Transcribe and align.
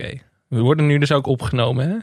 Oké. 0.00 0.18
We 0.48 0.60
worden 0.60 0.86
nu 0.86 0.98
dus 0.98 1.12
ook 1.12 1.26
opgenomen, 1.26 1.88
hè? 1.90 1.96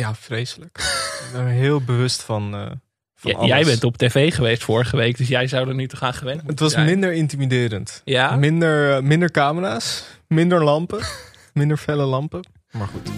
Ja, 0.00 0.14
vreselijk. 0.14 0.78
ik 1.26 1.28
ben 1.32 1.40
er 1.40 1.48
heel 1.48 1.80
bewust 1.84 2.22
van. 2.22 2.54
eh, 2.54 2.70
van 3.14 3.46
jij 3.46 3.64
bent 3.64 3.84
op 3.84 3.96
tv 3.96 4.34
geweest 4.34 4.64
vorige 4.64 4.96
week, 4.96 5.16
dus 5.16 5.28
jij 5.28 5.46
zou 5.46 5.68
er 5.68 5.74
nu 5.74 5.86
te 5.86 5.96
gaan 5.96 6.14
gewend 6.14 6.42
Het 6.46 6.60
was 6.60 6.72
zijn. 6.72 6.86
minder 6.86 7.12
intimiderend. 7.12 8.02
Ja? 8.04 8.36
Minder, 8.36 8.94
eh, 8.96 9.02
minder 9.02 9.30
camera's, 9.30 10.04
minder 10.28 10.64
lampen, 10.64 11.00
minder 11.52 11.76
felle 11.76 12.04
lampen. 12.04 12.44
Maar 12.70 12.86
goed. 12.88 13.10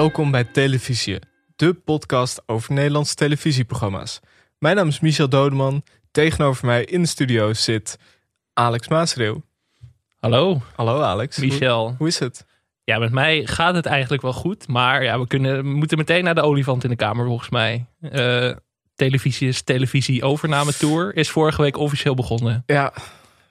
Welkom 0.00 0.30
bij 0.30 0.44
Televisie, 0.44 1.18
de 1.56 1.74
podcast 1.74 2.42
over 2.46 2.72
Nederlandse 2.72 3.14
televisieprogramma's. 3.14 4.20
Mijn 4.58 4.76
naam 4.76 4.88
is 4.88 5.00
Michel 5.00 5.28
Dodeman. 5.28 5.82
Tegenover 6.10 6.66
mij 6.66 6.84
in 6.84 7.02
de 7.02 7.08
studio 7.08 7.52
zit 7.52 7.98
Alex 8.52 8.88
Maasreeuw. 8.88 9.42
Hallo, 10.18 10.62
Hallo 10.76 11.00
Alex. 11.00 11.38
Michel. 11.38 11.94
hoe 11.98 12.06
is 12.06 12.18
het? 12.18 12.46
Ja, 12.84 12.98
met 12.98 13.12
mij 13.12 13.46
gaat 13.46 13.74
het 13.74 13.86
eigenlijk 13.86 14.22
wel 14.22 14.32
goed. 14.32 14.68
Maar 14.68 15.02
ja, 15.02 15.18
we, 15.20 15.26
kunnen, 15.26 15.56
we 15.56 15.68
moeten 15.68 15.98
meteen 15.98 16.24
naar 16.24 16.34
de 16.34 16.42
olifant 16.42 16.84
in 16.84 16.90
de 16.90 16.96
kamer, 16.96 17.26
volgens 17.26 17.50
mij. 17.50 17.86
Eh 18.00 18.52
televisie 18.94 19.48
is 19.48 19.62
televisie 19.62 20.22
overname 20.22 20.72
tour 20.72 21.16
is 21.16 21.30
vorige 21.30 21.62
week 21.62 21.76
officieel 21.76 22.14
begonnen. 22.14 22.62
Ja. 22.66 22.92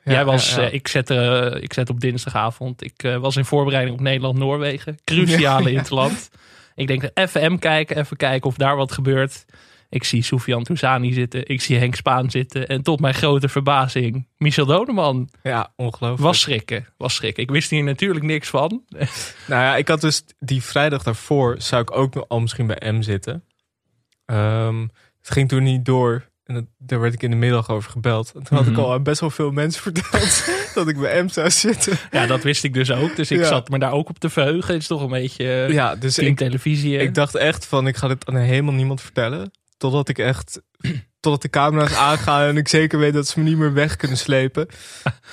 Jij 0.03 0.25
was, 0.25 0.57
eh, 0.57 0.73
ik, 0.73 0.87
zette, 0.87 1.57
ik 1.61 1.73
zette 1.73 1.91
op 1.91 1.99
dinsdagavond. 1.99 2.83
Ik 2.83 3.03
eh, 3.03 3.17
was 3.17 3.35
in 3.35 3.45
voorbereiding 3.45 3.95
op 3.95 4.01
Nederland-Noorwegen. 4.03 4.97
Cruciale 5.03 5.71
in 5.71 5.77
het 5.77 5.89
land. 5.89 6.29
Ik 6.75 6.87
denk, 6.87 7.09
even 7.13 7.53
M 7.53 7.57
kijken, 7.57 7.97
even 7.97 8.17
kijken 8.17 8.49
of 8.49 8.55
daar 8.55 8.75
wat 8.75 8.91
gebeurt. 8.91 9.45
Ik 9.89 10.03
zie 10.03 10.23
Soufiane 10.23 10.63
Touzani 10.63 11.13
zitten. 11.13 11.47
Ik 11.47 11.61
zie 11.61 11.77
Henk 11.77 11.95
Spaan 11.95 12.29
zitten. 12.29 12.67
En 12.67 12.81
tot 12.81 12.99
mijn 12.99 13.13
grote 13.13 13.49
verbazing, 13.49 14.27
Michel 14.37 14.65
Doneman. 14.65 15.29
ja, 15.43 15.73
ongelooflijk. 15.75 16.23
Was 16.23 16.39
schrikken, 16.39 16.87
was 16.97 17.15
schrikken. 17.15 17.43
Ik 17.43 17.51
wist 17.51 17.69
hier 17.69 17.83
natuurlijk 17.83 18.25
niks 18.25 18.49
van. 18.49 18.83
Nou 19.47 19.61
ja, 19.61 19.75
ik 19.75 19.87
had 19.87 20.01
dus 20.01 20.23
die 20.39 20.63
vrijdag 20.63 21.03
daarvoor 21.03 21.55
zou 21.61 21.81
ik 21.81 21.91
ook 21.91 22.15
al 22.15 22.39
misschien 22.39 22.67
bij 22.67 22.91
M 22.91 23.01
zitten. 23.01 23.43
Ehm, 24.25 24.81
het 25.21 25.31
ging 25.31 25.49
toen 25.49 25.63
niet 25.63 25.85
door. 25.85 26.28
En 26.49 26.55
dat, 26.55 26.63
daar 26.77 26.99
werd 26.99 27.13
ik 27.13 27.23
in 27.23 27.29
de 27.29 27.35
middag 27.35 27.69
over 27.69 27.91
gebeld. 27.91 28.31
En 28.35 28.43
toen 28.43 28.57
had 28.57 28.65
ik 28.65 28.71
Mhm. 28.71 28.81
al 28.81 28.93
aan 28.93 29.03
best 29.03 29.19
wel 29.19 29.29
veel 29.29 29.51
mensen 29.51 29.81
verteld 29.91 30.43
dat 30.73 30.87
ik 30.87 30.97
bij 30.99 31.23
M 31.23 31.27
zou 31.29 31.49
zitten. 31.49 31.97
Ja, 32.11 32.25
dat 32.25 32.43
wist 32.43 32.63
ik 32.63 32.73
dus 32.73 32.91
ook. 32.91 33.15
Dus 33.15 33.31
ik 33.31 33.39
Ja. 33.39 33.47
zat 33.47 33.69
me 33.69 33.79
daar 33.79 33.91
ook 33.91 34.09
op 34.09 34.19
te 34.19 34.29
verheugen. 34.29 34.73
Het 34.73 34.81
is 34.81 34.87
toch 34.87 35.01
een 35.01 35.09
beetje 35.09 35.43
eh, 35.43 35.69
Ja, 35.69 35.95
dus 35.95 36.17
ik, 36.19 36.37
televisie. 36.37 36.95
hè? 36.97 37.01
ik 37.03 37.13
dacht 37.13 37.35
echt 37.35 37.65
van 37.65 37.87
ik 37.87 37.97
ga 37.97 38.07
dit 38.07 38.25
aan 38.25 38.35
helemaal 38.35 38.73
niemand 38.73 39.01
vertellen. 39.01 39.51
Totdat 39.77 40.09
ik 40.09 40.17
echt, 40.17 40.61
totdat 41.19 41.41
de 41.41 41.49
camera's 41.49 41.93
aangaan 41.93 42.47
en 42.47 42.57
ik 42.57 42.67
zeker 42.67 42.99
weet 42.99 43.13
dat 43.13 43.27
ze 43.27 43.39
me 43.39 43.45
niet 43.49 43.57
meer 43.57 43.73
weg 43.73 43.95
kunnen 43.95 44.17
slepen. 44.17 44.67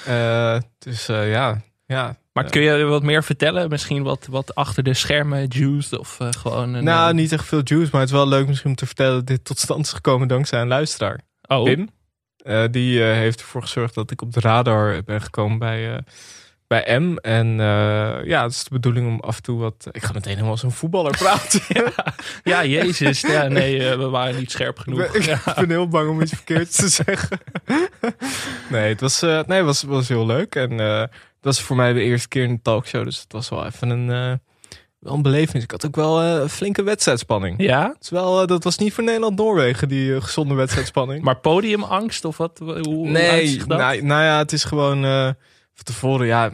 Eh, 0.07 0.59
dus 0.79 1.09
eh, 1.09 1.31
ja, 1.31 1.61
ja. 1.87 2.17
maar 2.33 2.45
kun 2.51 2.63
je 2.63 2.85
wat 2.85 3.03
meer 3.03 3.25
vertellen? 3.25 3.69
Misschien 3.69 4.03
wat, 4.03 4.27
wat 4.31 4.55
achter 4.55 4.83
de 4.83 4.95
schermen, 4.95 5.47
juiced 5.47 5.99
of 5.99 6.21
eh, 6.21 6.29
gewoon 6.31 6.75
een... 6.75 6.85
Nou, 6.85 7.09
eh, 7.09 7.15
niet 7.15 7.33
echt 7.33 7.45
veel 7.45 7.61
juice, 7.65 7.89
maar 7.93 8.01
het 8.01 8.11
is 8.11 8.17
wel 8.17 8.29
leuk 8.29 8.47
misschien 8.47 8.71
om 8.71 8.77
te 8.77 8.87
vertellen 8.87 9.15
dat 9.15 9.27
dit 9.27 9.45
tot 9.45 9.59
stand 9.59 9.87
is 9.87 9.93
gekomen 9.93 10.29
dankzij 10.29 10.61
een 10.61 10.69
luisteraar. 10.69 11.21
Oh, 11.49 11.65
Pim. 11.65 11.89
Eh, 12.37 12.65
die 12.71 13.03
heeft 13.03 13.41
ervoor 13.41 13.63
gezorgd 13.63 13.95
dat 13.95 14.11
ik 14.11 14.23
op 14.23 14.33
de 14.33 14.41
radar 14.41 15.03
ben 15.05 15.23
gekomen 15.23 15.59
bij, 15.59 16.03
bij 16.67 16.99
M. 17.01 17.17
En 17.17 17.47
ja, 18.25 18.43
het 18.43 18.53
is 18.53 18.65
de 18.65 18.71
bedoeling 18.71 19.07
om 19.07 19.21
af 19.21 19.37
en 19.37 19.43
toe 19.43 19.59
wat... 19.59 19.89
Ik 19.91 20.03
ga 20.03 20.13
meteen 20.13 20.33
helemaal 20.33 20.51
als 20.51 20.63
een 20.63 20.71
voetballer 20.71 21.17
praten. 21.25 21.61
ja, 22.43 22.65
jezus. 22.65 23.21
Ja, 23.21 23.49
nee, 23.49 23.97
we 23.97 24.09
waren 24.09 24.39
niet 24.39 24.51
scherp 24.51 24.77
ik, 24.77 24.83
genoeg. 24.83 25.13
ben, 25.13 25.21
ik 25.21 25.23
Ja. 25.23 25.41
ben 25.61 25.71
heel 25.71 25.89
bang 25.89 26.11
om 26.11 26.21
iets 26.21 26.33
verkeerds 26.33 26.77
te 26.77 26.89
zeggen. 26.89 27.39
nee, 28.71 28.89
het 28.89 29.01
was, 29.01 29.21
nee, 29.21 29.33
het 29.47 29.65
was, 29.65 29.83
was 29.83 30.09
heel 30.09 30.27
leuk. 30.27 30.55
En 30.55 30.81
was 31.47 31.63
voor 31.63 31.77
mij 31.77 31.93
de 31.93 32.01
eerste 32.01 32.29
keer 32.29 32.43
in 32.43 32.51
een 32.51 32.63
talkshow. 32.63 33.05
Dus 33.05 33.21
het 33.21 33.33
was 33.33 33.49
wel 33.49 33.67
even 33.67 33.91
een, 33.91 34.11
eh, 34.11 34.33
wel 34.99 35.15
een 35.15 35.23
belevenis. 35.23 35.63
Ik 35.63 35.71
had 35.71 35.87
ook 35.87 35.97
wel 35.97 36.23
een 36.23 36.49
flinke 36.49 36.83
wedstrijdspanning. 36.83 37.63
ja, 37.63 37.97
wel, 38.09 38.41
eh, 38.41 38.47
dat 38.47 38.65
was 38.65 38.79
niet 38.79 38.93
voor 38.93 39.05
Nederland-Noorwegen, 39.05 39.89
die 39.89 40.21
gezonde 40.21 40.55
wedstrijdspanning. 40.55 41.25
maar 41.25 41.37
podiumangst 41.39 42.25
of 42.25 42.37
wat? 42.37 42.59
Hoe, 42.59 43.09
nee, 43.09 43.59
dat? 43.59 43.79
nou, 43.79 44.03
nou 44.03 44.23
ja, 44.23 44.39
het 44.39 44.53
is 44.53 44.65
gewoon 44.65 45.03
van 45.75 45.85
tevoren, 45.85 46.27
ja, 46.27 46.51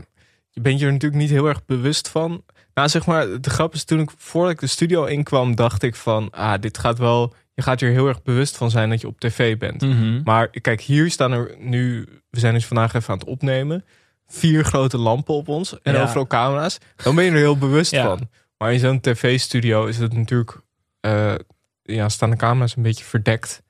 je 0.51 0.61
bent 0.61 0.79
je 0.79 0.87
er 0.87 0.93
natuurlijk 0.93 1.23
niet 1.23 1.31
heel 1.31 1.47
erg 1.47 1.65
bewust 1.65 2.09
van. 2.09 2.45
Nou, 2.75 2.89
zeg 2.89 3.07
maar, 3.07 3.41
de 3.41 3.51
grap 3.51 3.75
is 3.75 3.85
toen 3.85 4.01
ik, 4.01 4.11
voordat 4.17 4.53
ik 4.53 4.61
de 4.61 4.67
studio 4.67 5.05
inkwam, 5.05 5.55
dacht 5.55 5.83
ik 5.83 5.95
van, 5.95 6.31
ah, 6.31 6.61
dit 6.61 6.79
gaat 6.79 6.99
wel, 6.99 7.35
je 7.55 7.63
gaat 7.63 7.81
hier 7.81 7.91
heel 7.91 8.09
erg 8.09 8.23
bewust 8.23 8.57
van 8.57 8.71
zijn 8.71 8.91
dat 8.91 9.01
je 9.01 9.07
op 9.07 9.21
tv 9.21 9.59
bent. 9.59 9.81
Mhm. 9.81 10.21
Maar 10.25 10.49
kijk, 10.49 10.81
hier 10.81 11.11
staan 11.11 11.33
er 11.33 11.55
nu, 11.59 12.09
we 12.31 12.39
zijn 12.39 12.55
dus 12.55 12.67
vandaag 12.67 12.95
even 12.95 13.13
aan 13.13 13.19
het 13.19 13.29
opnemen, 13.29 13.85
vier 14.33 14.65
grote 14.65 14.99
lampen 14.99 15.35
op 15.35 15.49
ons 15.49 15.81
en 15.83 15.95
Ja. 15.95 16.03
overal 16.03 16.27
camera's. 16.27 16.79
Dan 16.97 17.15
ben 17.15 17.25
je 17.25 17.31
er 17.31 17.37
heel 17.37 17.59
bewust 17.59 17.91
Ja. 18.01 18.05
van. 18.05 18.29
Maar 18.59 18.73
in 18.73 18.79
zo'n 18.79 19.01
tv-studio 19.01 19.87
is 19.87 19.99
het 19.99 20.13
natuurlijk, 20.13 20.61
eh, 21.01 21.35
ja, 21.83 22.09
staan 22.09 22.31
de 22.31 22.37
camera's 22.37 22.77
een 22.77 22.83
beetje 22.83 23.05
verdekt. 23.05 23.63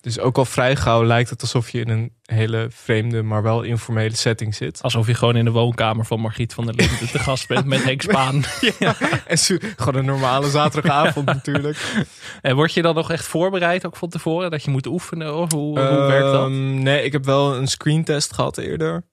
Dus 0.00 0.18
ook 0.18 0.38
al 0.38 0.44
vrij 0.44 0.76
gauw 0.76 1.04
lijkt 1.04 1.30
het 1.30 1.40
alsof 1.40 1.70
je 1.70 1.80
in 1.80 1.88
een 1.88 2.12
hele 2.22 2.66
vreemde, 2.70 3.22
maar 3.22 3.42
wel 3.42 3.62
informele 3.62 4.16
setting 4.16 4.54
zit. 4.54 4.82
Alsof 4.82 5.06
je 5.06 5.14
gewoon 5.14 5.36
in 5.36 5.44
de 5.44 5.50
woonkamer 5.50 6.04
van 6.04 6.20
Margriet 6.20 6.54
van 6.54 6.66
der 6.66 6.74
Linden 6.74 7.10
te 7.10 7.18
gast 7.18 7.48
bent 7.48 7.64
met 7.66 7.84
Henk 7.84 8.02
Spaan. 8.02 8.42
En 9.26 9.38
su- 9.38 9.60
gewoon 9.76 9.94
een 9.94 10.04
normale 10.04 10.50
zaterdagavond 10.50 11.26
natuurlijk. 11.26 11.94
En 12.42 12.54
word 12.56 12.72
je 12.72 12.82
dan 12.82 12.94
nog 12.94 13.10
echt 13.10 13.24
voorbereid 13.26 13.86
ook 13.86 13.96
van 13.96 14.08
tevoren? 14.08 14.50
Dat 14.50 14.62
je 14.64 14.70
moet 14.70 14.86
oefenen? 14.86 15.36
Of 15.36 15.52
hoe, 15.52 15.78
hoe 15.80 16.06
werkt 16.06 16.32
dat? 16.32 16.46
Ehm, 16.46 16.82
Nee, 16.82 17.02
ik 17.04 17.12
heb 17.12 17.24
wel 17.24 17.56
een 17.56 17.66
screentest 17.68 18.32
gehad 18.32 18.58
eerder. 18.58 19.04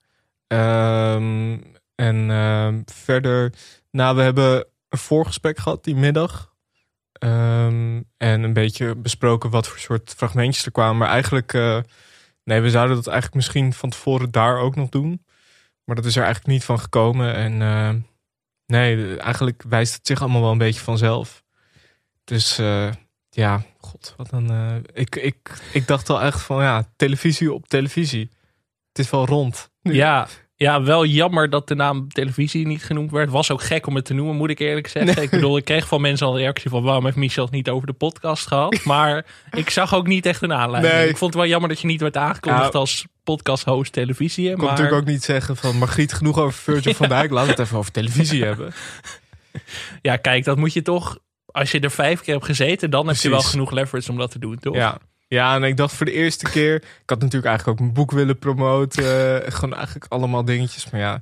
Ehm, 0.48 1.58
en 1.96 2.32
ehm, 2.32 2.82
verder, 2.86 3.54
nou, 3.92 4.16
we 4.16 4.22
hebben 4.22 4.68
een 4.90 4.98
voorgesprek 4.98 5.58
gehad 5.58 5.84
die 5.84 5.96
middag. 5.96 6.54
Ehm, 7.12 8.02
en 8.18 8.44
een 8.44 8.54
beetje 8.54 8.96
besproken 8.96 9.50
wat 9.50 9.68
voor 9.68 9.80
soort 9.80 10.14
fragmentjes 10.18 10.66
er 10.66 10.72
kwamen. 10.72 10.98
Maar 10.98 11.10
eigenlijk, 11.10 11.54
eh, 11.54 11.80
nee, 12.44 12.62
we 12.62 12.70
zouden 12.70 12.96
dat 12.96 13.08
eigenlijk 13.08 13.36
misschien 13.36 13.74
van 13.74 13.90
tevoren 13.90 14.32
daar 14.32 14.58
ook 14.58 14.76
nog 14.76 14.90
doen. 14.90 15.26
Maar 15.84 15.96
dat 15.96 16.06
is 16.06 16.16
er 16.16 16.24
eigenlijk 16.24 16.54
niet 16.54 16.64
van 16.64 16.80
gekomen. 16.80 17.36
En 17.36 17.62
nee, 18.66 19.18
eigenlijk 19.18 19.64
wijst 19.70 19.94
het 19.94 20.08
zich 20.08 20.22
allemaal 20.22 20.42
wel 20.42 20.52
een 20.52 20.58
beetje 20.58 20.82
vanzelf. 20.82 21.44
Dus 22.24 22.58
eh, 22.58 22.92
ja, 23.30 23.64
god, 23.78 24.14
wat 24.18 24.32
een. 24.32 24.50
eh, 24.50 24.76
ik, 24.94 25.16
ik, 25.16 25.62
ik 25.72 25.88
dacht 25.88 26.10
al 26.10 26.22
echt 26.22 26.42
van 26.42 26.64
ja, 26.64 26.92
televisie 26.96 27.54
op 27.54 27.68
televisie. 27.68 28.30
Het 28.96 29.06
is 29.06 29.12
wel 29.12 29.26
rond. 29.26 29.70
nu. 29.82 29.94
Ja, 29.94 30.28
ja, 30.56 30.84
wel 30.84 31.06
jammer 31.06 31.50
dat 31.50 31.68
de 31.68 31.76
naam 31.76 32.08
televisie 32.10 32.68
niet 32.68 32.84
genoemd 32.84 33.12
werd. 33.12 33.30
Was 33.30 33.52
ook 33.52 33.62
gek 33.64 33.88
om 33.88 33.96
het 33.96 34.06
te 34.06 34.14
noemen, 34.14 34.36
moet 34.36 34.50
ik 34.50 34.60
eerlijk 34.60 34.88
zeggen. 34.88 35.22
Ik 35.24 35.30
bedoel, 35.30 35.58
ik 35.58 35.66
kreeg 35.66 35.88
van 35.88 36.02
mensen 36.02 36.28
al 36.28 36.34
een 36.34 36.40
reactie 36.40 36.70
van... 36.70 36.84
waarom 36.84 37.04
heeft 37.06 37.16
Michel 37.16 37.44
het 37.44 37.54
niet 37.54 37.70
over 37.70 37.88
de 37.88 37.94
podcast 37.94 38.48
gehad? 38.48 38.84
Maar 38.84 39.26
ik 39.52 39.70
zag 39.70 39.94
ook 39.96 40.08
niet 40.08 40.26
echt 40.26 40.42
een 40.42 40.54
aanleiding. 40.54 40.94
Nee. 40.94 41.10
Ik 41.10 41.18
vond 41.18 41.34
het 41.34 41.42
wel 41.42 41.52
jammer 41.52 41.70
dat 41.70 41.80
je 41.80 41.88
niet 41.88 42.02
werd 42.02 42.18
aangekondigd 42.18 42.74
Ja. 42.74 42.80
als 42.80 43.06
podcast-host 43.24 43.94
televisie. 43.94 44.46
Ik 44.50 44.54
kon 44.56 44.62
Maar 44.64 44.70
natuurlijk 44.72 44.98
ook 45.02 45.08
niet 45.08 45.24
zeggen 45.24 45.56
van 45.58 45.78
Margriet 45.78 46.14
genoeg 46.14 46.38
over 46.38 46.54
Virgil 46.62 46.94
van 47.04 47.10
Dijk. 47.10 47.30
We 47.30 47.40
het 47.40 47.60
even 47.60 47.78
over 47.78 47.92
televisie 47.92 48.44
hebben. 48.44 48.74
ja, 50.02 50.16
kijk, 50.18 50.44
dat 50.44 50.58
moet 50.58 50.74
je 50.74 50.82
toch... 50.82 51.18
Als 51.46 51.72
je 51.72 51.80
er 51.80 51.92
vijf 51.92 52.22
keer 52.22 52.34
hebt 52.34 52.46
gezeten, 52.46 52.90
dan 52.90 53.08
heb 53.08 53.16
je 53.16 53.30
wel 53.30 53.42
genoeg 53.42 53.72
leverage 53.72 54.12
om 54.12 54.18
dat 54.18 54.32
te 54.32 54.40
doen, 54.40 54.60
toch? 54.60 54.76
Ja. 54.76 54.98
Ja, 55.28 55.56
en 55.56 55.64
ik 55.64 55.78
dacht 55.78 55.94
voor 55.96 56.06
de 56.06 56.12
eerste 56.12 56.50
keer. 56.50 56.76
Ik 56.76 57.10
had 57.10 57.20
natuurlijk 57.20 57.46
eigenlijk 57.46 57.68
ook 57.68 57.84
mijn 57.86 57.94
boek 57.94 58.12
willen 58.12 58.40
promoten. 58.40 59.04
eh, 59.44 59.52
gewoon 59.52 59.76
eigenlijk 59.76 60.06
allemaal 60.10 60.46
dingetjes. 60.46 60.90
Maar 60.90 61.00
ja, 61.02 61.22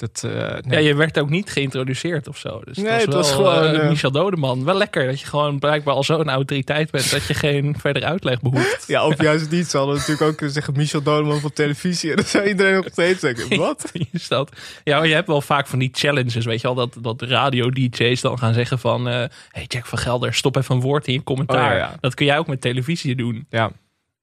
dat. 0.00 0.22
eh, 0.24 0.56
Ja, 0.72 0.78
je 0.78 0.94
werd 0.94 1.18
ook 1.18 1.30
niet 1.30 1.50
geïntroduceerd 1.50 2.28
of 2.28 2.36
zo. 2.38 2.60
Dus 2.64 2.76
Nee, 2.76 2.86
het 2.92 3.04
was, 3.06 3.14
was 3.14 3.28
wel, 3.36 3.52
gewoon, 3.52 3.74
eh, 3.74 3.80
eh, 3.82 3.88
Michel 3.88 4.10
Dodeman. 4.10 4.64
Wel 4.64 4.74
lekker 4.74 5.06
dat 5.06 5.20
je 5.20 5.26
gewoon 5.26 5.58
blijkbaar 5.58 5.94
al 5.94 6.04
zo'n 6.04 6.28
autoriteit 6.30 6.90
bent... 6.90 7.10
dat 7.10 7.24
je 7.26 7.34
geen 7.34 7.74
verder 7.80 8.04
uitleg 8.04 8.40
behoeft. 8.40 8.84
Ja, 8.86 9.06
of 9.06 9.22
juist 9.28 9.50
niet. 9.50 9.66
Ze 9.66 9.76
hadden 9.76 9.94
natuurlijk 9.96 10.22
ook 10.22 10.36
kunnen 10.36 10.54
zeggen 10.54 10.74
Michel 10.76 11.02
Dodeman 11.02 11.40
op 11.44 11.54
televisie. 11.54 12.10
En 12.10 12.16
dan 12.16 12.24
zou 12.24 12.46
iedereen 12.48 12.74
nog 12.74 12.86
steeds 12.92 13.20
denken, 13.20 13.58
wat? 13.58 13.90
Is 14.12 14.28
dat? 14.28 14.52
Ja, 14.84 14.98
maar 14.98 15.08
je 15.08 15.14
hebt 15.14 15.26
wel 15.26 15.40
vaak 15.40 15.66
van 15.66 15.78
die 15.78 15.90
challenges, 15.92 16.44
weet 16.44 16.60
je 16.60 16.74
wel, 16.74 16.88
dat, 16.88 16.96
dat 17.00 17.22
radio-dj's 17.22 18.20
dan 18.20 18.38
gaan 18.38 18.54
zeggen 18.54 18.78
van, 18.78 19.04
hey 19.06 19.64
Jack 19.66 19.86
van 19.86 19.98
Gelder, 19.98 20.34
stop 20.34 20.56
even 20.56 20.74
een 20.74 20.80
woord 20.80 21.06
in 21.06 21.12
je 21.12 21.22
commentaar. 21.22 21.70
Oh, 21.72 21.78
ja, 21.78 21.84
ja. 21.84 21.94
Dat 22.00 22.14
kun 22.14 22.26
jij 22.26 22.38
ook 22.38 22.46
met 22.46 22.60
televisie 22.60 23.14
doen. 23.16 23.46
Ja, 23.50 23.66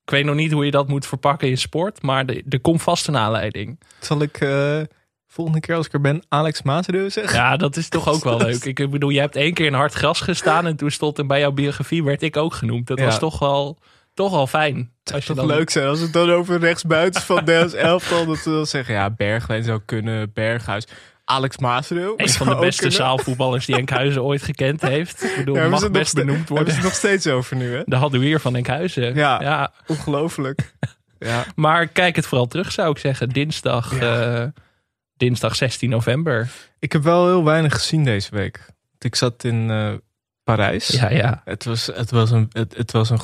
Ik 0.03 0.09
weet 0.13 0.25
nog 0.25 0.35
niet 0.35 0.51
hoe 0.51 0.65
je 0.65 0.71
dat 0.71 0.87
moet 0.87 1.05
verpakken 1.05 1.49
in 1.49 1.57
sport, 1.57 2.01
maar 2.01 2.25
er, 2.49 2.59
komt 2.59 2.81
vast 2.81 3.07
een 3.07 3.17
aanleiding. 3.17 3.79
zal 3.99 4.21
ik 4.21 4.39
volgende 5.27 5.59
keer 5.59 5.75
als 5.75 5.85
ik 5.85 5.93
er 5.93 6.01
ben 6.01 6.23
Alex 6.29 6.61
Maasdeur 6.61 7.11
zeggen? 7.11 7.37
Ja, 7.39 7.57
dat 7.57 7.75
is 7.77 7.89
toch 7.89 8.09
ook 8.09 8.23
wel 8.23 8.37
leuk. 8.47 8.65
Ik 8.65 8.89
bedoel, 8.91 9.09
je 9.09 9.19
hebt 9.19 9.35
één 9.35 9.53
keer 9.53 9.65
in 9.65 9.73
hard 9.73 9.93
gras 9.93 10.21
gestaan 10.21 10.65
en 10.65 10.75
toen 10.75 10.91
stond 10.91 11.17
er 11.17 11.25
bij 11.25 11.39
jouw 11.39 11.51
biografie 11.51 12.03
werd 12.03 12.21
ik 12.21 12.37
ook 12.37 12.53
genoemd. 12.53 12.87
Dat 12.87 12.99
Ja. 12.99 13.05
was 13.05 13.19
toch 13.19 13.39
wel 13.39 13.77
toch 14.13 14.33
al 14.33 14.47
fijn. 14.47 14.91
Als 15.13 15.25
je 15.25 15.33
dan, 15.33 15.45
leuk 15.45 15.69
zijn 15.69 15.87
als 15.87 15.99
het 15.99 16.13
dan 16.13 16.29
over 16.31 16.59
rechtsbuitens 16.59 17.23
van 17.25 17.35
Nederlands 17.35 17.73
elftal. 17.91 18.25
Dat 18.25 18.43
we 18.43 18.51
dan 18.51 18.65
zeggen, 18.65 18.93
ja, 18.93 19.09
Bergwijn 19.09 19.63
zou 19.63 19.79
kunnen, 19.85 20.31
Berghuis. 20.33 20.87
Alex 21.25 21.57
Maasreel. 21.57 22.13
Een 22.17 22.29
van 22.29 22.47
de 22.47 22.55
beste 22.55 22.89
zaalvoetballers 22.89 23.65
die 23.65 23.75
Enkhuizen 23.75 24.23
ooit 24.29 24.41
gekend 24.41 24.81
heeft. 24.81 25.23
Ik 25.23 25.35
bedoel, 25.37 25.55
Ja, 25.55 25.67
mag 25.67 25.79
ze 25.79 25.89
best 25.91 26.13
benoemd 26.13 26.49
worden. 26.49 26.67
ze 26.67 26.73
het 26.73 26.83
nog 26.83 26.93
steeds 26.93 27.27
over 27.27 27.55
nu, 27.55 27.75
hè? 27.75 27.81
De 27.85 27.95
Hadouier 27.95 28.39
van 28.39 28.55
Enkhuizen. 28.55 29.15
Ja. 29.15 29.41
ja. 29.41 29.71
Ongelooflijk. 29.87 30.73
Ja. 31.19 31.45
Maar 31.55 31.87
kijk 31.87 32.15
het 32.15 32.25
vooral 32.25 32.47
terug, 32.47 32.71
zou 32.71 32.91
ik 32.91 32.97
zeggen. 32.97 33.29
Dinsdag, 33.29 33.99
Ja. 33.99 34.41
eh, 34.41 34.47
dinsdag 35.17 35.55
16 35.55 35.89
november. 35.89 36.51
Ik 36.79 36.91
heb 36.91 37.03
wel 37.03 37.25
heel 37.25 37.43
weinig 37.43 37.73
gezien 37.73 38.03
deze 38.03 38.35
week. 38.35 38.65
Ik 38.99 39.15
zat 39.15 39.43
in 39.43 39.69
eh, 39.69 39.93
Parijs. 40.43 40.87
Ja, 40.87 41.09
ja. 41.09 41.41
Het 41.45 41.63
was, 41.63 41.85
het 41.85 42.11
was, 42.11 42.31
een, 42.31 42.47
het, 42.51 42.77
het 42.77 42.91
was 42.91 43.09
een, 43.09 43.19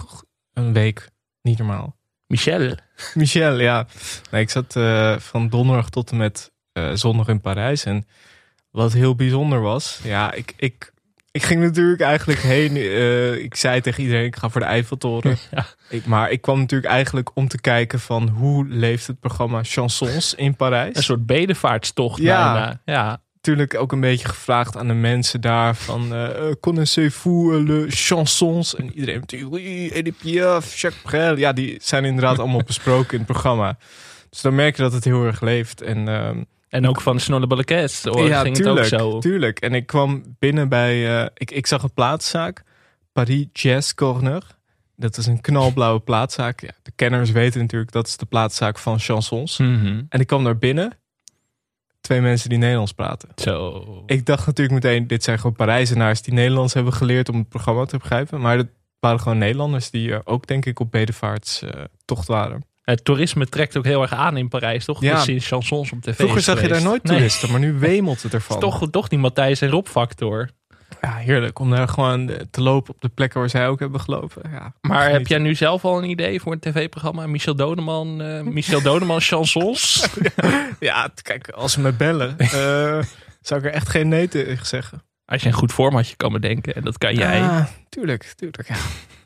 een 0.53 0.73
week 0.73 1.09
niet 1.41 1.57
normaal. 1.57 1.95
Michel. 2.27 2.75
Michel, 3.13 3.59
ja. 3.59 3.87
Nee, 4.31 4.41
ik 4.41 4.49
zat 4.49 4.75
eh, 4.75 5.17
van 5.19 5.49
donderdag 5.49 5.89
tot 5.89 6.11
en 6.11 6.17
met 6.17 6.51
eh, 6.71 6.91
zondag 6.93 7.27
in 7.27 7.41
Parijs. 7.41 7.85
En 7.85 8.07
wat 8.71 8.93
heel 8.93 9.15
bijzonder 9.15 9.61
was, 9.61 9.99
ja, 10.03 10.33
ik, 10.33 10.53
ik, 10.57 10.92
ik 11.33 11.43
ging 11.43 11.61
natuurlijk 11.61 12.01
eigenlijk 12.01 12.39
heen. 12.39 12.75
eh, 12.75 13.33
ik 13.35 13.55
zei 13.55 13.81
tegen 13.81 14.03
iedereen, 14.03 14.25
ik 14.25 14.35
ga 14.35 14.49
voor 14.49 14.61
de 14.61 14.67
Eiffeltoren. 14.67 15.37
Ja. 15.51 15.65
Ik, 15.89 16.05
maar 16.05 16.31
ik 16.31 16.41
kwam 16.41 16.59
natuurlijk 16.59 16.91
eigenlijk 16.91 17.31
om 17.33 17.47
te 17.47 17.61
kijken 17.61 17.99
van 17.99 18.27
hoe 18.27 18.67
leeft 18.67 19.07
het 19.07 19.19
programma 19.19 19.63
Chansons 19.63 20.35
in 20.35 20.55
Parijs. 20.55 20.95
Een 20.95 21.03
soort 21.03 21.25
bedevaartstocht 21.25 22.21
Ja. 22.21 22.53
bijna. 22.53 22.81
Ja. 22.85 23.21
natuurlijk 23.35 23.75
ook 23.75 23.91
een 23.91 23.99
beetje 23.99 24.27
gevraagd 24.27 24.77
aan 24.77 24.87
de 24.87 24.93
mensen 24.93 25.41
daar 25.41 25.75
van 25.75 26.13
eh, 26.15 26.51
connaissez-vous 26.59 27.63
le 27.67 27.85
chansons 27.89 28.75
en 28.75 28.91
iedereen 28.93 29.19
natuurlijk 29.19 29.53
oui 29.53 29.89
Edith 29.91 30.17
Piaf, 30.17 30.75
Jacques 30.75 31.03
Brel 31.03 31.37
ja 31.37 31.53
die 31.53 31.77
zijn 31.81 32.05
inderdaad 32.05 32.39
allemaal 32.39 32.63
besproken 32.65 33.11
in 33.11 33.17
het 33.17 33.27
programma 33.27 33.77
dus 34.29 34.41
dan 34.41 34.55
merk 34.55 34.75
je 34.75 34.81
dat 34.81 34.93
het 34.93 35.03
heel 35.03 35.25
erg 35.25 35.41
leeft 35.41 35.81
en 35.81 36.07
ehm, 36.07 36.43
En 36.73 36.87
ook 36.87 37.01
van 37.01 37.19
Snolle 37.19 37.47
ja 38.27 38.41
ging 38.41 38.55
tuurlijk 38.55 38.89
het 38.89 39.01
ook 39.01 39.11
zo. 39.11 39.19
tuurlijk 39.19 39.59
en 39.59 39.73
ik 39.73 39.85
kwam 39.85 40.23
binnen 40.39 40.69
bij 40.69 41.19
eh, 41.21 41.27
ik, 41.33 41.51
ik 41.51 41.67
zag 41.67 41.83
een 41.83 41.93
plaatszaak 41.93 42.63
Paris 43.11 43.45
Jazz 43.53 43.93
Corner 43.93 44.43
dat 44.95 45.17
is 45.17 45.25
een 45.25 45.41
knalblauwe 45.41 45.99
plaatszaak 46.09 46.61
ja, 46.61 46.71
de 46.83 46.91
kenners 46.95 47.31
weten 47.31 47.61
natuurlijk 47.61 47.91
dat 47.91 48.07
is 48.07 48.17
de 48.17 48.25
plaatszaak 48.25 48.77
van 48.79 48.99
chansons 48.99 49.57
Mhm. 49.57 50.01
en 50.09 50.19
ik 50.19 50.27
kwam 50.27 50.43
daar 50.43 50.57
binnen 50.57 50.97
twee 52.01 52.21
mensen 52.21 52.49
die 52.49 52.57
Nederlands 52.57 52.91
praten 52.93 53.29
Zo. 53.35 53.83
ik 54.05 54.25
dacht 54.25 54.45
natuurlijk 54.45 54.83
meteen, 54.83 55.07
dit 55.07 55.23
zijn 55.23 55.37
gewoon 55.39 55.55
Parijzenaars 55.55 56.21
die 56.21 56.33
Nederlands 56.33 56.73
hebben 56.73 56.93
geleerd 56.93 57.29
om 57.29 57.37
het 57.37 57.49
programma 57.49 57.85
te 57.85 57.97
begrijpen. 57.97 58.41
Maar 58.41 58.57
het 58.57 58.69
waren 58.99 59.19
gewoon 59.19 59.37
Nederlanders 59.37 59.89
die 59.89 60.13
eh, 60.13 60.19
ook 60.23 60.47
denk 60.47 60.65
ik 60.65 60.79
op 60.79 60.91
bedevaartstocht 60.91 62.27
waren. 62.27 62.63
Het 62.83 63.03
toerisme 63.05 63.45
trekt 63.47 63.77
ook 63.77 63.85
heel 63.85 64.01
erg 64.01 64.13
aan 64.13 64.37
in 64.37 64.47
Parijs, 64.47 64.85
toch? 64.85 65.01
Ja. 65.01 65.11
Ja. 65.11 65.19
Sinds 65.19 65.47
chansons 65.47 65.91
op 65.91 66.01
tv 66.01 66.15
Vroeger 66.15 66.41
zag 66.41 66.61
je 66.61 66.67
daar 66.67 66.81
nooit 66.81 67.03
Nee, 67.03 67.15
toeristen, 67.15 67.51
maar 67.51 67.59
nu 67.59 67.73
wemelt 67.73 68.21
het 68.23 68.33
ervan. 68.33 68.59
toch, 68.59 68.87
toch 68.91 69.07
die 69.07 69.19
Matthijs 69.19 69.61
en 69.61 69.69
Rob 69.69 69.87
factor. 69.87 70.49
Ja, 71.01 71.15
heerlijk 71.15 71.59
om 71.59 71.69
daar 71.69 71.87
gewoon 71.87 72.29
eh, 72.29 72.39
te 72.51 72.61
lopen 72.61 72.93
op 72.93 73.01
de 73.01 73.09
plekken 73.09 73.39
waar 73.39 73.49
zij 73.49 73.67
ook 73.67 73.79
hebben 73.79 73.99
gelopen. 73.99 74.41
Ja, 74.51 74.73
Maar 74.81 75.09
heb 75.09 75.27
jij 75.27 75.37
nu 75.37 75.55
zelf 75.55 75.85
al 75.85 75.97
een 76.03 76.09
idee 76.09 76.41
voor 76.41 76.51
een 76.51 76.59
tv-programma? 76.59 77.27
Michel 77.27 77.55
Doneman, 77.55 78.21
eh, 78.21 78.41
Michel 78.41 78.81
Doneman 78.91 79.21
chansons? 79.21 80.07
Ja, 80.79 81.09
kijk, 81.21 81.49
als 81.49 81.71
ze 81.71 81.79
me 81.81 81.91
bellen, 81.91 82.37
eh, 82.37 82.47
zou 83.41 83.59
ik 83.59 83.65
er 83.65 83.71
echt 83.71 83.89
geen 83.89 84.07
nee 84.07 84.27
tegen 84.27 84.65
zeggen. 84.65 85.03
Als 85.25 85.41
je 85.41 85.47
een 85.47 85.53
goed 85.53 85.71
formatje 85.71 86.15
kan 86.15 86.31
bedenken, 86.31 86.75
en 86.75 86.83
dat 86.83 86.97
kan 86.97 87.15
jij. 87.15 87.37
Ja, 87.37 87.69
tuurlijk, 87.89 88.33
tuurlijk. 88.35 88.67
Ja. 88.67 88.75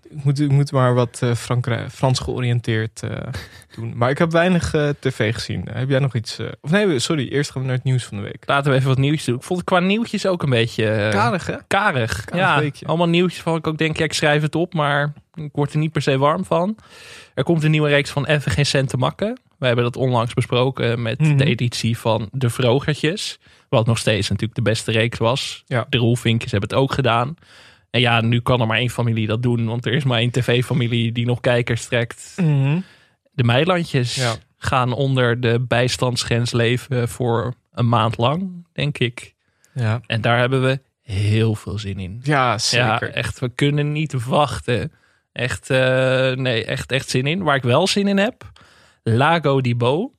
Ik, 0.09 0.23
moet, 0.23 0.39
ik 0.39 0.51
moet 0.51 0.71
maar 0.71 0.93
wat 0.93 1.19
eh, 1.23 1.33
Frankrijk, 1.33 1.91
Frans 1.91 2.19
georiënteerd 2.19 3.03
eh, 3.03 3.17
doen. 3.75 3.93
Maar 3.97 4.09
ik 4.09 4.17
heb 4.17 4.31
weinig 4.31 4.73
eh, 4.73 4.89
tv 4.99 5.33
gezien. 5.33 5.67
heb 5.71 5.89
jij 5.89 5.99
nog 5.99 6.15
iets? 6.15 6.39
eh, 6.39 6.45
of 6.61 6.71
nee, 6.71 6.99
sorry, 6.99 7.27
eerst 7.27 7.51
gaan 7.51 7.61
we 7.61 7.67
naar 7.67 7.75
het 7.77 7.85
nieuws 7.85 8.03
van 8.03 8.17
de 8.17 8.23
week. 8.23 8.43
Laten 8.45 8.71
we 8.71 8.77
even 8.77 8.89
wat 8.89 8.97
nieuws 8.97 9.23
doen. 9.25 9.35
Ik 9.35 9.43
vond 9.43 9.59
het 9.59 9.67
qua 9.67 9.79
nieuwtjes 9.79 10.25
ook 10.25 10.43
een 10.43 10.49
beetje 10.49 11.07
Karig, 11.11 11.45
hè? 11.45 11.55
karig. 11.67 12.25
Karig 12.25 12.39
ja, 12.39 12.59
weekje. 12.59 12.85
allemaal 12.85 13.07
nieuwtjes 13.09 13.41
van 13.41 13.55
ik 13.55 13.67
ook 13.67 13.77
denk, 13.77 13.97
ja, 13.97 14.03
ik 14.03 14.13
schrijf 14.13 14.41
het 14.41 14.55
op, 14.55 14.73
maar 14.73 15.13
ik 15.33 15.49
word 15.53 15.71
er 15.73 15.79
niet 15.79 15.91
per 15.91 16.01
se 16.01 16.17
warm 16.17 16.45
van. 16.45 16.77
Er 17.33 17.43
komt 17.43 17.63
een 17.63 17.71
nieuwe 17.71 17.89
reeks 17.89 18.09
van 18.09 18.25
Even 18.25 18.51
Geen 18.51 18.65
Cent 18.65 18.89
te 18.89 18.97
Makken. 18.97 19.39
We 19.57 19.65
hebben 19.65 19.83
dat 19.83 19.95
onlangs 19.95 20.33
besproken 20.33 21.01
met 21.01 21.19
Mhm. 21.19 21.37
de 21.37 21.45
editie 21.45 21.97
van 21.97 22.29
De 22.31 22.49
Vrogertjes. 22.49 23.39
Wat 23.69 23.85
nog 23.85 23.97
steeds 23.97 24.29
natuurlijk 24.29 24.55
de 24.55 24.61
beste 24.69 24.91
reeks 24.91 25.17
was. 25.17 25.63
Ja. 25.65 25.85
De 25.89 25.97
Roelvinkjes 25.97 26.51
hebben 26.51 26.69
het 26.69 26.79
ook 26.79 26.93
gedaan. 26.93 27.35
En 27.89 27.99
ja, 27.99 28.21
nu 28.21 28.39
kan 28.41 28.61
er 28.61 28.67
maar 28.67 28.77
één 28.77 28.89
familie 28.89 29.27
dat 29.27 29.41
doen. 29.43 29.65
Want 29.65 29.85
er 29.85 29.93
is 29.93 30.03
maar 30.03 30.19
één 30.19 30.31
tv-familie 30.31 31.11
die 31.11 31.25
nog 31.25 31.39
kijkers 31.39 31.85
trekt. 31.85 32.33
De 33.31 33.43
Meilandjes 33.43 34.15
Ja. 34.15 34.33
gaan 34.57 34.93
onder 34.93 35.39
de 35.39 35.65
bijstandsgrens 35.67 36.51
leven 36.51 37.09
voor 37.09 37.53
een 37.71 37.89
maand 37.89 38.17
lang, 38.17 38.67
denk 38.73 38.97
ik. 38.97 39.35
Ja. 39.73 40.01
En 40.07 40.21
daar 40.21 40.39
hebben 40.39 40.61
we 40.63 40.79
heel 41.01 41.55
veel 41.55 41.79
zin 41.79 41.99
in. 41.99 42.19
ja, 42.23 42.57
zeker. 42.57 43.07
Ja, 43.07 43.13
echt, 43.13 43.39
we 43.39 43.49
kunnen 43.49 43.91
niet 43.91 44.23
wachten. 44.25 44.91
Echt, 45.31 45.69
eh, 45.69 46.31
nee, 46.31 46.65
echt, 46.65 46.91
echt 46.91 47.09
zin 47.09 47.27
in. 47.27 47.43
Waar 47.43 47.55
ik 47.55 47.63
wel 47.63 47.87
zin 47.87 48.07
in 48.07 48.17
heb, 48.17 48.51
Lago 49.03 49.61
di 49.61 49.75
Bo. 49.75 50.11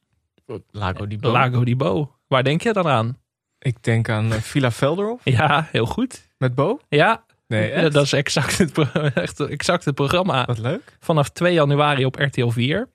Lago 0.70 1.06
di 1.06 1.18
Bo. 1.18 1.30
Lago 1.30 1.64
di 1.64 1.76
Bo. 1.76 2.14
Waar 2.28 2.42
denk 2.44 2.62
je 2.62 2.72
dan 2.72 2.86
aan? 2.88 3.18
Ik 3.58 3.82
denk 3.82 4.08
aan 4.08 4.32
eh, 4.32 4.40
Villa 4.40 4.70
Velderhof 4.70 5.20
Ja, 5.24 5.68
heel 5.72 5.86
goed. 5.86 6.28
met 6.38 6.54
Bo. 6.54 6.78
Ja, 6.88 7.24
Nee, 7.48 7.70
ja, 7.72 7.88
dat 7.88 8.04
is 8.04 8.12
exact 8.12 8.58
het, 8.58 8.78
echt 9.14 9.40
exact 9.40 9.84
het 9.84 9.94
programma. 9.94 10.44
Wat 10.44 10.58
leuk. 10.58 10.96
Vanaf 11.00 11.28
2 11.30 11.52
januari 11.52 12.04
op 12.04 12.16
RTL 12.16 12.48
4. 12.48 12.88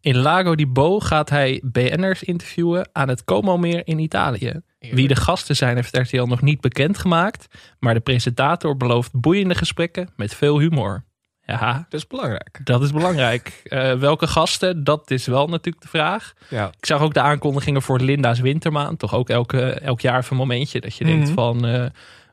In 0.00 0.16
Lago 0.16 0.54
di 0.54 0.66
Bo 0.66 1.00
gaat 1.00 1.30
hij 1.30 1.60
BN'ers 1.64 2.22
interviewen 2.22 2.88
aan 2.92 3.08
het 3.08 3.24
Como-meer 3.24 3.82
in 3.84 3.98
Italië. 3.98 4.60
Wie 4.78 5.08
de 5.08 5.16
gasten 5.16 5.56
zijn 5.56 5.76
heeft 5.76 5.96
RTL 5.96 6.22
nog 6.22 6.40
niet 6.42 6.60
bekendgemaakt. 6.60 7.46
Maar 7.78 7.94
de 7.94 8.00
presentator 8.00 8.76
belooft 8.76 9.10
boeiende 9.12 9.54
gesprekken 9.54 10.08
met 10.16 10.34
veel 10.34 10.58
humor. 10.58 11.04
Ja, 11.44 11.86
Dat 11.88 12.00
is 12.00 12.06
belangrijk. 12.06 12.60
dat 12.64 12.82
is 12.82 12.92
belangrijk. 12.92 13.60
Eh, 13.64 13.92
welke 13.94 14.26
gasten, 14.26 14.84
dat 14.84 15.10
is 15.10 15.26
wel 15.26 15.48
natuurlijk 15.48 15.82
de 15.84 15.88
vraag. 15.90 16.32
Ja. 16.48 16.66
Ik 16.78 16.86
zag 16.86 17.00
ook 17.00 17.14
de 17.14 17.20
aankondigingen 17.20 17.82
voor 17.82 18.00
Linda's 18.00 18.40
Wintermaan. 18.40 18.96
Toch 18.96 19.14
ook 19.14 19.28
elke, 19.28 19.70
elk 19.70 20.00
jaar 20.00 20.18
even 20.18 20.30
een 20.32 20.36
momentje 20.36 20.80
dat 20.80 20.96
je 20.96 21.04
denkt 21.04 21.24
Mhm. 21.26 21.34
van... 21.34 21.66
eh, 21.66 21.84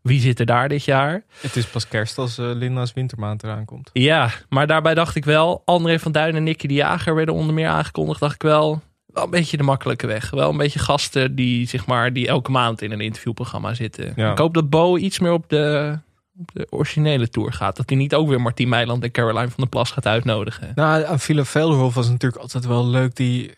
wie 0.01 0.19
zit 0.19 0.39
er 0.39 0.45
daar 0.45 0.69
dit 0.69 0.83
jaar? 0.83 1.23
Het 1.41 1.55
is 1.55 1.65
pas 1.65 1.87
kerst 1.87 2.17
als 2.17 2.37
eh, 2.37 2.45
Linda's 2.53 2.93
wintermaand 2.93 3.43
eraan 3.43 3.65
komt. 3.65 3.89
Ja, 3.93 4.29
maar 4.49 4.67
daarbij 4.67 4.93
dacht 4.93 5.15
ik 5.15 5.25
wel... 5.25 5.61
André 5.65 5.99
van 5.99 6.11
Duin 6.11 6.35
en 6.35 6.43
Nicky 6.43 6.67
de 6.67 6.73
Jager 6.73 7.15
werden 7.15 7.35
onder 7.35 7.53
meer 7.53 7.67
aangekondigd. 7.67 8.19
Dacht 8.19 8.35
ik 8.35 8.41
wel, 8.41 8.81
wel 9.05 9.23
een 9.23 9.29
beetje 9.29 9.57
de 9.57 9.63
makkelijke 9.63 10.07
weg. 10.07 10.29
Wel 10.29 10.49
een 10.49 10.57
beetje 10.57 10.79
gasten 10.79 11.35
die, 11.35 11.67
zeg 11.67 11.85
maar, 11.85 12.13
die 12.13 12.27
elke 12.27 12.51
maand 12.51 12.81
in 12.81 12.91
een 12.91 13.01
interviewprogramma 13.01 13.73
zitten. 13.73 14.13
Ja. 14.15 14.31
Ik 14.31 14.37
hoop 14.37 14.53
dat 14.53 14.69
Bo 14.69 14.97
iets 14.97 15.19
meer 15.19 15.33
op 15.33 15.49
de, 15.49 15.97
op 16.39 16.49
de 16.53 16.67
originele 16.69 17.29
tour 17.29 17.53
gaat. 17.53 17.75
Dat 17.75 17.89
hij 17.89 17.97
niet 17.97 18.15
ook 18.15 18.27
weer 18.27 18.41
Martien 18.41 18.69
Meiland 18.69 19.03
en 19.03 19.11
Caroline 19.11 19.47
van 19.47 19.57
der 19.57 19.69
Plas 19.69 19.91
gaat 19.91 20.05
uitnodigen. 20.05 20.71
Nou, 20.75 21.05
aan 21.05 21.19
Villa 21.19 21.45
Velderhof 21.45 21.93
was 21.93 22.09
natuurlijk 22.09 22.41
altijd 22.41 22.65
wel 22.65 22.87
leuk 22.87 23.15
die 23.15 23.57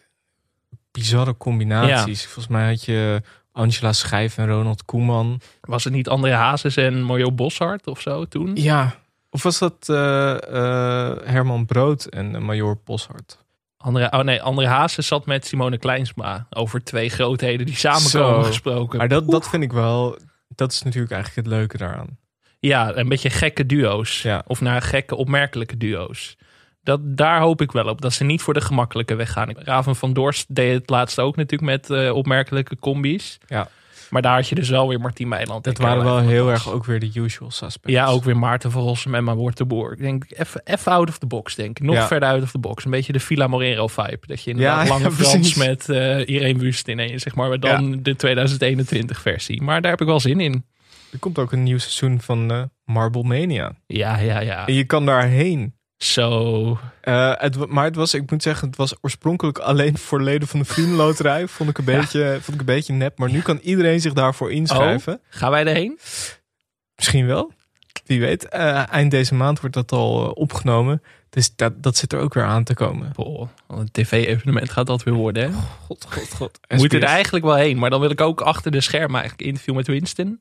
bizarre 0.92 1.38
combinaties. 1.38 2.24
Volgens 2.24 2.48
mij 2.48 2.68
had 2.68 2.86
je 2.86 3.22
Angela 3.52 3.94
Schijf 3.94 4.38
en 4.38 4.48
Ronald 4.48 4.86
Koeman. 4.86 5.42
Was 5.62 5.84
het 5.84 5.94
niet 5.94 6.10
André 6.10 6.32
Hazes 6.32 6.76
en 6.76 7.02
Mario 7.02 7.32
Boshart 7.32 7.88
of 7.88 8.02
zo 8.02 8.26
toen? 8.26 8.52
Ja. 8.54 8.96
Of 9.30 9.44
was 9.44 9.60
dat 9.60 9.90
eh, 9.90 10.32
eh, 10.32 11.18
Herman 11.24 11.66
Brood 11.66 12.06
en 12.06 12.44
Major 12.44 12.76
Poshart? 12.78 13.38
André, 13.78 14.08
oh 14.12 14.20
nee, 14.20 14.42
André 14.42 14.68
Hazes 14.68 15.08
zat 15.08 15.26
met 15.26 15.46
Simone 15.46 15.78
Kleinsma 15.78 16.48
over 16.50 16.84
twee 16.84 17.10
grootheden 17.10 17.66
die 17.66 17.76
Zo. 17.76 18.44
gesproken. 18.44 18.98
Maar 18.98 19.08
dat, 19.08 19.30
dat 19.30 19.50
vind 19.50 19.64
ik 19.64 19.74
wel... 19.74 20.18
Dat 20.56 20.72
is 20.72 20.82
natuurlijk 20.82 21.12
eigenlijk 21.12 21.48
het 21.48 21.56
leuke 21.58 21.78
daaraan. 21.78 22.18
Ja, 22.60 22.96
een 22.96 23.10
beetje 23.10 23.30
gekke 23.30 23.66
duo's. 23.66 24.22
Ja. 24.22 24.44
Of 24.48 24.62
naar 24.62 24.82
gekke, 24.82 25.16
opmerkelijke 25.16 25.78
duo's. 25.78 26.38
Dat, 26.84 27.00
daar 27.04 27.40
hoop 27.40 27.62
ik 27.62 27.72
wel 27.72 27.86
op. 27.88 28.02
Dat 28.02 28.14
ze 28.14 28.24
niet 28.24 28.42
voor 28.42 28.54
de 28.54 28.62
gemakkelijke 28.62 29.16
weg 29.16 29.32
gaan. 29.32 29.52
Raven 29.56 29.96
van 29.96 30.14
Dorst 30.14 30.56
deed 30.56 30.74
het 30.74 30.90
laatst 30.90 31.20
ook 31.20 31.36
natuurlijk 31.36 31.72
met 31.72 31.90
eh, 32.00 32.16
opmerkelijke 32.16 32.78
combi's. 32.80 33.38
Ja. 33.48 33.68
Maar 34.10 34.22
daar 34.22 34.36
had 34.36 34.48
je 34.48 34.56
dus 34.56 34.70
wel 34.70 34.88
weer 34.88 35.00
Martien 35.00 35.28
Meiland. 35.28 35.64
Dat 35.64 35.78
waren 35.78 36.04
wel 36.04 36.20
heel 36.20 36.50
erg 36.50 36.70
ook 36.72 36.86
weer 36.86 37.00
de 37.00 37.12
usual 37.14 37.52
suspects. 37.52 37.92
Ja, 37.98 38.06
ook 38.06 38.24
weer 38.24 38.38
Maarten 38.38 38.72
van 38.72 38.82
Rossum 38.82 39.16
en 39.16 39.24
Maarten 39.24 39.56
de 39.56 39.66
Boer. 39.66 39.92
Ik 39.92 39.98
denk 39.98 40.26
even 40.34 40.62
out 40.84 41.10
of 41.10 41.18
the 41.18 41.26
box, 41.26 41.56
denk 41.56 41.80
ik. 41.80 41.86
Nog 41.86 41.96
Ja. 41.96 42.08
verder 42.08 42.30
out 42.30 42.42
of 42.44 42.52
the 42.52 42.58
box. 42.58 42.86
Een 42.86 42.92
beetje 42.92 43.14
de 43.14 43.20
Villa 43.20 43.48
Morero 43.48 43.88
vibe. 43.88 44.20
Dat 44.26 44.44
je 44.44 44.50
inderdaad 44.52 44.84
Ja, 44.88 44.92
Lange 44.94 45.04
ja, 45.04 45.12
Frans 45.12 45.56
met 45.56 45.90
eh 45.90 46.28
Irene 46.28 46.60
Wust 46.60 46.88
in 46.88 47.20
zeg 47.20 47.36
maar. 47.36 47.50
Maar 47.50 47.60
dan 47.60 48.00
de 48.02 48.16
2021 48.16 49.22
versie. 49.22 49.62
Maar 49.62 49.82
daar 49.82 49.92
heb 49.92 50.02
ik 50.02 50.08
wel 50.08 50.20
zin 50.20 50.40
in. 50.40 50.66
Er 51.12 51.20
komt 51.20 51.40
ook 51.40 51.52
een 51.52 51.64
nieuw 51.64 51.78
seizoen 51.78 52.22
van 52.22 52.52
eh 52.52 52.64
Marble 52.86 53.24
Mania. 53.24 53.72
Ja, 53.88 54.18
ja, 54.18 54.40
ja. 54.40 54.68
En 54.68 54.74
je 54.74 54.84
kan 54.84 55.06
daarheen. 55.06 55.74
Zo. 56.04 56.80
Eh, 57.02 57.34
het, 57.36 57.68
maar 57.68 57.84
het 57.84 57.96
was, 57.96 58.14
ik 58.14 58.32
moet 58.32 58.44
zeggen, 58.44 58.68
het 58.68 58.78
was 58.78 58.94
oorspronkelijk 59.02 59.58
alleen 59.58 59.98
voor 59.98 60.22
leden 60.22 60.48
van 60.48 60.60
de 60.60 60.66
Vriendenloterij. 60.66 61.48
Vond 61.48 61.70
ik 61.70 61.78
een 61.78 61.86
beetje, 61.86 62.38
vond 62.42 62.54
ik 62.54 62.60
een 62.60 62.76
beetje 62.76 62.94
nep. 62.94 63.18
Maar 63.18 63.32
nu 63.32 63.42
kan 63.42 63.60
iedereen 63.62 64.02
zich 64.02 64.14
daarvoor 64.14 64.52
inschrijven. 64.52 65.22
Gaan 65.30 65.52
wij 65.52 65.66
erheen? 65.66 66.00
Misschien 66.96 67.26
wel. 67.26 67.52
Wie 68.06 68.20
weet. 68.20 68.50
Eh, 68.50 68.92
eind 68.92 69.12
deze 69.12 69.36
maand 69.36 69.60
wordt 69.60 69.76
dat 69.76 69.92
al 69.92 70.26
eh, 70.26 70.32
opgenomen. 70.34 71.02
Dus 71.30 71.56
dat, 71.56 71.84
dat 71.84 71.98
zit 71.98 72.14
er 72.14 72.20
ook 72.20 72.34
weer 72.34 72.44
aan 72.44 72.64
te 72.64 72.74
komen. 72.74 73.12
Boah, 73.16 73.48
een 73.68 73.92
tv-evenement 73.92 74.70
gaat 74.70 74.88
dat 74.88 75.04
weer 75.04 75.14
worden. 75.14 75.44
Hè? 75.44 75.58
God, 75.86 76.08
god, 76.10 76.34
god. 76.34 76.60
We 76.68 76.76
moeten 76.76 77.02
er 77.02 77.08
eigenlijk 77.08 77.46
wel 77.46 77.56
heen. 77.56 77.78
Maar 77.78 77.90
dan 77.90 78.00
wil 78.00 78.10
ik 78.10 78.22
ook 78.22 78.42
achter 78.42 78.72
de 78.72 78.82
schermen 78.82 79.20
eigenlijk 79.20 79.50
interview 79.50 79.76
met 79.76 79.88
Winston. 79.88 80.40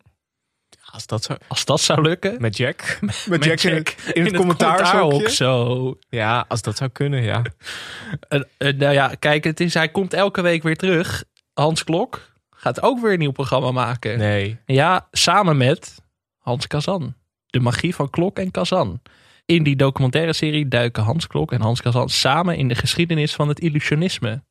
Als 0.92 1.06
dat 1.06 1.24
zo... 1.24 1.34
Als 1.48 1.64
dat 1.64 1.80
zou 1.80 2.02
lukken. 2.02 2.36
Met 2.40 2.56
Jack. 2.56 2.98
Met, 3.00 3.26
Met 3.28 3.44
Jack, 3.44 3.60
in 3.60 3.74
Jack 3.74 3.88
het, 3.88 4.16
in 4.16 4.24
het 4.24 4.36
commentaarhokje. 4.36 5.00
commentaarhok 5.00 5.28
zo. 5.28 5.96
Ja, 6.08 6.44
als 6.48 6.62
dat 6.62 6.76
zou 6.76 6.90
kunnen, 6.90 7.22
ja. 7.22 7.42
En, 8.28 8.48
en, 8.58 8.76
nou 8.76 8.92
ja, 8.92 9.14
kijk, 9.18 9.44
het 9.44 9.60
is, 9.60 9.74
hij 9.74 9.88
komt 9.88 10.12
elke 10.14 10.42
week 10.42 10.62
weer 10.62 10.76
terug. 10.76 11.24
Hans 11.52 11.84
Klok 11.84 12.32
gaat 12.50 12.82
ook 12.82 13.00
weer 13.00 13.12
een 13.12 13.18
nieuw 13.18 13.30
programma 13.30 13.70
maken. 13.70 14.18
Nee. 14.18 14.58
Ja, 14.66 15.08
samen 15.10 15.56
met 15.56 16.02
Hans 16.38 16.66
Kazan. 16.66 17.14
De 17.46 17.60
magie 17.60 17.94
van 17.94 18.10
Klok 18.10 18.38
en 18.38 18.50
Kazan. 18.50 19.00
In 19.44 19.62
die 19.62 19.76
documentaire 19.76 20.32
serie 20.32 20.68
duiken 20.68 21.02
Hans 21.02 21.26
Klok 21.26 21.52
en 21.52 21.60
Hans 21.60 21.82
Kazan 21.82 22.08
samen 22.08 22.56
in 22.56 22.68
de 22.68 22.74
geschiedenis 22.74 23.34
van 23.34 23.48
het 23.48 23.60
illusionisme. 23.60 24.42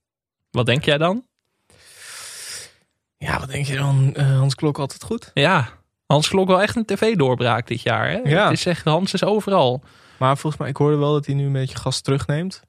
Wat 0.51 0.65
denk 0.65 0.85
jij 0.85 0.97
dan? 0.97 1.25
Ja, 3.17 3.39
wat 3.39 3.49
denk 3.49 3.65
je 3.65 3.75
dan? 3.75 4.15
Eh, 4.15 4.37
Hans 4.37 4.55
Klok 4.55 4.79
altijd 4.79 5.03
goed? 5.03 5.31
Ja, 5.33 5.78
Hans 6.13 6.29
Klok 6.29 6.47
wel 6.47 6.61
echt 6.61 6.75
een 6.75 6.85
tv-doorbraak 6.85 7.67
dit 7.67 7.81
jaar. 7.81 8.09
Hè? 8.09 8.17
Ja. 8.23 8.43
Het 8.49 8.57
is 8.57 8.65
echt, 8.65 8.83
Hans 8.85 9.13
is 9.13 9.23
overal. 9.23 9.83
Maar 10.17 10.37
volgens 10.37 10.61
mij, 10.61 10.69
ik 10.69 10.77
hoorde 10.77 10.97
wel 10.97 11.13
dat 11.13 11.25
hij 11.25 11.35
nu 11.35 11.45
een 11.45 11.51
beetje 11.51 11.77
gas 11.77 12.01
terugneemt. 12.01 12.61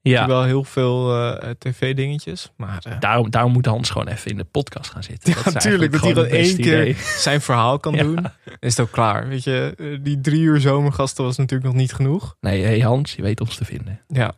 Ja, 0.00 0.26
Wel 0.26 0.42
heel 0.42 0.64
veel 0.64 1.14
eh, 1.16 1.50
tv-dingetjes. 1.58 2.50
Maar 2.56 2.78
eh, 2.82 3.00
daarom, 3.00 3.30
daarom 3.30 3.52
moet 3.52 3.66
Hans 3.66 3.90
gewoon 3.90 4.08
even 4.08 4.30
in 4.30 4.36
de 4.36 4.44
podcast 4.44 4.90
gaan 4.90 5.02
zitten. 5.02 5.34
Ja, 5.44 5.50
natuurlijk, 5.50 5.92
dat 5.92 6.00
hij 6.00 6.12
dan 6.12 6.24
één 6.26 6.56
keer 6.56 6.80
idee. 6.80 6.94
zijn 7.28 7.40
verhaal 7.40 7.78
kan 7.78 7.94
Ja. 7.94 8.02
doen. 8.02 8.14
Dan 8.14 8.30
is 8.60 8.76
het 8.76 8.86
ook 8.86 8.92
klaar. 8.92 9.28
Weet 9.28 9.44
je, 9.44 9.74
Eh, 9.78 9.86
die 10.02 10.20
drie 10.20 10.40
uur 10.40 10.60
zomergasten 10.60 11.24
was 11.24 11.36
natuurlijk 11.36 11.68
nog 11.70 11.78
niet 11.80 11.92
genoeg. 11.92 12.36
Nee, 12.40 12.62
hey 12.64 12.80
Hans, 12.80 13.14
je 13.14 13.22
weet 13.22 13.40
ons 13.40 13.56
te 13.56 13.64
vinden. 13.64 14.00
Ja. 14.08 14.32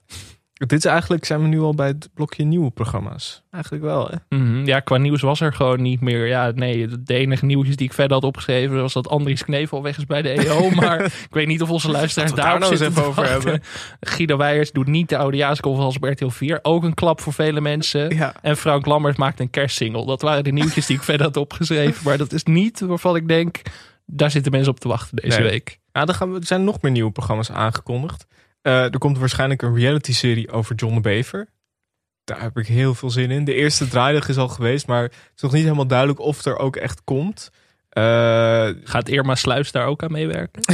Dit 0.66 0.72
is 0.72 0.84
eigenlijk, 0.84 1.24
zijn 1.24 1.40
we 1.40 1.46
nu 1.46 1.60
al 1.60 1.74
bij 1.74 1.86
het 1.86 2.08
blokje 2.14 2.44
nieuwe 2.44 2.70
programma's. 2.70 3.42
Eigenlijk 3.50 3.84
wel, 3.84 4.08
hè? 4.10 4.36
Mhm, 4.38 4.64
Ja, 4.66 4.80
qua 4.80 4.96
nieuws 4.96 5.20
was 5.20 5.40
er 5.40 5.52
gewoon 5.52 5.82
niet 5.82 6.00
meer. 6.00 6.26
Ja, 6.26 6.50
nee, 6.54 6.88
de 7.02 7.14
enige 7.14 7.44
nieuwtjes 7.44 7.76
die 7.76 7.86
ik 7.86 7.92
verder 7.92 8.12
had 8.14 8.24
opgeschreven 8.24 8.80
was 8.80 8.92
dat 8.92 9.08
Andries 9.08 9.44
Knevel 9.44 9.82
weg 9.82 9.96
is 9.98 10.06
bij 10.06 10.22
de 10.22 10.28
EO. 10.28 10.70
maar 10.80 11.04
ik 11.04 11.28
weet 11.30 11.46
niet 11.46 11.62
of 11.62 11.70
onze 11.70 11.90
luisteraars 11.90 12.32
daar 12.34 12.58
nou 12.58 12.70
eens 12.72 12.80
even 12.80 13.04
over 13.04 13.28
hebben. 13.28 13.62
Guido 14.00 14.36
Weijers 14.36 14.72
doet 14.72 14.86
niet 14.86 15.08
de 15.08 15.16
oudejaarsconferentie 15.16 16.02
op 16.02 16.08
RTL 16.12 16.28
4. 16.28 16.58
Ook 16.62 16.82
een 16.82 16.94
klap 16.94 17.20
voor 17.20 17.32
vele 17.32 17.60
mensen. 17.60 18.14
Ja. 18.16 18.34
En 18.42 18.56
Frank 18.56 18.86
Lammers 18.86 19.16
maakt 19.16 19.40
een 19.40 19.50
kerstsingle. 19.50 20.06
Dat 20.06 20.22
waren 20.22 20.44
de 20.44 20.52
nieuwtjes 20.52 20.86
die 20.86 20.96
ik 20.96 21.02
verder 21.02 21.26
had 21.26 21.36
opgeschreven. 21.36 22.04
Maar 22.04 22.18
dat 22.18 22.32
is 22.32 22.44
niet 22.44 22.80
waarvan 22.80 23.16
ik 23.16 23.28
denk, 23.28 23.60
daar 24.06 24.30
zitten 24.30 24.52
mensen 24.52 24.70
op 24.72 24.80
te 24.80 24.88
wachten 24.88 25.16
deze 25.16 25.40
Nee. 25.40 25.48
week. 25.50 25.78
Ja, 25.92 26.06
er, 26.06 26.14
gaan 26.14 26.32
we, 26.32 26.38
er 26.40 26.46
zijn 26.46 26.64
nog 26.64 26.82
meer 26.82 26.92
nieuwe 26.92 27.10
programma's 27.10 27.50
aangekondigd. 27.50 28.26
Eh, 28.62 28.82
er 28.82 28.98
komt 28.98 29.18
waarschijnlijk 29.18 29.62
een 29.62 29.74
reality-serie 29.74 30.50
over 30.50 30.74
John 30.74 30.94
de 30.94 31.00
Bever. 31.00 31.48
Daar 32.24 32.40
heb 32.40 32.58
ik 32.58 32.66
heel 32.66 32.94
veel 32.94 33.10
zin 33.10 33.30
in. 33.30 33.44
De 33.44 33.54
eerste 33.54 33.88
draaidag 33.88 34.28
is 34.28 34.36
al 34.36 34.48
geweest, 34.48 34.86
maar 34.86 35.02
het 35.02 35.12
is 35.36 35.42
nog 35.42 35.52
niet 35.52 35.62
helemaal 35.62 35.86
duidelijk 35.86 36.18
of 36.18 36.44
er 36.44 36.58
ook 36.58 36.76
echt 36.76 37.04
komt. 37.04 37.50
Eh, 37.88 38.68
Gaat 38.84 39.08
Irma 39.08 39.34
Sluis 39.34 39.72
daar 39.72 39.86
ook 39.86 40.02
aan 40.02 40.12
meewerken? 40.12 40.62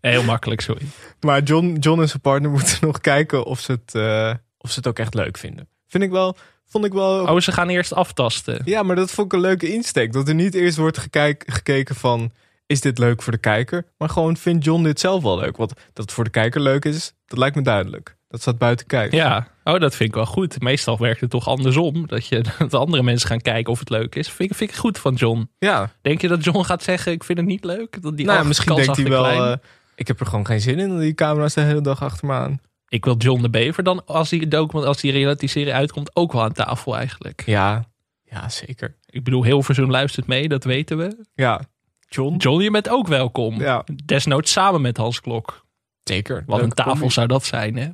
Heel 0.00 0.22
makkelijk, 0.22 0.60
sorry. 0.60 0.82
maar 1.20 1.42
John, 1.42 1.76
John 1.80 2.00
en 2.00 2.08
zijn 2.08 2.20
partner 2.20 2.50
moeten 2.50 2.78
nog 2.80 3.00
kijken 3.00 3.44
of 3.44 3.60
ze, 3.60 3.72
het, 3.72 3.94
eh, 3.94 4.34
of 4.58 4.70
ze 4.70 4.76
het 4.76 4.86
ook 4.86 4.98
echt 4.98 5.14
leuk 5.14 5.38
vinden. 5.38 5.68
Vind 5.88 6.04
ik 6.04 6.10
wel, 6.10 6.36
vond 6.66 6.84
ik 6.84 6.92
wel. 6.92 7.26
Oh, 7.26 7.40
ze 7.40 7.52
gaan 7.52 7.68
eerst 7.68 7.92
aftasten. 7.92 8.62
Ja, 8.64 8.82
maar 8.82 8.96
dat 8.96 9.10
vond 9.10 9.26
ik 9.26 9.32
een 9.32 9.44
leuke 9.44 9.72
insteek. 9.72 10.12
Dat 10.12 10.28
er 10.28 10.34
niet 10.34 10.54
eerst 10.54 10.76
wordt 10.76 10.98
gekeken 11.46 11.94
van, 11.94 12.32
is 12.72 12.80
dit 12.80 12.98
leuk 12.98 13.22
voor 13.22 13.32
de 13.32 13.38
kijker? 13.38 13.86
Maar 13.98 14.08
gewoon, 14.08 14.36
vindt 14.36 14.64
John 14.64 14.82
dit 14.82 15.00
zelf 15.00 15.22
wel 15.22 15.38
leuk? 15.38 15.56
Want 15.56 15.70
dat 15.92 16.04
het 16.04 16.12
voor 16.12 16.24
de 16.24 16.30
kijker 16.30 16.60
leuk 16.60 16.84
is, 16.84 17.12
dat 17.26 17.38
lijkt 17.38 17.56
me 17.56 17.62
duidelijk. 17.62 18.16
Dat 18.28 18.40
staat 18.40 18.58
buiten 18.58 18.86
kijf. 18.86 19.12
Ja, 19.12 19.48
oh, 19.64 19.80
dat 19.80 19.96
vind 19.96 20.08
ik 20.08 20.14
wel 20.14 20.26
goed. 20.26 20.60
Meestal 20.60 20.98
werkt 20.98 21.20
het 21.20 21.30
toch 21.30 21.48
andersom. 21.48 22.06
Dat, 22.06 22.26
je, 22.26 22.44
dat 22.58 22.74
andere 22.74 23.02
mensen 23.02 23.28
gaan 23.28 23.40
kijken 23.40 23.72
of 23.72 23.78
het 23.78 23.90
leuk 23.90 24.14
is. 24.14 24.28
Vind, 24.30 24.50
ik- 24.50 24.56
vind 24.56 24.70
ik 24.70 24.76
goed 24.76 24.98
van 24.98 25.14
John. 25.14 25.50
ja. 25.58 25.90
Denk 26.02 26.20
je 26.20 26.28
dat 26.28 26.44
John 26.44 26.62
gaat 26.62 26.82
zeggen, 26.82 27.12
ik 27.12 27.24
vind 27.24 27.38
het 27.38 27.46
niet 27.46 27.64
leuk? 27.64 28.02
Dat 28.02 28.16
die 28.16 28.26
nou, 28.26 28.46
misschien 28.46 28.74
denkt 28.74 28.96
hij 28.96 29.08
wel, 29.08 29.26
eh, 29.26 29.56
ik 29.94 30.06
heb 30.08 30.20
er 30.20 30.26
gewoon 30.26 30.46
geen 30.46 30.60
zin 30.60 30.78
in. 30.78 30.98
Die 30.98 31.14
camera's 31.14 31.54
de 31.54 31.60
hele 31.60 31.80
dag 31.80 32.02
achter 32.02 32.26
me 32.26 32.32
aan. 32.32 32.60
ik 32.88 33.04
wil 33.04 33.16
John 33.16 33.42
de 33.42 33.50
Bever 33.50 33.82
dan, 33.82 34.04
als 34.06 34.28
die 34.28 34.48
document, 34.48 34.86
als 34.86 35.00
die 35.00 35.12
reality-serie 35.12 35.72
uitkomt, 35.74 36.16
ook 36.16 36.32
wel 36.32 36.42
aan 36.42 36.52
tafel 36.52 36.96
eigenlijk. 36.96 37.42
Ja, 37.46 37.84
ja 38.24 38.48
zeker. 38.48 38.96
Ik 39.06 39.24
bedoel, 39.24 39.44
Hilversum 39.44 39.90
luistert 39.90 40.26
mee, 40.26 40.48
dat 40.48 40.64
weten 40.64 40.96
we. 40.98 41.24
Ja, 41.34 41.60
John. 42.14 42.36
John, 42.36 42.62
je 42.62 42.70
bent 42.70 42.88
ook 42.88 43.06
welkom. 43.06 43.60
Ja, 43.60 43.84
Desnoods 44.04 44.52
samen 44.52 44.80
met 44.80 44.96
Hans 44.96 45.20
Klok. 45.20 45.64
zeker. 46.04 46.44
Wat 46.46 46.60
een 46.60 46.70
tafel 46.70 46.92
combi. 46.92 47.10
zou 47.10 47.26
dat 47.26 47.44
zijn, 47.44 47.76
hè? 47.76 47.88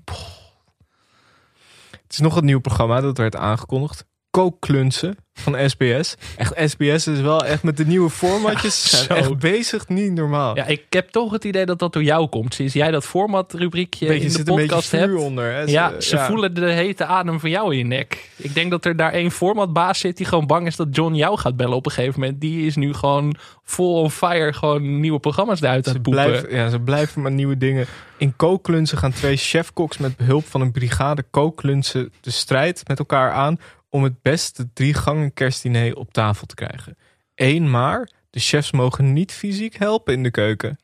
Het 1.91 2.13
is 2.17 2.19
nog 2.19 2.37
een 2.37 2.45
nieuw 2.45 2.61
programma, 2.61 3.01
dat 3.01 3.19
werd 3.19 3.37
aangekondigd. 3.37 4.07
Kookklunsen 4.31 5.17
van 5.35 5.71
SBS. 5.71 6.15
Echt, 6.37 6.71
SBS 6.71 7.07
is 7.07 7.21
wel 7.21 7.45
echt 7.45 7.63
met 7.63 7.77
de 7.77 7.87
nieuwe 7.87 8.11
formatjes. 8.11 8.77
Ja, 8.91 8.97
zijn 8.97 9.25
zo. 9.25 9.31
echt 9.31 9.39
bezig, 9.39 9.89
niet 9.89 10.13
normaal. 10.13 10.57
Ja, 10.57 10.67
ik 10.67 10.83
heb 10.91 11.09
toch 11.09 11.33
het 11.33 11.45
idee 11.45 11.67
dat 11.67 11.79
dat 11.79 11.93
door 11.93 12.03
jou 12.03 12.29
komt. 12.29 12.55
Sinds 12.55 12.75
jij 12.75 12.91
dat 12.91 13.05
formatrubriekje 13.05 14.07
beetje, 14.07 14.39
in 14.39 14.45
de 14.45 14.53
podcast 14.53 14.91
hebt. 14.91 15.15
onder. 15.15 15.53
Hè? 15.53 15.63
Ja, 15.63 16.01
ze 16.01 16.19
voelen 16.19 16.55
de 16.55 16.71
hete 16.71 17.05
adem 17.05 17.41
van 17.41 17.51
jou 17.51 17.73
in 17.73 17.79
je 17.79 17.85
nek. 17.85 18.31
Ik 18.37 18.55
denk 18.55 18.71
dat 18.71 18.85
er 18.85 18.97
daar 18.97 19.13
één 19.13 19.31
formatbaas 19.31 19.99
zit 19.99 20.17
die 20.17 20.27
gewoon 20.27 20.47
bang 20.47 20.67
is 20.67 20.77
dat 20.77 20.89
John 20.91 21.15
jou 21.15 21.39
gaat 21.39 21.57
bellen 21.57 21.77
op 21.77 21.87
een 21.87 21.93
gegeven 21.93 22.21
moment. 22.21 22.41
Die 22.41 22.67
is 22.67 22.77
nu 22.77 22.95
gewoon 22.95 23.37
full 23.65 23.95
on 23.95 24.11
fire 24.11 24.53
gewoon 24.53 25.01
nieuwe 25.01 25.19
programma's 25.19 25.61
eruit 25.61 25.87
aan 25.87 25.93
Ze 25.93 25.99
het 25.99 26.03
poepen. 26.03 26.25
blijven, 26.25 26.55
ja, 26.55 26.69
ze 26.69 26.81
blijven 26.81 27.23
maar 27.23 27.33
nieuwe 27.33 27.59
dingen. 27.59 27.87
In 28.17 28.37
kookklunsen 28.37 28.99
gaan 28.99 29.13
twee 29.13 29.37
chefkoks 29.37 29.99
met 29.99 30.17
behulp 30.17 30.47
van 30.47 30.61
een 30.61 30.73
brigade 30.73 31.25
kookklunsen 31.31 32.13
de 32.21 32.31
strijd 32.31 32.83
met 32.87 32.99
elkaar 32.99 33.33
aan 33.33 33.59
om 33.89 34.03
het 34.03 34.23
beste 34.23 34.73
drie 34.73 34.95
gangen 34.95 35.33
kerstdiner 35.33 35.97
op 35.97 36.13
tafel 36.13 36.47
te 36.47 36.55
krijgen. 36.55 36.97
Eén 37.35 37.71
maar, 37.71 38.11
de 38.31 38.41
chefs 38.41 38.71
mogen 38.71 39.13
niet 39.13 39.33
fysiek 39.33 39.77
helpen 39.77 40.15
in 40.15 40.23
de 40.23 40.31
keuken. 40.31 40.79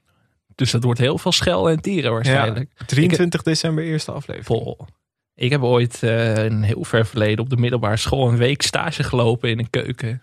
Dus 0.54 0.70
dat 0.70 0.84
wordt 0.84 1.00
heel 1.00 1.18
veel 1.18 1.32
schel 1.32 1.70
en 1.70 1.80
tieren 1.80 2.12
waarschijnlijk. 2.12 2.70
23 2.86 3.42
december 3.42 3.84
eerste 3.84 4.12
aflevering. 4.12 4.46
Vol. 4.46 4.86
Ik 5.34 5.50
heb 5.50 5.62
ooit 5.62 6.02
eh, 6.02 6.44
een 6.44 6.62
heel 6.62 6.84
ver 6.84 7.06
verleden 7.06 7.44
op 7.44 7.50
de 7.50 7.56
middelbare 7.56 7.96
school 7.96 8.28
een 8.28 8.36
week 8.36 8.62
stage 8.62 9.02
gelopen 9.02 9.50
in 9.50 9.58
een 9.58 9.70
keuken. 9.70 10.22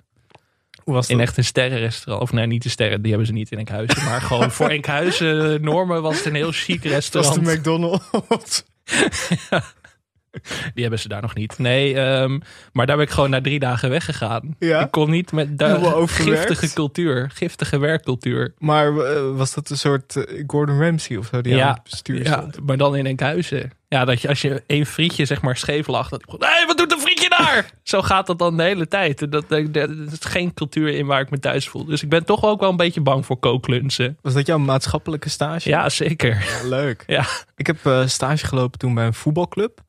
Hoe 0.83 0.93
was 0.93 1.07
dat? 1.07 1.17
In 1.17 1.23
echt 1.23 1.37
een 1.37 1.43
sterrenrestaurant. 1.43 2.23
Of 2.23 2.31
nee, 2.31 2.45
niet 2.45 2.63
de 2.63 2.69
sterren, 2.69 3.01
die 3.01 3.09
hebben 3.09 3.27
ze 3.27 3.33
niet 3.33 3.51
in 3.51 3.57
Enkhuizen. 3.57 4.03
Maar 4.09 4.21
gewoon 4.21 4.51
voor 4.51 4.69
Enkhuizen 4.69 5.61
normen 5.61 6.01
was 6.01 6.17
het 6.17 6.25
een 6.25 6.35
heel 6.35 6.51
chic 6.51 6.83
dat 6.83 6.91
was 6.91 7.11
restaurant. 7.11 7.45
de 7.45 7.57
McDonald's. 7.57 8.63
Die 10.73 10.81
hebben 10.83 10.99
ze 10.99 11.07
daar 11.07 11.21
nog 11.21 11.35
niet. 11.35 11.57
Nee, 11.57 11.95
ehm, 11.95 12.39
maar 12.71 12.85
daar 12.85 12.95
ben 12.95 13.05
ik 13.05 13.11
gewoon 13.11 13.29
na 13.29 13.41
drie 13.41 13.59
dagen 13.59 13.89
weggegaan. 13.89 14.55
Ja? 14.59 14.79
Ik 14.79 14.91
kon 14.91 15.09
niet 15.09 15.31
met 15.31 15.57
de 15.59 16.03
giftige 16.07 16.73
cultuur, 16.73 17.31
giftige 17.33 17.77
werkcultuur. 17.77 18.53
Maar 18.57 18.97
eh, 18.97 19.35
was 19.35 19.53
dat 19.53 19.69
een 19.69 19.77
soort 19.77 20.15
eh, 20.15 20.43
Gordon 20.47 20.79
Ramsay 20.79 21.17
of 21.17 21.27
zo 21.31 21.41
die 21.41 21.55
Ja, 21.55 21.67
aan 21.67 21.73
het 21.73 21.83
bestuur 21.83 22.23
Ja, 22.23 22.37
stond? 22.37 22.65
maar 22.67 22.77
dan 22.77 22.95
in 22.95 23.05
Enkhuizen. 23.05 23.71
Ja, 23.87 24.05
dat 24.05 24.21
je 24.21 24.27
als 24.27 24.41
je 24.41 24.63
één 24.67 24.85
frietje 24.85 25.25
zeg 25.25 25.41
maar 25.41 25.57
scheef 25.57 25.87
lag, 25.87 26.09
dat 26.09 26.25
nee, 26.27 26.65
wat 26.67 26.77
doet 26.77 26.91
een 26.91 26.99
frietje 26.99 27.29
daar? 27.29 27.71
Zo 27.83 28.01
gaat 28.01 28.27
dat 28.27 28.39
dan 28.39 28.57
de 28.57 28.63
hele 28.63 28.87
tijd. 28.87 29.31
Dat, 29.31 29.49
dat, 29.49 29.73
dat 29.73 29.89
is 29.89 30.17
geen 30.19 30.53
cultuur 30.53 30.89
in 30.89 31.05
waar 31.05 31.21
ik 31.21 31.29
me 31.29 31.39
thuis 31.39 31.67
voel. 31.67 31.85
Dus 31.85 32.03
ik 32.03 32.09
ben 32.09 32.25
toch 32.25 32.43
ook 32.43 32.59
wel 32.59 32.69
een 32.69 32.75
beetje 32.77 33.01
bang 33.01 33.25
voor 33.25 33.37
kooklunsen. 33.37 34.17
Was 34.21 34.33
dat 34.33 34.45
jouw 34.45 34.57
maatschappelijke 34.57 35.29
stage? 35.29 35.69
Ja, 35.69 35.89
zeker. 35.89 36.29
Ja, 36.29 36.67
leuk. 36.67 37.03
Ja. 37.07 37.25
Ik 37.55 37.67
heb 37.67 37.85
eh, 37.85 38.05
stage 38.07 38.45
gelopen 38.45 38.79
toen 38.79 38.93
bij 38.93 39.05
een 39.05 39.13
voetbalclub. 39.13 39.79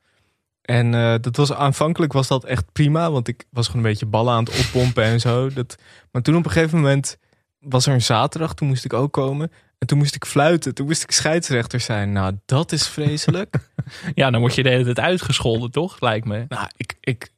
En 0.63 0.95
eh, 0.95 1.15
dat 1.21 1.37
was 1.37 1.53
aanvankelijk 1.53 2.13
was 2.13 2.29
dat 2.29 2.45
echt 2.45 2.73
prima, 2.73 3.11
want 3.11 3.29
ik 3.29 3.45
was 3.51 3.67
gewoon 3.67 3.83
een 3.85 3.91
beetje 3.91 4.07
ballen 4.07 4.35
aan 4.35 4.45
het 4.45 4.59
oppompen 4.59 5.05
en 5.05 5.21
zo. 5.21 5.49
Dat, 5.49 5.77
maar 6.11 6.23
toen 6.23 6.37
op 6.37 6.45
een 6.45 6.51
gegeven 6.51 6.79
moment 6.79 7.19
was 7.59 7.87
er 7.87 7.93
een 7.93 8.03
zaterdag, 8.03 8.55
toen 8.55 8.69
moest 8.69 8.85
ik 8.85 8.93
ook 8.93 9.13
komen. 9.13 9.51
En 9.79 9.89
toen 9.89 9.99
moest 9.99 10.15
ik 10.15 10.25
fluiten, 10.25 10.75
toen 10.75 10.87
moest 10.87 11.03
ik 11.03 11.11
scheidsrechter 11.11 11.81
zijn. 11.81 12.13
Nou, 12.13 12.39
dat 12.47 12.73
is 12.73 12.89
vreselijk. 12.89 13.55
Ja, 14.15 14.31
dan 14.31 14.41
word 14.41 14.55
je 14.55 14.63
de 14.63 14.69
hele 14.69 14.85
tijd 14.85 15.01
uitgescholden, 15.01 15.71
toch? 15.71 16.01
Lijkt 16.01 16.27
me. 16.27 16.45
nou, 16.49 16.69
ik, 16.77 16.97
ik, 17.01 17.33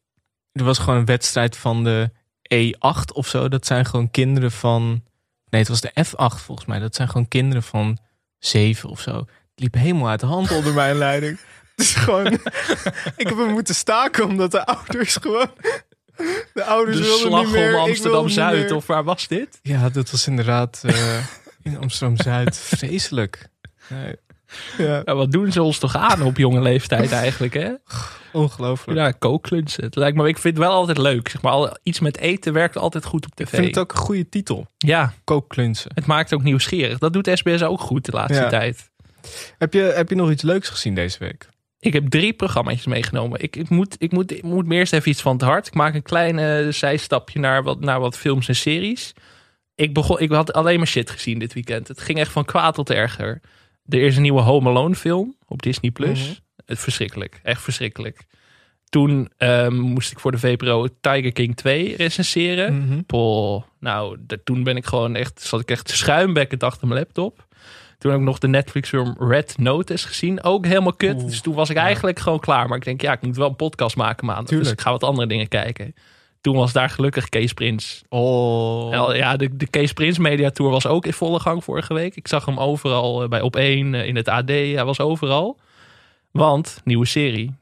er 0.53 0.65
was 0.65 0.79
gewoon 0.79 0.99
een 0.99 1.05
wedstrijd 1.05 1.57
van 1.57 1.85
de 1.85 2.11
E8 2.55 3.13
of 3.13 3.27
zo. 3.27 3.49
Dat 3.49 3.67
zijn 3.67 3.85
gewoon 3.85 4.11
kinderen 4.11 4.53
van. 4.53 5.03
Nee, 5.51 5.61
het 5.61 5.69
was 5.69 5.81
de 5.81 5.93
F8 6.07 6.45
volgens 6.45 6.67
mij. 6.67 6.79
Dat 6.79 6.95
zijn 6.95 7.09
gewoon 7.09 7.29
kinderen 7.29 7.63
van 7.63 7.99
7 8.39 8.89
of 8.89 9.01
zo. 9.01 9.17
Het 9.17 9.29
liep 9.55 9.75
helemaal 9.75 10.09
uit 10.09 10.21
de 10.21 10.27
hand 10.27 10.51
onder 10.51 10.75
mijn 10.75 10.97
leiding. 10.97 11.39
Dus 11.77 11.95
gewoon. 11.95 12.27
ik 13.17 13.27
heb 13.29 13.37
hem 13.37 13.51
moeten 13.51 13.75
staken 13.75 14.25
omdat 14.25 14.51
de 14.51 14.67
ouders 14.67 15.17
gewoon. 15.17 15.51
De 16.55 16.65
ouders 16.65 16.97
De 16.97 17.03
wilden 17.03 17.27
slag 17.27 17.43
niet 17.45 17.53
meer. 17.53 17.75
om 17.75 17.81
Amsterdam-Zuid, 17.89 18.63
meer. 18.63 18.75
of 18.75 18.87
waar 18.87 19.05
was 19.05 19.29
dit? 19.29 19.59
Ja, 19.63 19.89
dat 19.89 20.11
was 20.11 20.27
inderdaad 20.27 20.81
eh, 20.87 21.17
in 21.63 21.79
Amsterdam-Zuid. 21.81 22.57
Vreselijk. 22.77 23.49
Nee. 23.89 24.17
Ja, 24.79 25.03
Ja, 25.05 25.15
wat 25.15 25.33
doen 25.33 25.53
ze 25.53 25.63
ons 25.63 25.79
toch 25.79 25.97
aan 25.97 26.23
op 26.23 26.37
jonge 26.37 26.61
leeftijd 26.61 27.13
eigenlijk, 27.13 27.55
hè? 27.55 27.71
ongelooflijk. 28.33 28.99
Ja, 28.99 29.11
kookklunsen. 29.11 29.85
Het 29.85 29.97
lijkt 29.97 30.17
me, 30.17 30.29
ik 30.29 30.39
vind 30.39 30.57
het 30.57 30.67
wel 30.67 30.75
altijd 30.75 30.99
leuk. 30.99 31.29
Zeg 31.29 31.43
maar, 31.43 31.53
al- 31.53 31.77
iets 31.83 32.01
met 32.01 32.17
eten 32.17 32.53
werkt 32.53 32.77
altijd 32.77 33.05
goed 33.05 33.27
op 33.27 33.35
tv. 33.35 33.43
Ik 33.43 33.49
vind 33.49 33.67
het 33.67 33.79
ook 33.79 33.93
een 33.93 33.99
goede 33.99 34.29
titel. 34.29 34.67
Ja, 34.79 35.13
Kookklunsen. 35.25 35.91
het 35.95 36.07
maakt 36.07 36.35
ook 36.35 36.43
nieuwsgierig. 36.43 36.99
Dat 36.99 37.13
doet 37.13 37.31
SBS 37.35 37.63
ook 37.63 37.81
goed 37.81 38.05
de 38.05 38.13
laatste 38.13 38.43
Ja. 38.43 38.49
tijd. 38.49 38.91
Heb 39.59 39.73
je, 39.73 39.81
heb 39.81 40.09
je 40.09 40.15
nog 40.15 40.31
iets 40.31 40.43
leuks 40.43 40.69
gezien 40.69 40.95
deze 40.95 41.19
week? 41.19 41.49
Ik 41.85 41.93
heb 41.93 42.09
drie 42.09 42.33
programma's 42.33 42.87
meegenomen. 42.87 43.43
Ik, 43.43 43.57
ik, 43.57 43.69
moet, 43.69 43.97
ik, 43.99 44.13
moet, 44.13 44.31
ik 44.33 44.43
moet 44.43 44.67
me 44.67 44.75
eerst 44.75 44.93
even 44.93 45.11
iets 45.11 45.23
van 45.23 45.33
het 45.33 45.43
hart. 45.43 45.67
Ik 45.67 45.75
maak 45.75 45.95
een 45.95 46.03
klein 46.03 46.39
eh, 46.39 46.69
zijstapje 46.73 47.39
naar 47.39 47.63
wat, 47.63 47.81
naar 47.81 48.01
wat 48.01 48.19
films 48.19 48.49
en 48.49 48.57
series. 48.57 49.13
Ik, 49.75 49.95
begon, 49.95 50.21
ik 50.21 50.31
had 50.31 50.53
alleen 50.53 50.79
maar 50.79 50.87
shit 50.87 51.11
gezien 51.11 51.39
dit 51.39 51.53
weekend. 51.53 51.89
Het 51.89 52.01
ging 52.01 52.19
echt 52.19 52.33
van 52.33 52.45
kwaad 52.45 52.75
tot 52.75 52.91
erger. 52.91 53.41
Er 53.89 54.01
is 54.03 54.17
een 54.17 54.23
nieuwe 54.23 54.41
Home 54.41 54.69
Alone 54.69 54.95
film 54.95 55.37
op 55.47 55.63
Disney+. 55.63 55.91
Plus. 55.91 56.21
Mhm. 56.23 56.33
Het 56.67 56.79
verschrikkelijk. 56.79 57.41
Echt 57.43 57.63
verschrikkelijk. 57.63 58.25
Toen 58.89 59.31
ehm, 59.37 59.75
moest 59.79 60.11
ik 60.13 60.19
voor 60.21 60.33
de 60.33 60.39
VPRO 60.39 60.87
Tiger 61.01 61.33
King 61.33 61.57
2 61.57 61.97
recenseren. 61.97 62.85
Mhm. 62.87 63.01
Nou, 63.81 64.17
de- 64.21 64.43
toen 64.43 64.63
ben 64.63 64.77
ik 64.77 64.87
gewoon 64.87 65.17
echt, 65.17 65.41
zat 65.43 65.61
ik 65.61 65.71
echt 65.71 65.91
schuimbekkend 65.91 66.63
achter 66.63 66.87
mijn 66.89 67.01
laptop. 67.01 67.47
Toen 67.99 68.11
heb 68.11 68.21
ik 68.21 68.27
nog 68.27 68.39
de 68.39 68.49
Netflix 68.49 68.89
film 68.89 69.15
Red 69.19 69.55
Notice 69.59 70.07
gezien. 70.07 70.43
Ook 70.43 70.67
helemaal 70.67 70.93
kut. 70.93 71.15
Oeh, 71.15 71.25
dus 71.25 71.41
toen 71.41 71.55
was 71.55 71.71
ik 71.71 71.77
ja. 71.77 71.83
eigenlijk 71.83 72.19
gewoon 72.19 72.41
klaar. 72.41 72.69
Maar 72.69 72.77
ik 72.77 72.85
denk, 72.85 73.01
ja, 73.01 73.13
ik 73.13 73.23
moet 73.23 73.37
wel 73.37 73.49
een 73.49 73.57
podcast 73.57 73.97
maken 73.97 74.27
maandag. 74.27 74.59
Dus 74.59 74.71
ik 74.71 74.81
ga 74.81 74.91
wat 74.91 75.05
andere 75.05 75.29
dingen 75.29 75.49
kijken. 75.49 75.95
Toen 76.45 76.57
was 76.57 76.73
daar 76.73 76.91
gelukkig 76.91 77.29
Kees 77.29 77.53
Prins. 77.53 78.03
Oh. 78.09 79.15
Ja, 79.15 79.37
de, 79.37 79.57
de 79.57 79.67
Kees 79.67 79.93
Prins 79.93 80.19
Media 80.19 80.51
Tour 80.51 80.71
was 80.71 80.87
ook 80.87 81.07
in 81.07 81.13
volle 81.13 81.41
gang 81.41 81.65
vorige 81.65 81.95
week. 81.95 82.17
Ik 82.17 82.29
zag 82.29 82.45
hem 82.45 82.59
overal 82.59 83.23
eh, 83.23 83.29
bij 83.29 83.41
Op1, 83.41 83.95
eh, 83.95 84.07
in 84.07 84.17
het 84.17 84.29
AD. 84.29 84.49
Hij 84.49 84.85
was 84.85 85.01
overal. 85.01 85.59
Want, 86.31 86.81
nieuwe 86.85 87.07
serie. 87.07 87.55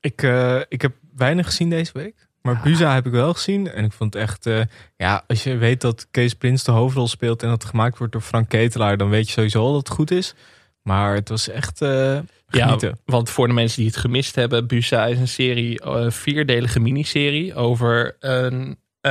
Ik, 0.00 0.22
eh, 0.22 0.60
ik 0.68 0.82
heb 0.82 0.92
weinig 1.16 1.46
gezien 1.46 1.70
deze 1.70 1.92
week. 1.92 2.28
Maar 2.42 2.60
Buza 2.62 2.94
heb 2.94 3.06
ik 3.06 3.12
wel 3.12 3.34
gezien. 3.34 3.70
En 3.70 3.84
ik 3.84 3.92
vond 3.92 4.14
het 4.14 4.22
echt... 4.22 4.46
eh, 4.46 4.60
ja, 4.96 5.24
als 5.26 5.44
je 5.44 5.56
weet 5.56 5.80
dat 5.80 6.06
Kees 6.10 6.34
Prins 6.34 6.64
de 6.64 6.72
hoofdrol 6.72 7.08
speelt... 7.08 7.42
en 7.42 7.48
dat 7.48 7.62
het 7.62 7.70
gemaakt 7.70 7.98
wordt 7.98 8.12
door 8.12 8.22
Frank 8.22 8.48
Ketelaar... 8.48 8.96
dan 8.96 9.08
weet 9.08 9.26
je 9.26 9.32
sowieso 9.32 9.60
al 9.60 9.72
dat 9.72 9.88
het 9.88 9.96
goed 9.96 10.10
is. 10.10 10.34
Maar 10.82 11.14
het 11.14 11.28
was 11.28 11.48
echt 11.48 11.82
eh 11.82 12.18
genieten. 12.50 12.88
Ja, 12.88 12.94
want 13.04 13.30
voor 13.30 13.46
de 13.46 13.52
mensen 13.52 13.76
die 13.76 13.86
het 13.90 13.96
gemist 14.00 14.34
hebben, 14.34 14.66
Busa 14.66 15.06
is 15.06 15.18
een 15.18 15.28
serie, 15.28 15.84
een 15.84 16.12
vierdelige 16.12 16.80
miniserie 16.80 17.54
over 17.54 18.16
een, 18.20 18.78
eh, 19.00 19.10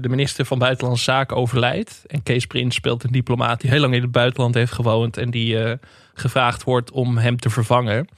de 0.00 0.08
minister 0.08 0.44
van 0.44 0.58
Buitenlandse 0.58 1.04
Zaken 1.04 1.36
overlijdt. 1.36 2.02
En 2.06 2.22
Kees 2.22 2.46
Prins 2.46 2.74
speelt 2.74 3.04
een 3.04 3.12
diplomaat 3.12 3.60
die 3.60 3.70
heel 3.70 3.80
lang 3.80 3.94
in 3.94 4.02
het 4.02 4.12
buitenland 4.12 4.54
heeft 4.54 4.72
gewoond 4.72 5.16
en 5.16 5.30
die 5.30 5.62
eh, 5.62 5.78
gevraagd 6.14 6.62
wordt 6.62 6.90
om 6.90 7.18
hem 7.18 7.36
te 7.36 7.50
vervangen. 7.50 8.08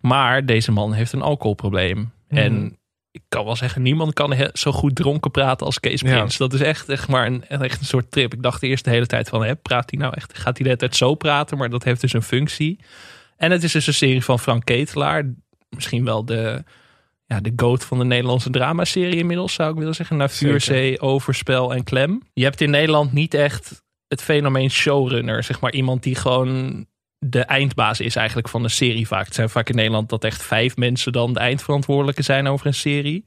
Maar 0.00 0.46
deze 0.46 0.72
man 0.72 0.92
heeft 0.92 1.12
een 1.12 1.22
alcoholprobleem. 1.22 2.12
Mhm. 2.28 2.40
En 2.40 2.78
ik 3.14 3.22
kan 3.28 3.44
wel 3.44 3.56
zeggen, 3.56 3.82
niemand 3.82 4.12
kan 4.12 4.50
zo 4.52 4.72
goed 4.72 4.94
dronken 4.94 5.30
praten 5.30 5.66
als 5.66 5.80
Kees 5.80 6.00
Ja. 6.00 6.16
Prins. 6.16 6.36
Dat 6.36 6.52
is 6.52 6.60
echt, 6.60 6.88
echt 6.88 7.08
maar 7.08 7.26
een, 7.26 7.48
echt 7.48 7.80
een 7.80 7.86
soort 7.86 8.10
trip. 8.10 8.32
Ik 8.32 8.42
dacht 8.42 8.60
de 8.60 8.66
eerste 8.66 8.90
hele 8.90 9.06
tijd 9.06 9.28
van, 9.28 9.44
hè, 9.44 9.56
praat 9.56 9.90
hij 9.90 9.98
nou 10.00 10.14
echt? 10.16 10.38
Gaat 10.38 10.44
hij 10.44 10.52
de 10.54 10.64
hele 10.64 10.76
tijd 10.76 10.96
zo 10.96 11.14
praten? 11.14 11.58
Maar 11.58 11.70
dat 11.70 11.84
heeft 11.84 12.00
dus 12.00 12.12
een 12.12 12.22
functie. 12.22 12.80
En 13.36 13.50
het 13.50 13.62
is 13.62 13.72
dus 13.72 13.86
een 13.86 13.94
serie 13.94 14.24
van 14.24 14.38
Frank 14.38 14.64
Ketelaar. 14.64 15.34
Misschien 15.68 16.04
wel 16.04 16.24
de, 16.24 16.64
ja, 17.26 17.40
de 17.40 17.52
goat 17.56 17.84
van 17.84 17.98
de 17.98 18.04
Nederlandse 18.04 18.50
dramaserie 18.50 19.16
inmiddels, 19.16 19.52
zou 19.52 19.70
ik 19.70 19.78
willen 19.78 19.94
zeggen. 19.94 20.16
Na 20.16 20.28
Vuurzee, 20.28 21.00
Overspel 21.00 21.74
en 21.74 21.84
Klem. 21.84 22.22
Je 22.32 22.44
hebt 22.44 22.60
in 22.60 22.70
Nederland 22.70 23.12
niet 23.12 23.34
echt 23.34 23.82
het 24.08 24.22
fenomeen 24.22 24.70
showrunner. 24.70 25.42
Zeg 25.42 25.60
maar 25.60 25.72
iemand 25.72 26.02
die 26.02 26.14
gewoon 26.14 26.86
de 27.26 27.40
eindbaas 27.40 28.00
is 28.00 28.16
eigenlijk 28.16 28.48
van 28.48 28.64
een 28.64 28.70
serie 28.70 29.06
vaak. 29.06 29.24
Het 29.24 29.34
zijn 29.34 29.48
vaak 29.50 29.68
in 29.68 29.76
Nederland 29.76 30.08
dat 30.08 30.24
echt 30.24 30.42
vijf 30.42 30.76
mensen 30.76 31.12
dan 31.12 31.32
de 31.32 31.38
eindverantwoordelijke 31.40 32.22
zijn 32.22 32.46
over 32.46 32.66
een 32.66 32.74
serie. 32.74 33.24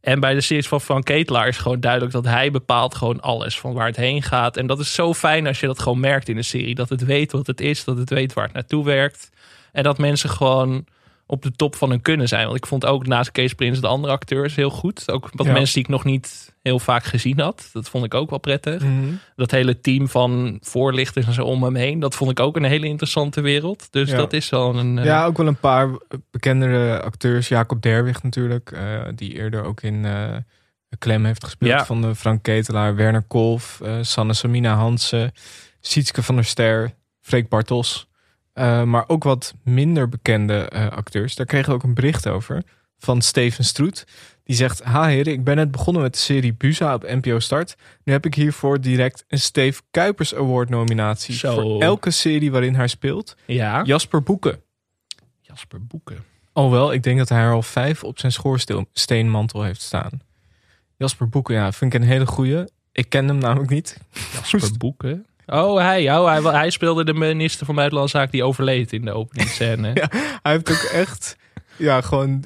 En 0.00 0.20
bij 0.20 0.34
de 0.34 0.40
series 0.40 0.68
van 0.68 0.80
Frank 0.80 1.04
Ketelaar 1.04 1.48
is 1.48 1.56
gewoon 1.56 1.80
duidelijk 1.80 2.12
dat 2.12 2.24
hij 2.24 2.50
bepaalt 2.50 2.94
gewoon 2.94 3.20
alles 3.20 3.58
van 3.60 3.72
waar 3.72 3.86
het 3.86 3.96
heen 3.96 4.22
gaat. 4.22 4.56
En 4.56 4.66
dat 4.66 4.78
is 4.78 4.94
zo 4.94 5.14
fijn 5.14 5.46
als 5.46 5.60
je 5.60 5.66
dat 5.66 5.78
gewoon 5.78 6.00
merkt 6.00 6.28
in 6.28 6.36
een 6.36 6.44
serie. 6.44 6.74
Dat 6.74 6.88
het 6.88 7.04
weet 7.04 7.32
wat 7.32 7.46
het 7.46 7.60
is, 7.60 7.84
dat 7.84 7.96
het 7.96 8.10
weet 8.10 8.32
waar 8.32 8.44
het 8.44 8.52
naartoe 8.52 8.84
werkt. 8.84 9.30
En 9.72 9.82
dat 9.82 9.98
mensen 9.98 10.30
gewoon 10.30 10.84
op 11.26 11.42
de 11.42 11.52
top 11.52 11.74
van 11.76 11.90
hun 11.90 12.02
kunnen 12.02 12.28
zijn. 12.28 12.44
Want 12.44 12.56
ik 12.56 12.66
vond 12.66 12.84
ook 12.86 13.06
naast 13.06 13.32
Kees 13.32 13.54
Prins 13.54 13.80
de 13.80 13.86
andere 13.86 14.12
acteurs 14.12 14.54
heel 14.54 14.70
goed. 14.70 15.10
Ook 15.10 15.28
wat 15.32 15.46
Ja. 15.46 15.52
mensen 15.52 15.74
die 15.74 15.82
ik 15.82 15.88
nog 15.88 16.04
niet 16.04 16.54
heel 16.68 16.78
vaak 16.78 17.04
gezien 17.04 17.40
had. 17.40 17.68
Dat 17.72 17.88
vond 17.88 18.04
ik 18.04 18.14
ook 18.14 18.30
wel 18.30 18.38
prettig. 18.38 18.82
Mhm. 18.82 19.12
Dat 19.36 19.50
hele 19.50 19.80
team 19.80 20.08
van 20.08 20.58
voorlichters 20.60 21.26
en 21.26 21.32
zo 21.32 21.44
om 21.44 21.62
hem 21.62 21.74
heen. 21.74 21.98
Dat 22.00 22.14
vond 22.14 22.30
ik 22.30 22.40
ook 22.40 22.56
een 22.56 22.64
hele 22.64 22.86
interessante 22.86 23.40
wereld. 23.40 23.86
Dus 23.92 24.10
Ja. 24.10 24.16
dat 24.16 24.32
is 24.32 24.48
wel 24.48 24.76
een... 24.76 24.98
eh, 24.98 25.04
Ja, 25.04 25.24
ook 25.26 25.36
wel 25.36 25.46
een 25.46 25.56
paar 25.60 25.88
bekendere 26.30 27.00
acteurs. 27.02 27.48
Jacob 27.48 27.82
Derwig 27.82 28.22
natuurlijk. 28.22 28.70
eh, 28.72 29.02
die 29.14 29.32
eerder 29.34 29.62
ook 29.64 29.80
in 29.82 30.04
eh 30.04 30.36
Klem 30.98 31.24
heeft 31.24 31.44
gespeeld. 31.44 31.70
Ja. 31.70 31.84
Van 31.84 32.00
de 32.02 32.14
Frank 32.14 32.42
Ketelaar. 32.42 32.94
Werner 32.96 33.22
Kolf. 33.22 33.80
Sanne 34.00 34.34
Samina 34.34 34.74
Hansen. 34.74 35.32
Sietske 35.80 36.22
van 36.22 36.34
der 36.34 36.44
Ster. 36.44 36.90
Freek 37.20 37.48
Bartels. 37.48 38.08
Maar 38.84 39.04
ook 39.06 39.24
wat 39.24 39.54
minder 39.64 40.08
bekende 40.08 40.70
acteurs. 40.90 41.34
Daar 41.34 41.46
kregen 41.46 41.68
we 41.68 41.74
ook 41.74 41.82
een 41.82 41.94
bericht 41.94 42.28
over. 42.28 42.62
Van 42.98 43.22
Steven 43.22 43.64
Stroet. 43.64 44.06
Die 44.48 44.56
zegt, 44.56 44.82
ha 44.82 45.06
heren, 45.06 45.32
ik 45.32 45.44
ben 45.44 45.56
net 45.56 45.70
begonnen 45.70 46.02
met 46.02 46.12
de 46.12 46.18
serie 46.18 46.54
Buza 46.54 46.94
op 46.94 47.02
NPO 47.02 47.38
Start. 47.38 47.76
Nu 48.04 48.12
heb 48.12 48.26
ik 48.26 48.34
hiervoor 48.34 48.80
direct 48.80 49.24
een 49.28 49.38
Steve 49.38 49.82
Kuipers 49.90 50.34
Award 50.34 50.68
nominatie. 50.68 51.34
Zo. 51.34 51.54
Voor 51.54 51.82
elke 51.82 52.10
serie 52.10 52.50
waarin 52.50 52.74
hij 52.74 52.86
speelt. 52.86 53.36
ja. 53.46 53.82
Jasper 53.82 54.22
Boeken. 54.22 54.60
Jasper 55.40 55.86
Boeken. 55.86 56.24
Alhoewel, 56.52 56.92
ik 56.92 57.02
denk 57.02 57.18
dat 57.18 57.28
hij 57.28 57.38
er 57.40 57.52
al 57.52 57.62
vijf 57.62 58.04
op 58.04 58.18
zijn 58.18 58.32
schoorsteenmantel 58.32 59.62
heeft 59.62 59.82
staan. 59.82 60.20
Jasper 60.96 61.28
Boeken, 61.28 61.54
ja, 61.54 61.72
vind 61.72 61.94
ik 61.94 62.00
een 62.00 62.06
hele 62.06 62.26
goeie. 62.26 62.64
Ik 62.92 63.08
ken 63.08 63.28
hem 63.28 63.38
namelijk 63.38 63.70
niet. 63.70 64.00
Jasper 64.32 64.76
Boeken. 64.78 65.26
Oh, 65.46 65.78
hij, 65.78 66.16
oh 66.18 66.26
hij, 66.26 66.52
hij 66.52 66.70
speelde 66.70 67.04
de 67.04 67.14
minister 67.14 67.66
van 67.66 67.74
Buitenlandse 67.74 68.16
Zaken 68.16 68.32
die 68.32 68.44
overleed 68.44 68.92
in 68.92 69.04
de 69.04 69.12
openingsscène. 69.12 69.90
Ja. 70.00 70.08
Hij 70.42 70.52
heeft 70.52 70.70
ook 70.70 70.90
echt, 70.92 71.36
ja, 71.76 72.00
gewoon 72.00 72.44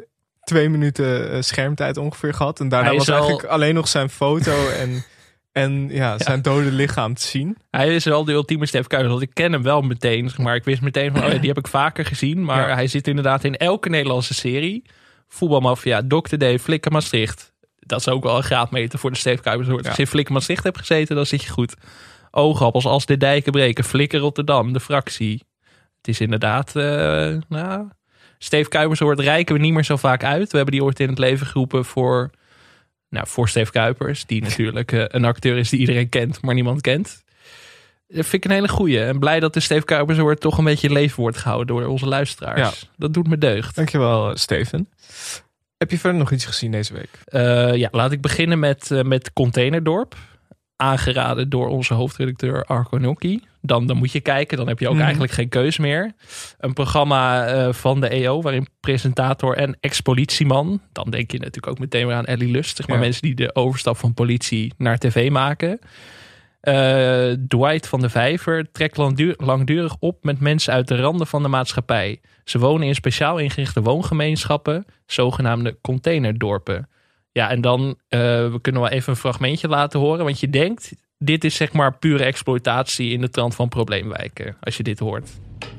twee 0.53 0.69
minuten 0.69 1.31
eh, 1.33 1.41
schermtijd 1.43 1.97
ongeveer 1.97 2.35
gehad. 2.35 2.61
En 2.61 2.69
daarna 2.69 2.89
Hij 2.89 2.97
was 2.99 3.09
al- 3.11 3.15
eigenlijk 3.17 3.45
alleen 3.45 3.75
nog 3.75 3.89
zijn 3.89 4.09
foto 4.11 4.69
en, 4.81 5.05
en 5.53 5.89
ja, 5.91 6.19
zijn 6.19 6.43
dode 6.43 6.73
lichaam 6.73 7.15
te 7.15 7.27
zien. 7.27 7.57
Hij 7.71 7.95
is 7.95 8.05
wel 8.05 8.25
de 8.25 8.33
ultieme 8.33 8.67
Stef 8.67 8.87
Kuijs. 8.87 9.07
Want 9.07 9.23
ik 9.23 9.31
ken 9.35 9.53
hem 9.53 9.63
wel 9.63 9.83
meteen. 9.83 10.29
zeg 10.29 10.39
Maar 10.39 10.55
ik 10.55 10.65
wist 10.65 10.83
meteen 10.83 11.13
van, 11.13 11.25
oh 11.25 11.33
ja, 11.33 11.39
die 11.39 11.49
heb 11.49 11.59
ik 11.59 11.69
vaker 11.69 12.05
gezien. 12.05 12.45
Maar 12.45 12.69
Ja. 12.69 12.75
hij 12.75 12.87
zit 12.87 13.09
inderdaad 13.09 13.45
in 13.45 13.57
elke 13.57 13.89
Nederlandse 13.89 14.35
serie. 14.35 14.83
Voetbalmafia, 15.29 16.03
Dr. 16.09 16.37
D, 16.37 16.61
Flikker 16.61 16.93
Maastricht. 16.93 17.53
Dat 17.79 17.99
is 18.01 18.09
ook 18.09 18.23
wel 18.23 18.37
een 18.37 18.43
graadmeter 18.43 18.99
voor 18.99 19.11
de 19.11 19.17
Stef 19.17 19.41
Kuipers. 19.41 19.69
Als 19.69 19.97
je 19.97 20.03
in 20.03 20.07
Flikker 20.09 20.33
Maastricht 20.35 20.65
hebt 20.65 20.79
gezeten, 20.79 21.17
dan 21.17 21.27
zit 21.27 21.43
je 21.43 21.51
goed. 21.51 21.75
Oogappels 22.31 22.87
als 22.87 23.07
de 23.07 23.17
dijken 23.17 23.53
breken. 23.53 23.85
Flikker 23.85 24.21
Rotterdam, 24.21 24.73
de 24.73 24.81
fractie. 24.81 25.43
Het 25.97 26.09
is 26.09 26.21
inderdaad, 26.21 26.77
eh 26.77 27.37
nou... 27.49 27.89
Steve 28.43 28.69
Kuipers 28.69 29.01
hoort 29.01 29.21
rijken 29.21 29.55
we 29.55 29.61
niet 29.61 29.73
meer 29.73 29.85
zo 29.85 29.97
vaak 29.97 30.25
uit. 30.25 30.51
We 30.51 30.57
hebben 30.57 30.75
die 30.75 30.85
ooit 30.85 31.01
in 31.01 31.09
het 31.09 31.19
leven 31.19 31.47
geroepen 31.47 31.85
voor... 31.85 32.31
Nou, 33.09 33.27
voor 33.29 33.49
Steve 33.49 33.71
Kuipers. 33.71 34.27
Die 34.27 34.43
natuurlijk 34.49 34.93
eh, 34.93 35.05
een 35.09 35.25
acteur 35.25 35.57
is 35.57 35.69
die 35.69 35.81
iedereen 35.81 36.09
kent, 36.09 36.43
maar 36.43 36.55
niemand 36.55 36.81
kent. 36.81 37.23
Dat 38.07 38.27
vind 38.27 38.45
ik 38.45 38.45
een 38.45 38.57
hele 38.57 38.69
goeie. 38.69 39.05
En 39.05 39.19
blij 39.19 39.41
dat 39.41 39.55
de 39.55 39.61
Steve 39.61 39.85
Kuipers 39.85 40.19
wordt 40.19 40.41
toch 40.41 40.59
een 40.59 40.65
beetje 40.65 40.87
in 40.87 40.93
leven 40.93 41.21
wordt 41.21 41.37
gehouden 41.37 41.67
door 41.77 41.87
onze 41.87 42.07
luisteraars. 42.07 42.91
Dat 42.97 43.15
doet 43.15 43.29
me 43.29 43.39
deugd. 43.39 43.77
Dankjewel, 43.77 44.31
eh, 44.31 44.37
Steven. 44.37 44.89
Heb 45.77 45.91
je 45.91 45.99
verder 45.99 46.19
nog 46.19 46.31
iets 46.31 46.45
gezien 46.45 46.71
deze 46.71 46.93
week? 46.93 47.11
Eh, 47.25 47.75
ja, 47.75 47.89
laat 47.91 48.13
ik 48.13 48.21
beginnen 48.21 48.59
met, 48.59 48.91
met 49.03 49.33
Containerdorp. 49.33 50.17
Aangeraden 50.83 51.49
door 51.49 51.69
onze 51.69 51.95
hoofdredacteur 51.95 52.65
Arco 52.65 52.97
Gnocchi. 52.97 53.41
Dan, 53.61 53.87
dan 53.87 53.97
moet 53.97 54.13
je 54.13 54.21
kijken, 54.21 54.57
dan 54.57 54.69
heb 54.69 54.79
je 54.79 54.87
ook 54.89 54.93
Mhm. 54.95 55.03
eigenlijk 55.03 55.33
geen 55.33 55.49
keus 55.49 55.79
meer. 55.79 56.13
Een 56.59 56.73
programma 56.73 57.47
eh, 57.47 57.73
van 57.73 58.01
de 58.01 58.09
EO 58.15 58.43
waarin 58.43 58.67
presentator 58.81 59.57
en 59.57 59.77
ex-politieman... 59.81 60.81
dan 60.93 61.11
denk 61.11 61.31
je 61.31 61.39
natuurlijk 61.39 61.67
ook 61.67 61.79
meteen 61.79 62.07
weer 62.07 62.17
aan 62.17 62.25
Ellie 62.25 62.51
Lust. 62.51 62.77
Zeg 62.77 62.87
maar 62.87 62.97
Ja. 62.97 63.03
mensen 63.03 63.23
die 63.23 63.35
de 63.35 63.55
overstap 63.55 63.97
van 63.97 64.15
politie 64.15 64.73
naar 64.77 64.99
tv 64.99 65.31
maken. 65.31 65.79
Eh, 66.61 67.31
Dwight 67.49 67.87
van 67.89 68.01
de 68.01 68.09
Vijver 68.09 68.73
trekt 68.73 68.97
langdu- 68.97 69.35
langdurig 69.37 69.97
op 69.99 70.25
met 70.25 70.41
mensen 70.41 70.73
uit 70.73 70.89
de 70.89 70.97
randen 70.97 71.27
van 71.27 71.43
de 71.43 71.49
maatschappij. 71.49 72.21
Ze 72.45 72.59
wonen 72.59 72.87
in 72.87 72.95
speciaal 72.95 73.39
ingerichte 73.39 73.83
woongemeenschappen, 73.83 74.85
zogenaamde 75.07 75.77
containerdorpen. 75.81 76.89
Ja, 77.33 77.51
en 77.51 77.61
dan 77.61 77.99
eh, 78.09 78.21
we 78.21 78.59
kunnen 78.61 78.81
wel 78.81 78.91
even 78.91 79.13
een 79.13 79.19
fragmentje 79.19 79.69
laten 79.69 80.01
horen. 80.01 80.25
Want 80.25 80.41
je 80.41 80.51
denkt, 80.51 80.93
dit 81.19 81.45
is 81.45 81.55
zeg 81.55 81.73
maar 81.73 81.97
pure 81.99 82.25
exploitatie 82.25 83.13
in 83.13 83.21
de 83.21 83.31
trant 83.31 83.55
van 83.55 83.69
probleemwijken. 83.69 84.57
Als 84.61 84.77
je 84.77 84.83
dit 84.83 84.99
hoort. 84.99 85.31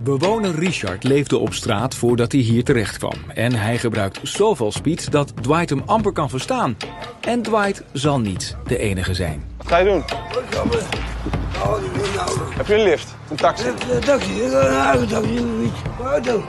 Bewoner 0.04 0.56
Richard 0.56 1.04
leefde 1.04 1.38
op 1.38 1.54
straat 1.54 1.96
voordat 1.96 2.32
hij 2.32 2.42
hier 2.42 2.64
terecht 2.64 2.98
kwam. 2.98 3.14
En 3.34 3.54
hij 3.54 3.78
gebruikt 3.78 4.20
zoveel 4.24 4.72
speed 4.72 5.12
dat 5.12 5.34
Dwight 5.42 5.70
hem 5.70 5.84
amper 5.86 6.12
kan 6.12 6.30
verstaan. 6.30 6.78
En 7.22 7.42
Dwight 7.42 7.84
zal 7.94 8.20
niet 8.20 8.58
de 8.68 8.78
enige 8.78 9.14
zijn. 9.14 9.44
Wat 9.58 9.68
ga 9.68 9.78
je 9.78 9.86
doen? 9.86 10.04
Heb 12.56 12.68
je 12.68 12.74
een 12.76 12.84
lift? 12.84 13.16
Een 13.30 13.36
taxi? 13.36 13.64
De 13.64 14.00
taxi, 14.00 14.44
een 14.44 14.54
eigen 14.54 15.08
taxi, 15.08 15.38
een. 15.38 15.72
Auto. 16.04 16.44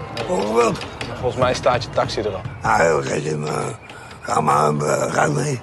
Volgens 1.20 1.42
mij 1.42 1.54
staat 1.54 1.82
je 1.82 1.90
taxi 1.90 2.20
er 2.20 2.34
al. 2.34 2.40
Ah, 2.62 2.78
heel 2.78 3.38
maar. 3.38 3.83
Ga 4.24 4.40
maar, 4.40 4.74
eh, 4.74 5.12
ga 5.12 5.26
mee. 5.26 5.60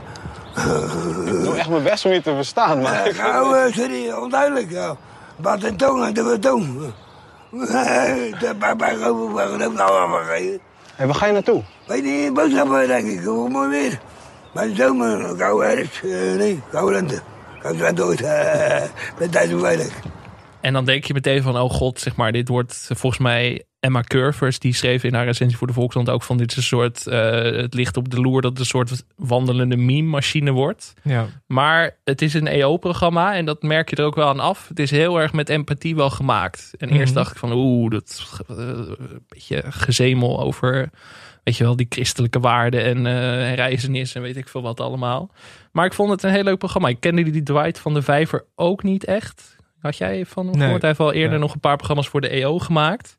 Ik 1.25 1.43
doe 1.43 1.55
echt 1.57 1.69
mijn 1.69 1.83
best 1.83 2.05
om 2.05 2.11
je 2.11 2.21
te 2.21 2.35
verstaan, 2.35 2.81
maar... 2.81 3.05
Eh, 3.05 3.15
Ga, 3.15 3.41
eh, 3.41 3.73
sorry, 3.73 4.11
onduidelijk. 4.11 4.71
Ja. 4.71 4.95
Wat 5.35 5.63
een 5.63 5.77
tong 5.77 6.03
uit 6.03 6.15
de 6.15 6.37
tong. 6.39 6.93
Nou. 7.51 7.67
Hé, 10.95 11.05
waar 11.05 11.15
ga 11.15 11.25
je 11.25 11.31
naartoe? 11.33 11.63
Weet 11.87 12.03
je, 12.03 12.31
boodschappen 12.33 12.87
denk 12.87 13.07
ik, 13.07 13.19
gewoon 13.21 13.51
mooi 13.51 13.69
weer. 13.69 13.99
Maar 14.53 14.67
de 14.67 14.75
zomer, 14.75 15.35
koude 15.35 15.65
herfst, 15.65 16.03
eh, 16.03 16.09
nee, 16.11 16.61
koude 16.71 16.91
lente. 16.91 17.21
Kan 17.61 17.85
ik 17.85 17.95
dood, 17.95 18.21
eh, 18.31 18.83
met 19.19 19.31
tijd 19.31 19.49
veilig. 19.59 19.93
En 20.61 20.73
dan 20.73 20.85
denk 20.85 21.03
je 21.05 21.13
meteen 21.13 21.41
van, 21.41 21.57
oh 21.57 21.69
god, 21.69 21.99
zeg 21.99 22.15
maar, 22.15 22.31
dit 22.31 22.47
wordt 22.47 22.89
volgens 22.93 23.21
mij 23.21 23.65
Emma 23.81 24.01
Curvers, 24.01 24.59
die 24.59 24.73
schreef 24.73 25.03
in 25.03 25.13
haar 25.13 25.25
recensie 25.25 25.57
voor 25.57 25.67
de 25.67 25.73
Volkskrant 25.73 26.09
ook 26.09 26.23
van, 26.23 26.37
dit 26.37 26.51
is 26.51 26.57
een 26.57 26.63
soort, 26.63 27.07
eh, 27.07 27.41
het 27.41 27.73
ligt 27.73 27.97
op 27.97 28.09
de 28.09 28.21
loer 28.21 28.41
dat 28.41 28.51
het 28.51 28.59
een 28.59 28.65
soort 28.65 29.03
wandelende 29.15 29.77
meme-machine 29.77 30.51
wordt. 30.51 30.93
Ja. 31.03 31.27
Maar 31.47 31.97
het 32.03 32.21
is 32.21 32.33
een 32.33 32.47
EO-programma 32.47 33.35
en 33.35 33.45
dat 33.45 33.61
merk 33.61 33.89
je 33.89 33.95
er 33.95 34.05
ook 34.05 34.15
wel 34.15 34.27
aan 34.27 34.39
af. 34.39 34.67
Het 34.67 34.79
is 34.79 34.91
heel 34.91 35.19
erg 35.21 35.33
met 35.33 35.49
empathie 35.49 35.95
wel 35.95 36.09
gemaakt. 36.09 36.73
En 36.77 36.89
eerst 36.89 37.05
Mhm. 37.05 37.13
dacht 37.13 37.31
ik 37.31 37.37
van, 37.37 37.51
oeh, 37.51 37.91
dat 37.91 38.41
eh, 38.47 38.55
een 38.57 39.23
beetje 39.27 39.63
gezemel 39.69 40.41
over, 40.41 40.89
weet 41.43 41.57
je 41.57 41.63
wel, 41.63 41.75
die 41.75 41.85
christelijke 41.89 42.39
waarden 42.39 42.83
en 42.83 43.05
eh 43.05 43.53
reizenis 43.53 44.15
en 44.15 44.21
weet 44.21 44.37
ik 44.37 44.47
veel 44.47 44.61
wat 44.61 44.79
allemaal. 44.79 45.31
Maar 45.71 45.85
ik 45.85 45.93
vond 45.93 46.09
het 46.09 46.23
een 46.23 46.31
heel 46.31 46.43
leuk 46.43 46.57
programma. 46.57 46.87
Ik 46.87 46.99
kende 46.99 47.23
die 47.23 47.43
Dwight 47.43 47.79
van 47.79 47.93
de 47.93 48.01
Vijver 48.01 48.45
ook 48.55 48.83
niet 48.83 49.03
echt. 49.05 49.55
Had 49.79 49.97
jij 49.97 50.25
van 50.25 50.47
hem 50.47 50.57
Nee. 50.57 50.69
Hij 50.69 50.79
heeft 50.81 50.99
al 50.99 51.13
eerder 51.13 51.29
Nee. 51.29 51.39
nog 51.39 51.53
een 51.53 51.59
paar 51.59 51.75
programma's 51.77 52.07
voor 52.07 52.21
de 52.21 52.29
EO 52.35 52.59
gemaakt. 52.59 53.17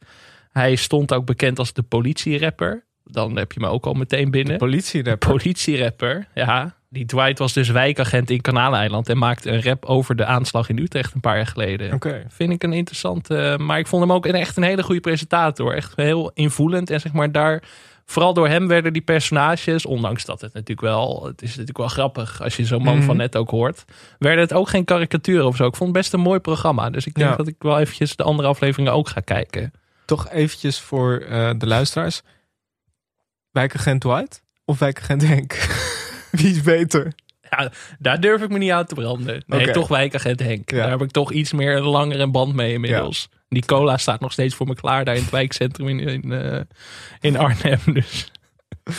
Hij 0.52 0.74
stond 0.74 1.12
ook 1.14 1.24
bekend 1.26 1.58
als 1.58 1.72
de 1.72 1.82
politierapper. 1.82 2.84
Dan 3.04 3.36
heb 3.36 3.52
je 3.52 3.60
me 3.60 3.66
ook 3.66 3.86
al 3.86 3.92
meteen 3.94 4.30
binnen. 4.30 4.56
Politie 4.58 5.16
Politierapper, 5.16 6.26
ja. 6.34 6.74
Die 6.88 7.04
Dwight 7.04 7.38
was 7.38 7.52
dus 7.52 7.68
wijkagent 7.68 8.30
in 8.30 8.40
Kanaleiland 8.40 9.08
en 9.08 9.18
maakte 9.18 9.50
een 9.50 9.62
rap 9.62 9.84
over 9.84 10.16
de 10.16 10.24
aanslag 10.24 10.68
in 10.68 10.78
Utrecht 10.78 11.14
een 11.14 11.20
paar 11.20 11.36
jaar 11.36 11.46
geleden. 11.46 11.92
Oké. 11.92 12.24
Vind 12.28 12.52
ik 12.52 12.62
een 12.62 12.72
interessante, 12.72 13.56
maar 13.60 13.78
ik 13.78 13.86
vond 13.86 14.02
hem 14.02 14.12
ook 14.12 14.26
een, 14.26 14.34
echt 14.34 14.56
een 14.56 14.62
hele 14.62 14.82
goede 14.82 15.00
presentator. 15.00 15.74
Echt 15.74 15.96
heel 15.96 16.30
invoelend 16.34 16.90
en 16.90 17.00
zeg 17.00 17.12
maar 17.12 17.32
daar, 17.32 17.62
vooral 18.06 18.34
door 18.34 18.48
hem 18.48 18.68
werden 18.68 18.92
die 18.92 19.02
personages, 19.02 19.86
ondanks 19.86 20.24
dat 20.24 20.40
het 20.40 20.52
natuurlijk 20.52 20.80
wel, 20.80 21.24
het 21.26 21.42
is 21.42 21.48
natuurlijk 21.48 21.78
wel 21.78 21.88
grappig 21.88 22.42
als 22.42 22.56
je 22.56 22.64
zo'n 22.64 22.82
man 22.82 22.96
Mhm. 22.96 23.06
van 23.06 23.16
net 23.16 23.36
ook 23.36 23.50
hoort, 23.50 23.84
werden 24.18 24.40
het 24.40 24.52
ook 24.52 24.68
geen 24.68 24.84
karikaturen 24.84 25.46
of 25.46 25.56
zo. 25.56 25.66
Ik 25.66 25.76
vond 25.76 25.88
het 25.90 25.98
best 25.98 26.12
een 26.12 26.20
mooi 26.20 26.38
programma, 26.38 26.90
dus 26.90 27.06
ik 27.06 27.14
denk 27.14 27.30
Ja. 27.30 27.36
dat 27.36 27.46
ik 27.48 27.56
wel 27.58 27.78
eventjes 27.78 28.16
de 28.16 28.22
andere 28.22 28.48
afleveringen 28.48 28.92
ook 28.92 29.08
ga 29.08 29.20
kijken. 29.20 29.72
Toch 30.12 30.31
eventjes 30.31 30.81
voor 30.81 31.18
eh, 31.18 31.51
de 31.59 31.66
luisteraars. 31.66 32.22
Wijkagent 33.51 34.03
White 34.03 34.40
of 34.64 34.79
wijkagent 34.79 35.27
Henk? 35.27 35.53
Wie 36.31 36.51
is 36.51 36.62
beter? 36.62 37.12
Ja, 37.51 37.70
daar 37.98 38.20
durf 38.20 38.42
ik 38.42 38.48
me 38.48 38.59
niet 38.59 38.70
aan 38.70 38.87
te 38.87 38.94
branden. 38.94 39.42
Nee, 39.46 39.70
toch 39.70 39.88
wijkagent 39.88 40.40
Henk. 40.40 40.70
Ja. 40.70 40.77
Daar 40.77 40.90
heb 40.90 41.03
ik 41.03 41.11
toch 41.11 41.33
iets 41.33 41.53
meer 41.53 41.77
een 41.77 41.83
langere 41.83 42.27
band 42.27 42.55
mee 42.55 42.72
inmiddels. 42.72 43.29
Die 43.48 43.64
cola 43.64 43.96
staat 43.96 44.20
nog 44.20 44.33
steeds 44.33 44.55
voor 44.55 44.66
me 44.66 44.75
klaar 44.75 45.05
daar 45.05 45.14
in 45.14 45.22
het 45.22 45.31
wijkcentrum 45.31 45.88
in, 45.88 46.01
in, 46.01 46.33
eh, 46.33 46.61
in 47.20 47.37
Arnhem. 47.37 47.81
Dus. 47.85 48.31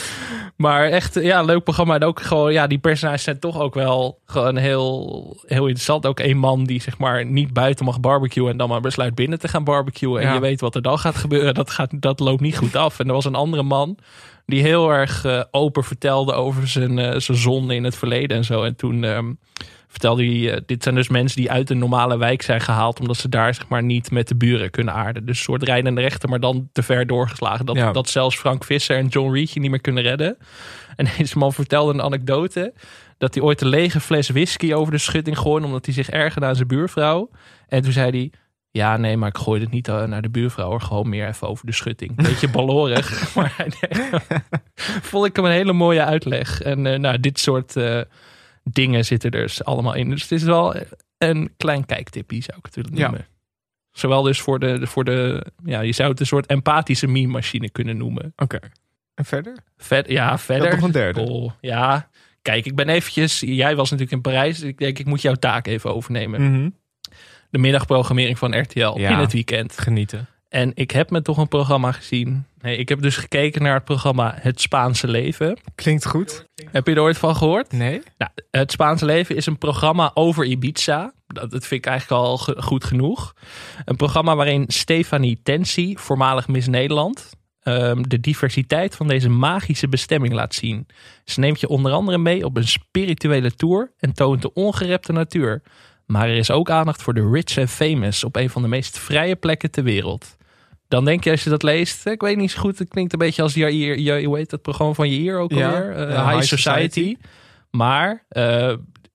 Maar 0.55 0.86
echt, 0.89 1.13
ja, 1.13 1.41
leuk 1.41 1.63
programma. 1.63 1.95
En 1.95 2.03
ook 2.03 2.21
gewoon, 2.21 2.53
ja, 2.53 2.67
die 2.67 2.77
personages 2.77 3.23
zijn 3.23 3.39
toch 3.39 3.59
ook 3.59 3.73
wel 3.73 4.19
gewoon 4.25 4.57
heel, 4.57 5.38
heel 5.45 5.63
interessant. 5.63 6.05
Ook 6.05 6.19
een 6.19 6.38
man 6.38 6.63
die 6.63 6.81
zeg 6.81 6.97
maar 6.97 7.25
niet 7.25 7.53
buiten 7.53 7.86
mag 7.86 7.99
barbecuen 7.99 8.49
en 8.49 8.57
dan 8.57 8.69
maar 8.69 8.81
besluit 8.81 9.15
binnen 9.15 9.39
te 9.39 9.47
gaan 9.47 9.63
barbecuen. 9.63 10.21
En 10.21 10.27
Ja. 10.27 10.33
je 10.33 10.39
weet 10.39 10.62
wat 10.62 10.75
er 10.75 10.81
dan 10.81 10.99
gaat 10.99 11.15
gebeuren. 11.15 11.53
Dat, 11.53 11.69
gaat, 11.69 12.01
dat 12.01 12.19
loopt 12.19 12.41
niet 12.41 12.57
goed 12.57 12.75
af. 12.75 12.99
En 12.99 13.07
er 13.07 13.13
was 13.13 13.25
een 13.25 13.36
andere 13.36 13.63
man 13.63 13.97
die 14.45 14.62
heel 14.62 14.89
erg 14.89 15.25
eh, 15.25 15.43
open 15.51 15.83
vertelde 15.83 16.33
over 16.33 16.67
zijn, 16.67 16.99
eh, 16.99 17.19
zijn 17.19 17.38
zonde 17.38 17.75
in 17.75 17.83
het 17.83 17.95
verleden 17.95 18.38
en 18.38 18.43
zo. 18.43 18.63
En 18.63 18.75
toen 18.75 19.03
ehm, 19.03 19.33
vertelde 19.93 20.25
hij, 20.25 20.53
eh, 20.53 20.62
dit 20.65 20.84
zijn 20.84 20.95
dus 20.95 21.10
mensen 21.10 21.38
die 21.38 21.51
uit 21.51 21.69
een 21.69 21.77
normale 21.77 22.17
wijk 22.17 22.41
zijn 22.41 22.62
gehaald, 22.62 22.99
omdat 22.99 23.17
ze 23.17 23.29
daar 23.29 23.53
zeg 23.53 23.67
maar 23.67 23.84
niet 23.84 24.12
met 24.12 24.27
de 24.27 24.36
buren 24.36 24.69
kunnen 24.71 24.93
aarden. 24.93 25.25
Dus 25.25 25.38
een 25.38 25.43
soort 25.43 25.63
rijdende 25.63 26.01
rechter, 26.01 26.29
maar 26.29 26.39
dan 26.39 26.69
te 26.71 26.84
ver 26.84 27.08
doorgeslagen. 27.08 27.65
Dat, 27.65 27.75
Ja. 27.75 27.91
dat 27.91 28.10
zelfs 28.10 28.38
Frank 28.38 28.63
Visser 28.63 28.97
en 28.97 29.08
John 29.08 29.34
Reed 29.34 29.51
je 29.51 29.60
niet 29.60 29.69
meer 29.69 29.82
kunnen 29.82 30.03
redden. 30.03 30.38
En 30.95 31.08
deze 31.17 31.38
man 31.38 31.53
vertelde 31.53 31.93
een 31.93 32.01
anekdote 32.01 32.73
dat 33.17 33.34
hij 33.34 33.43
ooit 33.43 33.62
een 33.62 33.67
lege 33.67 33.99
fles 33.99 34.29
whisky 34.29 34.73
over 34.73 34.91
de 34.91 34.97
schutting 34.97 35.38
gooide, 35.38 35.65
omdat 35.65 35.86
hij 35.86 35.93
zich 35.93 36.10
ergerde 36.10 36.45
aan 36.47 36.56
zijn 36.56 36.67
buurvrouw. 36.67 37.29
En 37.67 37.82
toen 37.82 37.91
zei 37.91 38.10
hij, 38.10 38.32
ja, 38.71 38.97
nee, 38.97 39.17
maar 39.17 39.29
ik 39.29 39.38
gooide 39.38 39.63
het 39.65 39.73
niet 39.73 39.88
eh, 39.88 40.03
naar 40.03 40.21
de 40.21 40.29
buurvrouw, 40.29 40.69
hoor. 40.69 40.82
gewoon 40.82 41.10
meer 41.10 41.27
even 41.27 41.47
over 41.47 41.65
de 41.65 41.71
schutting. 41.71 42.15
Beetje 42.15 42.49
ballorig, 42.49 43.10
maar 43.36 43.56
nee, 43.58 44.10
vond 45.01 45.25
ik 45.25 45.36
hem 45.36 45.45
een 45.45 45.51
hele 45.51 45.73
mooie 45.73 46.03
uitleg. 46.03 46.62
En 46.62 46.86
eh, 46.88 46.99
nou, 46.99 47.19
dit 47.19 47.39
soort 47.39 47.73
dingen 48.63 49.06
zitten 49.06 49.32
er 49.32 49.41
dus 49.41 49.63
allemaal 49.63 49.93
in. 49.93 50.10
Dus 50.10 50.21
het 50.21 50.32
is 50.32 50.43
wel 50.43 50.76
een 51.17 51.54
klein 51.58 51.86
kijktipje, 51.86 52.41
zou 52.41 52.58
ik 52.58 52.65
het 52.65 52.76
willen 52.76 52.95
Ja. 52.95 53.08
noemen. 53.08 53.28
Zowel 53.91 54.21
dus 54.21 54.41
voor 54.41 54.60
de, 54.60 54.88
voor 54.88 55.04
de, 55.04 55.45
ja, 55.63 55.82
je 55.82 55.91
zou 55.91 56.10
het 56.10 56.19
een 56.19 56.26
soort 56.26 56.45
empathische 56.45 57.08
meme-machine 57.08 57.69
kunnen 57.69 57.97
noemen. 57.97 58.34
Oké. 58.36 58.60
En 59.15 59.26
verder? 59.26 59.58
Vet, 59.78 60.08
ja, 60.10 60.38
verder. 60.38 60.76
nog 60.76 60.82
een 60.84 60.91
derde. 60.91 61.21
Oh, 61.21 61.52
ja, 61.62 62.10
kijk, 62.41 62.65
ik 62.65 62.76
ben 62.76 62.89
eventjes, 62.89 63.39
jij 63.39 63.76
was 63.76 63.89
natuurlijk 63.91 64.12
in 64.17 64.32
Parijs. 64.32 64.60
dus 64.60 64.69
Ik 64.69 64.78
denk, 64.78 64.99
ik 64.99 65.06
moet 65.06 65.21
jouw 65.21 65.34
taak 65.36 65.67
even 65.67 65.93
overnemen. 65.95 66.41
Mhm. 66.52 66.69
De 67.49 67.58
middagprogrammering 67.58 68.38
van 68.38 68.60
RTL 68.60 68.80
Ja. 68.99 69.10
in 69.10 69.17
het 69.17 69.34
weekend. 69.34 69.80
Genieten. 69.80 70.28
En 70.53 70.71
ik 70.73 70.91
heb 70.91 71.09
me 71.09 71.21
toch 71.21 71.37
een 71.37 71.47
programma 71.47 71.91
gezien. 71.91 72.45
Nee, 72.61 72.77
ik 72.77 72.89
heb 72.89 73.01
dus 73.01 73.17
gekeken 73.17 73.61
naar 73.61 73.73
het 73.73 73.83
programma 73.83 74.33
Het 74.39 74.61
Spaanse 74.61 75.07
Leven. 75.07 75.59
Klinkt 75.75 76.05
goed. 76.05 76.45
Heb 76.71 76.87
je 76.87 76.93
er 76.93 77.01
ooit 77.01 77.17
van 77.17 77.35
gehoord? 77.35 77.71
Nee? 77.71 78.01
Nou, 78.17 78.31
het 78.51 78.71
Spaanse 78.71 79.05
Leven 79.05 79.35
is 79.35 79.45
een 79.45 79.57
programma 79.57 80.11
over 80.13 80.45
Ibiza. 80.45 81.13
Dat, 81.27 81.51
dat 81.51 81.65
vind 81.65 81.85
ik 81.85 81.91
eigenlijk 81.91 82.21
al 82.21 82.37
ge- 82.37 82.61
goed 82.61 82.83
genoeg. 82.83 83.33
Een 83.85 83.95
programma 83.95 84.35
waarin 84.35 84.65
Stefanie 84.67 85.39
Tensi, 85.43 85.95
voormalig 85.97 86.47
Miss 86.47 86.67
Nederland, 86.67 87.29
ehm, 87.59 88.01
de 88.01 88.19
diversiteit 88.19 88.95
van 88.95 89.07
deze 89.07 89.29
magische 89.29 89.87
bestemming 89.87 90.33
laat 90.33 90.53
zien. 90.55 90.87
Ze 91.25 91.39
neemt 91.39 91.59
je 91.59 91.67
onder 91.67 91.91
andere 91.91 92.17
mee 92.17 92.45
op 92.45 92.57
een 92.57 92.67
spirituele 92.67 93.51
tour 93.55 93.91
en 93.99 94.13
toont 94.13 94.41
de 94.41 94.53
ongerepte 94.53 95.11
natuur. 95.11 95.61
Maar 96.05 96.29
er 96.29 96.37
is 96.37 96.51
ook 96.51 96.69
aandacht 96.69 97.01
voor 97.01 97.13
de 97.13 97.29
rich 97.31 97.57
en 97.57 97.67
famous 97.67 98.23
op 98.23 98.35
een 98.35 98.49
van 98.49 98.61
de 98.61 98.67
meest 98.67 98.99
vrije 98.99 99.35
plekken 99.35 99.71
ter 99.71 99.83
wereld. 99.83 100.35
Dan 100.93 101.06
denk 101.06 101.23
je 101.23 101.32
als 101.32 101.43
je 101.43 101.49
dat 101.49 101.63
leest, 101.63 102.06
ik 102.06 102.21
weet 102.21 102.38
niet 102.38 102.51
zo 102.51 102.60
goed, 102.60 102.79
het 102.79 102.89
klinkt 102.89 103.13
een 103.13 103.19
beetje 103.19 103.41
als 103.41 103.53
Jair, 103.53 103.97
Jair, 103.99 104.23
hoe 104.23 104.38
heet 104.38 104.49
dat 104.49 104.62
programma 104.62 104.93
van 104.93 105.10
Jair 105.10 105.39
ook 105.39 105.51
Ja, 105.51 105.67
alweer? 105.69 105.91
Eh, 105.95 106.08
High, 106.08 106.29
High 106.36 106.41
Society. 106.47 106.82
Society. 106.99 107.17
Maar 107.71 108.25
eh, 108.29 108.73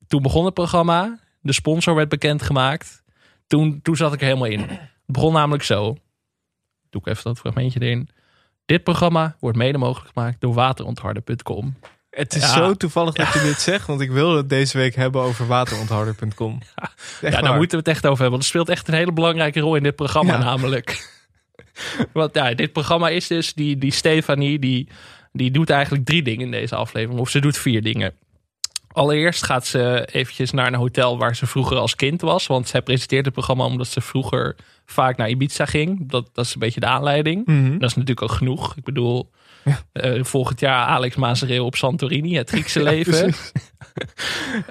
toen 0.09 0.23
begon 0.23 0.45
het 0.45 0.55
programma, 0.55 1.19
de 1.41 1.53
sponsor 1.53 1.95
werd 1.95 2.09
bekendgemaakt. 2.09 3.03
Toen, 3.47 3.81
toen 3.83 3.97
zat 3.97 4.13
ik 4.13 4.21
er 4.21 4.27
helemaal 4.27 4.49
in. 4.49 4.61
Het 4.61 4.79
begon 5.07 5.33
namelijk 5.33 5.63
zo. 5.63 5.97
Doe 6.91 7.01
ik 7.01 7.07
even 7.07 7.25
dat 7.25 7.39
fragmentje 7.39 7.81
erin. 7.83 8.09
Dit 8.67 8.83
programma 8.83 9.37
wordt 9.41 9.57
mede 9.57 9.79
mogelijk 9.79 10.13
gemaakt 10.15 10.41
door 10.41 10.55
waterontharden.com. 10.55 11.77
Het 12.11 12.35
is 12.35 12.43
Ja. 12.43 12.49
zo 12.49 12.75
toevallig 12.75 13.15
dat 13.15 13.33
je 13.33 13.41
dit 13.41 13.61
zegt, 13.61 13.87
want 13.87 14.01
ik 14.01 14.11
wilde 14.11 14.37
het 14.37 14.49
deze 14.49 14.79
week 14.79 14.95
hebben 14.95 15.21
over 15.23 15.47
wateronthouder.com. 15.47 16.59
Ja, 17.21 17.41
daar 17.41 17.57
moeten 17.57 17.71
we 17.71 17.85
het 17.85 17.89
echt 17.89 18.07
over 18.07 18.21
hebben. 18.23 18.31
Want 18.31 18.43
het 18.43 18.45
speelt 18.45 18.69
echt 18.69 18.89
een 18.89 18.95
hele 18.95 19.13
belangrijke 19.13 19.61
rol 19.61 19.75
in 19.77 19.83
dit 19.83 19.97
programma 19.97 20.33
Ja. 20.33 20.39
namelijk. 20.39 21.17
Want 22.13 22.35
ja, 22.35 22.55
dit 22.55 22.73
programma 22.73 23.09
is 23.09 23.27
dus, 23.27 23.55
die, 23.55 23.79
die 23.79 23.93
Stefanie, 23.93 24.59
die, 24.59 24.89
die 25.33 25.51
doet 25.51 25.71
eigenlijk 25.71 26.05
drie 26.05 26.23
dingen 26.23 26.45
in 26.45 26.51
deze 26.51 26.75
aflevering. 26.75 27.21
Of 27.21 27.31
ze 27.31 27.41
doet 27.41 27.59
vier 27.59 27.83
dingen. 27.83 28.13
Allereerst 28.89 29.45
gaat 29.45 29.67
ze 29.67 30.09
eventjes 30.13 30.51
naar 30.51 30.67
een 30.67 30.75
hotel 30.75 31.19
waar 31.19 31.37
ze 31.37 31.47
vroeger 31.47 31.77
als 31.77 31.95
kind 31.95 32.21
was. 32.21 32.47
Want 32.47 32.69
zij 32.69 32.83
presenteert 32.83 33.25
het 33.25 33.35
programma 33.35 33.65
omdat 33.65 33.87
ze 33.87 34.01
vroeger 34.01 34.57
vaak 34.87 35.17
naar 35.17 35.29
Ibiza 35.29 35.65
ging. 35.67 36.11
Dat, 36.11 36.31
dat 36.33 36.45
is 36.45 36.55
een 36.55 36.61
beetje 36.61 36.81
de 36.81 36.87
aanleiding. 36.87 37.47
Mhm. 37.47 37.79
Dat 37.79 37.91
is 37.91 37.97
natuurlijk 37.97 38.23
ook 38.23 38.37
genoeg. 38.37 38.77
Ik 38.77 38.85
bedoel, 38.85 39.31
eh, 39.93 40.25
volgend 40.25 40.61
jaar 40.61 40.87
Alex 40.87 41.17
Mazereel 41.17 41.65
op 41.65 41.77
Santorini, 41.77 42.37
het 42.37 42.51
Griekse 42.51 42.83
leven. 42.91 43.35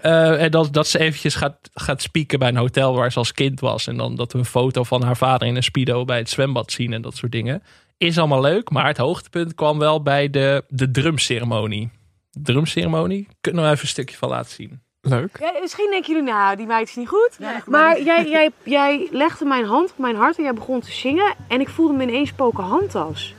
Eh, 0.01 0.43
en 0.43 0.51
dat, 0.51 0.73
dat 0.73 0.87
ze 0.87 0.99
eventjes 0.99 1.35
gaat, 1.35 1.57
gaat 1.73 2.01
spieken 2.01 2.39
bij 2.39 2.47
een 2.47 2.57
hotel 2.57 2.95
waar 2.95 3.11
ze 3.11 3.17
als 3.17 3.31
kind 3.31 3.59
was. 3.59 3.87
En 3.87 3.97
dan 3.97 4.15
dat 4.15 4.31
we 4.31 4.39
een 4.39 4.45
foto 4.45 4.83
van 4.83 5.03
haar 5.03 5.17
vader 5.17 5.47
in 5.47 5.55
een 5.55 5.63
speedo 5.63 6.05
bij 6.05 6.17
het 6.17 6.29
zwembad 6.29 6.71
zien 6.71 6.93
en 6.93 7.01
dat 7.01 7.15
soort 7.15 7.31
dingen. 7.31 7.63
Is 7.97 8.17
allemaal 8.17 8.41
leuk, 8.41 8.69
maar 8.69 8.87
het 8.87 8.97
hoogtepunt 8.97 9.55
kwam 9.55 9.79
wel 9.79 10.01
bij 10.01 10.29
de, 10.29 10.63
de 10.67 10.91
drumceremonie. 10.91 11.89
Drumceremonie, 12.31 13.27
kunnen 13.41 13.63
we 13.63 13.69
even 13.69 13.81
een 13.81 13.87
stukje 13.87 14.17
van 14.17 14.29
laten 14.29 14.51
zien. 14.51 14.81
Leuk. 15.01 15.37
Ja, 15.39 15.53
misschien 15.61 15.89
denken 15.89 16.13
jullie, 16.13 16.31
nou, 16.31 16.55
die 16.55 16.65
meid 16.65 16.87
is 16.87 16.95
niet 16.95 17.07
goed. 17.07 17.37
maar 17.65 18.01
jij, 18.01 18.29
jij, 18.29 18.49
jij 18.63 19.07
legde 19.11 19.45
mijn 19.45 19.65
hand 19.65 19.91
op 19.91 19.97
mijn 19.97 20.15
hart 20.15 20.37
en 20.37 20.43
jij 20.43 20.53
begon 20.53 20.81
te 20.81 20.91
zingen. 20.91 21.35
En 21.47 21.61
ik 21.61 21.69
voelde 21.69 21.93
me 21.93 22.03
ineens 22.03 22.31
poken 22.31 22.63
handtas. 22.63 23.33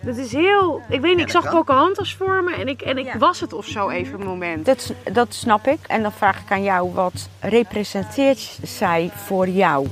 Dat 0.00 0.16
is 0.16 0.32
heel... 0.32 0.80
Ik 0.88 1.00
weet 1.00 1.16
niet, 1.16 1.24
ik 1.24 1.30
zag. 1.30 1.50
Pocahontas 1.50 2.14
voor 2.14 2.44
me 2.44 2.54
en 2.54 2.68
ik, 2.68 2.82
en 2.82 2.98
ik 2.98 3.06
Ja. 3.06 3.18
was 3.18 3.40
het 3.40 3.52
of 3.52 3.66
zo 3.66 3.88
even 3.88 4.20
een 4.20 4.26
moment. 4.26 4.66
Dat, 4.66 4.92
dat 5.12 5.34
snap 5.34 5.66
ik. 5.66 5.78
En 5.86 6.02
dan 6.02 6.12
vraag 6.12 6.40
ik 6.40 6.50
aan 6.50 6.62
jou, 6.62 6.92
wat 6.94 7.28
representeert 7.40 8.58
zij 8.62 9.10
voor 9.14 9.48
jou? 9.48 9.86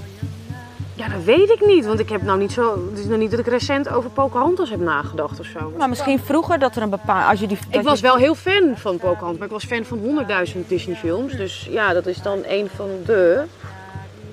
Ja, 0.96 1.08
dat 1.08 1.22
weet 1.24 1.50
ik 1.50 1.66
niet, 1.66 1.86
want 1.86 1.98
ik 2.00 2.08
heb 2.08 2.22
nou 2.22 2.38
niet 2.38 2.52
zo... 2.52 2.88
Het 2.90 2.98
is 2.98 3.04
nog 3.04 3.18
niet 3.18 3.30
dat 3.30 3.40
ik 3.40 3.46
recent 3.46 3.88
over 3.88 4.10
Pocahontas 4.10 4.70
heb 4.70 4.80
nagedacht 4.80 5.40
of 5.40 5.46
zo. 5.46 5.72
Maar 5.78 5.88
misschien 5.88 6.18
vroeger 6.18 6.58
dat 6.58 6.76
er 6.76 6.82
een 6.82 6.90
bepaald... 6.90 7.30
Als 7.30 7.40
je 7.40 7.46
die, 7.46 7.58
Ik 7.70 7.82
was 7.82 8.00
wel 8.00 8.16
heel 8.16 8.34
fan 8.34 8.72
van 8.76 8.96
Pocahontas, 8.96 9.36
maar 9.38 9.46
ik 9.46 9.52
was 9.52 9.64
fan 9.64 9.84
van 9.84 9.98
100.000 10.46 10.58
Disney 10.66 10.96
films. 10.96 11.36
Dus 11.36 11.66
ja, 11.70 11.92
dat 11.92 12.06
is 12.06 12.22
dan 12.22 12.38
een 12.46 12.68
van 12.76 12.88
de... 13.06 13.42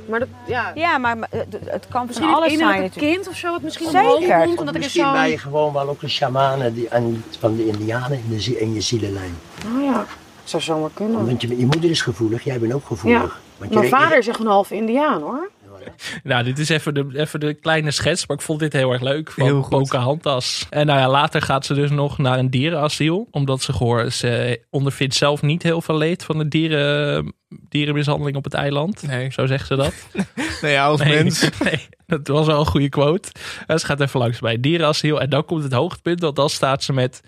Maar 0.05 0.19
dat, 0.19 0.27
ja... 0.47 0.71
Ja, 0.75 0.97
maar 0.97 1.17
maar 1.17 1.29
het, 1.31 1.87
kan 1.89 2.05
Misschien 2.05 2.27
van 2.27 2.35
het 2.35 2.43
alles 2.43 2.57
zijn 2.57 2.81
natuurlijk. 2.81 3.13
kind 3.13 3.27
of 3.27 3.35
zo, 3.35 3.51
wat 3.51 3.61
misschien 3.61 3.89
Zeker. 3.89 4.43
komt, 4.43 4.59
omdat 4.59 4.67
ik 4.67 4.73
er 4.73 4.79
Misschien 4.79 5.05
zo... 5.05 5.11
ben 5.11 5.29
je 5.29 5.37
gewoon 5.37 5.73
wel 5.73 5.89
ook 5.89 6.01
een 6.01 6.09
shamanen 6.09 6.73
die, 6.73 6.87
en, 6.87 7.23
van 7.39 7.55
de 7.55 7.67
indianen 7.67 8.11
in, 8.29 8.37
de, 8.37 8.73
je 8.73 8.81
zielenlijn. 8.81 9.37
Oh 9.75 9.83
ja, 9.83 10.05
zou 10.43 10.63
zomaar 10.63 10.89
kunnen. 10.93 11.25
Want 11.25 11.41
je, 11.41 11.47
je 11.57 11.65
moeder 11.65 11.89
is 11.89 12.01
gevoelig, 12.01 12.43
jij 12.43 12.59
bent 12.59 12.73
ook 12.73 12.85
gevoelig. 12.85 13.39
Want 13.57 13.73
je- 13.73 13.77
Mijn 13.79 13.89
vader 13.89 14.17
is 14.17 14.27
echt 14.27 14.39
een 14.39 14.45
half 14.45 14.71
Indiaan 14.71 15.21
hoor. 15.21 15.49
Nou, 16.23 16.43
dit 16.43 16.59
is 16.59 16.69
even 16.69 16.93
de, 16.93 17.07
even 17.13 17.39
de 17.39 17.53
kleine 17.53 17.91
schets, 17.91 18.27
maar 18.27 18.37
ik 18.37 18.43
vond 18.43 18.59
dit 18.59 18.73
heel 18.73 18.91
erg 18.91 19.01
leuk 19.01 19.31
van 19.31 19.43
Heel. 19.43 19.67
Pocahontas. 19.69 20.65
En 20.69 20.85
nou 20.85 20.99
ja, 20.99 21.09
later 21.09 21.41
gaat 21.41 21.65
ze 21.65 21.73
dus 21.73 21.89
nog 21.89 22.17
naar 22.17 22.39
een 22.39 22.49
dierenasiel, 22.49 23.27
omdat 23.31 23.61
ze 23.61 23.73
gehoord, 23.73 24.13
ze 24.13 24.61
ondervindt 24.69 25.15
zelf 25.15 25.41
niet 25.41 25.63
heel 25.63 25.81
veel 25.81 25.97
leed 25.97 26.23
van 26.23 26.37
de 26.37 26.47
dieren, 26.47 27.33
dierenmishandeling 27.69 28.35
op 28.37 28.43
het 28.43 28.53
eiland. 28.53 29.01
Nee. 29.07 29.31
Zo 29.31 29.45
zegt 29.45 29.67
ze 29.67 29.75
dat. 29.75 29.93
Nee, 30.61 30.79
als 30.79 30.99
Nee, 30.99 31.23
mens. 31.23 31.49
nee, 31.63 31.87
dat 32.07 32.27
was 32.27 32.45
wel 32.45 32.59
een 32.59 32.65
goede 32.65 32.89
quote. 32.89 33.29
En 33.67 33.79
ze 33.79 33.85
gaat 33.85 34.01
even 34.01 34.19
langs 34.19 34.39
bij 34.39 34.59
dierenasiel. 34.59 35.21
En 35.21 35.29
dan 35.29 35.45
komt 35.45 35.63
het 35.63 35.73
hoogtepunt, 35.73 36.21
want 36.21 36.35
dan 36.35 36.49
staat 36.49 36.83
ze 36.83 36.93
met 36.93 37.21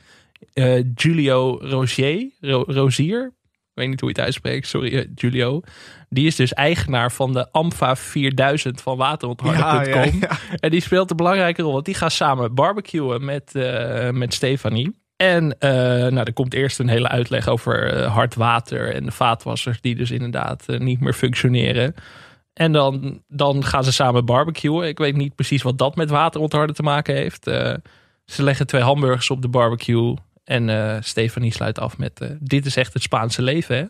eh, 0.53 0.83
Julio 0.95 1.57
Rozier. 1.61 2.29
Ro- 2.41 2.63
Rozier. 2.67 3.31
Ik 3.73 3.79
weet 3.79 3.89
niet 3.89 3.99
hoe 3.99 4.09
je 4.09 4.15
het 4.15 4.25
uitspreekt, 4.25 4.67
sorry 4.67 4.97
eh, 4.97 5.05
Julio. 5.15 5.61
Die 6.09 6.27
is 6.27 6.35
dus 6.35 6.53
eigenaar 6.53 7.11
van 7.11 7.33
de 7.33 7.51
AMFA 7.51 7.95
4000 7.95 8.81
van 8.81 8.97
waterontharden.com. 8.97 9.91
Ja, 9.91 10.03
ja, 10.03 10.11
ja. 10.19 10.57
En 10.59 10.69
die 10.69 10.81
speelt 10.81 11.09
een 11.09 11.17
belangrijke 11.17 11.61
rol, 11.61 11.71
want 11.71 11.85
die 11.85 11.93
gaat 11.93 12.11
samen 12.11 12.53
barbecuen 12.53 13.25
met, 13.25 13.55
eh, 13.55 14.09
met 14.09 14.33
Stefanie. 14.33 15.01
En 15.15 15.59
eh, 15.59 15.71
nou, 16.11 16.19
er 16.19 16.33
komt 16.33 16.53
eerst 16.53 16.79
een 16.79 16.87
hele 16.87 17.07
uitleg 17.07 17.47
over 17.47 18.03
hard 18.03 18.35
water 18.35 18.93
en 18.93 19.05
de 19.05 19.11
vaatwassers 19.11 19.81
die 19.81 19.95
dus 19.95 20.11
inderdaad 20.11 20.65
niet 20.67 20.99
meer 20.99 21.13
functioneren. 21.13 21.93
En 22.53 22.71
dan, 22.71 23.21
dan 23.27 23.63
gaan 23.63 23.83
ze 23.83 23.91
samen 23.91 24.25
barbecuen. 24.25 24.87
Ik 24.87 24.97
weet 24.97 25.15
niet 25.15 25.35
precies 25.35 25.61
wat 25.61 25.77
dat 25.77 25.95
met 25.95 26.09
waterontharden 26.09 26.75
te 26.75 26.83
maken 26.83 27.15
heeft. 27.15 27.43
Ze 28.25 28.43
leggen 28.43 28.67
twee 28.67 28.81
hamburgers 28.81 29.29
op 29.29 29.41
de 29.41 29.47
barbecue. 29.47 30.15
En 30.43 30.69
eh 30.69 30.97
Stefanie 31.01 31.53
sluit 31.53 31.79
af 31.79 31.97
met: 31.97 32.21
eh, 32.21 32.29
Dit 32.39 32.65
is 32.65 32.75
echt 32.75 32.93
het 32.93 33.01
Spaanse 33.01 33.41
leven, 33.41 33.75
hè? 33.75 33.85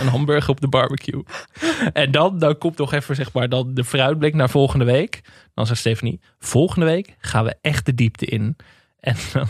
Een 0.00 0.08
hamburger 0.08 0.50
op 0.50 0.60
de 0.60 0.68
barbecue. 0.68 1.22
En 1.92 2.10
dan, 2.10 2.38
dan 2.38 2.58
komt 2.58 2.78
nog 2.78 2.92
even 2.92 3.14
zeg 3.16 3.32
maar 3.32 3.48
dan 3.48 3.74
de 3.74 3.84
vooruitblik 3.84 4.34
naar 4.34 4.50
volgende 4.50 4.84
week. 4.84 5.20
Dan 5.54 5.66
zegt 5.66 5.80
Stefanie: 5.80 6.20
Volgende 6.38 6.86
week 6.86 7.16
gaan 7.18 7.44
we 7.44 7.56
echt 7.60 7.86
de 7.86 7.94
diepte 7.94 8.26
in. 8.26 8.56
En 9.00 9.16
dan, 9.32 9.48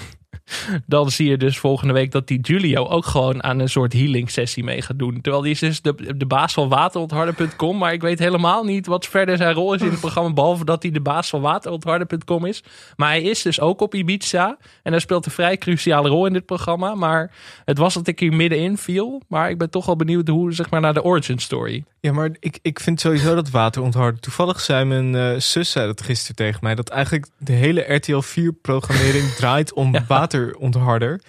dan 0.87 1.11
zie 1.11 1.29
je 1.29 1.37
dus 1.37 1.59
volgende 1.59 1.93
week 1.93 2.13
dat 2.13 2.27
die 2.27 2.41
Julio 2.41 2.87
ook 2.87 3.05
gewoon 3.05 3.43
aan 3.43 3.59
een 3.59 3.69
soort 3.69 3.93
healing 3.93 4.31
sessie 4.31 4.65
mee 4.65 4.83
gaat 4.83 4.99
doen. 4.99 5.21
Terwijl 5.21 5.43
die 5.43 5.53
is 5.53 5.59
dus 5.59 5.83
de, 5.83 6.17
de 6.17 6.27
baas 6.27 6.53
van 6.53 6.69
waterontharden.com. 6.69 7.79
Maar 7.79 7.93
ik 7.93 8.03
weet 8.03 8.19
helemaal 8.19 8.65
niet 8.65 8.87
wat 8.87 9.07
verder 9.07 9.37
zijn 9.37 9.55
rol 9.55 9.75
is 9.75 9.81
in 9.81 9.91
het 9.91 10.01
programma. 10.01 10.33
Behalve 10.33 10.65
dat 10.65 10.83
hij 10.83 10.93
de 10.93 11.01
baas 11.01 11.29
van 11.29 11.41
waterontharden.com 11.41 12.45
is. 12.45 12.63
Maar 12.97 13.09
hij 13.09 13.23
is 13.23 13.43
dus 13.43 13.61
ook 13.61 13.81
op 13.81 13.95
Ibiza. 13.95 14.57
En 14.83 14.93
hij 14.93 15.01
speelt 15.01 15.27
een 15.27 15.33
vrij 15.33 15.59
cruciale 15.59 16.09
rol 16.09 16.27
in 16.27 16.33
dit 16.33 16.47
programma. 16.47 16.95
Maar 16.95 17.31
het 17.65 17.79
was 17.79 17.95
dat 17.95 18.07
ik 18.07 18.19
hier 18.21 18.33
middenin 18.33 18.79
viel. 18.79 19.23
Maar 19.29 19.51
ik 19.51 19.59
ben 19.59 19.71
toch 19.71 19.87
wel 19.87 19.97
benieuwd 19.97 20.29
hoe, 20.29 20.53
zeg 20.53 20.71
maar, 20.71 20.81
naar 20.81 20.95
de 20.95 21.03
origin 21.05 21.39
story. 21.39 21.85
Ja, 22.01 22.13
maar 22.13 22.31
ik, 22.41 22.59
ik 22.63 22.81
vind 22.81 23.01
sowieso 23.01 23.35
dat 23.35 23.51
water 23.51 23.83
ontharden. 23.83 24.21
Toevallig 24.21 24.61
zei 24.61 24.85
mijn 24.85 25.15
eh, 25.15 25.41
zus 25.41 25.71
zei 25.71 25.87
dat 25.87 26.03
gisteren 26.03 26.37
tegen 26.37 26.59
mij. 26.63 26.75
Dat 26.75 26.89
eigenlijk 26.89 27.27
de 27.39 27.53
hele 27.53 27.95
RTL 27.95 28.19
4 28.19 28.53
programmering 28.53 29.31
draait 29.37 29.73
om 29.73 29.93
Ja. 29.93 30.05
Waterontharder. 30.39 31.21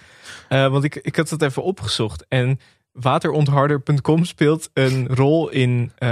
Eh, 0.48 0.68
want 0.70 0.84
ik, 0.84 0.94
ik 0.94 1.16
had 1.16 1.30
het 1.30 1.42
even 1.42 1.62
opgezocht. 1.62 2.24
En 2.28 2.60
waterontharder.com 2.92 4.24
speelt 4.24 4.70
een 4.72 5.06
rol 5.08 5.48
in 5.48 5.92
eh, 5.98 6.08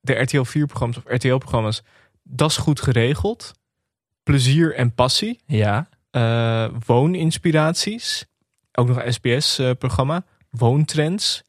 de 0.00 0.12
RTL 0.12 0.42
4 0.42 0.66
programma's 0.66 0.96
of 0.96 1.04
RTL 1.06 1.36
programma's. 1.36 1.82
Dat 2.22 2.50
is 2.50 2.56
goed 2.56 2.80
geregeld. 2.80 3.52
Plezier 4.22 4.74
en 4.74 4.94
passie. 4.94 5.40
Ja. 5.46 5.88
eh, 6.10 6.66
wooninspiraties. 6.86 8.26
Ook 8.72 8.88
nog 8.88 9.02
een 9.02 9.12
SBS-programma. 9.12 10.24
Woontrends. 10.50 11.42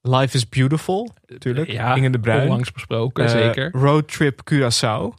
Life 0.00 0.36
is 0.36 0.48
Beautiful, 0.48 1.10
natuurlijk. 1.26 1.70
Ja, 1.70 1.94
Inge 1.94 2.10
de 2.10 2.20
Bruin. 2.20 2.42
onlangs 2.42 2.72
besproken, 2.72 3.30
zeker. 3.30 3.70
Roadtrip 3.72 4.40
Curaçao. 4.52 5.14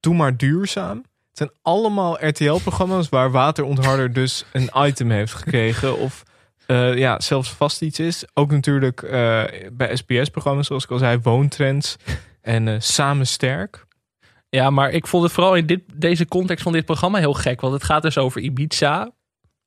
Doe 0.00 0.14
maar 0.14 0.36
duurzaam. 0.36 1.04
Het 1.36 1.48
zijn 1.48 1.60
allemaal 1.74 2.26
RTL-programma's 2.26 3.08
waar 3.08 3.30
waterontharder 3.30 4.12
dus 4.12 4.44
een 4.52 4.70
item 4.74 5.10
heeft 5.10 5.34
gekregen. 5.34 5.98
Of 5.98 6.22
eh, 6.66 6.96
ja, 6.96 7.20
zelfs 7.20 7.50
vast 7.50 7.82
iets 7.82 7.98
is. 7.98 8.24
Ook 8.34 8.50
natuurlijk 8.50 9.02
eh, 9.02 9.42
bij 9.72 9.96
SBS-programma's, 9.96 10.66
zoals 10.66 10.84
ik 10.84 10.90
al 10.90 10.98
zei, 10.98 11.18
Woontrends 11.22 11.96
en 12.40 12.68
eh, 12.68 12.74
Samen 12.78 13.26
Sterk. 13.26 13.86
Ja, 14.48 14.70
maar 14.70 14.90
ik 14.90 15.06
vond 15.06 15.22
het 15.22 15.32
vooral 15.32 15.54
in 15.54 15.66
dit, 15.66 15.80
deze 15.94 16.26
context 16.26 16.62
van 16.62 16.72
dit 16.72 16.84
programma 16.84 17.18
heel 17.18 17.34
gek. 17.34 17.60
Want 17.60 17.74
het 17.74 17.84
gaat 17.84 18.02
dus 18.02 18.18
over 18.18 18.40
Ibiza. 18.40 19.10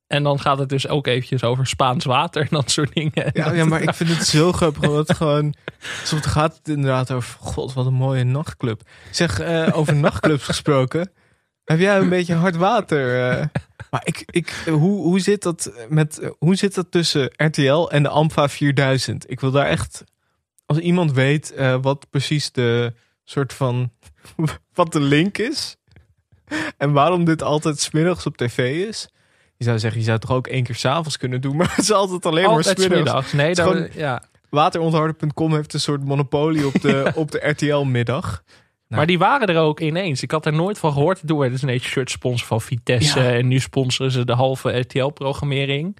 En 0.08 0.24
dan 0.24 0.40
gaat 0.40 0.60
het 0.60 0.70
dus 0.70 0.88
ook 0.88 1.08
eventjes 1.08 1.44
over 1.44 1.68
Spaans 1.68 2.06
water 2.06 2.42
en 2.42 2.48
dat 2.52 2.72
soort 2.72 2.94
dingen. 2.94 3.30
Ja, 3.34 3.54
ja, 3.54 3.66
maar 3.66 3.82
ik 3.82 3.94
vind 3.94 4.10
het 4.10 4.28
zo 4.28 4.52
grappig. 4.52 4.84
Omdat 4.84 5.08
het 5.08 5.18
gewoon. 5.18 5.54
Soms 6.04 6.26
gaat 6.26 6.58
het 6.58 6.68
inderdaad 6.68 7.12
over. 7.12 7.38
God, 7.40 7.74
wat 7.74 7.86
een 7.86 7.94
mooie 7.94 8.24
nachtclub. 8.24 8.82
Zeg, 9.12 9.42
over 9.72 9.96
nachtclubs 9.96 10.44
gesproken. 10.44 11.12
Heb 11.70 11.80
jij 11.80 11.98
een 11.98 12.10
beetje 12.10 12.34
hard 12.34 12.56
water? 12.56 13.30
eh? 13.32 13.46
maar 13.92 14.02
ik, 14.04 14.24
ik, 14.26 14.50
hoe, 14.66 15.02
hoe, 15.04 15.20
zit 15.20 15.44
dat 15.44 15.72
met, 15.90 16.32
hoe 16.40 16.56
zit 16.56 16.76
dat 16.76 16.92
tussen 16.92 17.32
RTL 17.36 17.88
en 17.88 18.04
de 18.04 18.10
AMFA 18.10 18.50
4000? 18.50 19.32
Ik 19.32 19.40
wil 19.40 19.52
daar 19.52 19.66
echt. 19.66 20.04
Als 20.66 20.78
iemand 20.78 21.12
weet 21.12 21.52
eh, 21.54 21.78
wat 21.82 22.06
precies 22.10 22.52
de 22.52 22.94
soort 23.24 23.54
van. 23.54 23.92
wat 24.74 24.92
de 24.92 25.00
link 25.00 25.38
is. 25.38 25.76
En 26.78 26.92
waarom 26.92 27.26
dit 27.26 27.44
altijd 27.44 27.80
smiddags 27.80 28.26
op 28.26 28.38
tv 28.38 28.88
is. 28.88 29.10
Je 29.58 29.64
zou 29.66 29.80
zeggen, 29.80 30.00
je 30.00 30.06
zou 30.06 30.18
het 30.18 30.28
toch 30.28 30.36
ook 30.38 30.48
één 30.48 30.64
keer 30.64 30.76
s'avonds 30.76 31.18
kunnen 31.18 31.42
doen. 31.42 31.56
Maar 31.58 31.70
het 31.70 31.78
is 31.78 31.92
altijd 31.92 32.26
alleen 32.26 32.46
Altijd 32.46 32.78
maar 32.78 32.86
smiddags. 32.88 33.30
smiddags. 33.30 33.58
Nee, 33.58 33.74
gewoon- 33.74 33.90
ja. 33.94 34.24
Waterontharder.com 34.50 35.54
heeft 35.56 35.74
een 35.74 35.80
soort 35.80 36.04
monopolie 36.06 36.66
op 36.68 36.82
de, 36.82 37.12
op 37.16 37.32
de 37.32 37.48
RTL-middag. 37.50 38.44
Maar 38.98 39.06
die 39.06 39.18
waren 39.18 39.48
er 39.48 39.58
ook 39.58 39.80
ineens. 39.80 40.24
Ik 40.24 40.32
had 40.32 40.46
er 40.46 40.54
nooit 40.54 40.80
van 40.80 40.94
gehoord. 40.94 41.22
Toen 41.28 41.38
werden 41.38 41.60
ze 41.60 41.66
ineens 41.66 41.84
shirt 41.84 42.10
sponsor 42.12 42.48
van 42.48 42.62
Vitesse. 42.62 43.20
Ja. 43.20 43.32
En 43.32 43.48
nu 43.48 43.60
sponsoren 43.60 44.12
ze 44.12 44.26
de 44.26 44.34
halve 44.34 44.80
RTL-programmering. 44.80 45.98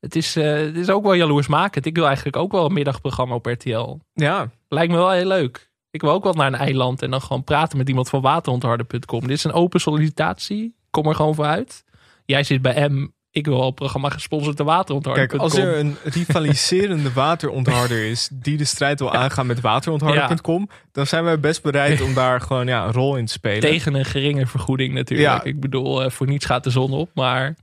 Het 0.00 0.16
is, 0.16 0.36
eh, 0.36 0.52
het 0.52 0.76
is 0.76 0.90
ook 0.90 1.02
wel 1.02 1.14
jaloersmakend. 1.14 1.86
Ik 1.86 1.96
wil 1.96 2.06
eigenlijk 2.06 2.36
ook 2.36 2.52
wel 2.52 2.64
een 2.64 2.72
middagprogramma 2.72 3.34
op 3.34 3.46
RTL. 3.46 3.98
Ja, 4.12 4.50
Lijkt 4.68 4.92
me 4.92 4.98
wel 4.98 5.10
heel 5.10 5.26
leuk. 5.26 5.70
Ik 5.90 6.00
wil 6.00 6.10
ook 6.10 6.24
wel 6.24 6.32
naar 6.32 6.46
een 6.46 6.54
eiland 6.54 7.02
en 7.02 7.10
dan 7.10 7.20
gewoon 7.20 7.44
praten 7.44 7.78
met 7.78 7.88
iemand 7.88 8.08
van 8.08 8.20
waterontharden.com. 8.20 9.20
Dit 9.20 9.30
is 9.30 9.44
een 9.44 9.52
open 9.52 9.80
sollicitatie. 9.80 10.74
Kom 10.90 11.06
er 11.06 11.14
gewoon 11.14 11.34
voor 11.34 11.44
uit. 11.44 11.84
Jij 12.24 12.42
zit 12.42 12.62
bij 12.62 12.88
M. 12.88 13.08
Ik 13.32 13.46
wil 13.46 13.62
al 13.62 13.70
programma 13.70 14.08
gesponsord 14.08 14.56
door 14.56 14.66
waterontharden.com. 14.66 15.38
kijk, 15.38 15.42
als 15.42 15.56
er 15.56 15.78
een 15.78 15.96
rivaliserende 16.04 17.12
waterontharder 17.12 18.04
is 18.10 18.28
die 18.32 18.56
de 18.56 18.64
strijd 18.64 18.98
wil 18.98 19.12
aangaan 19.12 19.46
met 19.46 19.60
waterontharder.com, 19.60 20.68
dan 20.92 21.06
zijn 21.06 21.24
wij 21.24 21.40
best 21.40 21.62
bereid 21.62 22.00
om 22.06 22.14
daar 22.14 22.40
gewoon 22.40 22.66
ja, 22.66 22.84
een 22.84 22.92
rol 22.92 23.16
in 23.16 23.26
te 23.26 23.32
spelen. 23.32 23.60
Tegen 23.60 23.94
een 23.94 24.04
geringe 24.04 24.46
vergoeding 24.46 24.94
natuurlijk. 24.94 25.28
Ja. 25.28 25.44
Ik 25.44 25.60
bedoel, 25.60 26.02
eh, 26.02 26.10
voor 26.10 26.26
niets 26.26 26.44
gaat 26.44 26.64
de 26.64 26.70
zon 26.70 26.92
op. 26.92 27.10
Maar 27.14 27.56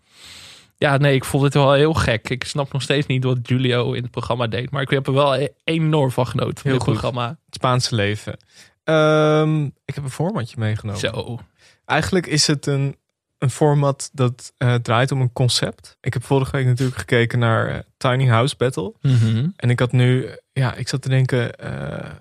ja, 0.78 0.98
nee, 0.98 1.16
ik 1.16 1.26
vond 1.26 1.44
het 1.44 1.54
wel 1.54 1.74
heel 1.74 1.94
gek. 1.94 2.30
Ik 2.30 2.44
snap 2.44 2.72
nog 2.72 2.82
steeds 2.82 3.08
niet 3.08 3.24
wat 3.24 3.38
Julio 3.44 3.94
in 3.94 4.02
het 4.02 4.12
programma 4.12 4.48
deed. 4.48 4.72
Maar 4.72 4.82
ik 4.82 4.90
heb 4.90 5.08
er 5.08 5.14
wel 5.14 5.36
e- 5.36 5.48
enorm 5.64 6.12
van 6.12 6.28
genoten 6.28 6.58
van 6.58 6.72
Heel 6.72 6.80
goed. 6.80 6.90
programma. 6.92 7.28
Het 7.28 7.56
Spaanse 7.56 7.96
leven. 7.96 8.38
Ehm, 8.84 9.64
ik 9.86 9.96
heb 9.96 10.04
een 10.04 10.10
formatje 10.10 10.56
meegenomen. 10.60 11.00
Zo. 11.00 11.40
Eigenlijk 11.86 12.28
is 12.28 12.48
het 12.48 12.66
een, 12.66 12.96
een 13.38 13.50
format 13.50 14.10
dat 14.14 14.54
eh, 14.58 14.76
draait 14.76 15.12
om 15.12 15.22
een 15.22 15.34
concept. 15.34 15.98
Ik 16.02 16.14
heb 16.14 16.24
vorige 16.24 16.52
week 16.52 16.66
natuurlijk 16.66 16.98
gekeken 16.98 17.40
naar 17.40 17.68
eh, 17.68 17.80
Tiny 17.98 18.28
House 18.28 18.56
Battle. 18.58 18.94
Mhm. 19.02 19.48
En 19.56 19.70
ik 19.70 19.80
had 19.80 19.92
nu, 19.92 20.30
ja, 20.52 20.76
ik 20.76 20.88
zat 20.88 21.02
te 21.02 21.10
denken, 21.10 21.56
eh, 21.56 22.12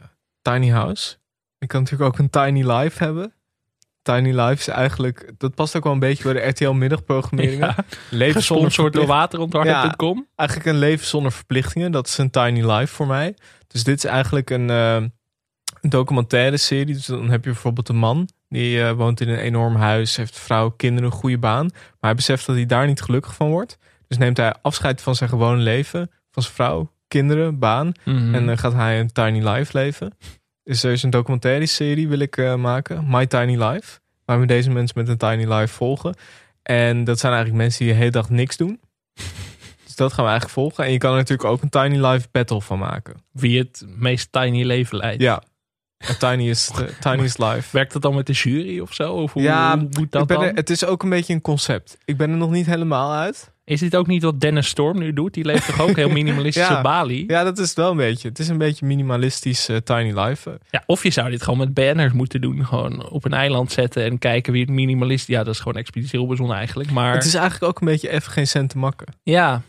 Tiny 0.43 0.69
House. 0.69 1.17
Ik 1.59 1.69
kan 1.69 1.83
natuurlijk 1.83 2.11
ook 2.11 2.19
een 2.19 2.31
Tiny 2.31 2.71
Life 2.71 3.05
hebben. 3.05 3.35
Tiny 4.03 4.41
Life 4.41 4.53
is 4.53 4.69
eigenlijk, 4.69 5.33
dat 5.39 5.55
past 5.55 5.77
ook 5.77 5.85
wel 5.85 5.93
een 5.93 5.99
beetje 5.99 6.23
bij 6.23 6.33
de 6.33 6.49
RTL 6.49 6.71
middagprogrammeringen. 6.71 7.59
Ja, 7.59 7.85
Leven 8.11 8.43
zonder 8.43 8.67
Gesponsord 8.67 8.93
door 8.93 9.07
waterontharden.com. 9.07 10.27
Eigenlijk 10.35 10.69
een 10.69 10.79
leven 10.79 11.07
zonder 11.07 11.33
verplichtingen. 11.33 11.93
Dat 11.93 12.07
is 12.07 12.19
een 12.19 12.31
Tiny 12.31 12.71
Life 12.71 12.95
voor 12.95 13.07
mij. 13.07 13.35
Dus 13.67 13.85
dit 13.85 13.97
is 13.97 14.05
eigenlijk 14.05 14.51
een, 14.51 14.71
eh, 14.71 14.95
een 14.95 15.13
documentaire 15.89 16.57
serie. 16.57 16.95
Dus 16.95 17.07
dan 17.07 17.31
heb 17.31 17.45
je 17.45 17.51
bijvoorbeeld 17.51 17.89
een 17.89 17.97
man. 17.97 18.29
Die 18.49 18.83
eh, 18.83 18.93
woont 18.93 19.21
in 19.21 19.29
een 19.29 19.39
enorm 19.39 19.77
huis. 19.77 20.17
Heeft 20.17 20.39
vrouw, 20.39 20.71
kinderen, 20.71 21.11
een 21.11 21.17
goede 21.17 21.39
baan. 21.39 21.67
Maar 21.73 21.97
hij 22.01 22.15
beseft 22.15 22.47
dat 22.47 22.57
hij 22.57 22.67
daar 22.67 22.87
niet 22.87 23.01
gelukkig 23.01 23.35
van 23.35 23.49
wordt. 23.49 23.79
Dus 24.09 24.19
neemt 24.19 24.37
hij 24.37 24.55
afscheid 24.63 25.01
van 25.01 25.15
zijn 25.15 25.29
gewone 25.29 25.63
leven. 25.63 26.11
Van 26.31 26.43
zijn 26.43 26.55
vrouw, 26.55 26.93
kinderen, 27.09 27.59
baan. 27.59 27.93
Mhm. 28.05 28.35
En 28.35 28.47
dan 28.47 28.59
gaat 28.59 28.73
hij 28.73 29.01
een 29.01 29.13
tiny 29.13 29.49
life 29.49 29.79
leven. 29.79 30.17
Dus 30.63 30.83
er 30.83 30.93
is 30.93 31.03
een 31.03 31.11
documentaire 31.11 31.67
serie 31.67 32.09
wil 32.09 32.19
ik 32.19 32.37
eh, 32.37 32.55
maken. 32.55 33.05
My 33.09 33.27
Tiny 33.27 33.63
Life. 33.63 34.01
Waar 34.25 34.41
we 34.41 34.47
deze 34.47 34.71
mensen 34.71 34.99
met 34.99 35.09
een 35.09 35.17
tiny 35.17 35.53
life 35.53 35.75
volgen. 35.75 36.15
En 36.63 37.05
dat 37.05 37.19
zijn 37.19 37.33
eigenlijk 37.33 37.63
mensen 37.63 37.85
die 37.85 37.93
de 37.93 37.99
hele 37.99 38.11
dag 38.11 38.31
niks 38.31 38.57
doen. 38.57 38.81
Dus 39.85 39.95
dat 39.95 40.13
gaan 40.13 40.25
we 40.25 40.31
eigenlijk 40.31 40.61
volgen. 40.61 40.85
En 40.85 40.93
je 40.93 40.99
kan 40.99 41.11
er 41.11 41.17
natuurlijk 41.17 41.49
ook 41.49 41.63
een 41.63 41.69
tiny 41.69 42.07
life 42.07 42.29
battle 42.31 42.61
van 42.61 42.79
maken. 42.79 43.15
Wie 43.33 43.59
het 43.59 43.85
meest 43.87 44.33
tiny 44.33 44.65
leven 44.65 44.97
leidt. 44.97 45.23
Ja. 45.23 45.43
A 46.11 46.15
tiniest, 46.31 46.79
eh, 46.79 46.87
tiniest 47.01 47.39
life. 47.39 47.69
Werkt 47.73 47.93
dat 47.93 48.03
dan 48.03 48.15
met 48.15 48.27
de 48.27 48.33
jury 48.33 48.79
of 48.81 48.95
zo? 48.95 49.13
Of 49.13 49.33
hoe, 49.33 49.43
Ja, 49.43 49.79
hoe 49.79 49.89
moet 49.99 50.13
dat 50.13 50.29
dan? 50.29 50.43
er, 50.43 50.55
het 50.55 50.71
is 50.71 50.85
ook 50.85 51.03
een 51.03 51.09
beetje 51.11 51.33
een 51.35 51.41
concept. 51.41 51.97
Ik 52.05 52.17
ben 52.17 52.31
er 52.31 52.37
nog 52.37 52.51
niet 52.51 52.67
helemaal 52.67 53.13
uit. 53.13 53.55
Is 53.65 53.81
dit 53.81 53.97
ook 53.97 54.07
niet 54.07 54.23
wat 54.23 54.41
Dennis 54.41 54.67
Storm 54.69 54.99
nu 54.99 55.13
doet? 55.13 55.35
Die 55.35 55.45
leeft 55.45 55.67
toch 55.67 55.81
ook 55.81 55.97
heel 55.97 56.09
minimalistisch 56.21 56.69
Ja. 56.69 56.77
op 56.77 56.83
Bali? 56.83 57.25
Ja, 57.27 57.45
dat 57.45 57.59
is 57.59 57.69
het 57.69 57.77
wel 57.77 57.91
een 57.91 57.97
beetje. 57.97 58.29
Het 58.29 58.39
is 58.39 58.49
een 58.49 58.59
beetje 58.59 58.87
minimalistisch 58.87 59.69
eh, 59.69 59.77
tiny 59.77 60.19
life. 60.21 60.59
Ja, 60.71 60.83
of 60.87 61.03
je 61.03 61.11
zou 61.11 61.31
dit 61.31 61.43
gewoon 61.43 61.59
met 61.59 61.75
banners 61.75 62.13
moeten 62.13 62.41
doen. 62.41 62.67
Gewoon 62.67 63.09
op 63.11 63.25
een 63.25 63.33
eiland 63.33 63.73
zetten 63.73 64.05
en 64.05 64.19
kijken 64.19 64.53
wie 64.53 64.63
het 64.63 64.71
minimalist... 64.71 65.27
Ja, 65.29 65.45
dat 65.45 65.55
is 65.55 65.61
gewoon 65.61 65.77
Expeditie 65.79 66.19
Robinson 66.19 66.53
eigenlijk. 66.53 66.91
Maar 66.91 67.15
Het 67.15 67.25
is 67.25 67.35
eigenlijk 67.35 67.65
ook 67.73 67.81
een 67.81 67.87
beetje 67.87 68.09
even 68.11 68.33
geen 68.33 68.47
cent 68.47 68.71
te 68.71 68.79
makken. 68.79 69.07
ja, 69.23 69.63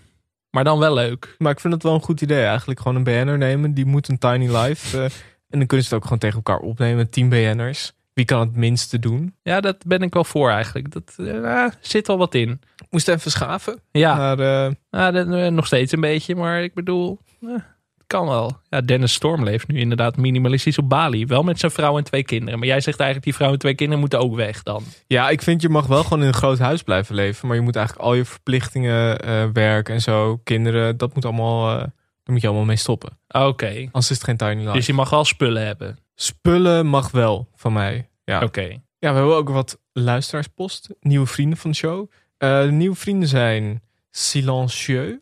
maar 0.50 0.64
dan 0.64 0.80
wel 0.80 0.94
leuk. 0.94 1.36
Maar 1.38 1.52
ik 1.52 1.60
vind 1.60 1.74
het 1.74 1.84
wel 1.84 1.94
een 1.94 2.02
goed 2.02 2.22
idee 2.22 2.44
eigenlijk. 2.46 2.80
Gewoon 2.80 2.98
een 2.98 3.04
BN'er 3.04 3.38
nemen. 3.38 3.74
Die 3.74 3.86
moet 3.86 4.08
een 4.08 4.18
tiny 4.18 4.56
life. 4.58 5.04
eh, 5.04 5.10
en 5.50 5.58
dan 5.58 5.68
kunnen 5.68 5.86
ze 5.86 5.94
het 5.94 5.94
ook 5.94 6.04
gewoon 6.04 6.20
tegen 6.20 6.36
elkaar 6.36 6.60
opnemen. 6.60 7.10
10 7.10 7.30
BN'ers. 7.30 7.94
Wie 8.18 8.26
kan 8.26 8.40
het 8.40 8.56
minste 8.56 9.00
doen? 9.00 9.36
Ja, 9.44 9.60
dat 9.60 9.78
ben 9.86 10.02
ik 10.02 10.14
wel 10.14 10.24
voor 10.24 10.50
eigenlijk. 10.50 10.92
Dat 10.92 11.16
eh, 11.18 11.66
zit 11.82 12.10
al 12.10 12.18
wat 12.18 12.36
in. 12.36 12.62
Moest 12.90 13.08
even 13.08 13.32
schaven. 13.32 13.80
Ja, 13.92 14.16
Maar 14.16 14.40
eh, 14.40 14.72
ja 14.90 15.12
dat, 15.12 15.28
eh, 15.28 15.48
nog 15.48 15.66
steeds 15.66 15.92
een 15.92 16.02
beetje. 16.02 16.36
Maar 16.36 16.64
ik 16.64 16.74
bedoel, 16.74 17.20
het 17.40 18.08
kan 18.08 18.28
wel. 18.28 18.60
Ja, 18.70 18.82
Dennis 18.82 19.14
Storm 19.14 19.44
leeft 19.44 19.68
nu 19.68 19.80
inderdaad 19.80 20.18
minimalistisch 20.18 20.78
op 20.78 20.90
Bali. 20.90 21.26
Wel 21.26 21.44
met 21.44 21.60
zijn 21.60 21.72
vrouw 21.72 21.98
en 21.98 22.04
twee 22.04 22.24
kinderen. 22.24 22.60
Maar 22.60 22.68
jij 22.68 22.82
zegt 22.82 23.00
eigenlijk 23.00 23.30
die 23.30 23.36
vrouw 23.36 23.52
en 23.52 23.60
twee 23.60 23.76
kinderen 23.76 24.00
moeten 24.00 24.20
ook 24.20 24.36
weg 24.36 24.64
dan. 24.64 24.84
ja, 25.08 25.30
ik 25.30 25.42
vind 25.42 25.62
je 25.62 25.70
mag 25.70 25.88
wel 25.88 26.04
gewoon 26.04 26.22
in 26.22 26.28
een 26.28 26.34
groot 26.34 26.60
huis 26.60 26.84
blijven 26.84 27.16
leven. 27.16 27.48
Maar 27.48 27.56
je 27.56 27.64
moet 27.64 27.76
eigenlijk 27.76 28.08
al 28.08 28.14
je 28.14 28.26
verplichtingen, 28.26 29.54
werk 29.54 29.90
en 29.90 30.02
zo, 30.02 30.40
kinderen, 30.44 30.98
dat 30.98 31.14
moet 31.14 31.26
allemaal, 31.26 31.92
daar 32.28 32.36
moet 32.36 32.46
je 32.46 32.48
allemaal 32.48 32.68
mee 32.68 32.76
stoppen. 32.76 33.20
Oké. 33.28 33.68
Anders 33.68 34.12
is 34.12 34.22
het 34.22 34.24
geen 34.24 34.58
life. 34.58 34.72
Dus 34.72 34.86
je 34.86 34.94
mag 34.94 35.10
wel 35.10 35.26
spullen 35.26 35.66
hebben. 35.66 35.98
Spullen 36.16 36.86
mag 36.86 37.12
wel 37.12 37.48
van 37.56 37.74
mij. 37.74 38.10
Ja. 38.24 38.42
Oké. 38.42 38.62
Ja, 39.00 39.12
we 39.12 39.18
hebben 39.18 39.36
ook 39.36 39.50
wat 39.50 39.80
luisteraarspost. 39.94 40.90
Nieuwe 41.00 41.26
vrienden 41.26 41.58
van 41.58 41.72
de 41.72 41.78
show. 41.78 42.12
Eh, 42.38 42.62
de 42.62 42.72
nieuwe 42.72 42.96
vrienden 42.96 43.28
zijn 43.28 43.84
Silencieux. 44.12 45.18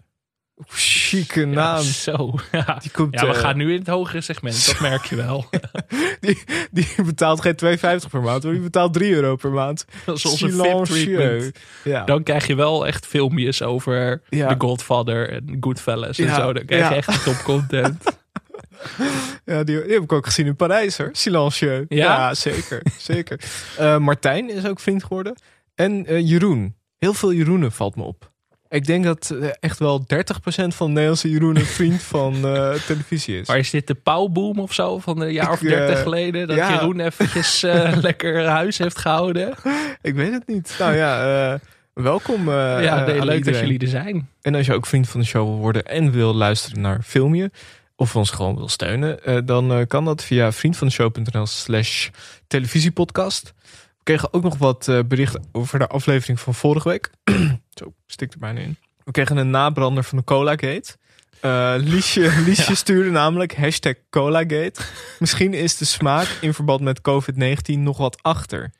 Chique 1.15 1.39
Ja, 1.39 1.45
naam. 1.45 1.83
zo. 1.83 2.33
Ja. 2.51 2.77
Die, 2.81 2.91
komt, 2.91 3.13
ja, 3.19 3.27
we 3.27 3.33
eh, 3.33 3.39
gaan 3.39 3.57
nu 3.57 3.71
in 3.73 3.79
het 3.79 3.87
hogere 3.87 4.21
segment. 4.21 4.65
Dat 4.65 4.79
merk 4.79 5.05
je 5.05 5.15
wel. 5.15 5.45
die, 6.21 6.43
die 6.71 6.87
betaalt 7.05 7.41
geen 7.41 7.55
2,50 7.65 8.09
per 8.09 8.21
maand, 8.21 8.43
hoor. 8.43 8.51
die 8.51 8.61
betaalt 8.61 8.93
3 8.93 9.13
euro 9.13 9.35
per 9.35 9.51
maand. 9.51 9.85
Dat 10.05 10.17
is 10.17 10.25
onze 10.25 10.49
VIP-treatment. 10.51 11.59
Ja. 11.83 12.03
Dan 12.03 12.23
krijg 12.23 12.47
je 12.47 12.55
wel 12.55 12.87
echt 12.87 13.05
filmpjes 13.05 13.61
over 13.61 14.21
Ja. 14.29 14.47
The 14.47 14.55
Godfather 14.57 15.29
en 15.29 15.57
Goodfellas 15.59 16.17
en 16.17 16.25
Ja, 16.25 16.35
zo. 16.35 16.53
Dan 16.53 16.65
krijg 16.65 16.87
je 16.89 16.95
ja. 16.95 16.95
echt 16.95 17.23
top 17.23 17.41
content. 17.43 18.03
Ja, 19.45 19.63
die, 19.63 19.83
die 19.83 19.93
heb 19.93 20.03
ik 20.03 20.11
ook 20.11 20.25
gezien 20.25 20.45
in 20.45 20.55
Parijs 20.55 20.97
hoor. 20.97 21.09
Silencieux. 21.11 21.85
Ja? 21.89 22.33
zeker. 22.33 22.81
zeker. 22.97 23.39
Eh, 23.77 23.97
Martijn 23.97 24.49
is 24.49 24.65
ook 24.65 24.79
vriend 24.79 25.03
geworden. 25.03 25.35
En 25.75 26.05
eh, 26.05 26.29
Jeroen. 26.29 26.75
Heel 26.97 27.13
veel 27.13 27.33
Jeroenen 27.33 27.71
valt 27.71 27.95
me 27.95 28.03
op. 28.03 28.31
Ik 28.69 28.85
denk 28.85 29.03
dat 29.03 29.35
eh, 29.41 29.49
echt 29.59 29.79
wel 29.79 29.99
30% 29.99 30.05
van 30.67 30.87
de 30.87 30.93
Nederlandse 30.93 31.29
Jeroen 31.29 31.55
een 31.55 31.65
vriend 31.65 32.01
van 32.15 32.33
eh, 32.47 32.73
televisie 32.73 33.39
is. 33.39 33.47
Maar 33.47 33.57
is 33.57 33.69
dit 33.69 33.87
de 33.87 33.93
pauwboom 33.93 34.59
of 34.59 34.73
zo 34.73 34.99
van 34.99 35.21
een 35.21 35.31
jaar 35.31 35.51
of 35.51 35.59
dertig 35.59 36.01
geleden? 36.01 36.47
Dat 36.47 36.57
ja. 36.57 36.71
Jeroen 36.71 36.99
eventjes 36.99 37.61
lekker 38.07 38.45
huis 38.45 38.77
heeft 38.77 38.97
gehouden? 38.97 39.53
Ik 40.01 40.15
weet 40.15 40.31
het 40.31 40.47
niet. 40.47 40.75
Nou 40.79 40.95
ja, 40.95 41.59
welkom. 41.93 42.49
ja, 42.49 43.05
nee, 43.05 43.25
leuk 43.25 43.45
dat 43.45 43.59
jullie 43.59 43.79
er 43.79 43.87
zijn. 43.87 44.29
En 44.41 44.55
als 44.55 44.65
je 44.65 44.73
ook 44.73 44.85
vriend 44.85 45.09
van 45.09 45.19
de 45.19 45.25
show 45.25 45.47
wil 45.47 45.57
worden 45.57 45.85
en 45.85 46.11
wil 46.11 46.33
luisteren 46.33 46.81
naar 46.81 47.01
Filmje, 47.01 47.51
of 47.95 48.15
ons 48.15 48.29
gewoon 48.29 48.55
wil 48.55 48.69
steunen, 48.69 49.45
dan 49.45 49.85
kan 49.87 50.05
dat 50.05 50.23
via 50.23 50.51
vriendvandeshow.nl 50.51 51.45
slash 51.45 52.09
televisiepodcast. 52.47 53.53
We 54.05 54.11
kregen 54.11 54.33
ook 54.33 54.43
nog 54.43 54.57
wat 54.57 54.87
eh, 54.87 54.99
berichten 55.07 55.43
over 55.51 55.79
de 55.79 55.87
aflevering 55.87 56.39
van 56.39 56.53
vorige 56.53 56.89
week. 56.89 57.09
Zo, 57.79 57.93
stik 58.07 58.33
er 58.33 58.39
bijna 58.39 58.59
in. 58.59 58.77
We 59.03 59.11
kregen 59.11 59.37
een 59.37 59.49
nabrander 59.49 60.03
van 60.03 60.17
de 60.17 60.23
Colagate. 60.23 60.95
Eh 61.39 61.73
Liesje, 61.77 62.33
Liesje 62.45 62.75
stuurde 62.75 63.09
namelijk 63.09 63.55
hashtag 63.55 63.93
Colagate. 64.09 64.81
Misschien 65.19 65.53
is 65.53 65.77
de 65.77 65.85
smaak 65.85 66.37
in 66.41 66.53
verband 66.53 66.81
met 66.81 67.01
COVID-19 67.09 67.73
nog 67.77 67.97
wat 67.97 68.17
achter. 68.23 68.73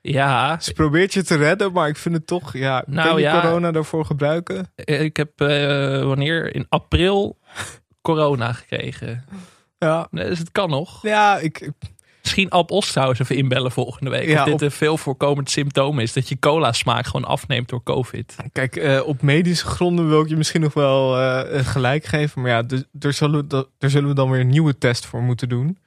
Ja, 0.00 0.60
Ze 0.60 0.72
probeert 0.72 1.12
je 1.12 1.22
te 1.22 1.36
redden, 1.36 1.72
maar 1.72 1.88
ik 1.88 1.96
vind 1.96 2.14
het 2.14 2.26
toch... 2.26 2.52
Ja, 2.56 2.84
Nou 2.86 3.14
je 3.16 3.20
ja. 3.24 3.40
corona 3.40 3.70
daarvoor 3.72 4.04
gebruiken? 4.04 4.72
eh, 4.74 5.00
ik 5.02 5.16
heb 5.16 5.30
wanneer? 6.04 6.54
In 6.54 6.66
april 6.68 7.38
corona 8.00 8.52
gekregen. 8.52 9.24
Ja, 9.78 10.08
Dus 10.10 10.38
het 10.38 10.52
kan 10.52 10.70
nog. 10.70 11.02
ja 11.02 11.38
ik, 11.38 11.70
Misschien 12.28 12.50
Ab 12.50 12.70
Osthuis 12.70 13.18
even 13.18 13.36
inbellen 13.36 13.70
volgende 13.72 14.10
week. 14.10 14.28
Ja, 14.28 14.38
of 14.38 14.44
dit 14.44 14.54
op- 14.54 14.60
een 14.60 14.70
veel 14.70 14.96
voorkomend 14.98 15.50
symptoom 15.50 15.98
is. 15.98 16.12
Dat 16.12 16.28
je 16.28 16.38
cola 16.38 16.72
smaak 16.72 17.06
gewoon 17.06 17.24
afneemt 17.24 17.68
door 17.68 17.82
covid. 17.82 18.36
Kijk, 18.52 18.76
eh, 18.76 19.00
op 19.06 19.22
medische 19.22 19.66
gronden 19.66 20.08
wil 20.08 20.20
ik 20.20 20.28
je 20.28 20.36
misschien 20.36 20.60
nog 20.60 20.74
wel 20.74 21.18
eh, 21.20 21.64
gelijk 21.66 22.04
geven. 22.04 22.40
Maar 22.42 22.50
ja, 22.50 22.62
dus, 22.62 22.84
daar, 22.92 23.12
zullen 23.12 23.40
we, 23.40 23.46
da- 23.46 23.64
daar 23.78 23.90
zullen 23.90 24.08
we 24.08 24.14
dan 24.14 24.30
weer 24.30 24.40
een 24.40 24.48
nieuwe 24.48 24.78
test 24.78 25.06
voor 25.06 25.22
moeten 25.22 25.48
doen. 25.48 25.78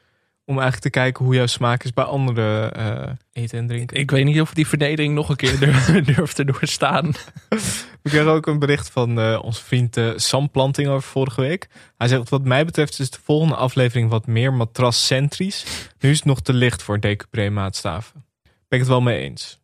Om 0.52 0.60
eigenlijk 0.60 0.94
te 0.94 1.00
kijken 1.00 1.26
hoe 1.26 1.36
jouw 1.36 1.46
smaak 1.46 1.84
is 1.84 1.94
bij 1.94 2.04
andere 2.04 2.66
eh, 2.66 3.44
eten 3.44 3.58
en 3.60 3.68
drinken. 3.68 3.98
Ik 3.98 4.12
weet 4.12 4.26
niet 4.26 4.42
of 4.42 4.54
die 4.54 4.68
vernedering 4.68 5.14
nog 5.14 5.30
een 5.30 5.36
keer 5.36 5.60
durf, 5.66 5.86
durf 5.86 6.34
te 6.34 6.46
doorstaan. 6.46 7.12
We 8.02 8.10
kregen 8.10 8.32
ook 8.32 8.48
een 8.48 8.60
bericht 8.60 8.90
van 8.90 9.20
eh, 9.20 9.40
onze 9.44 9.64
vriend 9.64 9.98
eh, 9.98 10.10
Sam 10.16 10.50
Planting 10.50 10.88
over 10.88 11.10
vorige 11.10 11.42
week. 11.42 11.68
Hij 11.98 12.08
zegt, 12.08 12.30
wat 12.30 12.44
mij 12.44 12.66
betreft 12.66 13.00
is 13.00 13.10
de 13.10 13.20
volgende 13.24 13.56
aflevering 13.56 14.10
wat 14.10 14.28
meer 14.28 14.54
matrascentrisch. 14.54 15.90
Nu 16.00 16.10
is 16.10 16.18
het 16.18 16.26
nog 16.26 16.42
te 16.42 16.54
licht 16.54 16.84
voor 16.84 17.00
decupré 17.00 17.50
maatstaven. 17.50 18.26
Ben 18.44 18.80
ik 18.80 18.80
het 18.80 18.88
wel 18.88 19.02
mee 19.02 19.20
eens. 19.20 19.60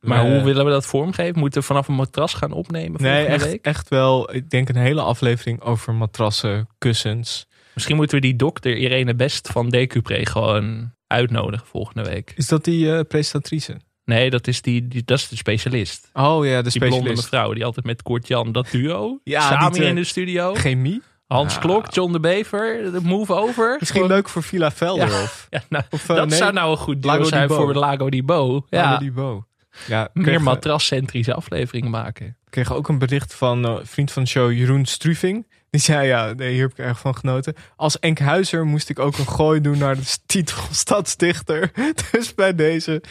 Maar 0.00 0.30
hoe 0.30 0.42
willen 0.42 0.64
we 0.64 0.70
dat 0.70 0.86
vormgeven? 0.86 1.38
Moeten 1.38 1.60
we 1.60 1.66
vanaf 1.66 1.88
een 1.88 1.94
matras 1.94 2.34
gaan 2.34 2.52
opnemen 2.52 3.02
Nee, 3.02 3.26
echt, 3.26 3.44
week? 3.44 3.64
echt 3.64 3.88
wel. 3.88 4.34
Ik 4.34 4.50
denk 4.50 4.68
een 4.68 4.76
hele 4.76 5.02
aflevering 5.02 5.60
over 5.60 5.94
matrassen, 5.94 6.68
kussens. 6.78 7.46
Misschien 7.74 7.96
moeten 7.96 8.16
we 8.16 8.22
die 8.22 8.36
dokter 8.36 8.76
Irene 8.76 9.14
Best 9.14 9.48
van 9.48 9.68
Decupré 9.68 10.26
gewoon 10.26 10.92
uitnodigen 11.06 11.66
volgende 11.66 12.02
week. 12.10 12.32
Is 12.36 12.46
dat 12.48 12.64
die 12.64 12.94
eh, 12.96 13.00
presentatrice? 13.08 13.76
Nee, 14.04 14.30
dat 14.30 14.46
is, 14.46 14.62
die, 14.62 14.88
die, 14.88 15.02
dat 15.04 15.18
is 15.18 15.28
de 15.28 15.36
specialist. 15.36 16.10
Oh 16.12 16.46
ja, 16.46 16.62
de 16.62 16.70
Die 16.70 16.78
blonde 16.78 16.96
specialist. 16.96 17.22
mevrouw 17.32 17.52
die 17.52 17.64
altijd 17.64 17.86
met 17.86 18.02
Kort 18.02 18.28
Jan, 18.28 18.52
dat 18.52 18.70
duo. 18.70 19.20
Ja, 19.24 19.40
samen 19.48 19.72
twee. 19.72 19.88
in 19.88 19.94
de 19.94 20.04
studio. 20.04 20.54
Chemie? 20.54 21.02
Hans 21.26 21.54
Nou. 21.54 21.66
Klok, 21.66 21.92
John 21.94 22.12
de 22.12 22.20
Bever, 22.20 22.92
de 22.92 23.00
Move 23.02 23.32
Over. 23.34 23.76
Misschien 23.78 24.00
Gewoon- 24.00 24.16
leuk 24.16 24.28
voor 24.28 24.42
Villa 24.42 24.70
Velder 24.70 25.08
Ja. 25.08 25.22
of, 25.22 25.46
Ja, 25.50 25.62
nou, 25.68 25.84
of 25.90 26.08
eh, 26.08 26.16
dat 26.16 26.28
nee, 26.28 26.38
zou 26.38 26.52
nou 26.52 26.70
een 26.70 26.76
goed 26.76 27.02
duo 27.02 27.22
zijn 27.24 27.48
Bo. 27.48 27.54
voor 27.54 27.74
Lago 27.74 28.10
di 28.10 28.22
Bo. 28.22 28.66
Ja, 28.68 28.82
Lago 28.82 28.98
di 28.98 29.10
Bo. 29.12 29.44
Ja, 29.86 30.08
meer 30.12 30.42
matrascentrische 30.42 31.34
afleveringen 31.34 31.90
maken. 31.90 32.36
kregen 32.50 32.76
ook 32.76 32.88
een 32.88 32.98
bericht 32.98 33.34
van 33.34 33.64
eh, 33.64 33.74
vriend 33.82 34.12
van 34.12 34.22
de 34.22 34.28
show 34.28 34.52
Jeroen 34.52 34.84
Struving. 34.84 35.46
Zei, 35.80 36.06
ja, 36.06 36.32
nee, 36.32 36.52
hier 36.52 36.62
heb 36.62 36.70
ik 36.70 36.78
erg 36.78 36.98
van 36.98 37.16
genoten. 37.16 37.54
Als 37.76 37.98
Enkhuizer 37.98 38.66
moest 38.66 38.88
ik 38.88 38.98
ook 38.98 39.18
een 39.18 39.26
gooi 39.26 39.60
doen 39.60 39.78
naar 39.78 39.96
de 39.96 40.16
titel 40.26 40.62
stadsdichter. 40.70 41.70
Dus 42.12 42.34
bij 42.34 42.54
deze, 42.54 43.02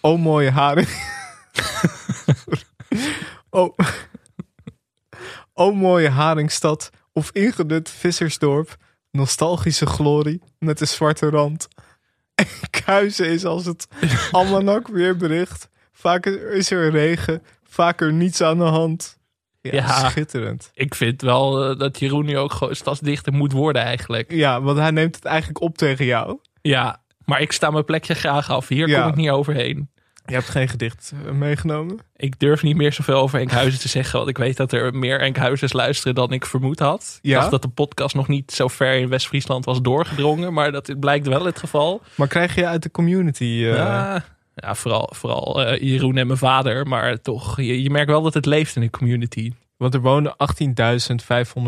oh 0.00 0.20
mooie 0.20 0.50
haring. 0.50 0.88
oh. 3.50 3.78
oh 5.54 5.76
mooie 5.76 6.08
haringstad 6.08 6.90
of 7.12 7.30
ingedut 7.32 7.90
vissersdorp. 7.90 8.76
Nostalgische 9.10 9.86
glorie 9.86 10.42
met 10.58 10.80
een 10.80 10.86
zwarte 10.86 11.28
rand. 11.28 11.68
Enkhuizen 12.34 13.26
is 13.26 13.44
als 13.44 13.64
het 13.64 13.86
almanak 14.30 14.88
weer 14.88 15.16
bericht. 15.16 15.68
Vaker 15.92 16.52
is 16.52 16.70
er 16.70 16.90
regen, 16.90 17.42
vaker 17.62 18.12
niets 18.12 18.40
aan 18.40 18.58
de 18.58 18.64
hand. 18.64 19.20
Ja, 19.62 19.72
Ja. 19.72 20.08
schitterend. 20.08 20.70
Ik 20.74 20.94
vind 20.94 21.22
wel 21.22 21.64
eh, 21.70 21.78
dat 21.78 21.98
Jeroen 21.98 22.24
nu 22.24 22.38
ook 22.38 22.52
gewoon 22.52 22.74
stadsdichter 22.76 23.32
moet 23.32 23.52
worden 23.52 23.82
eigenlijk. 23.82 24.30
Ja, 24.32 24.60
want 24.62 24.78
hij 24.78 24.90
neemt 24.90 25.14
het 25.14 25.24
eigenlijk 25.24 25.60
op 25.60 25.78
tegen 25.78 26.04
jou. 26.04 26.38
Ja, 26.62 27.00
maar 27.24 27.40
ik 27.40 27.52
sta 27.52 27.70
mijn 27.70 27.84
plekje 27.84 28.14
graag 28.14 28.50
af. 28.50 28.68
Hier 28.68 28.88
Ja. 28.88 29.00
kom 29.00 29.10
ik 29.10 29.16
niet 29.16 29.30
overheen. 29.30 29.90
Je 30.26 30.34
hebt 30.34 30.48
geen 30.48 30.68
gedicht 30.68 31.12
eh, 31.26 31.32
meegenomen? 31.32 31.98
Ik 32.16 32.38
durf 32.38 32.62
niet 32.62 32.76
meer 32.76 32.92
zoveel 32.92 33.16
over 33.16 33.40
Enkhuizen 33.40 33.80
te 33.80 33.88
zeggen. 33.88 34.16
Want 34.18 34.28
ik 34.30 34.38
weet 34.38 34.56
dat 34.56 34.72
er 34.72 34.94
meer 34.94 35.20
Enkhuizers 35.20 35.72
luisteren 35.72 36.14
dan 36.14 36.32
ik 36.32 36.46
vermoed 36.46 36.78
had. 36.78 37.18
Ik 37.22 37.30
Ja? 37.30 37.38
dacht 37.38 37.50
dat 37.50 37.62
de 37.62 37.68
podcast 37.68 38.14
nog 38.14 38.28
niet 38.28 38.52
zo 38.52 38.68
ver 38.68 38.94
in 38.94 39.08
West-Friesland 39.08 39.64
was 39.64 39.80
doorgedrongen. 39.82 40.52
Maar 40.52 40.72
dat 40.72 41.00
blijkt 41.00 41.26
wel 41.26 41.44
het 41.44 41.58
geval. 41.58 42.02
Maar 42.14 42.28
krijg 42.28 42.54
je 42.54 42.66
uit 42.66 42.82
de 42.82 42.90
community... 42.90 43.44
eh, 43.44 43.74
Ja, 43.74 44.24
ja, 44.54 44.74
vooral, 44.74 45.10
vooral 45.14 45.64
eh, 45.64 45.80
Jeroen 45.80 46.16
en 46.16 46.26
mijn 46.26 46.38
vader. 46.38 46.86
Maar 46.86 47.20
toch, 47.20 47.56
je, 47.56 47.82
je 47.82 47.90
merkt 47.90 48.10
wel 48.10 48.22
dat 48.22 48.34
het 48.34 48.46
leeft 48.46 48.76
in 48.76 48.82
de 48.82 48.90
community. 48.90 49.52
Want 49.76 49.94
er 49.94 50.00
wonen 50.00 50.34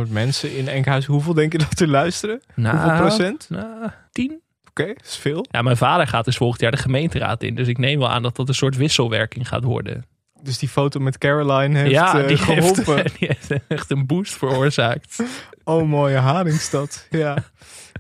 18.500 0.07 0.11
mensen 0.11 0.57
in 0.57 0.68
Enkhuizen. 0.68 1.12
Hoeveel 1.12 1.35
denk 1.35 1.53
je 1.53 1.59
dat 1.59 1.80
er 1.80 1.89
luisteren? 1.89 2.43
Nou, 2.55 2.76
Hoeveel 2.76 2.97
procent? 2.97 3.47
Nou, 3.49 3.91
tien. 4.12 4.41
Oké, 4.68 4.87
dat 4.87 5.07
is 5.07 5.16
veel. 5.16 5.47
Ja, 5.51 5.62
mijn 5.62 5.76
vader 5.76 6.07
gaat 6.07 6.24
dus 6.24 6.37
volgend 6.37 6.61
jaar 6.61 6.70
de 6.70 6.76
gemeenteraad 6.76 7.43
in. 7.43 7.55
Dus 7.55 7.68
ik 7.68 7.78
neem 7.78 7.99
wel 7.99 8.09
aan 8.09 8.22
dat 8.22 8.37
dat 8.37 8.49
een 8.49 8.55
soort 8.55 8.76
wisselwerking 8.76 9.49
gaat 9.49 9.64
worden. 9.64 10.05
Dus 10.43 10.59
die 10.59 10.68
foto 10.68 11.01
met 11.01 11.18
Caroline 11.18 11.78
heeft 11.78 11.91
ja, 11.91 12.20
eh, 12.20 12.28
die 12.28 12.37
geholpen. 12.37 12.97
heeft, 12.97 13.14
die 13.18 13.28
heeft 13.28 13.62
echt 13.68 13.91
een 13.91 14.07
boost 14.07 14.35
veroorzaakt. 14.35 15.18
Oh, 15.66 15.89
mooie 15.89 16.16
Haringstad. 16.16 17.07
Ja. 17.11 17.37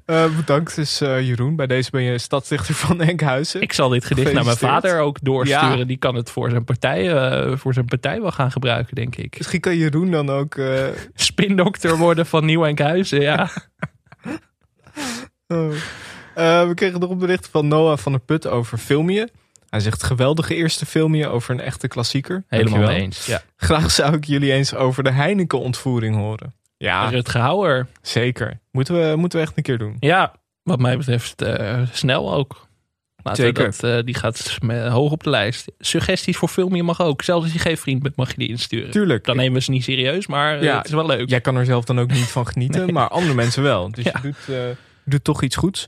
Eh, 0.04 0.36
bedankt 0.36 0.74
dus 0.74 0.98
Jeroen. 0.98 1.56
Bij 1.56 1.66
deze 1.66 1.90
ben 1.90 2.02
je 2.02 2.18
stadsdichter 2.18 2.74
van 2.74 3.00
Enkhuizen. 3.00 3.60
Ik 3.60 3.72
zal 3.72 3.88
dit 3.88 4.04
gedicht 4.04 4.32
naar 4.32 4.44
mijn 4.44 4.56
vader 4.56 5.00
ook 5.00 5.18
doorsturen. 5.22 5.78
Ja. 5.78 5.84
Die 5.84 5.96
kan 5.96 6.14
het 6.14 6.30
voor 6.30 6.50
zijn, 6.50 6.64
partij, 6.64 7.12
eh, 7.12 7.56
voor 7.56 7.74
zijn 7.74 7.84
partij 7.84 8.20
wel 8.20 8.32
gaan 8.32 8.52
gebruiken, 8.52 8.94
denk 8.94 9.16
ik. 9.16 9.34
Misschien 9.38 9.60
kan 9.60 9.76
Jeroen 9.76 10.10
dan 10.10 10.30
ook... 10.30 10.60
Spindokter 11.14 11.96
worden 11.96 12.26
van 12.26 12.44
Nieuw 12.44 12.64
Enkhuizen, 12.64 13.20
ja. 13.20 13.50
oh. 15.46 15.72
We 16.34 16.72
kregen 16.74 17.00
nog 17.00 17.10
een 17.10 17.18
bericht 17.18 17.48
van 17.48 17.68
Noah 17.68 17.98
van 17.98 18.12
der 18.12 18.20
Put 18.20 18.46
over 18.46 18.78
Filmje. 18.78 19.28
Hij 19.74 19.82
zegt 19.82 20.02
geweldige 20.02 20.54
eerste 20.54 20.86
Filmje 20.86 21.28
over 21.28 21.54
een 21.54 21.60
echte 21.60 21.88
klassieker. 21.88 22.44
Helemaal 22.48 22.80
mee 22.80 23.00
eens. 23.00 23.26
Ja. 23.26 23.42
Graag 23.56 23.90
zou 23.90 24.14
ik 24.14 24.24
jullie 24.24 24.52
eens 24.52 24.74
over 24.74 25.02
de 25.02 25.10
Heineken-ontvoering 25.10 26.16
horen. 26.16 26.54
Ja, 26.84 27.08
Rutger 27.08 27.40
Hauer. 27.40 27.86
zeker. 28.02 28.60
Moeten 28.70 28.94
we, 29.10 29.16
moeten 29.16 29.38
we 29.38 29.44
echt 29.44 29.56
een 29.56 29.62
keer 29.62 29.78
doen. 29.78 29.96
Ja, 30.00 30.32
wat 30.62 30.78
mij 30.78 30.96
betreft 30.96 31.42
eh, 31.42 31.80
snel 31.92 32.34
ook. 32.34 32.66
Laten 33.22 33.42
Zeker. 33.44 33.64
Dat, 33.64 33.82
eh, 33.82 34.04
die 34.04 34.14
gaat 34.14 34.58
hoog 34.88 35.12
op 35.12 35.22
de 35.22 35.30
lijst. 35.30 35.72
Suggesties 35.78 36.36
voor 36.36 36.48
film 36.48 36.74
je 36.74 36.82
mag 36.82 37.00
ook. 37.00 37.22
Zelfs 37.22 37.44
als 37.44 37.52
je 37.52 37.58
geen 37.58 37.76
vriend 37.76 38.02
bent 38.02 38.16
mag 38.16 38.30
je 38.30 38.36
die 38.38 38.48
insturen. 38.48 38.90
Tuurlijk. 38.90 39.24
Dan 39.24 39.36
nemen 39.36 39.52
we 39.52 39.60
ze 39.60 39.70
niet 39.70 39.84
serieus, 39.84 40.26
maar 40.26 40.56
eh, 40.56 40.62
Ja. 40.62 40.76
het 40.76 40.86
is 40.86 40.92
wel 40.92 41.06
leuk. 41.06 41.28
Jij 41.28 41.40
kan 41.40 41.56
er 41.56 41.64
zelf 41.64 41.84
dan 41.84 41.98
ook 42.00 42.10
niet 42.10 42.28
van 42.30 42.46
genieten, 42.46 42.92
maar 42.92 43.08
andere 43.08 43.34
mensen 43.34 43.62
wel. 43.62 43.90
Dus 43.94 44.04
Ja. 44.04 44.12
je 44.22 44.28
doet, 44.46 44.56
doet 45.04 45.24
toch 45.24 45.42
iets 45.42 45.56
goeds. 45.56 45.86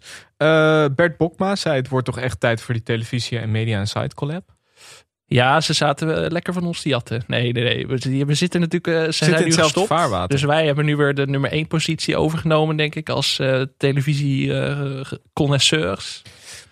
Bert 0.96 1.16
Bokma 1.16 1.56
zei: 1.56 1.76
Het 1.76 1.88
wordt 1.88 2.06
toch 2.06 2.18
echt 2.18 2.40
tijd 2.40 2.60
voor 2.60 2.74
die 2.74 2.82
televisie 2.82 3.38
en 3.38 3.50
media 3.50 3.78
en 3.78 3.86
site 3.86 4.14
collab. 4.14 4.54
Ja, 5.28 5.60
ze 5.60 5.72
zaten 5.72 6.24
eh, 6.24 6.30
lekker 6.30 6.52
van 6.52 6.64
ons 6.64 6.82
te 6.82 6.88
jatten. 6.88 7.22
Nee, 7.26 7.52
nee, 7.52 7.64
nee. 7.64 7.86
We, 8.26 8.34
zitten 8.34 8.60
natuurlijk... 8.60 9.06
eh, 9.06 9.12
ze 9.12 9.24
zijn 9.24 9.44
nu 9.44 9.52
gestopt. 9.52 9.86
vaarwater. 9.86 10.28
Dus 10.28 10.42
wij 10.42 10.66
hebben 10.66 10.84
nu 10.84 10.96
weer 10.96 11.14
de 11.14 11.26
nummer 11.26 11.50
1 11.50 11.66
positie 11.66 12.16
overgenomen, 12.16 12.76
denk 12.76 12.94
ik, 12.94 13.08
als 13.08 13.38
eh 13.38 13.62
televisie-connoisseurs. 13.76 16.22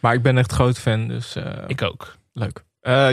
Maar 0.01 0.15
ik 0.15 0.23
ben 0.23 0.39
echt 0.39 0.53
groot 0.53 0.79
fan, 0.79 1.09
dus 1.09 1.35
ik 1.67 1.83
ook. 1.83 2.17
leuk. 2.33 2.65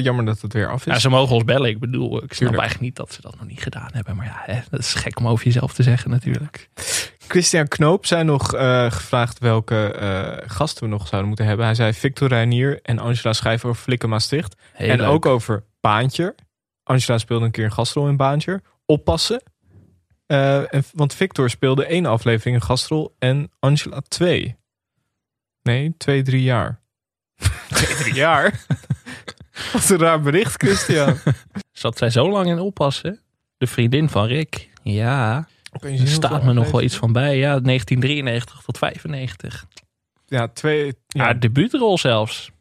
Jammer 0.03 0.25
dat 0.25 0.41
het 0.41 0.53
weer 0.53 0.69
af 0.69 0.85
is. 0.85 0.93
Ja, 0.93 0.99
ze 0.99 1.09
mogen 1.09 1.35
ons 1.35 1.43
bellen. 1.43 1.69
Ik 1.69 1.79
bedoel, 1.79 2.15
ik 2.15 2.19
snap 2.19 2.29
Tuurlijk. 2.29 2.59
eigenlijk 2.59 2.89
niet 2.89 2.95
dat 2.95 3.13
ze 3.13 3.21
dat 3.21 3.35
nog 3.37 3.47
niet 3.47 3.61
gedaan 3.61 3.89
hebben. 3.93 4.15
Maar 4.15 4.25
ja, 4.25 4.41
hè, 4.53 4.59
dat 4.69 4.79
is 4.79 4.93
gek 4.93 5.19
om 5.19 5.27
over 5.27 5.45
jezelf 5.45 5.73
te 5.73 5.83
zeggen 5.83 6.09
natuurlijk. 6.09 6.69
Christian 7.32 7.67
Knoop 7.67 8.05
zei 8.05 8.23
nog 8.23 8.53
eh, 8.53 8.91
gevraagd 8.91 9.39
welke 9.39 9.91
eh, 9.91 10.49
gasten 10.49 10.84
we 10.84 10.89
nog 10.89 11.07
zouden 11.07 11.27
moeten 11.27 11.45
hebben. 11.45 11.65
Hij 11.65 11.75
zei 11.75 11.93
Victor 11.93 12.27
Reinier 12.27 12.79
en 12.82 12.99
Angela 12.99 13.34
schrijven 13.34 13.69
over 13.69 13.82
Flikken 13.82 14.09
Maastricht. 14.09 14.55
Heel 14.73 14.89
en 14.89 14.97
leuk. 14.97 15.07
ook 15.07 15.25
over 15.25 15.63
Baantje. 15.82 16.36
Angela 16.84 17.17
speelde 17.17 17.45
een 17.45 17.51
keer 17.51 17.63
een 17.63 17.71
gastrol 17.71 18.07
in 18.07 18.17
Baantje. 18.17 18.61
Oppassen. 18.86 19.43
Eh, 20.25 20.73
en, 20.73 20.84
want 20.93 21.13
Victor 21.13 21.49
speelde 21.49 21.86
één 21.86 22.05
aflevering 22.05 22.55
een 22.55 22.61
gastrol 22.61 23.15
en 23.19 23.51
Angela 23.59 24.01
twee. 24.07 24.55
Nee, 25.63 25.93
twee, 25.97 26.21
drie 26.21 26.43
jaar. 26.43 26.82
twee, 27.69 27.95
drie 27.95 28.13
jaar? 28.13 28.65
Wat 29.73 29.89
een 29.89 29.97
raar 29.97 30.21
bericht, 30.21 30.63
Christian. 30.63 31.17
Zat 31.71 31.97
zij 31.97 32.09
zo 32.09 32.29
lang 32.29 32.47
in 32.47 32.59
oppassen? 32.59 33.19
De 33.57 33.67
vriendin 33.67 34.09
van 34.09 34.25
Rick. 34.25 34.69
Ja, 34.84 35.47
er 35.80 36.07
staat 36.07 36.43
me 36.43 36.53
nog 36.53 36.72
wel 36.72 36.82
iets 36.82 36.95
van 36.95 37.11
bij. 37.13 37.38
Ja, 37.38 37.59
1993 37.59 38.61
tot 38.65 38.78
95. 38.78 39.65
Ja, 40.28 40.47
twee, 40.47 40.93
Ja, 41.07 41.34
debuutrol 41.34 41.97
zelfs. 41.97 42.51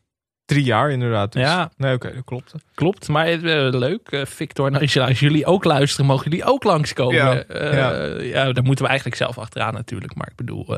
drie 0.45 0.65
jaar 0.65 0.91
inderdaad. 0.91 1.33
Dus. 1.33 1.43
Ja. 1.43 1.71
Nee, 1.77 1.95
oké, 1.95 2.15
dat 2.15 2.25
klopt. 2.25 2.53
Klopt, 2.75 3.09
maar 3.09 3.27
eh, 3.27 3.39
leuk. 3.71 4.09
Eh, 4.11 4.25
Victor 4.27 4.73
Angela, 4.75 5.07
als 5.07 5.21
jullie 5.21 5.47
ook 5.47 5.65
luisteren, 5.65 6.07
mogen 6.07 6.31
jullie 6.31 6.45
ook 6.45 6.65
langskomen. 6.65 7.15
Ja, 7.17 7.43
Eh, 7.43 7.73
ja. 7.73 8.05
ja, 8.23 8.53
daar 8.53 8.65
moeten 8.65 8.85
we 8.85 8.91
eigenlijk 8.91 9.21
zelf 9.21 9.39
achteraan 9.39 9.75
natuurlijk. 9.75 10.15
Maar 10.15 10.29
ik 10.31 10.37
bedoel, 10.37 10.77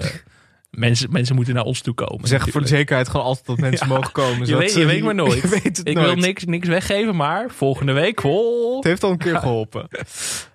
mensen, 0.71 1.13
mensen 1.13 1.35
moeten 1.35 1.55
naar 1.55 1.65
ons 1.65 1.81
toe 1.81 1.95
komen. 1.95 2.29
Zeggen 2.29 2.53
voor 2.53 2.61
de 2.61 2.67
zekerheid 2.69 3.09
gewoon 3.09 3.27
altijd 3.27 3.47
dat 3.47 3.59
mensen 3.59 3.87
Ja. 3.89 3.95
mogen 3.95 4.13
komen. 4.13 4.47
Je 4.47 4.57
weet, 4.57 4.75
je 4.75 4.85
weet 4.87 5.03
maar 5.03 5.15
nooit. 5.15 5.49
Weet 5.63 5.81
ik 5.87 5.95
nooit. 5.95 6.07
wil 6.07 6.17
niks, 6.17 6.45
niks 6.45 6.69
weggeven, 6.69 7.17
maar 7.17 7.51
volgende 7.51 7.93
week... 7.93 8.25
Oh, 8.25 8.75
Het 8.77 8.85
heeft 8.85 9.03
al 9.05 9.11
een 9.11 9.19
keer 9.19 9.39
geholpen. 9.47 9.89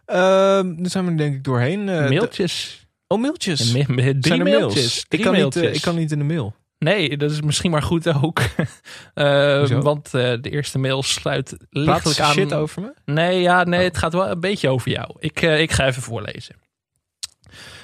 Ehm 0.08 0.74
nu 0.76 0.86
zijn 0.90 1.06
we 1.06 1.16
denk 1.16 1.36
ik 1.36 1.44
doorheen. 1.44 1.90
Eh, 1.90 2.10
mailtjes. 2.10 2.86
oh, 3.08 3.22
mailtjes. 3.22 3.72
Me- 3.74 3.84
me- 3.88 4.02
drie 4.02 4.18
Zijn 4.20 4.40
er 4.40 4.46
mailtjes. 4.46 5.06
Drie 5.08 5.20
ik, 5.22 5.32
kan 5.32 5.44
niet, 5.44 5.56
eh, 5.56 5.74
ik 5.74 5.82
kan 5.82 5.96
niet 5.96 6.12
in 6.12 6.18
de 6.20 6.24
mail. 6.26 6.56
Nee, 6.80 7.18
dat 7.18 7.32
is 7.32 7.42
misschien 7.42 7.72
maar 7.72 7.82
goed 7.82 8.14
ook. 8.24 8.40
Hoezo? 9.14 9.82
want 9.82 10.14
eh, 10.14 10.34
de 10.42 10.50
eerste 10.50 10.80
mail 10.80 11.04
sluit 11.04 11.58
lichtelijk 11.70 12.20
aan... 12.20 12.32
shit 12.34 12.54
over 12.54 12.82
me? 12.82 12.94
Nee, 13.14 13.42
ja, 13.42 13.64
nee 13.64 13.80
Oh. 13.80 13.86
het 13.86 13.98
gaat 13.98 14.14
wel 14.14 14.30
een 14.30 14.40
beetje 14.40 14.70
over 14.70 14.92
jou. 14.92 15.16
Ik, 15.20 15.42
ik 15.42 15.72
ga 15.72 15.86
even 15.86 16.02
voorlezen. 16.02 16.56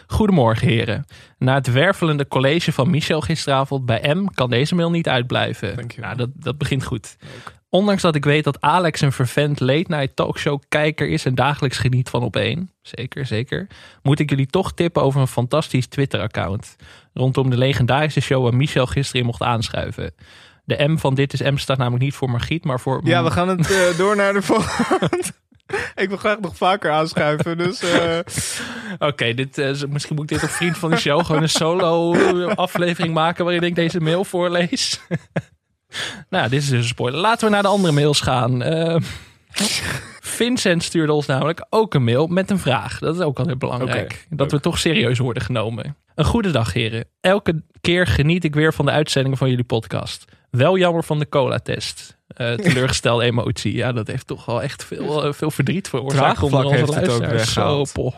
Goedemorgen 0.07 0.67
heren. 0.67 1.05
Na 1.37 1.53
het 1.53 1.71
wervelende 1.71 2.27
college 2.27 2.71
van 2.71 2.89
Michel 2.89 3.21
gisteravond 3.21 3.85
bij 3.85 4.15
M 4.15 4.25
kan 4.33 4.49
deze 4.49 4.75
mail 4.75 4.91
niet 4.91 5.07
uitblijven. 5.09 5.87
Nou, 5.99 6.15
dat, 6.15 6.29
dat 6.33 6.57
begint 6.57 6.83
goed. 6.83 7.15
Ondanks 7.73 8.01
dat 8.01 8.15
ik 8.15 8.25
weet 8.25 8.43
dat 8.43 8.61
Alex 8.61 9.01
een 9.01 9.11
vervent 9.11 9.59
late 9.59 9.85
night 9.87 10.15
talkshow 10.15 10.61
kijker 10.69 11.09
is 11.09 11.25
en 11.25 11.35
dagelijks 11.35 11.77
geniet 11.77 12.09
van 12.09 12.23
op 12.23 12.35
één. 12.35 12.71
Zeker, 12.81 13.25
zeker. 13.25 13.67
Moet 14.01 14.19
ik 14.19 14.29
jullie 14.29 14.45
toch 14.45 14.73
tippen 14.73 15.01
over 15.01 15.21
een 15.21 15.27
fantastisch 15.27 15.87
Twitter 15.87 16.21
account. 16.21 16.75
Rondom 17.13 17.49
de 17.49 17.57
legendarische 17.57 18.21
show 18.21 18.43
waar 18.43 18.55
Michel 18.55 18.85
gisteren 18.85 19.21
in 19.21 19.27
mocht 19.27 19.41
aanschuiven. 19.41 20.13
De 20.63 20.87
M 20.87 20.97
van 20.97 21.15
Dit 21.15 21.33
is 21.33 21.41
M 21.41 21.57
staat 21.57 21.77
namelijk 21.77 22.03
niet 22.03 22.13
voor 22.13 22.29
Margriet, 22.29 22.63
maar 22.63 22.79
voor... 22.79 23.01
Ja, 23.03 23.23
we 23.23 23.31
gaan 23.31 23.47
het 23.47 23.71
eh, 23.71 23.97
door 23.97 24.15
naar 24.15 24.33
de 24.33 24.41
volgende. 24.41 25.09
ik 26.03 26.09
wil 26.09 26.17
graag 26.17 26.39
nog 26.39 26.57
vaker 26.57 26.91
aanschuiven. 26.91 27.57
Dus 27.57 27.81
eh, 27.81 28.19
Oké, 28.99 29.33
dit, 29.33 29.57
eh, 29.57 29.81
misschien 29.89 30.15
moet 30.15 30.31
ik 30.31 30.39
dit 30.39 30.49
op 30.49 30.55
Vriend 30.55 30.77
van 30.77 30.89
de 30.89 30.97
Show 30.97 31.25
gewoon 31.25 31.41
een 31.41 31.49
solo 31.49 32.15
aflevering 32.47 33.13
maken 33.13 33.43
waarin 33.43 33.63
ik 33.63 33.75
deze 33.75 33.99
mail 33.99 34.23
voorlees. 34.23 34.99
nou, 36.29 36.49
dit 36.49 36.61
is 36.61 36.69
dus 36.69 36.79
een 36.79 36.87
spoiler. 36.87 37.19
Laten 37.19 37.45
we 37.47 37.53
naar 37.53 37.61
de 37.61 37.67
andere 37.67 37.93
mails 37.93 38.21
gaan. 38.21 38.63
Eh, 38.63 38.95
Vincent 40.21 40.83
stuurde 40.83 41.13
ons 41.13 41.25
namelijk 41.25 41.65
ook 41.69 41.93
een 41.93 42.03
mail 42.03 42.27
met 42.27 42.49
een 42.49 42.59
vraag. 42.59 42.99
Dat 42.99 43.15
is 43.15 43.21
ook 43.21 43.39
altijd 43.39 43.59
belangrijk. 43.59 44.27
Dat 44.29 44.51
we 44.51 44.59
toch 44.59 44.79
serieus 44.79 45.19
worden 45.19 45.43
genomen. 45.43 45.95
Een 46.15 46.25
goede 46.25 46.51
dag, 46.51 46.73
heren. 46.73 47.05
Elke 47.21 47.63
keer 47.81 48.07
geniet 48.07 48.43
ik 48.43 48.55
weer 48.55 48.73
van 48.73 48.85
de 48.85 48.91
uitzendingen 48.91 49.37
van 49.37 49.49
jullie 49.49 49.63
podcast. 49.63 50.25
Wel 50.49 50.77
jammer 50.77 51.03
van 51.03 51.19
de 51.19 51.29
cola-test. 51.29 52.17
Eh, 52.27 52.53
teleurgestelde 52.65 53.23
emotie. 53.23 53.75
Ja, 53.75 53.91
dat 53.91 54.07
heeft 54.07 54.27
toch 54.27 54.45
wel 54.45 54.61
echt 54.61 54.85
veel, 54.85 55.23
eh, 55.25 55.33
veel 55.33 55.51
verdriet 55.51 55.89
veroorzaakt 55.89 56.43
onder 56.43 56.59
Draagvlak 56.59 56.87
onze 56.87 56.99
heeft 56.99 57.17
het 57.17 57.31
ook. 57.33 57.39
Zo, 57.39 57.83
poh. 57.93 58.15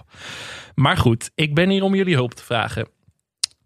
Maar 0.75 0.97
goed, 0.97 1.31
ik 1.35 1.55
ben 1.55 1.69
hier 1.69 1.83
om 1.83 1.95
jullie 1.95 2.15
hulp 2.15 2.33
te 2.33 2.43
vragen. 2.43 2.87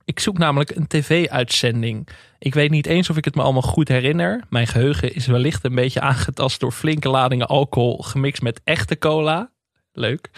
Ik 0.06 0.20
zoek 0.20 0.38
namelijk 0.38 0.76
een 0.76 0.88
tv-uitzending. 0.88 2.08
Ik 2.40 2.54
weet 2.54 2.72
niet 2.72 2.86
eens 2.86 3.10
of 3.10 3.18
ik 3.18 3.26
het 3.26 3.36
me 3.36 3.42
allemaal 3.42 3.62
goed 3.62 3.88
herinner. 3.88 4.44
Mijn 4.50 4.68
geheugen 4.68 5.14
is 5.14 5.28
wellicht 5.28 5.66
een 5.66 5.76
beetje 5.76 6.02
aangetast 6.02 6.60
door 6.60 6.72
flinke 6.72 7.10
ladingen 7.10 7.48
alcohol 7.48 7.98
gemixt 7.98 8.42
met 8.42 8.62
echte 8.64 8.98
cola. 8.98 9.52
Leuk. 9.94 10.30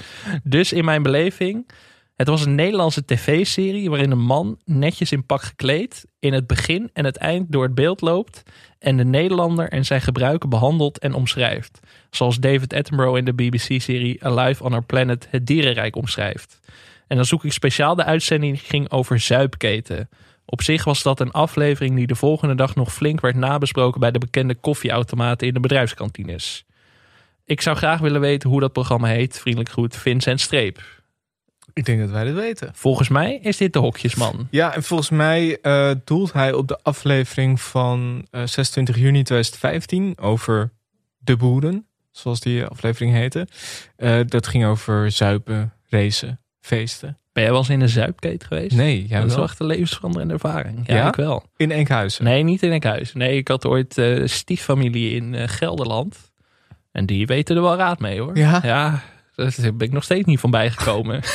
Dus 0.43 0.73
in 0.73 0.85
mijn 0.85 1.03
beleving, 1.03 1.69
het 2.15 2.27
was 2.27 2.45
een 2.45 2.55
Nederlandse 2.55 3.05
tv-serie 3.05 3.89
waarin 3.89 4.11
een 4.11 4.23
man 4.23 4.59
netjes 4.65 5.11
in 5.11 5.25
pak 5.25 5.41
gekleed 5.41 6.05
in 6.19 6.33
het 6.33 6.47
begin 6.47 6.89
en 6.93 7.05
het 7.05 7.17
eind 7.17 7.51
door 7.51 7.63
het 7.63 7.75
beeld 7.75 8.01
loopt 8.01 8.43
en 8.79 8.97
de 8.97 9.05
Nederlander 9.05 9.69
en 9.69 9.85
zijn 9.85 10.01
gebruiken 10.01 10.49
behandelt 10.49 10.99
en 10.99 11.13
omschrijft. 11.13 11.79
Zoals 12.09 12.39
David 12.39 12.73
Attenborough 12.73 13.17
in 13.17 13.25
de 13.25 13.33
BBC-serie 13.33 14.25
Alive 14.25 14.63
on 14.63 14.73
Our 14.73 14.85
Planet 14.85 15.27
het 15.29 15.45
dierenrijk 15.45 15.95
omschrijft. 15.95 16.59
En 17.07 17.15
dan 17.15 17.25
zoek 17.25 17.45
ik 17.45 17.51
speciaal 17.51 17.95
de 17.95 18.03
uitzending 18.03 18.61
ging 18.61 18.91
over 18.91 19.19
zuipketen. 19.19 20.09
Op 20.51 20.61
zich 20.61 20.83
was 20.83 21.03
dat 21.03 21.19
een 21.19 21.31
aflevering 21.31 21.95
die 21.95 22.07
de 22.07 22.15
volgende 22.15 22.55
dag 22.55 22.75
nog 22.75 22.93
flink 22.93 23.21
werd 23.21 23.35
nabesproken 23.35 23.99
bij 23.99 24.11
de 24.11 24.19
bekende 24.19 24.55
koffieautomaten 24.55 25.47
in 25.47 25.53
de 25.53 25.59
bedrijfskantines. 25.59 26.65
Ik 27.45 27.61
zou 27.61 27.77
graag 27.77 27.99
willen 27.99 28.21
weten 28.21 28.49
hoe 28.49 28.59
dat 28.59 28.73
programma 28.73 29.07
heet. 29.07 29.39
Vriendelijk 29.39 29.71
groet, 29.71 29.95
Vincent 29.95 30.41
Streep. 30.41 30.81
ik 31.73 31.85
denk 31.85 31.99
dat 31.99 32.09
wij 32.09 32.23
dit 32.23 32.33
weten. 32.33 32.71
Volgens 32.73 33.09
mij 33.09 33.39
is 33.41 33.57
dit 33.57 33.73
de 33.73 33.79
hokjesman. 33.79 34.47
Ja, 34.49 34.75
en 34.75 34.83
volgens 34.83 35.09
mij 35.09 35.59
eh, 35.61 35.91
doelt 36.03 36.33
hij 36.33 36.53
op 36.53 36.67
de 36.67 36.79
aflevering 36.83 37.61
van 37.61 38.27
eh, 38.31 38.41
26 38.45 38.95
juni 38.95 39.23
2015 39.23 40.17
over 40.17 40.71
De 41.17 41.37
Boeren, 41.37 41.87
zoals 42.11 42.39
die 42.39 42.65
aflevering 42.65 43.13
heette. 43.13 43.47
Eh, 43.95 44.19
dat 44.25 44.47
ging 44.47 44.65
over 44.65 45.11
zuipen, 45.11 45.73
racen, 45.89 46.39
feesten. 46.59 47.20
Ben 47.33 47.43
jij 47.43 47.51
wel 47.51 47.61
eens 47.61 47.69
in 47.69 47.81
een 47.81 47.89
zuipkeet 47.89 48.43
geweest? 48.43 48.75
Nee, 48.75 49.05
jij 49.07 49.19
dat 49.19 49.29
is 49.29 49.35
wel? 49.35 49.43
echt 49.43 49.59
een 49.59 49.65
levensveranderende 49.65 50.33
ervaring. 50.33 50.87
Ja, 50.87 50.95
Ja? 50.95 51.07
ik 51.07 51.15
wel. 51.15 51.43
In 51.57 51.71
Enkhuizen. 51.71 52.23
Nee, 52.23 52.43
niet 52.43 52.63
in 52.63 52.71
Enkhuizen. 52.71 53.17
Nee, 53.17 53.37
ik 53.37 53.47
had 53.47 53.65
ooit 53.65 53.97
eh 53.97 54.21
stieffamilie 54.27 55.15
in 55.15 55.35
eh, 55.35 55.47
Gelderland. 55.47 56.31
En 56.91 57.05
die 57.05 57.25
weten 57.25 57.55
er 57.55 57.61
wel 57.61 57.75
raad 57.75 57.99
mee 57.99 58.19
hoor. 58.19 58.37
Ja? 58.37 58.59
Ja, 58.63 59.01
daar 59.35 59.53
ben 59.75 59.87
ik 59.87 59.91
nog 59.93 60.03
steeds 60.03 60.25
niet 60.25 60.39
van 60.39 60.51
bijgekomen. 60.51 61.21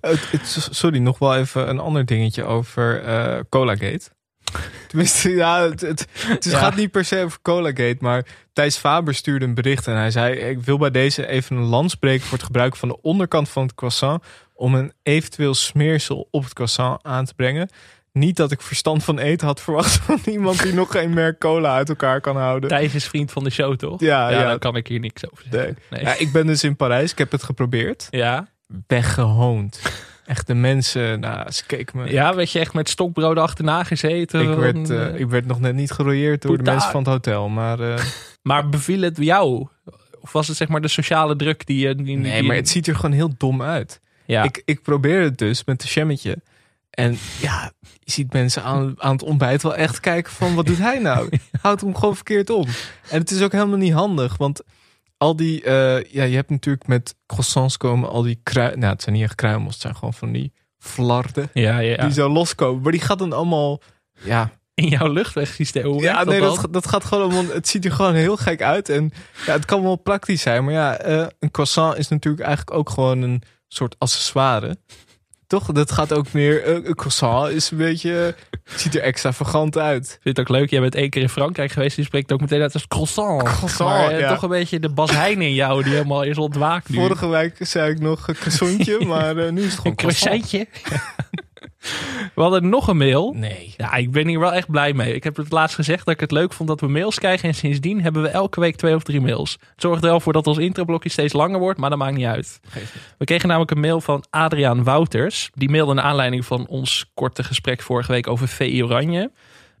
Sorry, 0.70 0.98
nog 0.98 1.18
wel 1.18 1.36
even 1.36 1.68
een 1.68 1.78
ander 1.78 2.04
dingetje 2.06 2.44
over 2.44 3.02
eh 3.04 3.38
Colagate. 3.48 4.00
Tenminste, 4.88 5.30
ja, 5.30 5.62
het, 5.68 5.80
het, 5.80 6.06
het 6.26 6.44
is- 6.46 6.52
Ja. 6.52 6.58
gaat 6.58 6.76
niet 6.76 6.90
per 6.90 7.04
se 7.04 7.22
over 7.24 7.38
Colagate, 7.42 7.96
maar 8.00 8.26
Thijs 8.52 8.76
Faber 8.76 9.14
stuurde 9.14 9.44
een 9.44 9.54
bericht 9.54 9.86
en 9.86 9.96
hij 9.96 10.10
zei: 10.10 10.34
Ik 10.34 10.60
wil 10.60 10.78
bij 10.78 10.90
deze 10.90 11.26
even 11.26 11.56
een 11.56 11.62
lans 11.62 11.94
breken 11.94 12.26
voor 12.26 12.36
het 12.38 12.46
gebruik 12.46 12.76
van 12.76 12.88
de 12.88 13.00
onderkant 13.00 13.48
van 13.48 13.62
het 13.62 13.74
croissant 13.74 14.24
om 14.54 14.74
een 14.74 14.92
eventueel 15.02 15.54
smeersel 15.54 16.28
op 16.30 16.44
het 16.44 16.52
croissant 16.52 17.02
aan 17.02 17.24
te 17.24 17.34
brengen. 17.34 17.68
Niet 18.12 18.36
dat 18.36 18.50
ik 18.50 18.62
verstand 18.62 19.04
van 19.04 19.18
eten 19.18 19.46
had 19.46 19.60
verwacht 19.60 19.96
van 20.04 20.20
iemand 20.24 20.62
die 20.62 20.74
nog 20.74 20.90
geen 20.90 21.14
merk 21.14 21.38
cola 21.38 21.74
uit 21.74 21.88
elkaar 21.88 22.20
kan 22.20 22.36
houden. 22.36 22.68
Thijs 22.68 22.94
is 22.94 23.06
vriend 23.06 23.32
van 23.32 23.44
de 23.44 23.50
show, 23.50 23.76
toch? 23.76 24.00
Ja, 24.00 24.28
ja. 24.28 24.42
daar 24.42 24.58
kan 24.58 24.76
ik 24.76 24.86
hier 24.86 25.00
niks 25.00 25.30
over 25.30 25.44
zeggen. 25.50 25.78
Nee. 25.90 26.02
Ja, 26.02 26.18
ik 26.18 26.32
ben 26.32 26.46
dus 26.46 26.64
in 26.64 26.76
Parijs, 26.76 27.12
ik 27.12 27.18
heb 27.18 27.30
het 27.30 27.42
geprobeerd. 27.42 28.06
Ja. 28.10 28.48
Weggehoond. 28.86 29.80
Echt 30.26 30.46
de 30.46 30.54
mensen, 30.54 31.20
nou, 31.20 31.50
ze 31.50 31.66
keken 31.66 31.98
me. 31.98 32.10
ja, 32.10 32.34
werd 32.34 32.50
je 32.50 32.58
echt 32.58 32.72
met 32.72 32.88
stokbrood 32.88 33.36
achterna 33.36 33.84
gezeten? 33.84 34.40
Ik 34.50 34.58
werd, 34.58 34.90
eh, 34.90 35.06
eh, 35.06 35.20
ik 35.20 35.28
werd 35.28 35.46
nog 35.46 35.60
net 35.60 35.74
niet 35.74 35.90
gerooieerd 35.90 36.42
door 36.42 36.56
de 36.56 36.62
mensen 36.62 36.90
van 36.90 37.00
het 37.00 37.10
hotel. 37.10 37.48
Maar 37.48 37.80
eh, 37.80 38.04
Maar 38.42 38.68
beviel 38.68 39.00
het 39.02 39.16
jou? 39.16 39.66
Of 40.20 40.32
was 40.32 40.48
het 40.48 40.56
zeg 40.56 40.68
maar 40.68 40.80
de 40.80 40.88
sociale 40.88 41.36
druk 41.36 41.66
die 41.66 41.86
je... 41.86 41.94
Die, 41.94 42.16
nee, 42.16 42.38
die- 42.40 42.46
maar 42.48 42.56
het 42.56 42.68
ziet 42.68 42.86
er 42.86 42.94
gewoon 42.96 43.12
heel 43.12 43.34
dom 43.36 43.62
uit. 43.62 44.00
Ja. 44.26 44.42
Ik, 44.42 44.62
ik 44.64 44.82
probeerde 44.82 45.24
het 45.24 45.38
dus 45.38 45.64
met 45.64 45.80
de 45.80 45.88
jammetje. 45.88 46.38
En 46.90 47.16
ja, 47.40 47.72
je 48.00 48.10
ziet 48.12 48.32
mensen 48.32 48.62
aan, 48.62 48.94
aan 48.98 49.12
het 49.12 49.22
ontbijt 49.22 49.62
wel 49.62 49.74
echt 49.74 50.00
kijken 50.00 50.32
van 50.32 50.54
wat 50.54 50.66
doet 50.66 50.78
hij 50.78 50.98
nou? 50.98 51.28
Houdt 51.62 51.80
hem 51.80 51.94
gewoon 51.94 52.14
verkeerd 52.14 52.50
om. 52.50 52.66
En 53.10 53.18
het 53.20 53.30
is 53.30 53.42
ook 53.42 53.52
helemaal 53.52 53.76
niet 53.78 53.92
handig, 53.92 54.36
want 54.36 54.62
al 55.16 55.36
die, 55.36 55.62
eh, 55.62 56.12
ja, 56.12 56.22
je 56.22 56.34
hebt 56.34 56.50
natuurlijk 56.50 56.86
met 56.86 57.14
croissants 57.26 57.76
komen 57.76 58.08
al 58.08 58.22
die 58.22 58.40
krui, 58.42 58.76
nou 58.76 58.92
het 58.92 59.02
zijn 59.02 59.14
niet 59.14 59.24
echt 59.24 59.34
kruimels, 59.34 59.72
het 59.72 59.82
zijn 59.82 59.94
gewoon 59.94 60.14
van 60.14 60.32
die 60.32 60.52
flarden 60.78 61.50
ja, 61.52 61.78
ja, 61.78 61.90
ja. 61.90 62.04
die 62.04 62.12
zo 62.12 62.28
loskomen. 62.28 62.82
Maar 62.82 62.92
die 62.92 63.00
gaat 63.00 63.18
dan 63.18 63.32
allemaal, 63.32 63.80
ja, 64.24 64.50
In 64.74 64.88
jouw 64.88 65.12
luchtwegsysteem. 65.12 65.84
Hoe 65.84 66.02
Ja, 66.02 66.12
werkt 66.14 66.30
nee, 66.30 66.40
dat, 66.40 66.56
dat, 66.60 66.72
dat 66.72 66.86
gaat 66.88 67.04
gewoon 67.04 67.24
allemaal. 67.24 67.54
Het 67.54 67.68
ziet 67.68 67.84
er 67.84 67.92
gewoon 67.92 68.14
heel 68.14 68.36
gek 68.36 68.62
uit. 68.62 68.88
En 68.88 69.12
ja, 69.46 69.52
het 69.52 69.64
kan 69.64 69.82
wel 69.82 69.96
praktisch 69.96 70.42
zijn. 70.42 70.64
Maar 70.64 70.72
ja, 70.72 70.96
eh, 70.98 71.26
een 71.38 71.50
croissant 71.50 71.98
is 71.98 72.08
natuurlijk 72.08 72.44
eigenlijk 72.46 72.76
ook 72.78 72.90
gewoon 72.90 73.22
een 73.22 73.42
soort 73.68 73.94
accessoire. 73.98 74.76
Toch? 75.46 75.66
Dat 75.72 75.92
gaat 75.92 76.12
ook 76.12 76.32
meer. 76.32 76.64
eh, 76.64 76.74
een 76.74 76.94
croissant 76.94 77.48
is 77.52 77.70
een 77.70 77.76
beetje. 77.78 78.34
ziet 78.76 78.94
er 78.94 79.02
extravagant 79.02 79.78
uit. 79.78 80.06
Vind 80.22 80.36
het 80.36 80.40
ook 80.40 80.56
leuk. 80.56 80.70
Jij 80.70 80.80
bent 80.80 80.94
één 80.94 81.10
keer 81.10 81.22
in 81.22 81.28
Frankrijk 81.28 81.72
geweest. 81.72 81.96
Die 81.96 82.04
spreekt 82.04 82.32
ook 82.32 82.40
meteen 82.40 82.60
uit 82.60 82.74
als 82.74 82.86
croissant. 82.88 83.42
Croissant, 83.42 83.90
maar 83.90 84.10
eh, 84.10 84.18
ja. 84.20 84.28
toch 84.32 84.42
een 84.42 84.48
beetje 84.48 84.80
de 84.80 84.88
Bas 84.88 85.10
Heijn 85.10 85.42
in 85.42 85.54
jou. 85.54 85.82
Die 85.82 85.92
helemaal 85.92 86.22
is 86.22 86.38
ontwaakt 86.38 86.88
nu. 86.88 86.96
Vorige 86.96 87.28
week 87.28 87.56
zei 87.58 87.90
ik 87.90 88.00
nog 88.00 88.28
een 88.28 88.34
croissantje. 88.34 89.04
maar 89.06 89.52
nu 89.52 89.60
is 89.60 89.64
het 89.64 89.74
gewoon 89.74 89.90
een 89.92 89.96
croissant. 89.96 90.46
croissantje. 90.46 90.66
We 92.34 92.42
hadden 92.42 92.68
nog 92.68 92.88
een 92.88 92.96
mail. 92.96 93.32
Nee. 93.36 93.74
Ja, 93.76 93.94
ik 93.94 94.10
ben 94.10 94.28
hier 94.28 94.38
wel 94.38 94.52
echt 94.52 94.70
blij 94.70 94.92
mee. 94.92 95.14
Ik 95.14 95.24
heb 95.24 95.36
het 95.36 95.52
laatst 95.52 95.74
gezegd 95.74 96.04
dat 96.04 96.14
ik 96.14 96.20
het 96.20 96.30
leuk 96.30 96.52
vond 96.52 96.68
dat 96.68 96.80
we 96.80 96.88
mails 96.88 97.18
krijgen. 97.18 97.48
En 97.48 97.54
sindsdien 97.54 98.02
hebben 98.02 98.22
we 98.22 98.28
elke 98.28 98.60
week 98.60 98.76
twee 98.76 98.94
of 98.94 99.02
drie 99.02 99.20
mails. 99.20 99.52
Het 99.52 99.80
zorgt 99.80 100.02
er 100.02 100.08
wel 100.08 100.20
voor 100.20 100.32
dat 100.32 100.46
ons 100.46 100.58
introblokje 100.58 101.08
steeds 101.08 101.32
langer 101.32 101.58
wordt, 101.58 101.78
maar 101.78 101.90
dat 101.90 101.98
maakt 101.98 102.16
niet 102.16 102.26
uit. 102.26 102.60
We 103.18 103.24
kregen 103.24 103.46
namelijk 103.48 103.70
een 103.70 103.80
mail 103.80 104.00
van 104.00 104.24
Adriaan 104.30 104.84
Wouters. 104.84 105.50
Die 105.54 105.70
mailde 105.70 105.94
naar 105.94 106.04
aanleiding 106.04 106.44
van 106.44 106.66
ons 106.66 107.10
korte 107.14 107.44
gesprek 107.44 107.82
vorige 107.82 108.12
week 108.12 108.26
over 108.26 108.48
VI 108.48 108.82
Oranje. 108.82 109.30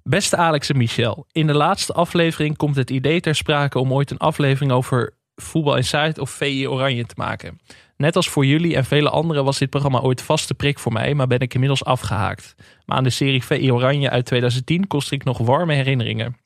Beste 0.02 0.36
Alex 0.36 0.68
en 0.68 0.76
Michel, 0.76 1.26
in 1.32 1.46
de 1.46 1.54
laatste 1.54 1.92
aflevering 1.92 2.56
komt 2.56 2.76
het 2.76 2.90
idee 2.90 3.20
ter 3.20 3.34
sprake 3.34 3.78
om 3.78 3.92
ooit 3.92 4.10
een 4.10 4.18
aflevering 4.18 4.72
over 4.72 5.14
Voetbal 5.34 5.76
Insight 5.76 6.18
of 6.18 6.30
VI 6.30 6.68
Oranje 6.68 7.06
te 7.06 7.14
maken. 7.16 7.60
Net 7.96 8.16
als 8.16 8.28
voor 8.28 8.46
jullie 8.46 8.76
en 8.76 8.84
vele 8.84 9.10
anderen 9.10 9.44
was 9.44 9.58
dit 9.58 9.70
programma 9.70 10.00
ooit 10.00 10.22
vaste 10.22 10.54
prik 10.54 10.78
voor 10.78 10.92
mij, 10.92 11.14
maar 11.14 11.26
ben 11.26 11.40
ik 11.40 11.54
inmiddels 11.54 11.84
afgehaakt. 11.84 12.54
Maar 12.86 12.96
aan 12.96 13.04
de 13.04 13.10
serie 13.10 13.44
VI 13.44 13.72
Oranje 13.72 14.10
uit 14.10 14.24
2010 14.24 14.86
kostte 14.86 15.14
ik 15.14 15.24
nog 15.24 15.38
warme 15.38 15.74
herinneringen. 15.74 16.36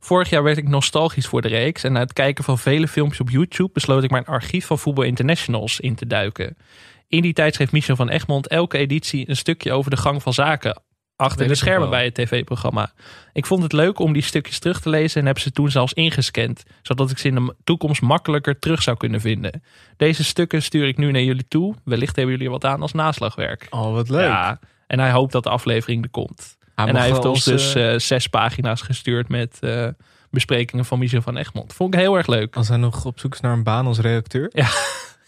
Vorig 0.00 0.30
jaar 0.30 0.42
werd 0.42 0.56
ik 0.56 0.68
nostalgisch 0.68 1.26
voor 1.26 1.42
de 1.42 1.48
reeks 1.48 1.84
en 1.84 1.92
na 1.92 2.00
het 2.00 2.12
kijken 2.12 2.44
van 2.44 2.58
vele 2.58 2.88
filmpjes 2.88 3.20
op 3.20 3.30
YouTube 3.30 3.70
besloot 3.72 4.02
ik 4.02 4.10
mijn 4.10 4.26
archief 4.26 4.66
van 4.66 4.78
Voetbal 4.78 5.04
Internationals 5.04 5.80
in 5.80 5.94
te 5.94 6.06
duiken. 6.06 6.56
In 7.08 7.22
die 7.22 7.32
tijd 7.32 7.54
schreef 7.54 7.72
Michel 7.72 7.96
van 7.96 8.08
Egmond 8.08 8.48
elke 8.48 8.78
editie 8.78 9.28
een 9.28 9.36
stukje 9.36 9.72
over 9.72 9.90
de 9.90 9.96
gang 9.96 10.22
van 10.22 10.32
zaken 10.32 10.82
achter 11.16 11.48
de 11.48 11.54
schermen 11.54 11.90
bij 11.90 12.04
het 12.04 12.14
tv-programma. 12.14 12.92
Ik 13.32 13.46
vond 13.46 13.62
het 13.62 13.72
leuk 13.72 13.98
om 13.98 14.12
die 14.12 14.22
stukjes 14.22 14.58
terug 14.58 14.80
te 14.80 14.88
lezen 14.88 15.20
en 15.20 15.26
heb 15.26 15.38
ze 15.38 15.50
toen 15.50 15.70
zelfs 15.70 15.92
ingescand, 15.92 16.62
zodat 16.82 17.10
ik 17.10 17.18
ze 17.18 17.28
in 17.28 17.34
de 17.34 17.54
toekomst 17.64 18.02
makkelijker 18.02 18.58
terug 18.58 18.82
zou 18.82 18.96
kunnen 18.96 19.20
vinden. 19.20 19.62
Deze 19.96 20.24
stukken 20.24 20.62
stuur 20.62 20.86
ik 20.88 20.96
nu 20.96 21.10
naar 21.10 21.22
jullie 21.22 21.48
toe. 21.48 21.74
Wellicht 21.84 22.16
hebben 22.16 22.34
jullie 22.34 22.50
wat 22.50 22.64
aan 22.64 22.82
als 22.82 22.92
naslagwerk. 22.92 23.66
Oh, 23.70 23.92
wat 23.92 24.08
leuk. 24.08 24.28
Ja, 24.28 24.58
en 24.86 24.98
hij 24.98 25.10
hoopt 25.10 25.32
dat 25.32 25.42
de 25.42 25.50
aflevering 25.50 26.04
er 26.04 26.10
komt. 26.10 26.56
Hij 26.74 26.86
en 26.86 26.96
hij 26.96 27.06
heeft 27.06 27.24
ons 27.24 27.44
dus 27.44 27.74
eh, 27.74 27.98
zes 27.98 28.26
pagina's 28.26 28.80
gestuurd 28.82 29.28
met 29.28 29.58
eh, 29.60 29.88
besprekingen 30.30 30.84
van 30.84 30.98
Michel 30.98 31.22
van 31.22 31.36
Egmond. 31.36 31.72
Vond 31.72 31.94
ik 31.94 32.00
heel 32.00 32.16
erg 32.16 32.26
leuk. 32.26 32.56
Als 32.56 32.68
hij 32.68 32.76
nog 32.76 33.04
op 33.04 33.18
zoek 33.18 33.34
is 33.34 33.40
naar 33.40 33.52
een 33.52 33.62
baan 33.62 33.86
als 33.86 33.98
redacteur. 33.98 34.50
Ja, 34.52 34.68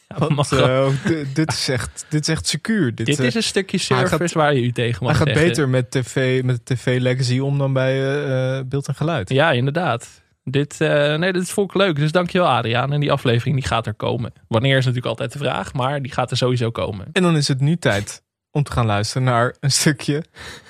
Want, 0.06 0.52
eh, 0.52 0.88
dit, 1.34 1.52
is 1.52 1.68
echt, 1.68 2.06
dit 2.08 2.20
is 2.20 2.28
echt 2.28 2.46
secuur. 2.46 2.94
Dit, 2.94 3.06
Dit 3.06 3.18
eh, 3.18 3.26
is 3.26 3.34
een 3.34 3.42
stukje 3.42 3.78
service 3.78 4.16
gaat- 4.16 4.32
waar 4.32 4.54
je 4.54 4.62
u 4.62 4.72
tegen 4.72 5.04
mag 5.04 5.10
Hij 5.18 5.18
gaat 5.26 5.28
zeggen. 5.36 5.48
beter 5.48 5.68
met 5.68 5.90
tv, 5.90 6.42
met 6.42 6.64
tv 6.66 6.98
legacy 7.00 7.38
om 7.38 7.58
dan 7.58 7.72
bij 7.72 8.24
eh, 8.58 8.60
beeld 8.66 8.88
en 8.88 8.94
geluid. 8.94 9.28
Ja, 9.30 9.50
inderdaad. 9.50 10.08
Dit, 10.44 10.80
eh, 10.80 11.14
nee, 11.14 11.32
dit 11.32 11.50
vond 11.50 11.70
ik 11.70 11.76
leuk. 11.76 11.96
Dus 11.96 12.12
dankjewel 12.12 12.48
Adriaan. 12.48 12.92
En 12.92 13.00
die 13.00 13.12
aflevering 13.12 13.56
die 13.56 13.66
gaat 13.66 13.86
er 13.86 13.94
komen. 13.94 14.32
Wanneer 14.48 14.76
is 14.76 14.84
natuurlijk 14.84 15.06
altijd 15.10 15.32
de 15.32 15.38
vraag. 15.38 15.72
Maar 15.72 16.02
die 16.02 16.12
gaat 16.12 16.30
er 16.30 16.36
sowieso 16.36 16.70
komen. 16.70 17.06
En 17.12 17.22
dan 17.22 17.36
is 17.36 17.48
het 17.48 17.60
nu 17.60 17.76
tijd 17.76 18.22
om 18.50 18.62
te 18.62 18.72
gaan 18.72 18.86
luisteren 18.86 19.22
naar 19.24 19.54
een 19.60 19.72
stukje 19.72 20.24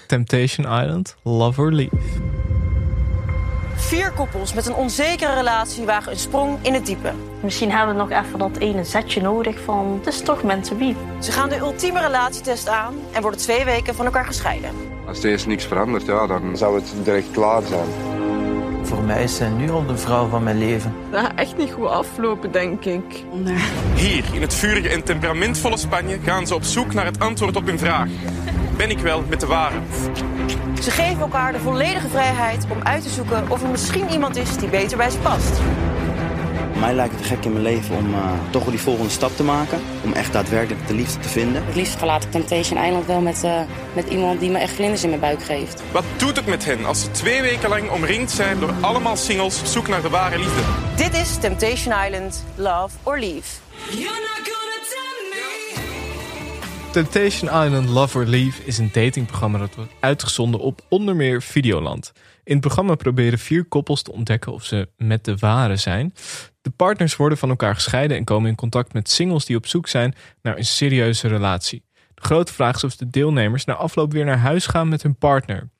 Temptation 0.06 0.66
Island, 0.82 1.16
Love 1.22 1.60
or 1.60 1.72
Leave. 1.72 1.96
Vier 3.86 4.10
koppels 4.12 4.54
met 4.54 4.66
een 4.66 4.74
onzekere 4.74 5.34
relatie 5.34 5.84
wagen 5.84 6.12
een 6.12 6.18
sprong 6.18 6.58
in 6.62 6.74
het 6.74 6.86
diepe. 6.86 7.12
Misschien 7.42 7.70
hebben 7.70 7.94
we 7.94 8.00
nog 8.02 8.24
even 8.24 8.38
dat 8.38 8.56
ene 8.56 8.84
zetje 8.84 9.20
nodig 9.20 9.60
van 9.64 9.98
het 9.98 10.14
is 10.14 10.20
toch 10.20 10.40
to 10.62 10.76
be. 10.76 10.94
Ze 11.20 11.32
gaan 11.32 11.48
de 11.48 11.56
ultieme 11.56 12.00
relatietest 12.00 12.68
aan 12.68 12.94
en 13.12 13.22
worden 13.22 13.40
twee 13.40 13.64
weken 13.64 13.94
van 13.94 14.04
elkaar 14.04 14.24
gescheiden. 14.24 14.70
Als 15.06 15.18
er 15.18 15.30
eerst 15.30 15.46
niks 15.46 15.64
verandert, 15.64 16.06
ja, 16.06 16.26
dan 16.26 16.56
zou 16.56 16.74
het 16.74 16.92
direct 17.04 17.30
klaar 17.30 17.62
zijn. 17.62 17.88
Voor 18.82 19.02
mij 19.02 19.22
is 19.22 19.36
zij 19.36 19.48
nu 19.48 19.70
al 19.70 19.86
de 19.86 19.96
vrouw 19.96 20.28
van 20.28 20.42
mijn 20.42 20.58
leven. 20.58 20.94
Dat 21.10 21.20
gaat 21.20 21.34
echt 21.34 21.56
niet 21.56 21.72
goed 21.72 21.88
aflopen, 21.88 22.52
denk 22.52 22.84
ik. 22.84 23.24
Hier, 23.94 24.24
in 24.32 24.40
het 24.40 24.54
vurige 24.54 24.88
en 24.88 25.04
temperamentvolle 25.04 25.76
Spanje, 25.76 26.18
gaan 26.24 26.46
ze 26.46 26.54
op 26.54 26.62
zoek 26.62 26.94
naar 26.94 27.04
het 27.04 27.18
antwoord 27.18 27.56
op 27.56 27.66
hun 27.66 27.78
vraag. 27.78 28.08
Ben 28.76 28.90
ik 28.90 28.98
wel 28.98 29.24
met 29.28 29.40
de 29.40 29.46
ware? 29.46 29.78
Ze 30.82 30.90
geven 30.90 31.20
elkaar 31.20 31.52
de 31.52 31.58
volledige 31.58 32.08
vrijheid 32.08 32.66
om 32.70 32.82
uit 32.82 33.02
te 33.02 33.08
zoeken 33.08 33.50
of 33.50 33.62
er 33.62 33.68
misschien 33.68 34.08
iemand 34.10 34.36
is 34.36 34.56
die 34.56 34.68
beter 34.68 34.96
bij 34.96 35.10
ze 35.10 35.18
past. 35.18 35.60
Mij 36.80 36.94
lijkt 36.94 37.14
het 37.14 37.26
gek 37.26 37.44
in 37.44 37.52
mijn 37.52 37.64
leven 37.64 37.96
om 37.96 38.14
uh, 38.14 38.18
toch 38.50 38.62
wel 38.62 38.70
die 38.70 38.80
volgende 38.80 39.10
stap 39.10 39.36
te 39.36 39.42
maken. 39.42 39.80
Om 40.04 40.12
echt 40.12 40.32
daadwerkelijk 40.32 40.86
de 40.86 40.94
liefde 40.94 41.18
te 41.18 41.28
vinden. 41.28 41.66
Het 41.66 41.74
liefst 41.74 41.98
verlaat 41.98 42.24
ik 42.24 42.30
Temptation 42.30 42.84
Island 42.84 43.06
wel 43.06 43.20
met, 43.20 43.44
uh, 43.44 43.60
met 43.92 44.08
iemand 44.08 44.40
die 44.40 44.50
me 44.50 44.58
echt 44.58 44.74
vlinders 44.74 45.02
in 45.02 45.08
mijn 45.08 45.20
buik 45.20 45.42
geeft. 45.42 45.82
Wat 45.92 46.04
doet 46.16 46.36
het 46.36 46.46
met 46.46 46.64
hen 46.64 46.84
als 46.84 47.02
ze 47.02 47.10
twee 47.10 47.42
weken 47.42 47.68
lang 47.68 47.90
omringd 47.90 48.30
zijn 48.30 48.60
door 48.60 48.72
allemaal 48.80 49.16
singles 49.16 49.60
op 49.60 49.66
zoek 49.66 49.88
naar 49.88 50.02
de 50.02 50.08
ware 50.08 50.38
liefde? 50.38 50.60
Dit 50.96 51.14
is 51.14 51.36
Temptation 51.36 51.94
Island, 52.04 52.44
Love 52.54 52.96
or 53.02 53.18
Leave. 53.18 53.48
Temptation 56.96 57.64
Island 57.64 57.88
Love 57.88 58.18
or 58.18 58.24
Leave 58.24 58.64
is 58.64 58.78
een 58.78 58.90
datingprogramma 58.92 59.58
dat 59.58 59.74
wordt 59.74 59.92
uitgezonden 60.00 60.60
op 60.60 60.84
onder 60.88 61.16
meer 61.16 61.42
Videoland. 61.42 62.12
In 62.44 62.52
het 62.52 62.60
programma 62.60 62.94
proberen 62.94 63.38
vier 63.38 63.64
koppels 63.64 64.02
te 64.02 64.12
ontdekken 64.12 64.52
of 64.52 64.64
ze 64.64 64.88
met 64.96 65.24
de 65.24 65.36
ware 65.36 65.76
zijn. 65.76 66.14
De 66.62 66.70
partners 66.70 67.16
worden 67.16 67.38
van 67.38 67.48
elkaar 67.48 67.74
gescheiden 67.74 68.16
en 68.16 68.24
komen 68.24 68.50
in 68.50 68.56
contact 68.56 68.92
met 68.92 69.10
singles 69.10 69.44
die 69.44 69.56
op 69.56 69.66
zoek 69.66 69.88
zijn 69.88 70.14
naar 70.42 70.56
een 70.56 70.64
serieuze 70.64 71.28
relatie. 71.28 71.84
De 72.14 72.22
grote 72.22 72.52
vraag 72.52 72.76
is 72.76 72.84
of 72.84 72.96
de 72.96 73.10
deelnemers 73.10 73.64
na 73.64 73.74
afloop 73.74 74.12
weer 74.12 74.24
naar 74.24 74.38
huis 74.38 74.66
gaan 74.66 74.88
met 74.88 75.02
hun 75.02 75.16
partner. 75.16 75.70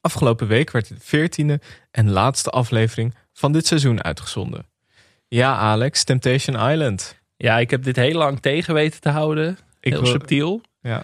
Afgelopen 0.00 0.46
week 0.46 0.70
werd 0.70 0.88
de 0.88 0.96
veertiende 0.98 1.60
en 1.90 2.10
laatste 2.10 2.50
aflevering 2.50 3.14
van 3.32 3.52
dit 3.52 3.66
seizoen 3.66 4.02
uitgezonden. 4.02 4.66
Ja, 5.28 5.56
Alex, 5.56 6.04
Temptation 6.04 6.70
Island. 6.70 7.20
Ja, 7.36 7.58
ik 7.58 7.70
heb 7.70 7.82
dit 7.82 7.96
heel 7.96 8.18
lang 8.18 8.40
tegen 8.40 8.74
weten 8.74 9.00
te 9.00 9.08
houden. 9.08 9.58
Ik 9.82 9.92
heel 9.92 10.02
wil- 10.02 10.10
subtiel. 10.10 10.60
Ja. 10.80 11.02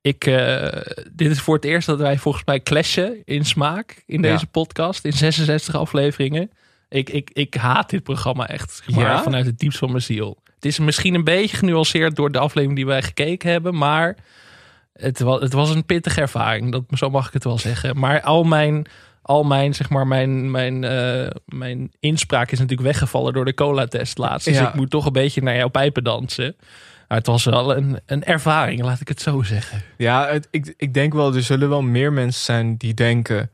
Ik, 0.00 0.26
eh, 0.26 0.80
dit 1.12 1.30
is 1.30 1.40
voor 1.40 1.54
het 1.54 1.64
eerst 1.64 1.86
dat 1.86 1.98
wij 1.98 2.18
volgens 2.18 2.44
mij 2.44 2.60
clashen 2.60 3.22
in 3.24 3.44
smaak 3.44 4.02
in 4.06 4.22
deze 4.22 4.34
Ja. 4.44 4.48
podcast. 4.50 5.04
In 5.04 5.12
66 5.12 5.74
afleveringen. 5.74 6.50
Ik, 6.88 7.10
ik, 7.10 7.30
ik 7.32 7.54
haat 7.54 7.90
dit 7.90 8.02
programma 8.02 8.48
echt 8.48 8.70
zeg 8.84 8.96
maar, 8.96 9.04
Ja? 9.10 9.22
vanuit 9.22 9.46
het 9.46 9.58
diepst 9.58 9.78
van 9.78 9.90
mijn 9.90 10.02
ziel. 10.02 10.38
Het 10.54 10.64
is 10.64 10.78
misschien 10.78 11.14
een 11.14 11.24
beetje 11.24 11.56
genuanceerd 11.56 12.16
door 12.16 12.32
de 12.32 12.38
aflevering 12.38 12.76
die 12.76 12.86
wij 12.86 13.02
gekeken 13.02 13.50
hebben, 13.50 13.76
maar 13.78 14.16
het 14.92 15.20
was, 15.20 15.40
het 15.40 15.52
was 15.52 15.70
een 15.74 15.84
pittige 15.86 16.20
ervaring. 16.20 16.72
Dat, 16.72 16.82
zo 16.90 17.10
mag 17.10 17.26
ik 17.26 17.32
het 17.32 17.44
wel 17.44 17.58
zeggen. 17.58 17.98
Maar 17.98 18.22
al 18.22 18.44
mijn, 18.44 18.86
al 19.22 19.42
mijn, 19.44 19.74
zeg 19.74 19.88
maar, 19.90 20.06
mijn, 20.06 20.50
mijn, 20.50 20.84
eh, 20.84 21.30
mijn 21.46 21.92
inspraak 22.00 22.50
is 22.50 22.58
natuurlijk 22.58 22.88
weggevallen 22.88 23.32
door 23.32 23.44
de 23.44 23.54
cola-test 23.54 24.18
laatst. 24.18 24.46
Dus 24.46 24.56
Ja. 24.56 24.68
ik 24.68 24.74
moet 24.74 24.90
toch 24.90 25.06
een 25.06 25.12
beetje 25.12 25.42
naar 25.42 25.56
jouw 25.56 25.68
pijpen 25.68 26.04
dansen. 26.04 26.56
Maar 27.14 27.22
het 27.22 27.32
was 27.32 27.44
wel 27.44 27.76
een, 27.76 27.98
een 28.06 28.24
ervaring, 28.24 28.82
laat 28.82 29.00
ik 29.00 29.08
het 29.08 29.20
zo 29.20 29.42
zeggen. 29.42 29.82
Ja, 29.96 30.26
het, 30.28 30.48
ik, 30.50 30.74
ik 30.76 30.94
denk 30.94 31.12
wel, 31.12 31.34
er 31.34 31.42
zullen 31.42 31.68
wel 31.68 31.82
meer 31.82 32.12
mensen 32.12 32.42
zijn 32.44 32.76
die 32.76 32.94
denken... 32.94 33.50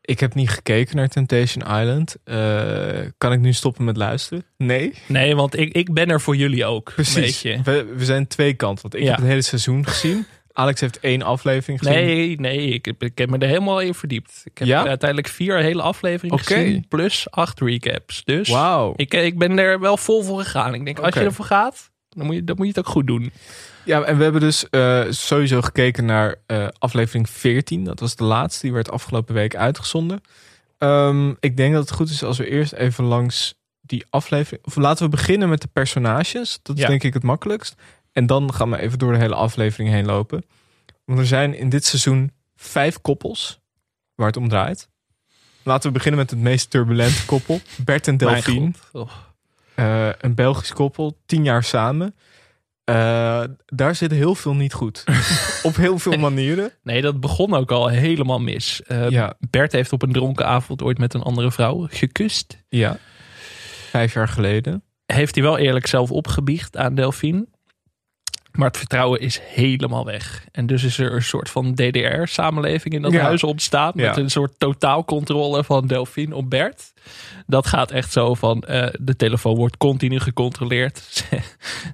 Ik 0.00 0.20
heb 0.20 0.34
niet 0.34 0.50
gekeken 0.50 0.96
naar 0.96 1.08
Temptation 1.08 1.62
Island. 1.80 2.16
Eh, 2.24 2.98
kan 3.18 3.32
ik 3.32 3.40
nu 3.40 3.52
stoppen 3.52 3.84
met 3.84 3.96
luisteren? 3.96 4.44
Nee. 4.56 4.94
Nee, 5.06 5.36
want 5.36 5.58
ik, 5.58 5.72
ik 5.72 5.92
ben 5.92 6.08
er 6.10 6.20
voor 6.20 6.36
jullie 6.36 6.64
ook. 6.64 6.92
Precies. 6.94 7.44
Een. 7.44 7.62
We, 7.62 7.92
we 7.96 8.04
zijn 8.04 8.26
twee 8.26 8.54
kanten. 8.54 8.82
Want 8.82 8.94
ik 8.94 9.02
Ja. 9.02 9.08
heb 9.08 9.18
het 9.18 9.28
hele 9.28 9.42
seizoen 9.42 9.86
gezien. 9.86 10.26
Alex 10.52 10.80
heeft 10.80 11.00
één 11.00 11.22
aflevering 11.22 11.78
gezien. 11.78 11.94
Nee, 11.94 12.40
nee, 12.40 12.68
ik, 12.68 12.84
heb- 12.84 13.02
ik 13.02 13.18
heb 13.18 13.30
me 13.30 13.38
er 13.38 13.48
helemaal 13.48 13.80
in 13.80 13.94
verdiept. 13.94 14.42
Ik 14.44 14.58
heb 14.58 14.68
Ja? 14.68 14.86
uiteindelijk 14.86 15.28
vier 15.28 15.56
hele 15.58 15.82
afleveringen 15.82 16.38
gezien, 16.38 16.88
plus 16.88 17.30
acht 17.30 17.60
recaps. 17.60 18.24
Dus 18.24 18.48
ik, 18.96 19.14
ik 19.14 19.38
ben 19.38 19.58
er 19.58 19.80
wel 19.80 19.96
vol 19.96 20.22
voor 20.22 20.40
gegaan. 20.42 20.74
Ik 20.74 20.84
denk, 20.84 20.98
als 20.98 21.14
je 21.14 21.20
ervoor 21.20 21.44
gaat, 21.44 21.89
dan 22.10 22.26
moet 22.26 22.34
je, 22.34 22.44
dan 22.44 22.56
moet 22.56 22.66
je 22.66 22.72
het 22.72 22.86
ook 22.86 22.92
goed 22.92 23.06
doen. 23.06 23.32
Ja, 23.84 24.02
en 24.02 24.16
we 24.16 24.22
hebben 24.22 24.40
dus 24.40 24.68
eh, 24.68 25.04
sowieso 25.08 25.60
gekeken 25.60 26.04
naar 26.04 26.34
eh, 26.46 26.66
aflevering 26.78 27.30
14. 27.30 27.84
Dat 27.84 28.00
was 28.00 28.16
de 28.16 28.24
laatste. 28.24 28.60
Die 28.62 28.72
werd 28.72 28.90
afgelopen 28.90 29.34
week 29.34 29.56
uitgezonden. 29.56 30.20
Ehm, 30.78 31.30
ik 31.40 31.56
denk 31.56 31.72
dat 31.74 31.82
het 31.82 31.92
goed 31.96 32.10
is 32.10 32.22
als 32.22 32.38
we 32.38 32.48
eerst 32.48 32.72
even 32.72 33.04
langs 33.04 33.54
die 33.80 34.04
aflevering... 34.10 34.64
Of 34.66 34.76
laten 34.76 35.04
we 35.04 35.10
beginnen 35.10 35.48
met 35.48 35.60
de 35.60 35.68
personages. 35.72 36.58
Dat 36.62 36.76
is 36.76 36.82
Ja. 36.82 36.88
denk 36.88 37.02
ik 37.02 37.14
het 37.14 37.22
makkelijkst. 37.22 37.74
En 38.12 38.26
dan 38.26 38.54
gaan 38.54 38.70
we 38.70 38.78
even 38.78 38.98
door 38.98 39.12
de 39.12 39.18
hele 39.18 39.34
aflevering 39.34 39.90
heen 39.90 40.06
lopen. 40.06 40.44
Want 41.04 41.18
er 41.18 41.26
zijn 41.26 41.54
in 41.54 41.68
dit 41.68 41.84
seizoen 41.84 42.32
vijf 42.56 43.00
koppels 43.00 43.60
waar 44.14 44.26
het 44.26 44.36
om 44.36 44.48
draait. 44.48 44.88
Laten 45.62 45.88
we 45.88 45.94
beginnen 45.94 46.20
met 46.20 46.30
het 46.30 46.38
meest 46.38 46.70
turbulente 46.70 47.24
koppel. 47.24 47.60
Bert 47.84 48.06
en 48.08 48.16
Delphine. 48.16 48.72
Oh. 48.92 49.10
Eh, 49.74 50.08
een 50.18 50.34
Belgisch 50.34 50.72
koppel, 50.72 51.18
tien 51.26 51.44
jaar 51.44 51.64
samen. 51.64 52.14
Eh, 52.84 53.42
daar 53.66 53.94
zit 53.94 54.10
heel 54.10 54.34
veel 54.34 54.54
niet 54.54 54.72
goed. 54.72 55.04
Op 55.62 55.76
heel 55.76 55.98
veel 55.98 56.16
manieren. 56.18 56.72
Nee, 56.82 57.02
dat 57.02 57.20
begon 57.20 57.54
ook 57.54 57.70
al 57.70 57.88
helemaal 57.88 58.38
mis. 58.40 58.82
Eh, 58.82 59.10
Ja. 59.10 59.34
Bert 59.50 59.72
heeft 59.72 59.92
op 59.92 60.02
een 60.02 60.12
dronken 60.12 60.46
avond 60.46 60.82
ooit 60.82 60.98
met 60.98 61.14
een 61.14 61.22
andere 61.22 61.52
vrouw 61.52 61.86
gekust. 61.90 62.62
Ja. 62.68 62.98
Vijf 63.90 64.14
jaar 64.14 64.28
geleden. 64.28 64.82
Heeft 65.06 65.34
hij 65.34 65.44
wel 65.44 65.58
eerlijk 65.58 65.86
zelf 65.86 66.10
opgebiecht 66.10 66.76
aan 66.76 66.94
Delphine. 66.94 67.46
Maar 68.52 68.66
het 68.68 68.76
vertrouwen 68.76 69.20
is 69.20 69.40
helemaal 69.42 70.04
weg. 70.04 70.44
En 70.52 70.66
dus 70.66 70.82
is 70.84 70.98
er 70.98 71.14
een 71.14 71.22
soort 71.22 71.50
van 71.50 71.74
DDR-samenleving 71.74 72.94
in 72.94 73.02
dat 73.02 73.12
Ja. 73.12 73.22
huis 73.22 73.42
ontstaan. 73.44 73.92
Met 73.94 74.04
Ja. 74.16 74.22
een 74.22 74.30
soort 74.30 74.52
totaalcontrole 74.58 75.64
van 75.64 75.86
Delphine 75.86 76.34
op 76.34 76.50
Bert. 76.50 76.92
Dat 77.46 77.66
gaat 77.66 77.90
echt 77.90 78.12
zo 78.12 78.34
van, 78.34 78.62
eh, 78.62 78.86
de 79.00 79.16
telefoon 79.16 79.56
wordt 79.56 79.76
continu 79.76 80.20
gecontroleerd. 80.20 80.98
Ze, 81.10 81.24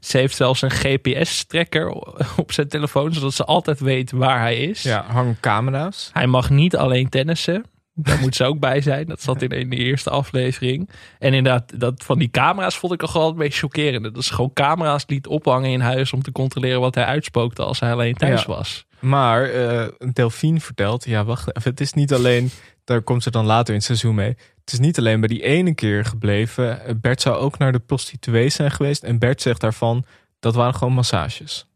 ze 0.01 0.19
heeft 0.19 0.37
zelfs 0.37 0.63
een 0.63 0.71
GPS-trekker 0.71 1.89
op 2.37 2.53
zijn 2.53 2.69
telefoon. 2.69 3.13
Zodat 3.13 3.35
ze 3.35 3.45
altijd 3.45 3.81
weet 3.81 4.11
waar 4.11 4.41
hij 4.41 4.57
is. 4.57 4.83
Ja, 4.83 5.05
hangen 5.09 5.37
camera's. 5.41 6.11
Hij 6.13 6.27
mag 6.27 6.51
niet 6.51 6.77
alleen 6.77 7.09
tennissen. 7.09 7.65
Daar 7.99 8.21
moet 8.21 8.35
ze 8.37 8.45
ook 8.45 8.59
bij 8.61 8.81
zijn. 8.81 9.07
Dat 9.07 9.23
zat 9.23 9.43
in, 9.43 9.49
in 9.49 9.71
de 9.71 9.77
eerste 9.77 10.11
aflevering. 10.11 10.91
En 11.19 11.35
inderdaad, 11.35 11.81
dat 11.81 12.05
van 12.05 12.19
die 12.19 12.31
camera's 12.31 12.77
vond 12.79 12.93
ik 12.93 13.03
al 13.03 13.09
gewoon 13.09 13.27
het 13.27 13.37
meest 13.37 13.59
chockerende. 13.59 14.11
Dat 14.11 14.25
ze 14.25 14.35
gewoon 14.35 14.53
camera's 14.53 15.05
liet 15.07 15.27
ophangen 15.27 15.71
in 15.71 15.81
huis 15.81 16.13
om 16.13 16.23
te 16.23 16.33
controleren 16.33 16.81
wat 16.81 16.95
hij 16.95 17.05
uitspookte 17.05 17.63
als 17.63 17.81
hij 17.81 17.93
alleen 17.93 18.15
thuis 18.15 18.41
Ja. 18.41 18.47
was. 18.47 18.87
Maar 19.01 19.45
eh 19.45 19.89
Delphine 20.13 20.61
vertelt, 20.61 21.05
ja 21.05 21.25
wacht 21.25 21.57
even, 21.57 21.71
het 21.71 21.81
is 21.81 21.93
niet 21.93 22.13
alleen, 22.13 22.51
daar 22.85 23.03
komt 23.03 23.23
ze 23.23 23.31
dan 23.31 23.45
later 23.47 23.69
in 23.69 23.75
het 23.75 23.85
seizoen 23.85 24.15
mee. 24.15 24.37
Het 24.61 24.73
is 24.73 24.79
niet 24.79 24.99
alleen 24.99 25.21
bij 25.21 25.29
die 25.29 25.43
ene 25.43 25.75
keer 25.75 26.05
gebleven. 26.05 26.85
Eh, 26.85 26.95
Bert 27.01 27.21
zou 27.21 27.37
ook 27.37 27.59
naar 27.59 27.73
de 27.73 27.79
prostituee 27.79 28.49
zijn 28.49 28.71
geweest. 28.71 29.03
En 29.03 29.19
Bert 29.19 29.43
zegt 29.43 29.61
daarvan, 29.61 30.05
dat 30.41 30.55
waren 30.55 30.75
gewoon 30.75 30.95
massages. 30.95 31.67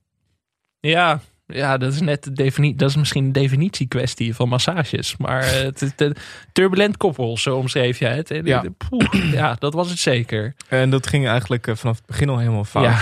Ja, 0.81 1.21
ja 1.53 1.77
dat 1.79 1.93
is 1.93 2.01
net 2.01 2.23
de 2.23 2.33
definitie. 2.33 2.77
Dat 2.77 2.89
is 2.91 2.97
misschien 2.97 3.25
een 3.25 3.33
definitiekwestie 3.33 4.35
van 4.35 4.49
massages. 4.49 5.17
Maar 5.17 5.43
eh, 5.43 5.63
het 5.63 5.83
is 5.83 5.91
een 5.97 6.17
turbulent 6.53 6.97
koppel, 6.97 7.39
zo 7.39 7.57
omschreef 7.57 7.99
jij 7.99 8.17
het. 8.17 8.31
En, 8.31 8.45
Ja. 8.47 8.65
poeh, 8.89 9.33
ja, 9.33 9.57
dat 9.59 9.75
was 9.75 9.91
het 9.91 9.99
zeker. 9.99 10.55
En 10.69 10.91
dat 10.91 11.07
ging 11.07 11.27
eigenlijk 11.29 11.67
eh, 11.67 11.75
vanaf 11.75 11.97
het 11.97 12.07
begin 12.07 12.29
al 12.29 12.39
helemaal 12.39 12.65
fout. 12.65 12.85
Ja. 12.85 12.99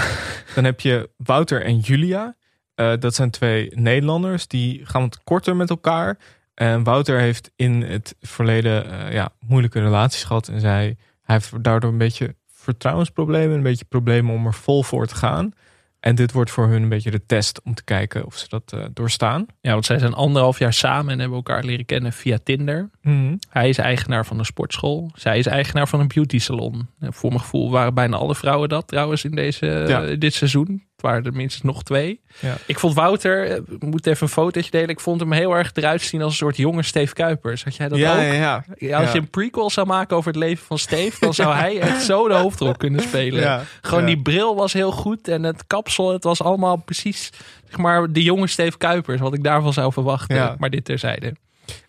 Dan 0.55 0.65
heb 0.65 0.81
je 0.81 1.11
Wouter 1.17 1.63
en 1.65 1.79
Julia. 1.79 2.37
Eh, 2.75 2.93
dat 2.99 3.15
zijn 3.15 3.31
twee 3.31 3.71
Nederlanders. 3.75 4.47
Die 4.47 4.81
gaan 4.85 5.03
wat 5.03 5.21
korter 5.25 5.57
met 5.57 5.71
elkaar. 5.71 6.19
En 6.55 6.83
Wouter 6.83 7.19
heeft 7.19 7.51
in 7.57 7.83
het 7.83 8.15
verleden 8.21 9.13
ja, 9.13 9.31
moeilijke 9.47 9.81
relaties 9.81 10.25
gehad. 10.25 10.49
En 10.49 10.61
zij, 10.61 10.97
hij 11.23 11.35
heeft 11.35 11.65
daardoor 11.65 11.91
een 11.91 11.99
beetje 11.99 12.35
vertrouwensproblemen. 12.53 13.57
Een 13.57 13.63
beetje 13.63 13.85
problemen 13.85 14.35
om 14.35 14.47
er 14.47 14.55
vol 14.55 14.83
voor 14.83 15.07
te 15.07 15.15
gaan. 15.15 15.53
En 16.01 16.15
dit 16.15 16.33
wordt 16.33 16.51
voor 16.51 16.69
hun 16.69 16.83
een 16.83 16.89
beetje 16.89 17.11
de 17.11 17.27
test 17.27 17.61
om 17.63 17.75
te 17.75 17.85
kijken 17.85 18.27
of 18.27 18.37
ze 18.37 18.47
dat 18.49 18.73
eh, 18.73 18.85
doorstaan. 18.93 19.47
Ja, 19.61 19.73
want 19.73 19.85
zij 19.87 19.99
zijn 19.99 20.15
anderhalf 20.15 20.59
jaar 20.59 20.73
samen 20.73 21.13
en 21.13 21.19
hebben 21.19 21.37
elkaar 21.37 21.65
leren 21.65 21.85
kennen 21.87 22.13
via 22.13 22.39
Tinder. 22.45 22.91
Mhm. 23.03 23.37
Hij 23.51 23.69
is 23.69 23.79
eigenaar 23.79 24.27
van 24.27 24.39
een 24.39 24.45
sportschool. 24.45 25.11
Zij 25.15 25.39
is 25.39 25.47
eigenaar 25.47 25.89
van 25.89 26.01
een 26.01 26.09
beauty 26.15 26.39
salon. 26.39 26.87
En 27.01 27.13
voor 27.13 27.29
mijn 27.31 27.41
gevoel 27.41 27.71
waren 27.71 27.95
bijna 27.95 28.17
alle 28.17 28.35
vrouwen 28.35 28.69
dat 28.69 28.89
trouwens 28.89 29.25
in 29.25 29.31
deze, 29.35 29.67
Ja. 29.67 30.05
eh, 30.05 30.19
dit 30.19 30.35
seizoen. 30.35 30.87
Het 30.99 31.07
waren 31.07 31.25
er 31.25 31.33
minstens 31.33 31.63
nog 31.65 31.83
twee. 31.83 32.21
Ja. 32.41 32.57
Ik 32.67 32.79
vond 32.79 32.95
Wouter, 32.95 33.51
eh, 33.51 33.57
ik 33.57 33.83
moet 33.83 34.07
even 34.07 34.23
een 34.23 34.33
fotootje 34.33 34.71
delen. 34.71 34.89
Ik 34.89 35.01
vond 35.01 35.21
hem 35.21 35.33
heel 35.33 35.53
erg 35.57 35.71
eruit 35.75 36.03
zien 36.03 36.23
als 36.23 36.31
een 36.31 36.37
soort 36.39 36.57
jonge 36.57 36.83
Steve 36.83 37.15
Kuipers. 37.15 37.65
Had 37.65 37.77
jij 37.77 37.89
dat 37.89 37.99
Ja, 37.99 38.13
ook? 38.15 38.21
ja, 38.35 38.65
ja. 38.77 39.01
Als 39.01 39.13
je 39.13 39.19
een 39.19 39.31
prequel 39.31 39.71
zou 39.71 39.87
maken 39.87 40.17
over 40.17 40.31
het 40.31 40.41
leven 40.41 40.67
van 40.67 40.79
Steve, 40.79 41.17
dan 41.21 41.35
zou 41.35 41.55
hij 41.55 41.81
echt 41.81 42.03
zo 42.03 42.29
de 42.29 42.35
hoofdrol 42.35 42.73
kunnen 42.77 43.01
spelen. 43.01 43.41
Ja, 43.41 43.63
Gewoon 43.81 44.05
die 44.05 44.23
bril 44.23 44.55
was 44.57 44.73
heel 44.73 44.93
goed 44.93 45.29
en 45.29 45.43
het 45.43 45.67
kapsel, 45.67 46.13
het 46.13 46.25
was 46.25 46.43
allemaal 46.43 46.77
precies 46.77 47.31
zeg 47.69 47.79
maar 47.79 48.13
de 48.13 48.23
jonge 48.23 48.47
Steve 48.47 48.79
Kuipers, 48.79 49.21
wat 49.21 49.35
ik 49.35 49.43
daarvan 49.45 49.73
zou 49.73 49.93
verwachten. 49.93 50.37
Ja. 50.37 50.55
Maar 50.59 50.71
dit 50.71 50.85
terzijde. 50.85 51.35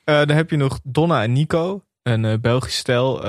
Eh, 0.03 0.15
dan 0.17 0.29
heb 0.35 0.49
je 0.49 0.57
nog 0.57 0.79
Donna 0.83 1.23
en 1.23 1.33
Nico, 1.33 1.83
een 2.03 2.25
eh, 2.25 2.33
Belgisch 2.41 2.77
stel. 2.77 3.23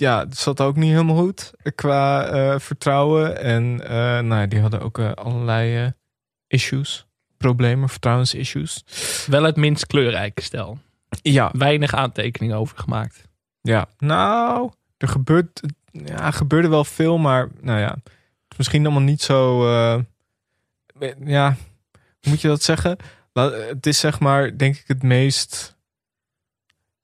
Ja, 0.00 0.18
het 0.18 0.38
zat 0.38 0.60
ook 0.60 0.76
niet 0.76 0.90
helemaal 0.90 1.16
goed 1.16 1.52
qua 1.74 2.26
eh, 2.26 2.58
vertrouwen. 2.58 3.40
En 3.42 3.80
eh, 3.88 4.20
nou, 4.20 4.48
die 4.48 4.60
hadden 4.60 4.80
ook 4.80 4.98
eh, 4.98 5.12
allerlei 5.12 5.92
issues, 6.46 7.06
problemen, 7.36 7.88
vertrouwensissues. 7.88 8.84
Wel 9.26 9.42
het 9.42 9.56
minst 9.56 9.86
kleurrijke 9.86 10.42
stel. 10.42 10.78
Ja, 11.22 11.50
Weinig 11.52 11.94
aantekeningen 11.94 12.56
over 12.56 12.78
gemaakt. 12.78 13.28
ja. 13.62 13.88
Nou, 13.98 14.70
er 14.96 15.08
gebeurt, 15.08 15.60
ja, 15.90 16.30
gebeurde 16.30 16.68
wel 16.68 16.84
veel, 16.84 17.18
maar 17.18 17.48
nou 17.60 17.80
ja, 17.80 17.96
misschien 18.56 18.84
allemaal 18.84 19.02
niet 19.02 19.22
zo. 19.22 19.68
ja, 21.24 21.56
hoe 22.20 22.30
moet 22.30 22.40
je 22.40 22.48
dat 22.48 22.62
zeggen? 22.62 22.96
Het 23.32 23.86
is 23.86 23.98
zeg 23.98 24.20
maar, 24.20 24.56
denk 24.58 24.76
ik, 24.76 24.84
het 24.86 25.02
meest. 25.02 25.78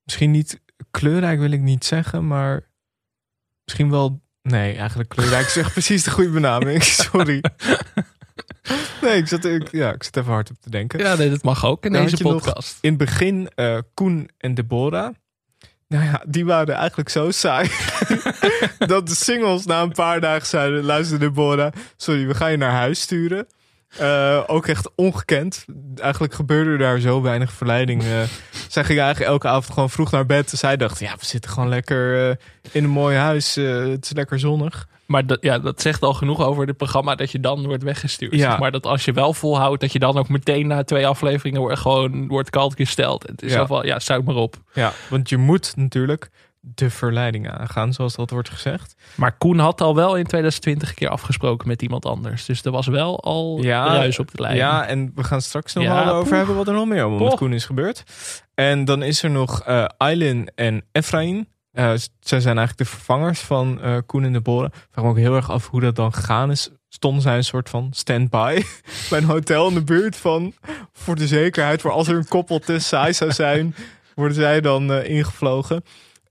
Misschien 0.05 0.31
niet 0.31 0.61
kleurrijk 0.91 1.39
wil 1.39 1.51
ik 1.51 1.61
niet 1.61 1.85
zeggen, 1.85 2.27
maar 2.27 2.66
misschien 3.67 3.91
wel. 3.91 4.21
Nee, 4.43 4.77
eigenlijk 4.77 5.09
kleurrijk 5.09 5.47
echt 5.47 5.73
precies 5.79 6.03
de 6.03 6.11
goede 6.11 6.31
benaming. 6.31 6.83
Sorry. 7.11 7.45
Nee, 9.03 9.17
ik 9.17 9.29
zat, 9.29 9.45
ik, 9.45 9.73
ja, 9.73 9.93
ik 9.93 10.03
zat 10.03 10.17
even 10.17 10.33
hard 10.33 10.51
op 10.51 10.57
te 10.61 10.71
denken. 10.71 10.99
Ja, 10.99 11.15
nee, 11.15 11.31
dat 11.31 11.43
mag 11.43 11.65
ook 11.65 11.85
in 11.85 11.93
Dan 11.93 12.03
deze 12.03 12.23
podcast. 12.23 12.79
in 12.81 12.89
het 12.89 12.99
begin 12.99 13.49
eh, 13.55 13.79
Koen 13.95 14.31
en 14.39 14.55
Deborah. 14.55 15.15
Nou 15.89 16.05
ja, 16.05 16.23
die 16.27 16.45
waren 16.45 16.75
eigenlijk 16.75 17.09
zo 17.09 17.31
saai. 17.31 17.71
dat 18.79 19.09
de 19.09 19.15
singles 19.15 19.67
na 19.67 19.83
een 19.83 19.93
paar 19.93 20.21
dagen 20.21 20.47
zeiden: 20.47 20.85
luister, 20.85 21.19
Deborah, 21.19 21.73
sorry, 21.97 22.27
we 22.27 22.35
gaan 22.35 22.51
je 22.51 22.57
naar 22.57 22.71
huis 22.73 23.01
sturen. 23.01 23.47
Eh, 23.99 24.43
ook 24.47 24.67
echt 24.67 24.91
ongekend. 24.95 25.65
Eigenlijk 25.97 26.35
gebeurde 26.35 26.77
daar 26.77 26.99
zo 27.01 27.23
weinig 27.23 27.53
verleiding. 27.53 28.03
eh. 28.03 28.09
zij 28.69 28.85
ging 28.85 28.99
eigenlijk 29.01 29.31
elke 29.31 29.49
avond 29.49 29.73
gewoon 29.73 29.91
vroeg 29.91 30.11
naar 30.11 30.27
bed. 30.27 30.51
Zij 30.51 30.77
dacht: 30.77 30.99
ja, 30.99 31.13
we 31.19 31.25
zitten 31.27 31.51
gewoon 31.51 31.69
lekker 31.69 32.29
eh, 32.31 32.37
in 32.73 32.85
een 32.85 32.91
mooi 32.91 33.17
huis. 33.17 33.55
het 33.55 34.05
is 34.05 34.13
lekker 34.13 34.39
zonnig. 34.39 34.89
Maar 35.07 35.27
dat, 35.27 35.39
ja, 35.41 35.59
dat 35.59 35.81
zegt 35.83 36.03
al 36.03 36.15
genoeg 36.15 36.43
over 36.45 36.67
het 36.67 36.77
programma 36.77 37.15
dat 37.15 37.31
je 37.31 37.41
dan 37.41 37.67
wordt 37.67 37.83
weggestuurd. 37.83 38.35
Ja. 38.35 38.51
Zeg 38.51 38.59
maar 38.59 38.71
dat 38.71 38.87
als 38.87 39.05
je 39.05 39.13
wel 39.13 39.33
volhoudt, 39.33 39.81
dat 39.81 39.93
je 39.93 39.99
dan 39.99 40.19
ook 40.19 40.29
meteen 40.29 40.67
na 40.67 40.85
twee 40.85 41.07
afleveringen 41.07 41.61
wordt, 41.61 41.79
gewoon 41.79 42.29
wordt 42.29 42.51
kalt 42.51 42.75
gesteld. 42.77 43.27
Het 43.27 43.43
is 43.43 43.53
Ja. 43.53 43.67
van, 43.67 43.87
ja, 43.87 43.99
zout 44.01 44.25
maar 44.25 44.35
op. 44.35 44.57
Ja, 44.73 44.93
want 45.09 45.29
je 45.29 45.37
moet 45.37 45.73
natuurlijk 45.77 46.31
de 46.75 46.91
verleiding 46.91 47.51
aangaan, 47.51 47.93
zoals 47.93 48.15
dat 48.15 48.31
wordt 48.31 48.51
gezegd. 48.51 48.95
Maar 49.15 49.37
Koen 49.37 49.59
had 49.59 49.81
al 49.81 49.95
wel 49.95 50.17
in 50.17 50.25
2020 50.25 50.89
een 50.89 50.95
keer 50.95 51.09
afgesproken 51.09 51.69
met 51.69 51.83
iemand 51.83 52.07
anders. 52.07 52.45
Dus 52.45 52.65
er 52.65 52.71
was 52.71 52.87
wel 52.87 53.21
al 53.21 53.59
ja, 53.63 53.87
ruis 53.87 54.19
op 54.19 54.31
de 54.31 54.43
lijn. 54.43 54.57
Ja, 54.57 54.87
en 54.87 55.13
we 55.15 55.25
gaan 55.25 55.43
straks 55.43 55.75
nog 55.75 55.85
Ja, 55.85 56.05
wel 56.05 56.15
over 56.15 56.37
hebben 56.37 56.57
wat 56.57 56.69
er 56.69 56.75
nog 56.75 56.87
meer 56.87 57.03
allemaal 57.03 57.29
met. 57.29 57.37
Koen 57.37 57.53
is 57.53 57.65
gebeurd. 57.65 58.05
En 58.55 58.85
dan 58.85 59.03
is 59.03 59.23
er 59.23 59.31
nog 59.31 59.63
eh 59.63 59.85
Eileen 59.97 60.51
en 60.55 60.85
Efraïn. 60.93 61.49
Uh, 61.73 61.93
zij 62.21 62.41
zijn 62.41 62.59
eigenlijk 62.59 62.79
de 62.79 62.97
vervangers 62.97 63.41
van 63.41 63.79
uh, 63.85 63.97
Koen 64.07 64.25
en 64.25 64.33
de 64.33 64.41
Boren. 64.41 64.69
Ik 64.69 64.87
vraag 64.91 65.05
me 65.05 65.11
ook 65.11 65.17
heel 65.17 65.35
erg 65.35 65.51
af 65.51 65.69
hoe 65.69 65.81
dat 65.81 65.97
dan 65.97 66.15
gegaan 66.15 66.51
is. 66.51 66.71
Stonden 66.89 67.23
zij 67.23 67.37
een 67.37 67.45
soort 67.45 67.69
van 67.69 67.89
stand-by 67.91 68.63
bij 69.11 69.19
een 69.19 69.25
hotel 69.25 69.69
in 69.69 69.75
de 69.75 69.83
buurt 69.83 70.17
van... 70.17 70.55
voor 70.93 71.17
de 71.17 71.27
zekerheid, 71.27 71.81
voor 71.81 71.91
als 71.91 72.09
er 72.09 72.17
een 72.17 72.29
koppel 72.29 72.59
te 72.59 72.79
saai 72.79 73.13
zou 73.13 73.33
zijn... 73.33 73.75
worden 74.15 74.37
zij 74.37 74.61
dan 74.61 74.91
uh, 74.91 75.09
ingevlogen. 75.09 75.85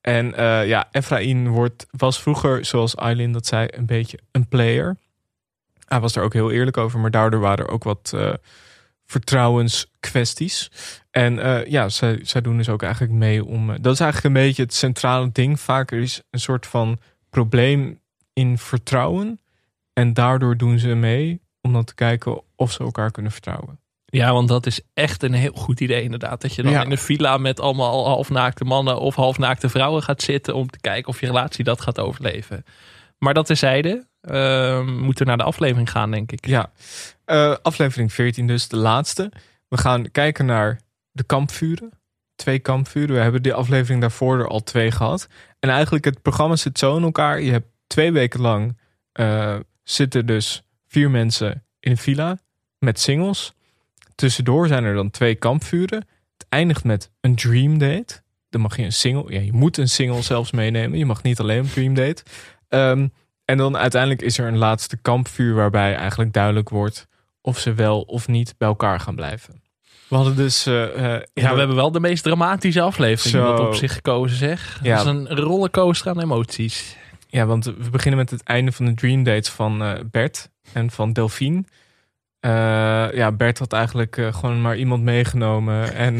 En 0.05 0.33
ja, 0.67 0.87
Efraïn 0.91 1.47
wordt, 1.47 1.85
was 1.91 2.21
vroeger, 2.21 2.65
zoals 2.65 2.95
Eileen 2.95 3.31
dat 3.31 3.45
zei, 3.45 3.67
een 3.71 3.85
beetje 3.85 4.19
een 4.31 4.47
player. 4.47 4.97
Hij 5.85 5.99
was 5.99 6.15
er 6.15 6.23
ook 6.23 6.33
heel 6.33 6.51
eerlijk 6.51 6.77
over, 6.77 6.99
maar 6.99 7.11
daardoor 7.11 7.39
waren 7.39 7.65
er 7.65 7.71
ook 7.71 7.83
wat 7.83 8.13
vertrouwenskwesties. 9.05 10.71
En 11.11 11.37
uh, 11.37 11.65
ja, 11.65 11.89
zij, 11.89 12.19
zij 12.21 12.41
doen 12.41 12.57
dus 12.57 12.69
ook 12.69 12.83
eigenlijk 12.83 13.13
mee 13.13 13.45
om. 13.45 13.67
Dat 13.81 13.93
is 13.93 13.99
eigenlijk 13.99 14.35
een 14.35 14.41
beetje 14.41 14.63
het 14.63 14.73
centrale 14.73 15.31
ding. 15.31 15.59
Vaak 15.59 15.91
er 15.91 15.99
is 15.99 16.21
een 16.29 16.39
soort 16.39 16.67
van 16.67 16.99
probleem 17.29 17.99
in 18.33 18.57
vertrouwen. 18.57 19.39
En 19.93 20.13
daardoor 20.13 20.57
doen 20.57 20.79
ze 20.79 20.87
mee 20.87 21.41
om 21.61 21.73
dan 21.73 21.83
te 21.83 21.95
kijken 21.95 22.41
of 22.55 22.71
ze 22.71 22.79
elkaar 22.79 23.11
kunnen 23.11 23.31
vertrouwen. 23.31 23.79
Ja, 24.05 24.33
want 24.33 24.47
dat 24.47 24.65
is 24.65 24.81
echt 24.93 25.23
een 25.23 25.33
heel 25.33 25.53
goed 25.53 25.79
idee 25.79 26.03
inderdaad. 26.03 26.41
Dat 26.41 26.55
je 26.55 26.63
dan 26.63 26.73
in 26.73 26.91
een 26.91 26.97
villa 26.97 27.37
met 27.37 27.59
allemaal 27.59 28.07
halfnaakte 28.07 28.63
mannen 28.63 28.99
of 28.99 29.15
halfnaakte 29.15 29.69
vrouwen 29.69 30.03
gaat 30.03 30.21
zitten 30.21 30.55
om 30.55 30.69
te 30.69 30.79
kijken 30.79 31.09
of 31.09 31.19
je 31.19 31.25
relatie 31.25 31.63
dat 31.63 31.81
gaat 31.81 31.99
overleven. 31.99 32.63
Maar 33.17 33.33
dat 33.33 33.45
terzijde, 33.45 34.07
uh, 34.21 34.85
moeten 34.85 35.23
we 35.23 35.29
naar 35.29 35.37
de 35.37 35.43
aflevering 35.43 35.89
gaan, 35.89 36.11
denk 36.11 36.31
ik. 36.31 36.45
Ja, 36.45 36.71
uh, 37.25 37.55
aflevering 37.61 38.13
14 38.13 38.47
dus, 38.47 38.67
de 38.67 38.77
laatste. 38.77 39.31
We 39.67 39.77
gaan 39.77 40.11
kijken 40.11 40.45
naar 40.45 40.79
de 41.11 41.23
kampvuren. 41.23 41.89
Twee 42.35 42.59
kampvuren. 42.59 43.15
We 43.15 43.21
hebben 43.21 43.43
de 43.43 43.53
aflevering 43.53 44.01
daarvoor 44.01 44.39
er 44.39 44.47
al 44.47 44.63
twee 44.63 44.91
gehad. 44.91 45.27
En 45.59 45.69
eigenlijk 45.69 46.05
het 46.05 46.21
programma 46.21 46.55
zit 46.55 46.79
zo 46.79 46.97
in 46.97 47.03
elkaar. 47.03 47.41
Je 47.41 47.51
hebt 47.51 47.67
twee 47.87 48.11
weken 48.11 48.41
lang 48.41 48.77
uh, 49.19 49.55
zitten 49.83 50.25
dus 50.25 50.63
vier 50.87 51.11
mensen 51.11 51.65
in 51.79 51.91
een 51.91 51.97
villa 51.97 52.37
met 52.79 52.99
singles. 52.99 53.54
Tussendoor 54.15 54.67
zijn 54.67 54.83
er 54.83 54.95
dan 54.95 55.09
twee 55.09 55.35
kampvuren. 55.35 56.07
Het 56.37 56.45
eindigt 56.49 56.83
met 56.83 57.11
een 57.21 57.35
dream 57.35 57.77
date. 57.77 58.23
Dan 58.49 58.61
mag 58.61 58.77
je 58.77 58.83
een 58.83 58.93
single, 58.93 59.33
ja, 59.33 59.39
je 59.39 59.53
moet 59.53 59.77
een 59.77 59.89
single 59.89 60.21
zelfs 60.21 60.51
meenemen. 60.51 60.97
Je 60.97 61.05
mag 61.05 61.23
niet 61.23 61.39
alleen 61.39 61.57
een 61.59 61.69
dream 61.69 61.93
date. 61.93 62.23
Um, 62.69 63.13
en 63.45 63.57
dan 63.57 63.77
uiteindelijk 63.77 64.21
is 64.21 64.37
er 64.37 64.47
een 64.47 64.57
laatste 64.57 64.97
kampvuur 64.97 65.53
waarbij 65.53 65.95
eigenlijk 65.95 66.33
duidelijk 66.33 66.69
wordt 66.69 67.07
of 67.41 67.59
ze 67.59 67.73
wel 67.73 68.01
of 68.01 68.27
niet 68.27 68.55
bij 68.57 68.67
elkaar 68.67 68.99
gaan 68.99 69.15
blijven. 69.15 69.63
We 70.07 70.15
hadden 70.15 70.35
dus. 70.35 70.67
Uh, 70.67 70.73
ja, 71.33 71.53
we 71.53 71.57
hebben 71.57 71.75
wel 71.75 71.91
de 71.91 71.99
meest 71.99 72.23
dramatische 72.23 72.81
aflevering 72.81 73.45
Zo. 73.45 73.55
op 73.55 73.75
zich 73.75 73.93
gekozen, 73.93 74.37
zeg. 74.37 74.79
Ja. 74.83 74.95
Dat 74.95 75.05
is 75.05 75.11
een 75.11 75.35
rollercoaster 75.35 76.11
aan 76.11 76.21
emoties. 76.21 76.97
Ja, 77.27 77.45
want 77.45 77.65
we 77.65 77.89
beginnen 77.89 78.19
met 78.19 78.29
het 78.29 78.43
einde 78.43 78.71
van 78.71 78.85
de 78.85 78.93
Dream 78.93 79.23
Dates 79.23 79.49
van 79.49 79.83
uh, 79.83 79.93
Bert 80.11 80.49
en 80.73 80.91
van 80.91 81.13
Delphine. 81.13 81.63
Ja, 83.15 83.31
Bert 83.31 83.59
had 83.59 83.73
eigenlijk 83.73 84.21
gewoon 84.31 84.61
maar 84.61 84.77
iemand 84.77 85.03
meegenomen. 85.03 85.93
En 85.93 86.19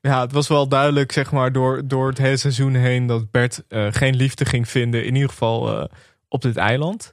ja, 0.00 0.20
het 0.20 0.32
was 0.32 0.48
wel 0.48 0.68
duidelijk, 0.68 1.12
zeg 1.12 1.32
maar, 1.32 1.52
door, 1.52 1.82
door 1.84 2.08
het 2.08 2.18
hele 2.18 2.36
seizoen 2.36 2.74
heen 2.74 3.06
dat 3.06 3.30
Bert 3.30 3.62
geen 3.90 4.16
liefde 4.16 4.44
ging 4.44 4.68
vinden. 4.68 5.04
In 5.04 5.14
ieder 5.14 5.28
geval 5.28 5.88
op 6.28 6.42
dit 6.42 6.56
eiland. 6.56 7.10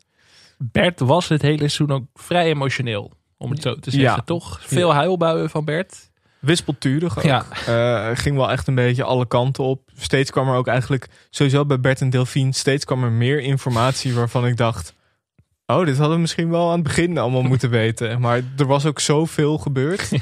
Bert 0.57 0.99
was 0.99 1.28
het 1.28 1.41
hele 1.41 1.57
seizoen 1.57 1.91
ook 1.91 2.05
vrij 2.13 2.45
emotioneel, 2.45 3.11
om 3.38 3.51
het 3.51 3.61
zo 3.61 3.76
te 3.76 3.91
zeggen. 3.91 4.09
Ja. 4.09 4.21
Toch 4.26 4.59
veel 4.61 4.93
huilbuien 4.93 5.49
van 5.49 5.65
Bert. 5.65 6.11
Wispelturig 6.39 7.17
ook. 7.17 7.24
Ja. 7.24 7.45
Ging 8.15 8.36
wel 8.36 8.51
echt 8.51 8.67
een 8.67 8.76
beetje 8.76 9.03
alle 9.03 9.28
kanten 9.28 9.63
op. 9.63 9.89
Steeds 9.95 10.32
kwam 10.32 10.49
er 10.49 10.55
ook 10.55 10.67
eigenlijk, 10.67 11.07
sowieso 11.30 11.65
bij 11.65 11.80
Bert 11.80 12.01
en 12.01 12.09
Delphine, 12.09 12.53
steeds 12.53 12.86
kwam 12.86 13.03
er 13.03 13.11
meer 13.11 13.39
informatie 13.39 14.13
waarvan 14.13 14.45
ik 14.45 14.57
dacht... 14.57 14.93
Oh, 15.66 15.86
dit 15.86 15.97
hadden 15.97 16.16
we 16.16 16.22
misschien 16.22 16.49
wel 16.49 16.68
aan 16.68 16.74
het 16.74 16.84
begin 16.84 17.18
allemaal 17.18 17.41
moeten 17.41 17.70
weten. 17.70 18.20
Maar 18.20 18.41
er 18.57 18.66
was 18.66 18.86
ook 18.86 18.99
zoveel 18.99 19.57
gebeurd. 19.57 20.09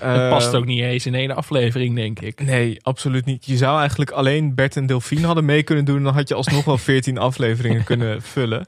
Het 0.00 0.30
past 0.30 0.54
ook 0.54 0.64
niet 0.64 0.82
eens 0.82 1.06
in 1.06 1.14
één 1.14 1.36
aflevering, 1.36 1.94
denk 1.94 2.20
ik. 2.20 2.40
Nee, 2.40 2.78
absoluut 2.82 3.24
niet. 3.24 3.46
Je 3.46 3.56
zou 3.56 3.78
eigenlijk 3.78 4.10
alleen 4.10 4.54
Bert 4.54 4.76
en 4.76 4.86
Delphine 4.86 5.26
hadden 5.26 5.44
mee 5.44 5.62
kunnen 5.62 5.84
doen. 5.84 6.02
Dan 6.02 6.14
had 6.14 6.28
je 6.28 6.34
alsnog 6.34 6.64
wel 6.64 6.78
veertien 6.78 7.18
afleveringen 7.28 7.84
kunnen 7.84 8.22
vullen. 8.22 8.66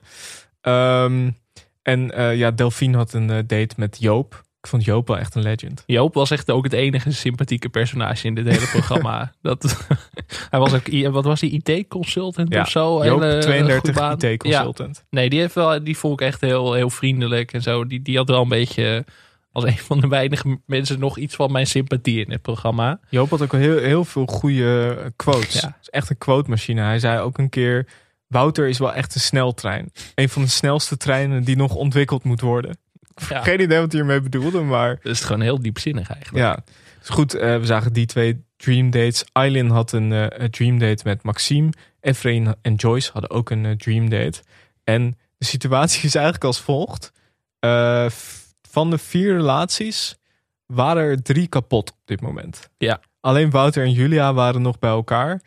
Um, 0.63 1.37
en 1.83 2.13
uh, 2.19 2.37
ja, 2.37 2.51
Delphine 2.51 2.97
had 2.97 3.13
een 3.13 3.31
uh, 3.31 3.37
date 3.47 3.75
met 3.77 3.97
Joop. 4.01 4.43
Ik 4.61 4.67
vond 4.67 4.85
Joop 4.85 5.09
wel 5.09 5.19
echt 5.19 5.35
een 5.35 5.43
legend. 5.43 5.83
Joop 5.87 6.15
was 6.15 6.31
echt 6.31 6.51
ook 6.51 6.65
het 6.65 6.73
enige 6.73 7.13
sympathieke 7.13 7.69
personage 7.69 8.27
in 8.27 8.35
dit 8.35 8.47
hele 8.47 8.67
programma. 8.79 9.33
dat, 9.43 9.87
hij 10.51 10.61
was 10.61 10.75
ook, 10.75 11.13
wat 11.13 11.25
was 11.25 11.41
hij, 11.41 11.51
IT-consultant 11.51 12.53
ja, 12.53 12.61
of 12.61 12.71
zo? 12.71 13.05
Joop, 13.05 13.21
hele, 13.21 13.39
32 13.39 14.23
IT-consultant. 14.23 14.97
Ja. 14.97 15.03
Nee, 15.11 15.31
die, 15.31 15.41
heeft 15.41 15.55
wel, 15.55 15.85
die 15.85 15.99
vond 15.99 16.21
ik 16.21 16.27
echt 16.27 16.41
heel, 16.41 16.73
heel 16.73 16.91
vriendelijk 16.91 17.53
en 17.53 17.63
zo. 17.63 17.87
Die, 17.87 18.03
die 18.03 18.17
had 18.17 18.29
wel 18.29 18.43
een 18.43 18.49
beetje 18.49 19.05
als 19.53 19.65
een 19.65 19.79
van 19.79 20.01
de 20.01 20.09
weinige 20.09 20.61
mensen 20.67 20.99
nog 20.99 21.19
iets 21.19 21.35
van 21.35 21.53
mijn 21.53 21.67
sympathie 21.67 22.25
in 22.25 22.31
het 22.31 22.43
programma. 22.43 23.01
Joop 23.09 23.31
had 23.31 23.43
ook 23.43 23.53
heel, 23.53 23.79
heel 23.79 24.05
veel 24.05 24.27
goede 24.27 24.97
quotes. 25.17 25.61
Ja. 25.61 25.79
is 25.81 25.89
echt 25.89 26.11
een 26.11 26.19
quote 26.19 26.51
machine. 26.51 26.83
Hij 26.83 26.99
zei 26.99 27.21
ook 27.21 27.39
een 27.39 27.49
keer, 27.49 27.87
Wouter 28.27 28.69
is 28.69 28.79
wel 28.79 28.93
echt 28.93 29.15
een 29.15 29.21
sneltrein. 29.21 29.93
Een 30.15 30.29
van 30.29 30.43
de 30.43 30.49
snelste 30.49 30.97
treinen 30.97 31.45
die 31.45 31.57
nog 31.57 31.75
ontwikkeld 31.75 32.25
moet 32.25 32.41
worden. 32.41 32.79
Ja. 33.29 33.43
Geen 33.43 33.61
idee 33.61 33.79
wat 33.79 33.93
hij 33.93 34.01
ermee 34.01 34.21
bedoelde, 34.21 34.61
maar... 34.61 34.99
Dat 35.03 35.13
is 35.13 35.21
gewoon 35.21 35.41
heel 35.41 35.61
diepzinnig 35.61 36.11
eigenlijk. 36.11 36.45
Ja, 36.45 36.65
is 37.03 37.09
goed. 37.09 37.35
Uh, 37.35 37.41
we 37.41 37.67
zagen 37.67 37.93
die 37.93 38.07
twee 38.07 38.45
dream 38.57 38.91
dates. 38.91 39.25
Eileen 39.33 39.71
had 39.71 39.93
een 39.93 40.11
uh, 40.11 40.27
dream 40.27 40.79
date 40.79 41.03
met 41.05 41.23
Maxime. 41.23 41.73
Efrain 42.01 42.55
en 42.63 42.75
Joyce 42.75 43.11
hadden 43.13 43.31
ook 43.31 43.51
een 43.51 43.65
uh, 43.65 43.73
dream 43.73 44.09
date. 44.09 44.43
En 44.85 45.19
de 45.39 45.45
situatie 45.45 46.05
is 46.09 46.15
eigenlijk 46.15 46.45
als 46.45 46.61
volgt 46.61 47.13
van 48.71 48.91
de 48.91 48.99
vier 48.99 49.37
relaties 49.37 50.19
waren 50.67 51.03
er 51.03 51.23
drie 51.23 51.47
kapot 51.47 51.91
op 51.91 51.99
dit 52.05 52.21
moment. 52.21 52.71
Ja. 52.79 53.01
Alleen 53.21 53.51
Wouter 53.51 53.85
en 53.85 53.93
Julia 53.93 54.35
waren 54.35 54.63
nog 54.63 54.79
bij 54.79 54.91
elkaar. 54.91 55.41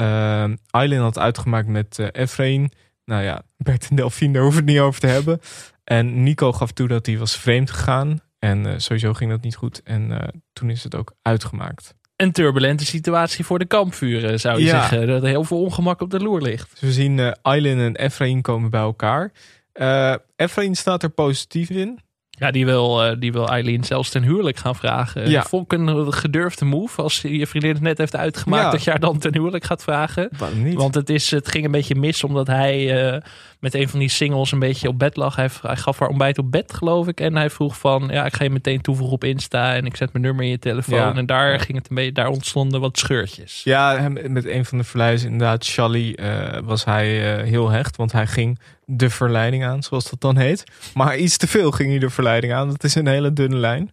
Uh, 0.00 0.44
Eileen 0.70 1.00
had 1.00 1.18
uitgemaakt 1.18 1.68
met 1.68 1.98
Efrain. 2.12 2.72
Nou 3.04 3.22
ja, 3.22 3.42
Bert 3.56 3.86
en 3.90 3.96
Delphine, 3.96 4.32
daar 4.32 4.42
hoeven 4.42 4.64
we 4.64 4.66
het 4.66 4.78
niet 4.78 4.86
over 4.86 5.00
te 5.00 5.06
hebben. 5.06 5.40
En 5.88 6.22
Nico 6.22 6.52
gaf 6.52 6.72
toe 6.72 6.88
dat 6.88 7.06
hij 7.06 7.18
was 7.18 7.36
vreemd 7.36 7.70
gegaan. 7.70 8.20
En 8.38 8.66
uh, 8.66 8.72
sowieso 8.76 9.14
ging 9.14 9.30
dat 9.30 9.42
niet 9.42 9.56
goed. 9.56 9.82
En 9.82 10.10
uh, 10.10 10.18
toen 10.52 10.70
is 10.70 10.84
het 10.84 10.94
ook 10.94 11.12
uitgemaakt. 11.22 11.94
Een 12.16 12.32
turbulente 12.32 12.86
situatie 12.86 13.44
voor 13.44 13.58
de 13.58 13.64
kampvuren, 13.64 14.40
zou 14.40 14.58
je 14.58 14.64
ja. 14.64 14.70
zeggen. 14.70 15.06
Dat 15.06 15.22
er 15.22 15.28
heel 15.28 15.44
veel 15.44 15.60
ongemak 15.60 16.00
op 16.00 16.10
de 16.10 16.20
loer 16.20 16.42
ligt. 16.42 16.70
Dus 16.70 16.80
we 16.80 16.92
zien 16.92 17.18
uh, 17.18 17.84
en 17.84 17.96
Efrain 17.96 18.42
komen 18.42 18.70
bij 18.70 18.80
elkaar. 18.80 19.32
Uh, 19.74 20.14
Efrain 20.36 20.74
staat 20.74 21.02
er 21.02 21.08
positief 21.08 21.70
in. 21.70 21.98
Ja, 22.30 22.50
die 22.50 22.64
wil, 22.64 23.18
die 23.18 23.32
wil 23.32 23.48
Eileen 23.48 23.84
zelfs 23.84 24.10
ten 24.10 24.22
huwelijk 24.22 24.56
gaan 24.56 24.76
vragen. 24.76 25.30
Ja. 25.30 25.42
Vond 25.42 25.72
ik 25.72 25.78
een 25.78 26.12
gedurfde 26.12 26.64
move 26.64 27.02
als 27.02 27.20
je 27.20 27.46
vriendin 27.46 27.72
het 27.72 27.82
net 27.82 27.98
heeft 27.98 28.16
uitgemaakt 28.16 28.64
ja. 28.64 28.70
dat 28.70 28.84
je 28.84 28.90
haar 28.90 29.00
dan 29.00 29.18
ten 29.18 29.32
huwelijk 29.32 29.64
gaat 29.64 29.82
vragen. 29.82 30.28
Niet? 30.54 30.74
Want 30.74 30.94
het, 30.94 31.10
is, 31.10 31.30
het 31.30 31.48
ging 31.48 31.64
een 31.64 31.70
beetje 31.70 31.94
mis 31.94 32.24
omdat 32.24 32.46
hij 32.46 33.04
uh, 33.12 33.20
met 33.60 33.74
een 33.74 33.88
van 33.88 33.98
die 33.98 34.08
singles 34.08 34.52
een 34.52 34.58
beetje 34.58 34.88
op 34.88 34.98
bed 34.98 35.16
lag. 35.16 35.36
Hij, 35.36 35.50
hij, 35.62 35.76
gaf 35.76 35.98
haar 35.98 36.08
ontbijt 36.08 36.38
op 36.38 36.50
bed 36.50 36.72
geloof 36.72 37.06
ik. 37.06 37.20
En 37.20 37.36
hij 37.36 37.50
vroeg 37.50 37.78
van 37.78 38.08
ja 38.12 38.24
ik 38.24 38.34
ga 38.34 38.44
je 38.44 38.50
meteen 38.50 38.80
toevoegen 38.80 39.14
op 39.14 39.24
Insta 39.24 39.74
en 39.74 39.86
ik 39.86 39.96
zet 39.96 40.12
mijn 40.12 40.24
nummer 40.24 40.44
in 40.44 40.50
je 40.50 40.58
telefoon. 40.58 40.98
Ja. 40.98 41.14
En 41.14 41.26
daar 41.26 41.60
ging 41.60 41.78
het 41.78 41.88
een 41.88 41.94
beetje, 41.94 42.12
daar 42.12 42.28
ontstonden 42.28 42.80
wat 42.80 42.98
scheurtjes. 42.98 43.60
Ja, 43.64 44.08
met 44.28 44.46
een 44.46 44.64
van 44.64 44.78
de 44.78 44.84
verluizen 44.84 45.30
inderdaad, 45.30 45.66
Charlie, 45.66 46.20
uh, 46.20 46.58
was 46.64 46.84
hij 46.84 47.08
heel 47.44 47.68
hecht. 47.68 47.96
Want 47.96 48.12
hij 48.12 48.26
ging 48.26 48.58
de 48.84 49.10
verleiding 49.10 49.64
aan, 49.64 49.82
zoals 49.82 50.10
dat 50.10 50.20
dan 50.20 50.36
heet. 50.36 50.64
Maar 50.94 51.16
iets 51.16 51.36
te 51.36 51.46
veel 51.46 51.70
ging 51.70 51.90
hij 51.90 51.98
de 51.98 52.10
verleiding 52.10 52.52
aan. 52.52 52.68
Dat 52.68 52.84
is 52.84 52.94
een 52.94 53.06
hele 53.06 53.32
dunne 53.32 53.56
lijn. 53.56 53.92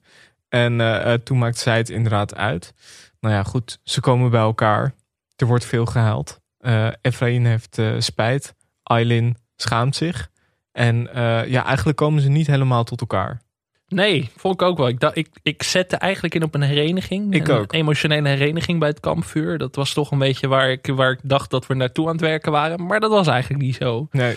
En 0.50 0.80
uh, 0.80 1.14
toen 1.14 1.38
maakte 1.38 1.60
zij 1.60 1.78
het 1.78 1.90
inderdaad 1.90 2.36
uit. 2.36 2.74
Nou 3.20 3.36
ja, 3.36 3.44
goed, 3.44 3.80
ze 3.84 4.00
komen 4.00 4.32
bij 4.32 4.42
elkaar. 4.42 4.94
Er 5.36 5.48
wordt 5.48 5.66
veel 5.66 5.86
gehaald. 5.86 6.40
Uh, 6.60 6.88
Efraïn 7.02 7.46
heeft 7.46 7.78
uh, 7.78 7.96
spijt. 8.00 8.56
Eileen 8.84 9.38
schaamt 9.56 9.96
zich. 9.96 10.30
En 10.72 11.10
ja, 11.48 11.66
eigenlijk 11.66 11.98
komen 11.98 12.22
ze 12.22 12.30
niet 12.30 12.48
helemaal 12.48 12.84
tot 12.84 13.02
elkaar. 13.02 13.44
Nee, 13.88 14.30
vond 14.38 14.54
ik 14.54 14.62
ook 14.62 14.78
wel. 14.78 14.88
Ik, 14.88 15.12
ik, 15.14 15.30
ik 15.44 15.64
zette 15.64 15.96
eigenlijk 15.96 16.36
in 16.36 16.44
op 16.44 16.56
een 16.56 16.62
hereniging. 16.62 17.34
Ik 17.34 17.48
een 17.48 17.56
ook. 17.56 17.74
emotionele 17.74 18.30
hereniging 18.30 18.80
bij 18.80 18.90
het 18.90 19.00
kampvuur. 19.00 19.58
Dat 19.58 19.76
was 19.76 19.94
toch 19.94 20.12
een 20.12 20.20
beetje 20.20 20.48
waar 20.48 20.72
ik, 20.72 20.88
waar 20.96 21.12
ik 21.12 21.20
dacht 21.24 21.50
dat 21.50 21.68
we 21.68 21.74
naartoe 21.74 22.06
aan 22.06 22.12
het 22.12 22.22
werken 22.22 22.52
waren. 22.52 22.86
Maar 22.86 23.00
dat 23.00 23.12
was 23.12 23.28
eigenlijk 23.28 23.64
niet 23.64 23.76
zo. 23.76 24.08
Nee. 24.12 24.36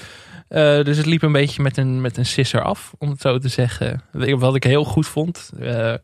Uh, 0.48 0.84
dus 0.84 0.96
het 0.96 1.06
liep 1.06 1.22
een 1.22 1.32
beetje 1.32 1.62
met 1.62 1.76
een, 1.76 2.00
met 2.00 2.16
een 2.16 2.26
sisser 2.26 2.62
af, 2.62 2.94
om 2.98 3.10
het 3.10 3.20
zo 3.20 3.38
te 3.38 3.48
zeggen. 3.48 4.02
Wat 4.12 4.54
ik 4.54 4.64
heel 4.64 4.84
goed 4.84 5.06
vond. 5.06 5.50
Uh, 5.60 5.94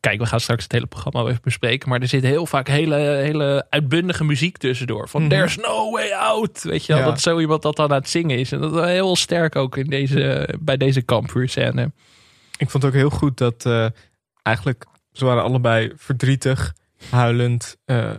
kijk, 0.00 0.18
we 0.18 0.26
gaan 0.26 0.40
straks 0.40 0.62
het 0.62 0.72
hele 0.72 0.86
programma 0.86 1.30
even 1.30 1.42
bespreken. 1.42 1.88
Maar 1.88 2.00
er 2.00 2.08
zit 2.08 2.22
heel 2.22 2.46
vaak 2.46 2.68
hele, 2.68 2.96
hele 2.96 3.66
uitbundige 3.70 4.24
muziek 4.24 4.56
tussendoor. 4.56 5.08
Van 5.08 5.22
mm 5.22 5.28
-hmm. 5.30 5.38
There's 5.38 5.56
no 5.56 5.90
way 5.90 6.10
out. 6.10 6.62
Weet 6.62 6.86
je 6.86 6.92
wel, 6.92 7.02
ja. 7.02 7.08
dat 7.08 7.20
zo 7.20 7.38
iemand 7.38 7.62
dat 7.62 7.76
dan 7.76 7.90
aan 7.90 7.96
het 7.96 8.08
zingen 8.08 8.38
is. 8.38 8.52
En 8.52 8.60
dat 8.60 8.74
is 8.74 8.84
heel 8.84 9.16
sterk 9.16 9.56
ook 9.56 9.76
in 9.76 9.86
deze, 9.86 10.54
bij 10.60 10.76
deze 10.76 11.02
kampvuurscène. 11.02 11.92
Ik 12.58 12.70
vond 12.70 12.84
ook 12.84 12.92
heel 12.92 13.10
goed 13.10 13.38
dat 13.38 13.64
uh, 13.66 13.86
eigenlijk, 14.42 14.84
ze 15.12 15.24
waren 15.24 15.42
allebei 15.42 15.92
verdrietig. 15.96 16.74
huilend 17.10 17.76
eh, 17.84 18.10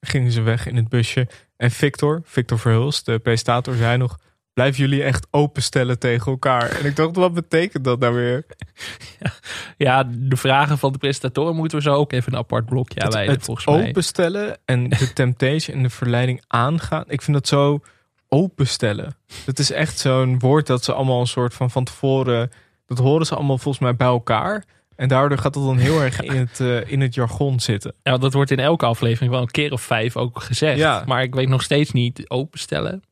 gingen 0.00 0.32
ze 0.32 0.40
weg 0.40 0.66
in 0.66 0.76
het 0.76 0.88
busje. 0.88 1.28
En 1.56 1.70
Victor, 1.70 2.20
Victor 2.24 2.58
Verhulst, 2.58 3.06
de 3.06 3.18
presentator, 3.18 3.74
zei 3.74 3.96
nog... 3.96 4.18
Blijven 4.56 4.80
jullie 4.80 5.02
echt 5.02 5.26
openstellen 5.30 5.98
tegen 5.98 6.32
elkaar? 6.32 6.70
En 6.70 6.84
ik 6.84 6.96
dacht, 6.96 7.16
wat 7.16 7.34
betekent 7.34 7.84
dat 7.84 7.98
nou 7.98 8.14
weer? 8.14 8.46
Ja, 9.76 10.04
de 10.10 10.36
vragen 10.36 10.78
van 10.78 10.92
de 10.92 10.98
presentatoren 10.98 11.56
moeten 11.56 11.78
we 11.78 11.84
zo 11.84 11.94
ook 11.94 12.12
even 12.12 12.32
een 12.32 12.38
apart 12.38 12.66
blokje 12.66 13.00
aanwijden, 13.00 13.34
het 13.34 13.44
volgens 13.44 13.66
mij. 13.66 13.88
openstellen 13.88 14.58
en 14.64 14.88
de 14.88 15.12
temptation 15.22 15.76
en 15.76 15.82
de 15.82 15.90
verleiding 15.90 16.42
aangaan. 16.46 17.04
Ik 17.06 17.22
vind 17.22 17.36
dat 17.36 17.48
zo 17.48 17.80
openstellen. 18.28 19.16
Dat 19.44 19.58
is 19.58 19.70
echt 19.70 19.98
zo'n 19.98 20.38
woord 20.38 20.66
dat 20.66 20.84
ze 20.84 20.92
allemaal 20.92 21.20
een 21.20 21.26
soort 21.26 21.54
van 21.54 21.70
van 21.70 21.84
tevoren... 21.84 22.50
Dat 22.86 22.98
horen 22.98 23.26
ze 23.26 23.34
allemaal 23.34 23.58
volgens 23.58 23.82
mij 23.82 23.96
bij 23.96 24.06
elkaar. 24.06 24.64
En 24.94 25.08
daardoor 25.08 25.38
gaat 25.38 25.54
dat 25.54 25.64
dan 25.64 25.78
heel 25.78 26.02
erg 26.02 26.20
in 26.30 26.36
het, 26.36 26.60
eh, 26.60 26.90
in 26.90 27.00
het 27.00 27.14
jargon 27.14 27.60
zitten. 27.60 27.94
Ja, 28.02 28.16
dat 28.16 28.32
wordt 28.32 28.50
in 28.50 28.60
elke 28.60 28.86
aflevering 28.86 29.32
wel 29.32 29.40
een 29.40 29.50
keer 29.50 29.72
of 29.72 29.82
vijf 29.82 30.16
ook 30.16 30.42
gezegd. 30.42 30.78
Ja. 30.78 31.02
Maar 31.06 31.22
ik 31.22 31.34
weet 31.34 31.48
nog 31.48 31.62
steeds 31.62 31.92
niet 31.92 32.30
openstellen. 32.30 33.02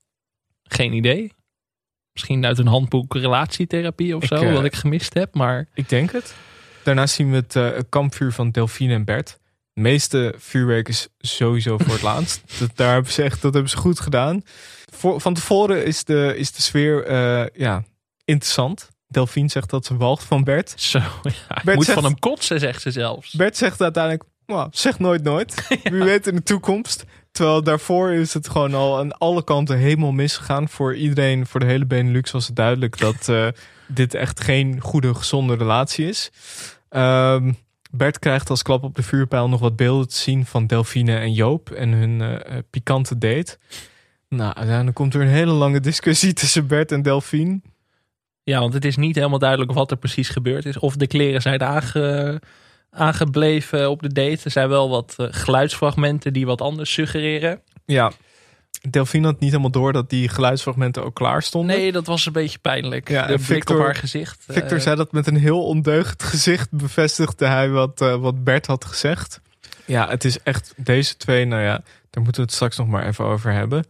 Geen 0.69 0.93
idee. 0.93 1.33
Misschien 2.13 2.47
uit 2.47 2.59
een 2.59 2.67
handboek 2.67 3.15
relatietherapie 3.15 4.17
of 4.17 4.23
Ik, 4.23 4.29
zo, 4.29 4.35
eh, 4.35 4.53
wat 4.53 4.65
ik 4.65 4.75
gemist 4.75 5.15
heb. 5.15 5.35
Maar 5.35 5.67
Ik 5.75 5.89
denk 5.89 6.13
het. 6.13 6.35
Daarna 6.83 7.07
zien 7.07 7.31
we 7.31 7.37
het 7.37 7.57
eh, 7.57 7.69
kampvuur 7.89 8.33
van 8.33 8.51
Delphine 8.51 8.95
en 8.95 9.05
Bert. 9.05 9.29
Het 9.31 9.83
meeste 9.83 10.35
vuurwerk 10.39 10.89
is 10.89 11.09
sowieso 11.19 11.79
voor 11.79 11.93
het 11.93 12.03
laatst. 12.13 12.59
Dat, 12.59 12.71
daar 12.77 12.93
hebben 12.93 13.13
ze 13.13 13.23
echt, 13.23 13.43
dat 13.43 13.53
hebben 13.53 13.71
ze 13.71 13.77
goed 13.77 14.01
gedaan. 14.01 14.43
Voor, 14.93 15.21
van 15.21 15.35
tevoren 15.35 15.85
is 15.87 16.05
de, 16.05 16.35
is 16.37 16.53
de 16.53 16.63
sfeer 16.63 17.05
eh, 17.05 17.47
ja, 17.61 17.85
interessant. 18.25 18.91
Delphine 19.07 19.49
zegt 19.49 19.71
dat 19.71 19.87
ze 19.87 19.97
walgt 19.97 20.25
van 20.25 20.45
Bert. 20.45 20.75
zo, 20.81 20.99
ja, 20.99 21.61
Bert 21.65 21.77
moet 21.77 21.85
zegt- 21.85 21.99
van 22.01 22.09
hem 22.11 22.19
kotsen, 22.19 22.61
zegt 22.61 22.83
ze 22.83 22.91
zelfs. 22.91 23.33
Bert 23.35 23.57
zegt 23.57 23.81
uiteindelijk, 23.81 24.25
"Nou, 24.47 24.69
zeg 24.71 24.99
nooit 24.99 25.23
nooit. 25.23 25.67
Wie 25.83 26.03
weet 26.03 26.27
in 26.27 26.35
de 26.35 26.43
toekomst. 26.43 27.05
Terwijl 27.35 27.63
daarvoor 27.63 28.13
is 28.13 28.35
het 28.35 28.49
gewoon 28.49 28.75
al 28.75 28.99
aan 28.99 29.19
alle 29.19 29.45
kanten 29.45 29.79
helemaal 29.79 30.13
misgegaan. 30.13 30.69
Voor 30.69 30.97
iedereen, 30.97 31.47
voor 31.47 31.61
de 31.61 31.67
hele 31.67 31.87
Benelux 31.87 32.31
was 32.31 32.47
het 32.47 32.57
duidelijk 32.57 32.99
dat 32.99 33.29
eh, 33.29 33.49
dit 33.87 34.15
echt 34.15 34.41
geen 34.41 34.81
goede, 34.81 35.15
gezonde 35.15 35.55
relatie 35.55 36.09
is. 36.09 36.31
Ehm, 36.89 37.53
Bert 37.91 38.19
krijgt 38.19 38.51
als 38.51 38.63
klap 38.63 38.83
op 38.83 38.95
de 38.95 39.03
vuurpijl 39.03 39.49
nog 39.49 39.61
wat 39.61 39.77
beelden 39.77 40.09
te 40.09 40.17
zien 40.17 40.47
van 40.47 40.67
Delphine 40.67 41.17
en 41.17 41.33
Joop 41.33 41.71
en 41.71 41.93
hun 41.93 42.21
eh, 42.21 42.35
eh, 42.35 42.63
pikante 42.71 43.19
date. 43.19 43.59
Nou, 44.29 44.55
uiteindelijk 44.55 44.97
komt 44.97 45.15
er 45.15 45.21
een 45.21 45.29
hele 45.29 45.53
lange 45.53 45.81
discussie 45.81 46.33
tussen 46.43 46.67
Bert 46.67 46.93
en 46.93 47.03
Delphine. 47.03 47.61
Ja, 48.43 48.61
want 48.61 48.75
het 48.75 48.85
is 48.85 48.97
niet 48.97 49.15
helemaal 49.15 49.39
duidelijk 49.39 49.73
wat 49.73 49.91
er 49.91 49.97
precies 49.97 50.29
gebeurd 50.29 50.67
is. 50.67 50.79
Of 50.79 50.97
de 50.97 51.07
kleren 51.07 51.43
zijn 51.43 51.63
aange, 51.63 52.41
aangebleven 52.95 53.91
op 53.91 54.03
de 54.03 54.13
date. 54.13 54.41
Er 54.45 54.51
zijn 54.51 54.69
wel 54.69 54.89
wat 54.91 55.15
eh, 55.17 55.27
geluidsfragmenten 55.31 56.33
die 56.33 56.47
wat 56.47 56.61
anders 56.61 56.93
suggereren. 56.93 57.61
Ja, 57.85 58.13
Delphine 58.91 59.27
had 59.27 59.41
niet 59.41 59.51
helemaal 59.51 59.71
door 59.71 59.93
dat 59.93 60.11
die 60.11 60.29
geluidsfragmenten 60.29 61.05
ook 61.05 61.15
klaar 61.15 61.43
stonden. 61.43 61.77
Nee, 61.77 61.93
dat 61.93 62.07
was 62.07 62.27
een 62.27 62.33
beetje 62.33 62.59
pijnlijk. 62.59 63.09
Ja, 63.09 63.27
de 63.27 63.33
en 63.33 63.35
blik 63.37 63.47
Victor- 63.47 63.77
op 63.79 63.83
haar 63.85 63.95
gezicht. 63.95 64.45
eh, 64.47 64.55
Victor 64.55 64.81
zei 64.81 64.97
dat 64.97 65.13
met 65.13 65.27
een 65.27 65.37
heel 65.37 65.65
ondeugend 65.65 66.23
gezicht 66.33 66.71
bevestigde 66.71 67.47
hij 67.47 67.69
wat, 67.71 68.01
eh, 68.01 68.15
wat 68.17 68.45
Bert 68.45 68.67
had 68.67 68.85
gezegd. 68.85 69.41
Ja, 69.85 70.09
het 70.09 70.25
is 70.25 70.43
echt 70.43 70.73
deze 70.77 71.17
twee, 71.17 71.45
nou 71.45 71.63
ja, 71.63 71.83
daar 72.11 72.23
moeten 72.23 72.35
we 72.35 72.43
het 72.43 72.53
straks 72.53 72.77
nog 72.77 72.87
maar 72.89 73.07
even 73.07 73.25
over 73.25 73.53
hebben. 73.53 73.85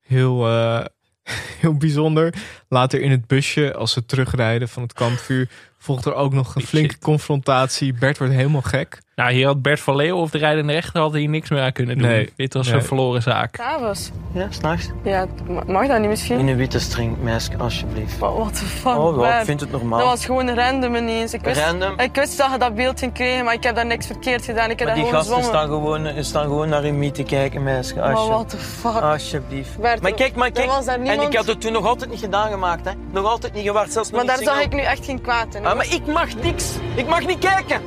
Heel, 0.00 0.48
eh, 0.48 0.84
heel 1.60 1.74
bijzonder. 1.76 2.34
Later 2.68 3.00
in 3.00 3.10
het 3.10 3.26
busje, 3.26 3.74
als 3.74 3.92
ze 3.92 4.06
terugrijden 4.06 4.68
van 4.68 4.82
het 4.82 4.92
kampvuur, 4.92 5.48
volgt 5.82 6.04
er 6.04 6.14
ook 6.14 6.32
nog 6.32 6.54
een 6.54 6.62
flinke 6.62 6.98
confrontatie. 6.98 7.94
Bert 7.94 8.18
wordt 8.18 8.32
helemaal 8.34 8.62
gek. 8.62 8.98
Nou, 9.14 9.32
hier 9.32 9.46
had 9.46 9.62
Bert 9.62 9.80
van 9.80 9.96
Leeuwen 9.96 10.22
of 10.22 10.30
de 10.30 10.38
rijdende 10.38 10.72
rechter 10.72 11.00
had 11.00 11.12
hier 11.14 11.28
niks 11.28 11.50
meer 11.50 11.60
aan 11.62 11.72
kunnen 11.72 11.98
doen. 11.98 12.06
Nee, 12.08 12.32
Dit 12.36 12.54
was 12.54 12.66
nee. 12.66 12.76
een 12.76 12.82
verloren 12.84 13.22
zaak. 13.22 13.56
S'avonds? 13.56 14.10
Ja, 14.32 14.46
s'nachts. 14.50 14.88
Ja, 15.04 15.26
ma- 15.48 15.62
mag 15.66 15.86
dat 15.86 16.00
niet 16.00 16.08
misschien? 16.08 16.38
In 16.38 16.48
een 16.48 16.56
witte 16.56 16.78
string, 16.78 17.16
meisje, 17.22 17.50
alsjeblieft. 17.58 18.18
What 18.18 18.54
the 18.58 18.64
fuck, 18.64 18.96
Oh, 18.96 19.26
ik 19.26 19.44
vind 19.44 19.60
het 19.60 19.70
normaal. 19.70 19.98
Dat 19.98 20.08
was 20.08 20.24
gewoon 20.24 20.54
random 20.54 20.94
ineens. 20.94 21.34
Ik 21.34 21.40
wist, 21.40 21.60
Random? 21.60 21.98
Ik 21.98 22.14
wist 22.14 22.38
dat 22.38 22.50
je 22.52 22.58
dat 22.58 22.74
beeld 22.74 22.98
ging 22.98 23.12
krijgen, 23.12 23.44
maar 23.44 23.54
ik 23.54 23.62
heb 23.62 23.74
daar 23.74 23.86
niks 23.86 24.06
verkeerd 24.06 24.44
gedaan. 24.44 24.70
Ik 24.70 24.78
heb 24.78 24.88
Maar 24.88 24.96
die 24.96 25.04
gewoon 25.04 25.20
gasten 25.24 25.44
staan 25.44 25.68
gewoon, 25.68 26.24
staan 26.24 26.42
gewoon 26.44 26.68
naar 26.68 26.82
hun 26.82 26.98
meet 26.98 27.14
te 27.14 27.22
kijken, 27.22 27.62
meisje. 27.62 27.94
Maar 27.94 28.14
Alsje- 28.14 28.30
what 28.30 28.48
the 28.48 28.56
fuck? 28.56 29.00
Alsjeblieft. 29.02 29.78
Bert, 29.78 30.02
maar 30.02 30.12
kijk, 30.14 30.34
maar 30.34 30.50
kijk. 30.50 30.66
was 30.70 30.84
daar 30.84 31.00
En 31.00 31.20
ik 31.20 31.36
had 31.36 31.46
het 31.46 31.60
toen 31.60 31.72
nog 31.72 31.86
altijd 31.86 32.10
niet 32.10 32.20
gedaan 32.20 32.50
gemaakt, 32.50 32.84
hè. 32.84 32.90
Nog 33.12 33.24
altijd 33.26 33.52
niet 33.54 33.66
gewaard, 33.66 33.92
zelfs 33.92 34.10
nog 34.10 34.24
Maar 34.24 34.36
daar 34.36 34.44
zag 34.44 34.60
ik 34.62 34.72
nu 34.72 34.80
echt 34.80 35.04
geen 35.04 35.20
kwaad 35.20 35.54
in. 35.54 35.66
Ah, 35.70 35.76
maar 35.76 35.92
ik 35.94 36.06
mag 36.06 36.34
niks. 36.34 36.74
Ik 36.94 37.06
mag 37.06 37.26
niet 37.26 37.38
kijken. 37.38 37.80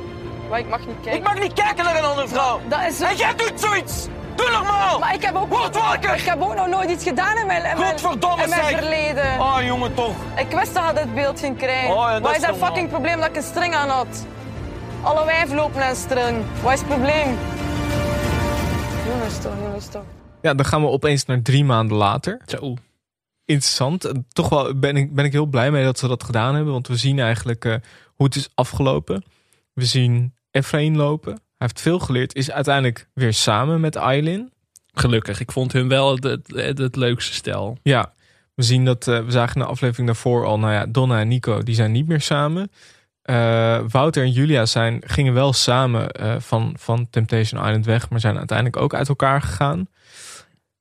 Maar 0.50 0.58
ik 0.58 0.68
mag 0.68 0.86
niet 0.86 0.96
kijken. 1.02 1.20
Ik 1.20 1.22
mag 1.22 1.38
niet 1.42 1.52
kijken 1.52 1.84
naar 1.84 1.96
een 1.96 2.04
andere 2.04 2.28
vrouw. 2.28 2.60
Dat 2.68 2.80
is 2.88 3.00
En 3.00 3.16
jij 3.16 3.34
doet 3.36 3.60
zoiets. 3.60 4.06
Doe 4.34 4.50
normaal. 4.50 4.98
Maar 4.98 5.14
ik 5.14 5.22
heb 5.22 5.34
ook, 5.34 5.48
Word 5.48 5.76
wakker. 5.76 6.14
ik 6.14 6.20
heb 6.24 6.42
ook 6.42 6.54
nog 6.54 6.66
nooit 6.68 6.90
iets 6.90 7.04
gedaan 7.04 7.36
in 7.38 7.46
mijn, 7.46 7.64
in 7.64 7.78
mijn, 7.78 7.90
Godverdomme, 7.90 8.42
in 8.42 8.48
mijn 8.48 8.68
zeg. 8.68 8.78
verleden. 8.78 9.40
Oh, 9.40 9.56
jongen, 9.64 9.94
toch. 9.94 10.14
Ik 10.36 10.50
wist 10.50 10.74
dat 10.74 10.84
je 10.88 10.94
dit 10.94 11.14
beeld 11.14 11.40
ging 11.40 11.56
krijgen. 11.58 11.90
Oh, 11.96 12.02
ja, 12.02 12.12
dat 12.12 12.22
Wat 12.22 12.34
is 12.34 12.40
dat 12.40 12.50
normaal. 12.50 12.68
fucking 12.68 12.88
probleem 12.90 13.18
dat 13.20 13.28
ik 13.28 13.36
een 13.36 13.42
string 13.42 13.74
aan 13.74 13.88
had? 13.88 14.26
Alle 15.02 15.24
wijven 15.24 15.56
lopen 15.56 15.88
een 15.88 15.96
string. 15.96 16.44
Wat 16.62 16.72
is 16.72 16.78
het 16.78 16.88
probleem? 16.88 17.38
Jongens 19.08 19.38
toch, 19.38 19.52
jongens 19.64 19.86
toch. 19.88 20.02
Ja, 20.42 20.54
dan 20.54 20.66
gaan 20.66 20.80
we 20.80 20.88
opeens 20.88 21.24
naar 21.24 21.42
drie 21.42 21.64
maanden 21.64 21.96
later. 21.96 22.40
Zo. 22.46 22.74
Interessant. 23.44 24.12
Toch 24.32 24.48
wel 24.48 24.78
ben 24.78 24.96
ik, 24.96 25.14
ben 25.14 25.24
ik 25.24 25.32
heel 25.32 25.46
blij 25.46 25.70
mee 25.70 25.84
dat 25.84 25.98
ze 25.98 26.08
dat 26.08 26.24
gedaan 26.24 26.54
hebben. 26.54 26.72
Want 26.72 26.88
we 26.88 26.96
zien 26.96 27.18
eigenlijk 27.18 27.64
eh, 27.64 27.74
hoe 28.06 28.26
het 28.26 28.36
is 28.36 28.48
afgelopen. 28.54 29.24
We 29.72 29.84
zien 29.84 30.34
Efraïn 30.50 30.96
lopen. 30.96 31.32
Hij 31.32 31.40
heeft 31.56 31.80
veel 31.80 31.98
geleerd. 31.98 32.34
Is 32.34 32.50
uiteindelijk 32.50 33.08
weer 33.14 33.34
samen 33.34 33.80
met 33.80 33.96
Aylin. 33.96 34.52
Gelukkig. 34.92 35.40
Ik 35.40 35.52
vond 35.52 35.72
hun 35.72 35.88
wel 35.88 36.14
het, 36.14 36.24
het, 36.54 36.78
het, 36.78 36.96
leukste 36.96 37.34
stel. 37.34 37.78
Ja, 37.82 38.12
we 38.54 38.62
zien 38.62 38.84
dat. 38.84 39.08
eh, 39.08 39.24
we 39.24 39.30
zagen 39.30 39.54
in 39.54 39.60
de 39.60 39.68
aflevering 39.68 40.06
daarvoor 40.06 40.44
al. 40.44 40.58
Nou 40.58 40.72
ja, 40.72 40.86
Donna 40.86 41.20
en 41.20 41.28
Nico 41.28 41.62
die 41.62 41.74
zijn 41.74 41.92
niet 41.92 42.08
meer 42.08 42.20
samen. 42.20 42.70
Eh, 43.22 43.80
Wouter 43.88 44.22
en 44.22 44.30
Julia 44.30 44.66
zijn, 44.66 45.02
gingen 45.06 45.34
wel 45.34 45.52
samen 45.52 46.08
van, 46.42 46.74
van 46.78 47.06
Temptation 47.10 47.64
Island 47.64 47.84
weg. 47.86 48.10
Maar 48.10 48.20
zijn 48.20 48.38
uiteindelijk 48.38 48.76
ook 48.76 48.94
uit 48.94 49.08
elkaar 49.08 49.42
gegaan. 49.42 49.88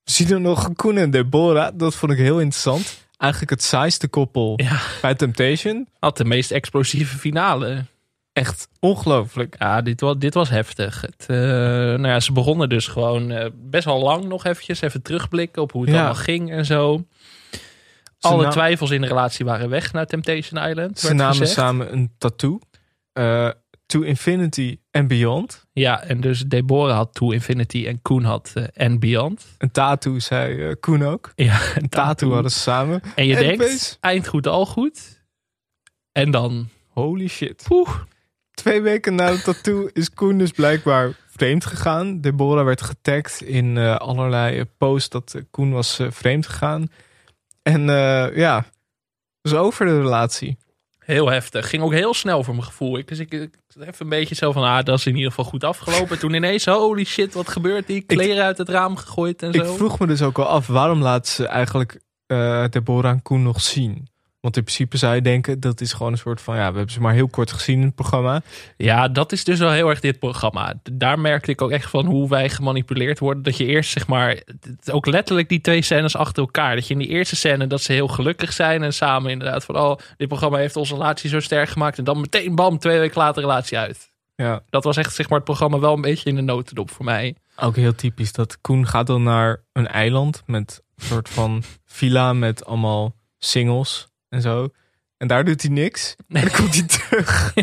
We 0.04 0.12
zien 0.12 0.30
er 0.32 0.42
nog 0.42 0.70
Koen 0.76 0.98
en 0.98 1.12
Deborah. 1.12 1.72
Dat 1.78 1.96
vond 1.96 2.12
ik 2.12 2.18
heel 2.18 2.40
interessant. 2.40 3.02
Eigenlijk 3.18 3.52
het 3.52 3.64
saaiste 3.64 4.08
koppel 4.08 4.54
Ja. 4.56 4.80
bij 5.02 5.16
Temptation. 5.16 5.88
Had 6.00 6.18
de 6.18 6.26
meest 6.26 6.52
explosieve 6.52 7.18
finale. 7.18 7.86
Echt 8.34 8.68
ongelooflijk. 8.80 9.56
Ja, 9.60 9.82
dit 9.82 10.02
was, 10.02 10.16
dit 10.18 10.34
was 10.34 10.50
heftig. 10.50 11.02
Het, 11.02 11.26
eh, 11.28 11.38
nou 11.38 12.08
ja, 12.08 12.20
ze 12.20 12.32
begonnen 12.32 12.70
dus 12.70 12.88
gewoon 12.88 13.32
eh, 13.32 13.50
best 13.56 13.86
wel 13.86 14.00
lang 14.02 14.26
nog 14.26 14.46
eventjes. 14.46 14.82
Even 14.82 15.02
terugblikken 15.02 15.62
op 15.62 15.72
hoe 15.72 15.82
het 15.82 15.90
Ja. 15.92 15.96
allemaal 15.98 16.16
ging 16.16 16.52
en 16.52 16.66
zo. 16.66 17.06
Alle 18.20 18.48
twijfels 18.48 18.92
in 18.92 19.02
de 19.02 19.08
relatie 19.08 19.46
waren 19.46 19.70
weg 19.70 19.94
naar 19.94 20.06
Temptation 20.06 20.68
Island. 20.70 21.00
Ze 21.00 21.14
namen 21.14 21.36
gezegd. 21.36 21.52
samen 21.52 21.94
een 21.94 22.12
tattoo. 22.18 22.60
Eh, 23.14 23.50
to 23.94 24.02
Infinity 24.02 24.78
and 24.92 25.08
Beyond. 25.08 25.66
Ja, 25.74 26.04
en 26.04 26.22
dus 26.22 26.40
Deborah 26.40 26.96
had 26.96 27.14
To 27.14 27.32
Infinity 27.32 27.86
en 27.88 28.02
Koen 28.02 28.24
had 28.24 28.52
eh, 28.54 28.88
And 28.88 29.00
Beyond. 29.00 29.46
Een 29.58 29.72
tattoo, 29.72 30.20
zei 30.20 30.64
eh, 30.64 30.76
Koen 30.80 31.04
ook. 31.04 31.32
Ja, 31.36 31.60
Een 31.76 31.90
tattoo 31.90 32.32
hadden 32.32 32.52
ze 32.52 32.60
samen. 32.60 33.02
En 33.16 33.26
je 33.26 33.36
denkt, 33.36 33.98
eind 34.00 34.28
goed, 34.28 34.48
al 34.48 34.66
goed. 34.66 35.22
En 36.12 36.32
dan, 36.32 36.70
Holy 36.88 37.28
shit. 37.28 37.64
poeh, 37.68 37.90
Twee 38.54 38.82
weken 38.82 39.16
na 39.16 39.32
de 39.32 39.42
tattoo 39.42 39.90
is 39.94 40.10
Koen 40.10 40.38
dus 40.38 40.52
blijkbaar 40.52 41.12
vreemd 41.28 41.66
gegaan. 41.66 42.22
Deborah 42.22 42.66
werd 42.66 42.82
getagd 42.82 43.42
in 43.42 43.78
eh, 43.78 43.96
allerlei 43.96 44.58
eh, 44.60 44.66
posts 44.78 45.10
dat 45.10 45.34
eh, 45.34 45.42
Koen 45.52 45.72
was 45.72 46.00
eh, 46.00 46.12
vreemd 46.12 46.48
gegaan. 46.48 46.88
En 47.62 47.90
eh, 47.90 48.36
ja, 48.36 48.66
dus 49.42 49.54
over 49.54 49.86
de 49.86 50.00
relatie. 50.02 50.58
Heel 51.06 51.30
heftig. 51.32 51.70
Ging 51.70 51.84
ook 51.84 51.94
heel 51.94 52.14
snel 52.14 52.44
voor 52.44 52.54
mijn 52.54 52.66
gevoel. 52.66 52.98
Ik, 52.98 53.08
dus 53.08 53.20
ik, 53.20 53.32
ik 53.32 53.56
even 53.80 53.94
een 53.98 54.10
beetje 54.10 54.36
zo 54.36 54.52
van, 54.52 54.64
ah, 54.64 54.84
dat 54.84 54.98
is 54.98 55.06
in 55.06 55.16
ieder 55.16 55.30
geval 55.30 55.46
goed 55.46 55.64
afgelopen. 55.64 56.20
Toen 56.20 56.34
ineens, 56.34 56.66
holy 56.66 57.04
shit, 57.04 57.34
wat 57.34 57.50
gebeurt 57.50 57.88
hier? 57.88 58.06
Kleren 58.06 58.44
uit 58.44 58.58
het 58.58 58.70
raam 58.70 58.96
gegooid 58.96 59.42
en 59.44 59.54
Ik 59.54 59.64
zo. 59.64 59.76
vroeg 59.76 60.00
me 60.00 60.08
dus 60.08 60.22
ook 60.22 60.38
wel 60.38 60.48
af, 60.48 60.68
waarom 60.68 61.02
laat 61.02 61.28
ze 61.28 61.46
eigenlijk 61.48 62.00
eh, 62.26 62.66
Deborah 62.70 63.12
en 63.12 63.22
Koen 63.22 63.44
nog 63.44 63.62
zien? 63.62 64.08
Want 64.44 64.58
in 64.58 64.64
principe 64.64 64.98
zou 64.98 65.16
je 65.16 65.22
denken, 65.22 65.60
dat 65.60 65.82
is 65.82 65.94
gewoon 65.94 66.12
een 66.12 66.18
soort 66.18 66.42
van, 66.42 66.56
ja, 66.56 66.70
we 66.70 66.76
hebben 66.76 66.94
ze 66.94 67.02
maar 67.02 67.14
heel 67.14 67.28
kort 67.28 67.52
gezien 67.52 67.80
in 67.80 67.86
het 67.86 67.96
programma. 67.96 68.42
Ja, 68.78 69.08
dat 69.08 69.32
is 69.32 69.44
dus 69.44 69.60
wel 69.60 69.72
heel 69.72 69.90
erg 69.90 70.00
dit 70.00 70.20
programma. 70.20 70.74
Daar 70.92 71.20
merkte 71.20 71.52
ik 71.52 71.62
ook 71.62 71.72
echt 71.72 71.90
van 71.90 72.06
hoe 72.06 72.30
wij 72.30 72.50
gemanipuleerd 72.50 73.20
worden. 73.20 73.44
Dat 73.44 73.58
je 73.58 73.66
eerst 73.66 73.92
zeg 73.92 74.08
maar, 74.08 74.42
ook 74.92 75.06
letterlijk 75.06 75.50
die 75.50 75.62
twee 75.62 75.82
scènes 75.82 76.16
achter 76.16 76.44
elkaar. 76.44 76.76
Dat 76.76 76.88
je 76.88 76.94
in 76.94 77.00
die 77.00 77.08
eerste 77.08 77.36
scène 77.36 77.68
dat 77.68 77.82
ze 77.82 77.94
heel 77.94 78.08
gelukkig 78.08 78.54
zijn 78.54 78.84
en 78.84 78.94
samen 78.94 79.32
inderdaad 79.32 79.66
van, 79.66 79.78
oh, 79.78 79.98
dit 80.18 80.28
programma 80.28 80.58
heeft 80.58 80.76
onze 80.76 80.94
relatie 80.94 81.30
zo 81.30 81.40
sterk 81.40 81.70
gemaakt. 81.70 81.98
En 81.98 82.04
dan 82.04 82.20
meteen 82.20 82.56
bam, 82.56 82.78
twee 82.78 83.00
weken 83.00 83.22
later 83.22 83.42
relatie 83.42 83.78
uit. 83.78 84.12
Ja. 84.36 84.64
Dat 84.70 84.84
was 84.84 84.98
echt 84.98 85.16
zeg 85.16 85.30
maar 85.30 85.38
het 85.38 85.48
programma 85.48 85.80
wel 85.80 85.94
een 85.94 86.02
beetje 86.02 86.30
in 86.30 86.36
de 86.36 86.42
notendop 86.42 86.92
voor 86.92 87.06
mij. 87.06 87.36
Ook 87.56 87.76
heel 87.76 87.96
typisch 87.96 88.34
dat 88.34 88.62
Koen 88.62 88.88
gaat 88.88 89.08
dan 89.08 89.24
naar 89.24 89.64
een 89.74 89.88
eiland 89.88 90.44
met 90.46 90.82
een 90.96 91.06
soort 91.06 91.30
van 91.30 91.64
villa 91.86 92.34
met 92.34 92.66
allemaal 92.66 93.16
singles 93.38 94.12
en 94.34 94.42
zo. 94.42 94.70
En 95.18 95.28
daar 95.28 95.46
doet 95.46 95.62
hij 95.62 95.72
niks. 95.72 96.16
En 96.30 96.42
dan 96.42 96.52
komt 96.52 96.74
hij 96.76 96.84
terug. 96.84 97.54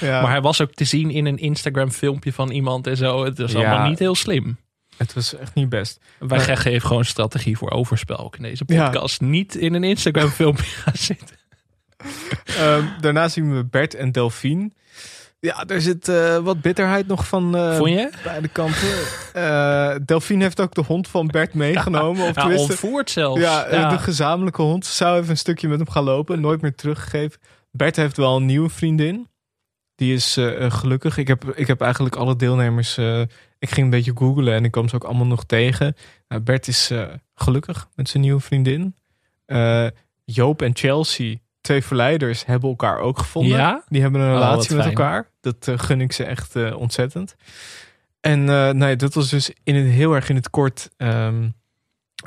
Ja. 0.00 0.20
Maar 0.22 0.30
hij 0.30 0.40
was 0.40 0.60
ook 0.60 0.74
te 0.74 0.84
zien 0.84 1.10
in 1.10 1.26
een 1.26 1.38
Instagram 1.38 1.90
filmpje 1.90 2.32
van 2.32 2.50
iemand 2.50 2.86
en 2.86 2.96
zo. 2.96 3.24
Het 3.24 3.38
was 3.38 3.54
allemaal 3.54 3.88
niet 3.88 3.98
heel 3.98 4.14
slim. 4.14 4.58
Het 4.96 5.12
was 5.12 5.34
echt 5.36 5.54
niet 5.54 5.68
best. 5.68 6.00
Wij 6.18 6.38
Maar- 6.46 6.56
geven 6.56 6.86
gewoon 6.88 7.04
strategie 7.04 7.56
voor 7.56 7.70
overspel 7.70 8.18
ook 8.18 8.36
in 8.36 8.42
deze 8.42 8.64
Ja. 8.66 8.84
podcast. 8.84 9.20
Niet 9.20 9.54
in 9.54 9.74
een 9.74 9.84
Instagram 9.84 10.28
filmpje 10.28 10.64
gaan 10.84 10.96
zitten. 10.96 11.36
Ehm, 12.44 12.84
daarna 13.00 13.28
zien 13.28 13.54
we 13.56 13.64
Bert 13.64 13.94
en 13.94 14.12
Delphine. 14.12 14.70
Ja, 15.40 15.64
er 15.66 15.80
zit 15.80 16.08
eh, 16.08 16.36
wat 16.38 16.60
bitterheid 16.60 17.06
nog 17.06 17.26
van 17.28 17.56
eh, 17.56 17.76
Vond 17.76 17.90
je? 17.90 18.10
beide 18.24 18.48
kanten. 18.48 18.88
Eh 19.32 19.94
Delphine 20.04 20.42
heeft 20.42 20.60
ook 20.60 20.74
de 20.74 20.82
hond 20.86 21.08
van 21.08 21.26
Bert 21.26 21.54
meegenomen. 21.54 22.28
of 22.28 22.34
Ja, 22.34 22.56
ontvoerd 22.56 23.10
zelfs. 23.10 23.40
Ja, 23.40 23.66
Ja. 23.70 23.88
de 23.88 23.98
gezamenlijke 23.98 24.62
hond. 24.62 24.86
Ze 24.86 24.92
zou 24.94 25.18
even 25.18 25.30
een 25.30 25.36
stukje 25.36 25.68
met 25.68 25.78
hem 25.78 25.90
gaan 25.90 26.04
lopen. 26.04 26.40
Nooit 26.40 26.60
meer 26.60 26.74
teruggegeven. 26.74 27.40
Bert 27.70 27.96
heeft 27.96 28.16
wel 28.16 28.36
een 28.36 28.46
nieuwe 28.46 28.68
vriendin. 28.68 29.28
Die 29.94 30.14
is 30.14 30.38
gelukkig. 30.68 31.16
Ik 31.16 31.28
heb, 31.28 31.44
ik 31.54 31.66
heb 31.66 31.80
eigenlijk 31.80 32.16
alle 32.16 32.36
deelnemers... 32.36 32.98
ik 33.58 33.70
ging 33.70 33.84
een 33.84 33.90
beetje 33.90 34.12
googlen 34.14 34.54
en 34.54 34.64
ik 34.64 34.70
kwam 34.70 34.88
ze 34.88 34.94
ook 34.94 35.04
allemaal 35.04 35.26
nog 35.26 35.44
tegen. 35.44 35.94
Nou, 36.28 36.42
Bert 36.42 36.68
is 36.68 36.90
gelukkig 37.34 37.88
met 37.94 38.08
zijn 38.08 38.22
nieuwe 38.22 38.40
vriendin. 38.40 38.96
Joop 40.24 40.62
en 40.62 40.70
Chelsea, 40.76 41.36
twee 41.70 41.84
verleiders, 41.84 42.46
hebben 42.46 42.68
elkaar 42.68 42.98
ook 42.98 43.18
gevonden. 43.18 43.56
Ja? 43.56 43.84
Die 43.88 44.02
hebben 44.02 44.20
een 44.20 44.28
Oh, 44.28 44.34
relatie 44.34 44.76
met 44.76 44.86
elkaar. 44.86 45.30
Dat 45.40 45.68
eh, 45.68 45.78
gun 45.78 46.00
ik 46.00 46.12
ze 46.12 46.24
echt 46.24 46.56
eh, 46.56 46.76
ontzettend. 46.76 47.36
En 48.20 48.48
eh, 48.48 48.70
nee, 48.70 48.96
dat 48.96 49.14
was 49.14 49.28
dus 49.30 49.52
in 49.62 49.74
het, 49.74 49.86
heel 49.86 50.14
erg 50.14 50.28
in 50.28 50.36
het 50.36 50.50
kort 50.50 50.90
ehm, 50.96 51.48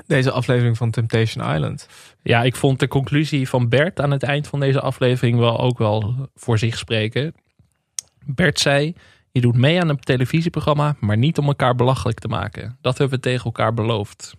deze 0.06 0.32
aflevering 0.32 0.78
van 0.78 0.92
Temptation 0.92 1.54
Island. 1.54 1.88
Ja, 2.22 2.44
ik 2.44 2.56
vond 2.56 2.80
de 2.80 2.88
conclusie 2.88 3.50
van 3.50 3.70
Bert 3.70 4.00
aan 4.00 4.12
het 4.12 4.24
eind 4.24 4.48
van 4.48 4.60
deze 4.60 4.82
aflevering 4.82 5.38
wel 5.40 5.60
ook 5.60 5.78
wel 5.78 6.30
voor 6.36 6.58
zich 6.58 6.78
spreken. 6.78 7.34
Bert 8.26 8.60
zei: 8.60 8.96
Je 9.32 9.42
doet 9.42 9.56
mee 9.56 9.82
aan 9.82 9.90
een 9.90 10.00
televisieprogramma, 10.00 10.96
maar 11.00 11.18
niet 11.18 11.38
om 11.38 11.48
elkaar 11.48 11.76
belachelijk 11.76 12.20
te 12.20 12.28
maken. 12.28 12.78
Dat 12.82 12.98
hebben 12.98 13.18
we 13.18 13.24
tegen 13.24 13.46
elkaar 13.46 13.74
beloofd. 13.74 14.36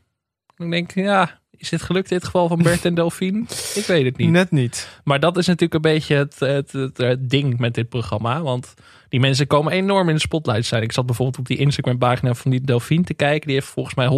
Ik 0.56 0.70
denk, 0.70 0.94
ja, 0.94 1.40
is 1.56 1.68
dit 1.68 1.82
gelukt 1.82 2.10
in 2.10 2.16
dit 2.16 2.26
geval 2.26 2.48
van 2.48 2.62
Bert 2.62 2.84
en 2.84 2.94
Delphine? 2.94 3.40
Ik 3.80 3.84
weet 3.86 4.04
het 4.04 4.16
niet. 4.16 4.30
Net 4.30 4.50
niet. 4.50 5.00
Maar 5.04 5.20
dat 5.20 5.36
is 5.36 5.46
natuurlijk 5.46 5.74
een 5.74 5.92
beetje 5.92 6.14
het, 6.14 6.38
het, 6.38 6.72
het, 6.72 6.96
het 6.96 7.30
ding 7.30 7.58
met 7.58 7.74
dit 7.74 7.88
programma. 7.88 8.42
Want 8.42 8.74
die 9.08 9.20
mensen 9.20 9.46
komen 9.46 9.72
enorm 9.72 10.08
in 10.08 10.14
de 10.14 10.20
spotlight 10.20 10.64
zijn. 10.64 10.82
Ik 10.82 10.92
zat 10.92 11.06
bijvoorbeeld 11.06 11.38
op 11.38 11.46
die 11.46 11.58
Instagram 11.58 11.98
pagina 11.98 12.34
van 12.34 12.50
die 12.50 12.60
Delphine 12.60 13.04
te 13.04 13.14
kijken. 13.14 13.46
Die 13.46 13.56
heeft 13.56 13.68
volgens 13.68 13.94
mij 13.94 14.08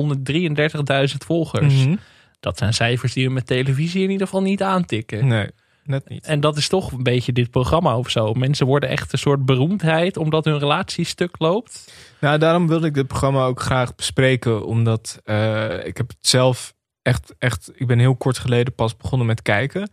133.000 1.10 1.16
volgers. 1.16 1.74
Mhm. 1.74 1.96
Dat 2.40 2.58
zijn 2.58 2.74
cijfers 2.74 3.12
die 3.12 3.26
we 3.26 3.32
met 3.32 3.46
televisie 3.46 4.02
in 4.02 4.10
ieder 4.10 4.26
geval 4.26 4.42
niet 4.42 4.62
aantikken. 4.62 5.26
Nee, 5.26 5.50
net 5.84 6.08
niet. 6.08 6.24
En 6.24 6.40
dat 6.40 6.56
is 6.56 6.68
toch 6.68 6.92
een 6.92 7.02
beetje 7.02 7.32
dit 7.32 7.50
programma 7.50 7.98
of 7.98 8.10
zo. 8.10 8.34
Mensen 8.34 8.66
worden 8.66 8.88
echt 8.88 9.12
een 9.12 9.18
soort 9.18 9.44
beroemdheid 9.44 10.16
omdat 10.16 10.44
hun 10.44 10.58
relatie 10.58 11.04
stuk 11.04 11.34
loopt. 11.38 11.92
Nou, 12.20 12.38
daarom 12.38 12.68
wilde 12.68 12.86
ik 12.86 12.94
dit 12.94 13.06
programma 13.06 13.44
ook 13.44 13.60
graag 13.60 13.94
bespreken. 13.94 14.66
Omdat 14.66 15.20
eh, 15.24 15.86
ik 15.86 15.96
heb 15.96 16.08
het 16.08 16.16
zelf 16.20 16.74
echt, 17.06 17.34
echt... 17.38 17.70
Ik 17.74 17.86
ben 17.86 17.98
heel 17.98 18.16
kort 18.16 18.38
geleden 18.38 18.74
pas 18.74 18.96
begonnen 18.96 19.26
met 19.26 19.42
kijken. 19.42 19.90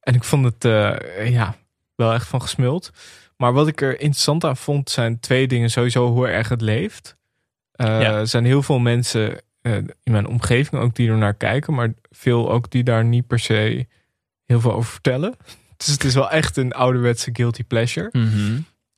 En 0.00 0.14
ik 0.14 0.24
vond 0.24 0.44
het, 0.44 0.64
eh, 0.64 1.30
ja, 1.30 1.56
wel 1.94 2.12
echt 2.12 2.26
van 2.26 2.42
gesmuld. 2.42 2.90
Maar 3.36 3.52
wat 3.52 3.68
ik 3.68 3.80
er 3.80 4.00
interessant 4.00 4.44
aan 4.44 4.56
vond, 4.56 4.90
zijn 4.90 5.20
twee 5.20 5.46
dingen. 5.46 5.70
Sowieso 5.70 6.08
hoe 6.12 6.28
erg 6.28 6.48
het 6.48 6.60
leeft. 6.60 7.16
Eh, 7.72 7.86
Ja. 7.86 8.18
Er 8.18 8.26
zijn 8.26 8.44
heel 8.44 8.62
veel 8.62 8.78
mensen 8.78 9.40
eh, 9.62 9.76
in 9.76 10.12
mijn 10.12 10.26
omgeving 10.26 10.82
ook 10.82 10.94
die 10.94 11.10
er 11.10 11.16
naar 11.16 11.34
kijken. 11.34 11.74
Maar 11.74 11.92
veel 12.10 12.50
ook 12.50 12.70
die 12.70 12.84
daar 12.84 13.04
niet 13.04 13.26
per 13.26 13.38
se 13.38 13.86
heel 14.46 14.60
veel 14.60 14.72
over 14.72 14.92
vertellen. 14.92 15.34
Dus 15.76 15.88
het 15.88 16.04
is 16.04 16.14
wel 16.14 16.30
echt 16.30 16.56
een 16.56 16.72
ouderwetse 16.72 17.30
guilty 17.32 17.64
pleasure. 17.64 18.08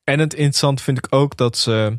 En 0.04 0.18
het 0.18 0.34
interessant 0.34 0.80
vind 0.80 0.98
ik 0.98 1.06
ook 1.10 1.36
dat 1.36 1.58
ze 1.58 1.98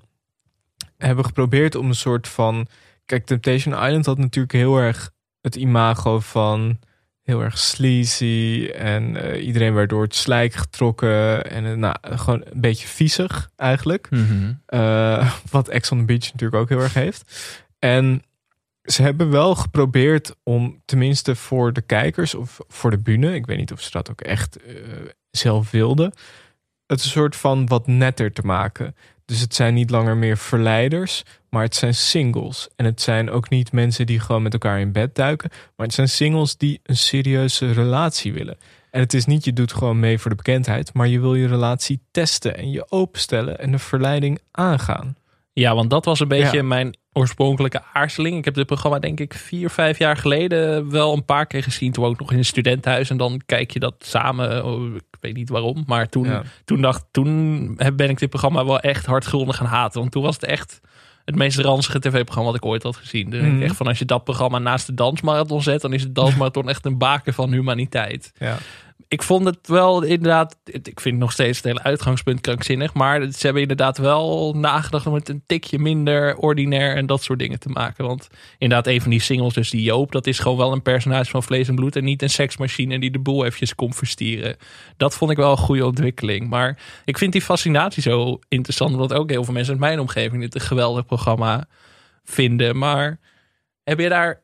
hebben 0.98 1.26
geprobeerd 1.26 1.76
om 1.76 1.88
een 1.88 1.96
soort 1.96 2.28
van. 2.28 2.68
Kijk, 3.06 3.26
Temptation 3.26 3.74
Island 3.74 4.06
had 4.06 4.18
natuurlijk 4.18 4.54
heel 4.54 4.78
erg 4.78 5.13
het 5.44 5.56
imago 5.56 6.20
van 6.20 6.80
heel 7.24 7.42
erg 7.42 7.58
sleazy. 7.58 8.70
En 8.76 9.16
eh, 9.16 9.46
iedereen 9.46 9.74
werd 9.74 9.90
door 9.90 10.04
het 10.04 10.16
slijk 10.16 10.54
getrokken. 10.54 11.50
En 11.52 11.66
eh, 11.66 11.74
nou, 11.74 11.96
gewoon 12.02 12.42
een 12.46 12.62
beetje 12.62 12.88
viezig 12.88 13.50
eigenlijk. 13.56 14.10
Eh, 14.66 15.34
wat 15.52 15.68
Ex 15.68 15.92
on 15.92 15.98
the 15.98 16.06
Beach 16.06 16.32
natuurlijk 16.32 16.62
ook 16.62 16.70
heel 16.70 16.80
erg 16.80 16.94
heeft. 16.94 17.58
En 17.80 18.22
ze 18.84 19.02
hebben 19.02 19.30
wel 19.30 19.56
geprobeerd 19.56 20.36
om, 20.44 20.82
tenminste 20.86 21.36
voor 21.36 21.74
de 21.74 21.82
kijkers 21.82 22.36
of 22.36 22.60
voor 22.68 22.92
de 22.92 23.00
bühne, 23.00 23.34
ik 23.34 23.46
weet 23.46 23.58
niet 23.58 23.72
of 23.72 23.82
ze 23.82 23.92
dat 23.92 24.12
ook 24.12 24.22
echt 24.22 24.58
zelf 25.32 25.72
wilden, 25.72 26.14
het 26.86 27.04
een 27.04 27.10
soort 27.10 27.36
van 27.36 27.68
wat 27.68 27.88
netter 27.88 28.32
te 28.32 28.42
maken. 28.42 28.96
Dus 29.26 29.40
het 29.40 29.56
zijn 29.56 29.74
niet 29.74 29.90
langer 29.90 30.18
meer 30.18 30.38
verleiders, 30.38 31.24
maar 31.50 31.64
het 31.64 31.76
zijn 31.76 31.94
singles. 31.94 32.70
En 32.76 32.86
het 32.86 33.02
zijn 33.02 33.30
ook 33.30 33.50
niet 33.50 33.72
mensen 33.72 34.06
die 34.06 34.20
gewoon 34.20 34.42
met 34.42 34.54
elkaar 34.54 34.80
in 34.80 34.92
bed 34.92 35.16
duiken, 35.16 35.50
maar 35.76 35.86
het 35.86 35.96
zijn 35.96 36.10
singles 36.10 36.58
die 36.58 36.80
een 36.84 36.98
serieuze 36.98 37.72
relatie 37.72 38.34
willen. 38.34 38.58
En 38.92 39.00
het 39.00 39.14
is 39.14 39.26
niet 39.26 39.46
je 39.46 39.54
doet 39.54 39.74
gewoon 39.74 40.00
mee 40.00 40.20
voor 40.20 40.30
de 40.30 40.38
bekendheid, 40.38 40.94
maar 40.94 41.08
je 41.08 41.20
wil 41.20 41.36
je 41.36 41.48
relatie 41.48 42.00
testen 42.12 42.58
en 42.58 42.72
je 42.72 42.92
openstellen 42.92 43.60
en 43.60 43.72
de 43.72 43.80
verleiding 43.80 44.40
aangaan. 44.52 45.16
Ja, 45.54 45.76
want 45.76 45.90
dat 45.90 46.06
was 46.06 46.20
een 46.20 46.28
beetje 46.28 46.58
Ja. 46.58 46.64
mijn 46.64 46.98
oorspronkelijke 47.12 47.82
aarzeling. 47.94 48.38
Ik 48.38 48.46
heb 48.46 48.54
dit 48.54 48.66
programma 48.66 49.00
denk 49.00 49.20
ik 49.20 49.34
vier, 49.34 49.70
vijf 49.70 49.98
jaar 49.98 50.18
geleden 50.18 50.90
wel 50.92 51.14
een 51.14 51.26
paar 51.26 51.46
keer 51.46 51.64
gezien. 51.64 51.92
Toen 51.92 52.06
ook 52.06 52.20
nog 52.20 52.32
in 52.32 52.38
een 52.38 52.46
studentenhuis. 52.46 53.10
En 53.10 53.18
dan 53.18 53.42
kijk 53.46 53.72
je 53.72 53.80
dat 53.80 53.96
samen. 54.00 54.66
Oh, 54.66 54.96
ik 54.96 55.02
weet 55.20 55.36
niet 55.36 55.50
waarom. 55.50 55.84
Maar 55.88 56.10
toen, 56.10 56.26
Ja. 56.26 56.44
toen, 56.66 56.82
dacht, 56.82 57.06
toen 57.12 57.74
heb- 57.78 57.98
ben 57.98 58.10
ik 58.10 58.20
dit 58.20 58.30
programma 58.30 58.66
wel 58.66 58.80
echt 58.80 59.06
hardgrondig 59.06 59.56
gaan 59.56 59.66
haten. 59.68 60.00
Want 60.00 60.12
toen 60.12 60.24
was 60.24 60.36
het 60.36 60.44
echt 60.46 60.82
het 61.26 61.36
meest 61.36 61.58
ranzige 61.60 62.00
tv-programma 62.00 62.50
wat 62.52 62.60
ik 62.60 62.66
ooit 62.66 62.84
had 62.84 62.96
gezien. 62.96 63.30
Dus 63.30 63.40
ik 63.40 63.46
denk 63.46 63.54
Mhm. 63.58 63.64
echt 63.64 63.76
van 63.76 63.88
als 63.88 64.00
je 64.00 64.06
dat 64.06 64.24
programma 64.24 64.60
naast 64.60 64.86
de 64.88 64.94
dansmarathon 64.94 65.62
zet... 65.62 65.82
dan 65.82 65.94
is 65.94 66.02
het 66.04 66.16
dansmarathon 66.16 66.70
echt 66.70 66.86
een 66.86 66.98
baken 66.98 67.34
van 67.34 67.52
humaniteit. 67.52 68.32
Ja. 68.38 68.58
Ik 69.14 69.24
vond 69.24 69.46
het 69.46 69.68
wel 69.68 70.04
inderdaad. 70.04 70.58
Ik 70.64 71.00
vind 71.00 71.18
nog 71.18 71.32
steeds 71.32 71.58
het 71.58 71.66
hele 71.66 71.84
uitgangspunt 71.84 72.42
krankzinnig. 72.42 72.94
Maar 72.94 73.32
ze 73.32 73.40
hebben 73.42 73.62
inderdaad 73.62 73.98
wel 73.98 74.54
nagedacht 74.58 75.08
om 75.08 75.14
het 75.14 75.30
een 75.30 75.44
tikje 75.46 75.80
minder 75.80 76.36
ordinair 76.38 76.96
en 76.96 77.06
dat 77.06 77.24
soort 77.24 77.40
dingen 77.40 77.60
te 77.60 77.70
maken. 77.70 78.06
Want 78.06 78.28
inderdaad, 78.58 78.88
een 78.88 79.02
van 79.02 79.12
die 79.12 79.22
singles, 79.22 79.54
dus 79.54 79.70
die 79.70 79.82
Joop, 79.82 80.12
dat 80.12 80.28
is 80.28 80.40
gewoon 80.40 80.58
wel 80.58 80.72
een 80.72 80.82
personage 80.82 81.32
van 81.32 81.44
vlees 81.44 81.68
en 81.68 81.76
bloed. 81.76 81.96
En 81.96 82.04
niet 82.04 82.22
een 82.22 82.30
seksmachine 82.30 83.00
die 83.00 83.12
de 83.12 83.20
boel 83.20 83.46
eventjes 83.46 83.76
komt 83.76 83.96
verstieren. 83.96 84.58
Dat 84.98 85.16
vond 85.16 85.32
ik 85.32 85.38
wel 85.38 85.52
een 85.52 85.58
goede 85.58 85.86
ontwikkeling. 85.86 86.50
Maar 86.50 86.80
ik 87.06 87.18
vind 87.18 87.32
die 87.32 87.42
fascinatie 87.42 88.02
zo 88.02 88.40
interessant. 88.48 88.92
Omdat 88.92 89.14
ook 89.14 89.30
heel 89.30 89.44
veel 89.44 89.54
mensen 89.54 89.74
uit 89.74 89.82
mijn 89.82 90.00
omgeving 90.00 90.42
dit 90.42 90.56
een 90.56 90.62
geweldig 90.62 91.06
programma 91.06 91.68
vinden. 92.24 92.78
Maar 92.78 93.20
heb 93.84 94.00
je 94.00 94.10
daar 94.10 94.44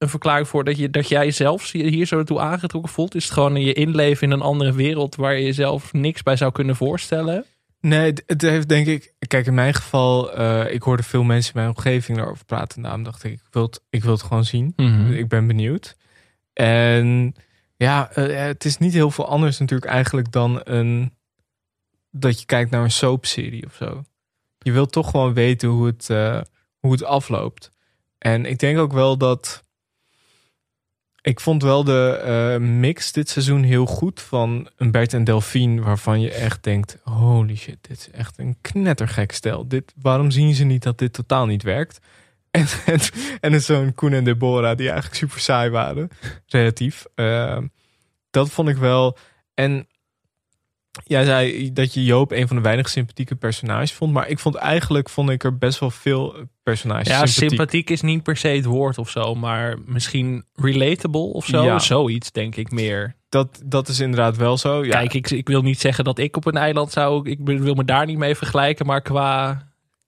een 0.00 0.08
verklaring 0.08 0.48
voor 0.48 0.64
dat, 0.64 0.76
je, 0.78 0.90
dat 0.90 1.08
jij 1.08 1.30
zelf 1.30 1.72
je 1.72 1.88
hier 1.88 2.06
zo 2.06 2.24
toe 2.24 2.40
aangetrokken 2.40 2.92
voelt? 2.92 3.14
Is 3.14 3.24
het 3.24 3.32
gewoon 3.32 3.54
je 3.56 3.72
inleven 3.72 4.26
in 4.26 4.32
een 4.32 4.40
andere 4.40 4.72
wereld 4.72 5.16
waar 5.16 5.34
je 5.34 5.44
jezelf 5.44 5.92
niks 5.92 6.22
bij 6.22 6.36
zou 6.36 6.52
kunnen 6.52 6.76
voorstellen? 6.76 7.44
Nee, 7.80 8.12
het- 8.26 8.42
heeft 8.42 8.68
denk 8.68 8.86
ik. 8.86 9.12
Kijk, 9.26 9.46
in 9.46 9.54
mijn 9.54 9.74
geval, 9.74 10.32
eh, 10.32 10.72
ik 10.74 10.82
hoorde 10.82 11.02
veel 11.02 11.22
mensen 11.22 11.54
in 11.54 11.60
mijn 11.60 11.74
omgeving 11.76 12.18
daarover 12.18 12.44
praten. 12.44 12.82
Daarom 12.82 13.02
dacht 13.02 13.24
ik, 13.24 13.32
ik 13.32 13.40
wil 13.50 13.62
het, 13.62 13.80
ik 13.90 14.02
wil 14.02 14.12
het 14.12 14.22
gewoon 14.22 14.44
zien. 14.44 14.72
Mhm. 14.76 15.12
Ik 15.12 15.28
ben 15.28 15.46
benieuwd. 15.46 15.96
En 16.52 17.34
ja, 17.76 18.10
eh, 18.12 18.44
het 18.46 18.64
is 18.64 18.78
niet 18.78 18.92
heel 18.92 19.10
veel 19.10 19.26
anders 19.28 19.58
natuurlijk 19.58 19.90
eigenlijk 19.90 20.32
dan 20.32 20.60
een. 20.64 21.12
dat 22.10 22.40
je 22.40 22.46
kijkt 22.46 22.70
naar 22.70 22.82
een 22.82 22.90
soapserie 22.90 23.66
of 23.66 23.74
zo. 23.74 24.02
Je 24.58 24.72
wilt 24.72 24.92
toch 24.92 25.10
gewoon 25.10 25.34
weten 25.34 25.68
hoe 25.68 25.86
het, 25.86 26.10
eh, 26.10 26.40
hoe 26.78 26.92
het 26.92 27.04
afloopt. 27.04 27.70
En 28.18 28.44
ik 28.46 28.58
denk 28.58 28.78
ook 28.78 28.92
wel 28.92 29.16
dat. 29.16 29.62
Ik 31.22 31.40
vond 31.40 31.62
wel 31.62 31.84
de 31.84 32.20
eh, 32.24 32.60
mix 32.60 33.12
dit 33.12 33.28
seizoen 33.28 33.62
heel 33.62 33.86
goed 33.86 34.20
van 34.20 34.68
een 34.76 34.90
Bert 34.90 35.12
en 35.12 35.24
Delphine, 35.24 35.82
waarvan 35.82 36.20
je 36.20 36.30
echt 36.32 36.62
denkt: 36.62 36.98
holy 37.02 37.56
shit, 37.56 37.78
dit 37.80 37.98
is 37.98 38.10
echt 38.10 38.38
een 38.38 38.56
knettergek 38.60 39.32
stel. 39.32 39.68
Dit, 39.68 39.92
waarom 40.02 40.30
zien 40.30 40.54
ze 40.54 40.64
niet 40.64 40.82
dat 40.82 40.98
dit 40.98 41.12
totaal 41.12 41.46
niet 41.46 41.62
werkt? 41.62 41.98
En, 42.50 42.66
en, 42.86 43.00
en 43.40 43.62
zo'n 43.62 43.94
Koen 43.94 44.12
en 44.12 44.24
Deborah, 44.24 44.76
die 44.76 44.86
eigenlijk 44.86 45.16
super 45.16 45.40
saai 45.40 45.70
waren, 45.70 46.08
relatief. 46.46 47.04
Eh, 47.14 47.58
dat 48.30 48.50
vond 48.50 48.68
ik 48.68 48.76
wel. 48.76 49.16
En 49.54 49.86
jij 51.04 51.24
zei 51.24 51.72
dat 51.72 51.94
je 51.94 52.04
Joop 52.04 52.32
een 52.32 52.46
van 52.46 52.56
de 52.56 52.62
weinig 52.62 52.88
sympathieke 52.88 53.36
personages 53.36 53.92
vond, 53.92 54.12
maar 54.12 54.28
ik 54.28 54.38
vond 54.38 54.54
eigenlijk 54.54 55.08
vond 55.08 55.30
ik 55.30 55.44
er 55.44 55.58
best 55.58 55.78
wel 55.78 55.90
veel 55.90 56.34
personages 56.62 57.08
Ja, 57.08 57.14
sympathiek. 57.26 57.48
sympathiek 57.48 57.90
is 57.90 58.00
niet 58.00 58.22
per 58.22 58.36
se 58.36 58.48
het 58.48 58.64
woord 58.64 58.98
of 58.98 59.10
zo, 59.10 59.34
maar 59.34 59.78
misschien 59.86 60.44
relatable 60.54 61.20
of 61.20 61.46
zo. 61.46 61.64
Ja. 61.64 61.78
Zoiets 61.78 62.32
denk 62.32 62.56
ik 62.56 62.70
meer. 62.70 63.14
Dat, 63.28 63.62
dat 63.64 63.88
is 63.88 64.00
inderdaad 64.00 64.36
wel 64.36 64.58
zo. 64.58 64.84
Ja. 64.84 64.90
Kijk, 64.90 65.14
ik, 65.14 65.30
ik 65.30 65.48
wil 65.48 65.62
niet 65.62 65.80
zeggen 65.80 66.04
dat 66.04 66.18
ik 66.18 66.36
op 66.36 66.46
een 66.46 66.56
eiland 66.56 66.92
zou. 66.92 67.30
Ik 67.30 67.38
wil 67.42 67.74
me 67.74 67.84
daar 67.84 68.06
niet 68.06 68.18
mee 68.18 68.34
vergelijken, 68.34 68.86
maar 68.86 69.02
qua, 69.02 69.62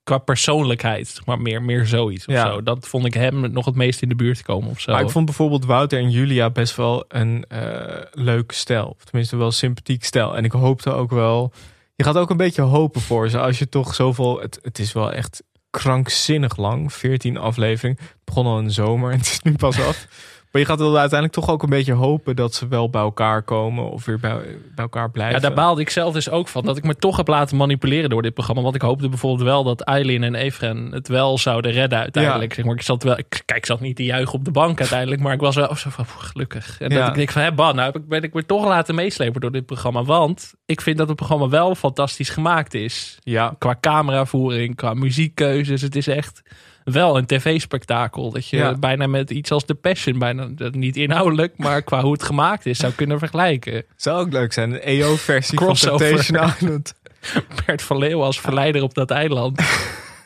qua 0.04 0.18
persoonlijkheid, 0.18 1.20
maar 1.24 1.40
meer, 1.40 1.62
meer 1.62 1.86
zoiets 1.86 2.26
of 2.26 2.34
Ja. 2.34 2.50
zo. 2.52 2.62
Dat 2.62 2.88
vond 2.88 3.06
ik 3.06 3.14
hem 3.14 3.52
nog 3.52 3.64
het 3.64 3.74
meest 3.74 4.02
in 4.02 4.08
de 4.08 4.14
buurt 4.14 4.42
komen 4.42 4.70
of 4.70 4.80
zo. 4.80 4.92
Maar 4.92 5.02
ik 5.02 5.10
vond 5.10 5.24
bijvoorbeeld 5.24 5.64
Wouter 5.64 5.98
en 5.98 6.10
Julia 6.10 6.50
best 6.50 6.76
wel 6.76 7.04
een 7.08 7.44
eh 7.48 8.02
leuk. 8.12 8.50
Of 8.68 9.04
tenminste 9.04 9.36
wel 9.36 9.50
sympathiek 9.50 10.04
stel. 10.04 10.36
En 10.36 10.44
ik 10.44 10.52
hoopte 10.52 10.92
ook 10.92 11.10
wel... 11.10 11.52
je 11.94 12.04
gaat 12.04 12.16
ook 12.16 12.30
een 12.30 12.36
beetje 12.36 12.62
hopen 12.62 13.00
voor 13.00 13.28
ze. 13.28 13.38
Als 13.38 13.58
je 13.58 13.68
toch 13.68 13.94
zoveel... 13.94 14.40
Het, 14.40 14.58
het 14.62 14.78
is 14.78 14.92
wel 14.92 15.12
echt 15.12 15.42
krankzinnig 15.70 16.56
lang. 16.56 16.92
14 16.92 17.36
aflevering. 17.36 17.98
Het 17.98 18.24
begon 18.24 18.46
al 18.46 18.58
in 18.58 18.64
de 18.64 18.70
zomer 18.70 19.10
en 19.12 19.18
het 19.18 19.26
is 19.26 19.40
nu 19.40 19.54
pas 19.56 19.80
af. 19.80 20.06
Maar 20.52 20.60
je 20.60 20.66
gaat 20.68 20.78
wel 20.78 20.98
uiteindelijk 20.98 21.32
toch 21.32 21.50
ook 21.50 21.62
een 21.62 21.68
beetje 21.68 21.92
hopen 21.92 22.36
dat 22.36 22.54
ze 22.54 22.68
wel 22.68 22.90
bij 22.90 23.00
elkaar 23.00 23.42
komen 23.42 23.90
of 23.90 24.04
weer 24.04 24.18
bij, 24.18 24.36
bij 24.74 24.84
elkaar 24.84 25.10
blijven. 25.10 25.34
Ja, 25.34 25.40
daar 25.40 25.54
baalde 25.54 25.80
ik 25.80 25.90
zelf 25.90 26.14
dus 26.14 26.30
ook 26.30 26.48
van. 26.48 26.64
Dat 26.64 26.76
ik 26.76 26.84
me 26.84 26.94
toch 26.96 27.16
heb 27.16 27.28
laten 27.28 27.56
manipuleren 27.56 28.10
door 28.10 28.22
dit 28.22 28.34
programma. 28.34 28.62
Want 28.62 28.74
ik 28.74 28.82
hoopte 28.82 29.08
bijvoorbeeld 29.08 29.48
wel 29.48 29.64
dat 29.64 29.80
Eileen 29.80 30.22
en 30.22 30.34
Efren 30.34 30.92
het 30.92 31.08
wel 31.08 31.38
zouden 31.38 31.72
redden 31.72 31.98
uiteindelijk. 31.98 32.54
Zeg 32.54 32.64
maar, 32.64 32.74
ik 32.74 32.82
zat 32.82 33.02
wel, 33.02 33.18
ik, 33.18 33.42
kijk, 33.44 33.58
ik 33.58 33.66
zat 33.66 33.80
niet 33.80 33.96
te 33.96 34.04
juichen 34.04 34.34
op 34.34 34.44
de 34.44 34.50
bank 34.50 34.78
uiteindelijk. 34.80 35.20
Maar 35.20 35.32
ik 35.32 35.40
was 35.40 35.54
wel 35.56 35.76
zo 35.76 35.90
van, 35.90 36.06
gelukkig. 36.06 36.80
En 36.80 36.90
Ja. 36.90 36.98
dat 36.98 37.08
ik 37.08 37.14
denk 37.14 37.30
van, 37.30 37.42
hé, 37.42 37.52
ban, 37.52 37.76
nou 37.76 38.00
ben 38.08 38.22
ik 38.22 38.34
me 38.34 38.46
toch 38.46 38.64
laten 38.64 38.94
meeslepen 38.94 39.40
door 39.40 39.52
dit 39.52 39.66
programma. 39.66 40.04
Want 40.04 40.54
ik 40.66 40.80
vind 40.80 40.98
dat 40.98 41.08
het 41.08 41.16
programma 41.16 41.48
wel 41.48 41.74
fantastisch 41.74 42.30
gemaakt 42.30 42.74
is. 42.74 43.18
Ja. 43.20 43.54
Qua 43.58 43.76
cameravoering, 43.80 44.76
qua 44.76 44.94
muziekkeuzes. 44.94 45.82
Het 45.82 45.96
is 45.96 46.06
echt 46.06 46.42
wel 46.84 47.16
een 47.16 47.26
tv-spektakel. 47.26 48.30
Dat 48.30 48.48
je 48.48 48.56
Ja. 48.56 48.74
bijna 48.74 49.06
met 49.06 49.30
iets 49.30 49.50
als 49.50 49.64
The 49.64 49.74
Passion, 49.74 50.18
bijna 50.18 50.46
dat 50.50 50.74
niet 50.74 50.96
inhoudelijk, 50.96 51.54
maar 51.56 51.82
qua 51.82 52.00
hoe 52.02 52.12
het 52.12 52.22
gemaakt 52.22 52.66
is, 52.66 52.78
zou 52.78 52.92
kunnen 52.92 53.18
vergelijken. 53.18 53.84
Zou 53.96 54.20
ook 54.26 54.32
leuk 54.32 54.52
zijn. 54.52 54.72
Een 54.72 54.80
EO-versie 54.80 55.58
van 55.58 55.66
Crossover. 55.66 56.06
Temptation 56.06 56.44
Island. 56.48 56.94
Bert 57.66 57.82
van 57.82 57.98
Leeuwen 57.98 58.26
als 58.26 58.40
verleider 58.40 58.82
op 58.82 58.94
dat 58.94 59.10
eiland. 59.10 59.60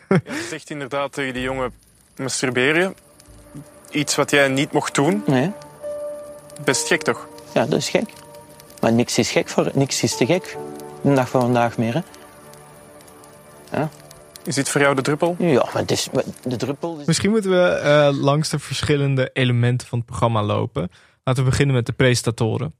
Je 0.08 0.46
zegt 0.50 0.70
inderdaad 0.70 1.12
tegen 1.12 1.32
die 1.34 1.42
jongen, 1.42 1.72
masturberen. 2.16 2.94
Iets 3.90 4.14
wat 4.14 4.30
jij 4.30 4.48
niet 4.48 4.72
mocht 4.72 4.94
doen. 4.94 5.22
Nee. 5.26 5.52
Best 6.64 6.86
gek 6.86 7.02
toch? 7.02 7.28
Ja, 7.54 7.66
dat 7.66 7.78
is 7.78 7.88
gek. 7.88 8.04
Maar 8.80 8.92
niks 8.92 9.18
is 9.18 9.30
gek 9.30 9.48
voor, 9.48 9.70
niks 9.74 10.02
is 10.02 10.16
te 10.16 10.26
gek. 10.26 10.56
De 11.02 11.14
dag 11.14 11.28
van 11.28 11.40
vandaag 11.40 11.78
meer, 11.78 11.94
hè? 11.94 12.00
Ja. 13.78 13.90
Is 14.46 14.54
dit 14.54 14.68
voor 14.68 14.80
jou 14.80 14.94
de 14.94 15.02
druppel? 15.02 15.36
Ja, 15.38 15.64
maar 15.72 15.82
het 15.82 15.90
is, 15.90 16.08
de 16.42 16.56
druppel... 16.56 16.98
Is... 16.98 17.06
Misschien 17.06 17.30
moeten 17.30 17.50
we 17.50 17.68
eh, 17.68 18.08
langs 18.12 18.48
de 18.48 18.58
verschillende 18.58 19.30
elementen 19.32 19.86
van 19.86 19.98
het 19.98 20.06
programma 20.06 20.42
lopen. 20.42 20.90
Laten 21.24 21.44
we 21.44 21.50
beginnen 21.50 21.74
met 21.74 21.86
de 21.86 21.92
presentatoren. 21.92 22.74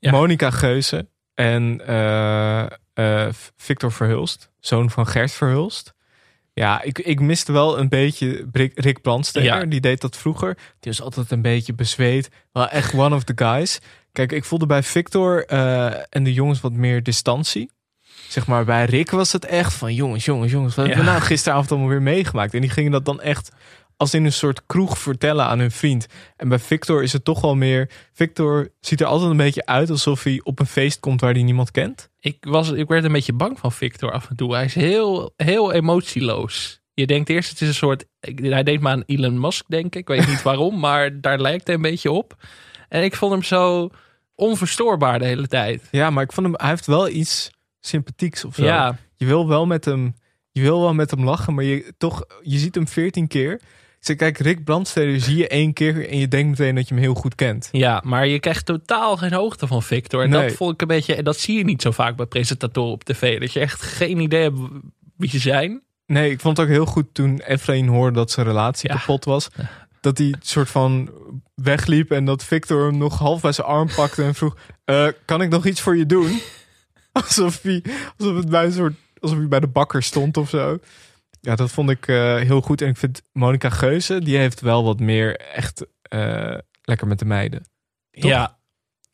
Monica 0.00 0.50
Geuze 0.50 1.08
en 1.34 1.86
eh, 1.86 2.66
eh, 2.94 3.32
Victor 3.56 3.92
Verhulst, 3.92 4.50
zoon 4.60 4.90
van 4.90 5.06
Gert 5.06 5.32
Verhulst. 5.32 5.94
Ja, 6.52 6.82
ik, 6.82 6.98
ik 6.98 7.20
miste 7.20 7.52
wel 7.52 7.78
een 7.78 7.88
beetje 7.88 8.48
Rick, 8.52 8.80
Rick 8.80 9.02
Brandsteker. 9.02 9.58
Ja. 9.58 9.64
Die 9.64 9.80
deed 9.80 10.00
dat 10.00 10.16
vroeger. 10.16 10.54
Die 10.54 10.92
was 10.92 11.02
altijd 11.02 11.30
een 11.30 11.42
beetje 11.42 11.74
bezweet. 11.74 12.28
Wel 12.52 12.68
echt 12.68 12.94
one 12.94 13.14
of 13.14 13.24
the 13.24 13.32
guys. 13.36 13.80
Kijk, 14.12 14.32
ik 14.32 14.44
voelde 14.44 14.66
bij 14.66 14.82
Victor 14.82 15.44
eh, 15.46 15.86
en 16.08 16.24
de 16.24 16.32
jongens 16.32 16.60
wat 16.60 16.72
meer 16.72 17.02
distantie. 17.02 17.70
Zeg 18.28 18.46
maar, 18.46 18.64
bij 18.64 18.84
Rick 18.84 19.10
was 19.10 19.32
het 19.32 19.44
echt 19.44 19.72
van 19.72 19.94
jongens, 19.94 20.24
jongens, 20.24 20.52
jongens. 20.52 20.74
Wat 20.74 20.86
hebben 20.86 21.04
we 21.04 21.10
nou 21.10 21.22
gisteravond 21.22 21.70
allemaal 21.70 21.88
weer 21.88 22.02
meegemaakt? 22.02 22.54
En 22.54 22.60
die 22.60 22.70
gingen 22.70 22.92
dat 22.92 23.04
dan 23.04 23.20
echt 23.20 23.50
als 23.96 24.14
in 24.14 24.24
een 24.24 24.32
soort 24.32 24.66
kroeg 24.66 24.98
vertellen 24.98 25.44
aan 25.44 25.58
hun 25.58 25.70
vriend. 25.70 26.06
En 26.36 26.48
bij 26.48 26.58
Victor 26.58 27.02
is 27.02 27.12
het 27.12 27.24
toch 27.24 27.40
wel 27.40 27.54
meer... 27.54 27.90
Victor 28.12 28.68
ziet 28.80 29.00
er 29.00 29.06
altijd 29.06 29.30
een 29.30 29.36
beetje 29.36 29.66
uit 29.66 29.90
alsof 29.90 30.22
hij 30.22 30.40
op 30.44 30.58
een 30.58 30.66
feest 30.66 31.00
komt 31.00 31.20
waar 31.20 31.32
hij 31.32 31.42
niemand 31.42 31.70
kent. 31.70 32.10
Ik, 32.20 32.36
was, 32.40 32.70
ik 32.70 32.88
werd 32.88 33.04
een 33.04 33.12
beetje 33.12 33.32
bang 33.32 33.58
van 33.58 33.72
Victor 33.72 34.12
af 34.12 34.28
en 34.28 34.36
toe. 34.36 34.54
Hij 34.54 34.64
is 34.64 34.74
heel, 34.74 35.32
heel 35.36 35.72
emotieloos. 35.72 36.80
Je 36.94 37.06
denkt 37.06 37.28
eerst, 37.28 37.50
het 37.50 37.60
is 37.60 37.68
een 37.68 37.74
soort... 37.74 38.04
Hij 38.20 38.62
deed 38.62 38.80
me 38.80 38.88
aan 38.88 39.02
Elon 39.06 39.40
Musk 39.40 39.64
denken. 39.68 40.00
Ik 40.00 40.08
weet 40.08 40.26
niet 40.26 40.42
waarom, 40.42 40.78
maar 40.86 41.20
daar 41.20 41.40
lijkt 41.40 41.66
hij 41.66 41.76
een 41.76 41.82
beetje 41.82 42.10
op. 42.10 42.36
En 42.88 43.02
ik 43.02 43.16
vond 43.16 43.32
hem 43.32 43.42
zo 43.42 43.90
onverstoorbaar 44.34 45.18
de 45.18 45.24
hele 45.24 45.48
tijd. 45.48 45.88
Ja, 45.90 46.10
maar 46.10 46.22
ik 46.22 46.32
vond 46.32 46.46
hem... 46.46 46.56
Hij 46.56 46.68
heeft 46.68 46.86
wel 46.86 47.08
iets 47.08 47.50
sympathieks 47.86 48.44
of 48.44 48.54
zo. 48.54 48.64
Ja. 48.64 48.98
Je 49.16 49.26
wil 49.26 49.48
wel 49.48 49.66
met 49.66 49.84
hem... 49.84 50.14
Je 50.52 50.62
wil 50.62 50.80
wel 50.80 50.94
met 50.94 51.10
hem 51.10 51.24
lachen, 51.24 51.54
maar 51.54 51.64
je, 51.64 51.94
toch, 51.98 52.24
je 52.42 52.58
ziet 52.58 52.74
hem 52.74 52.88
veertien 52.88 53.26
keer. 53.28 53.60
Zeg, 54.00 54.16
kijk, 54.16 54.38
Rick 54.38 54.64
Brandsteder 54.64 55.20
zie 55.20 55.36
je 55.36 55.48
één 55.48 55.72
keer 55.72 56.08
en 56.08 56.18
je 56.18 56.28
denkt 56.28 56.58
meteen 56.58 56.74
dat 56.74 56.88
je 56.88 56.94
hem 56.94 57.02
heel 57.02 57.14
goed 57.14 57.34
kent. 57.34 57.68
Ja, 57.72 58.02
maar 58.04 58.26
je 58.26 58.40
krijgt 58.40 58.66
totaal 58.66 59.16
geen 59.16 59.32
hoogte 59.32 59.66
van 59.66 59.82
Victor. 59.82 60.22
En 60.22 60.30
Nee. 60.30 60.46
dat 60.48 60.56
vond 60.56 60.72
ik 60.72 60.80
een 60.80 60.86
beetje... 60.86 61.14
En 61.14 61.24
dat 61.24 61.36
zie 61.38 61.58
je 61.58 61.64
niet 61.64 61.82
zo 61.82 61.90
vaak 61.90 62.16
bij 62.16 62.26
presentatoren 62.26 62.92
op 62.92 63.04
tv. 63.04 63.40
Dat 63.40 63.52
je 63.52 63.60
echt 63.60 63.82
geen 63.82 64.18
idee 64.20 64.42
hebt 64.42 64.58
wie 65.16 65.30
ze 65.30 65.38
zijn. 65.38 65.82
Nee, 66.06 66.30
ik 66.30 66.40
vond 66.40 66.56
het 66.56 66.66
ook 66.66 66.72
heel 66.72 66.86
goed 66.86 67.06
toen 67.12 67.40
Efrain 67.40 67.86
hoorde 67.88 68.16
dat 68.16 68.30
zijn 68.30 68.46
relatie 68.46 68.88
kapot 68.88 69.24
was. 69.24 69.48
Dat 70.00 70.18
hij 70.18 70.34
soort 70.40 70.68
van 70.68 71.10
wegliep 71.54 72.10
en 72.10 72.24
dat 72.24 72.44
Victor 72.44 72.86
hem 72.86 72.98
nog 72.98 73.18
half 73.18 73.40
bij 73.40 73.52
zijn 73.52 73.66
arm 73.66 73.88
pakte 73.96 74.22
en 74.22 74.34
vroeg: 74.34 74.56
"Eh, 74.84 75.06
Kan 75.24 75.42
ik 75.42 75.48
nog 75.48 75.66
iets 75.66 75.80
voor 75.80 75.96
je 75.96 76.06
doen? 76.06 76.40
Alsof 77.22 77.62
hij, 77.62 77.82
alsof 78.18 78.36
het 78.36 78.48
bij 78.50 78.64
een 78.64 78.72
soort, 78.72 78.94
alsof 79.18 79.38
hij 79.38 79.48
bij 79.48 79.60
de 79.60 79.66
bakker 79.66 80.02
stond 80.02 80.36
of 80.36 80.48
zo. 80.48 80.78
Ja, 81.40 81.56
dat 81.56 81.70
vond 81.70 81.90
ik 81.90 82.08
eh, 82.08 82.36
heel 82.36 82.60
goed. 82.60 82.80
En 82.82 82.88
ik 82.88 82.96
vind 82.96 83.22
Monica 83.32 83.70
Geuze, 83.70 84.18
die 84.18 84.36
heeft 84.36 84.60
wel 84.60 84.84
wat 84.84 85.00
meer 85.00 85.36
echt 85.36 85.86
eh, 86.02 86.54
lekker 86.82 87.06
met 87.06 87.18
de 87.18 87.24
meiden. 87.24 87.64
Toch? 88.10 88.30
Ja. 88.30 88.58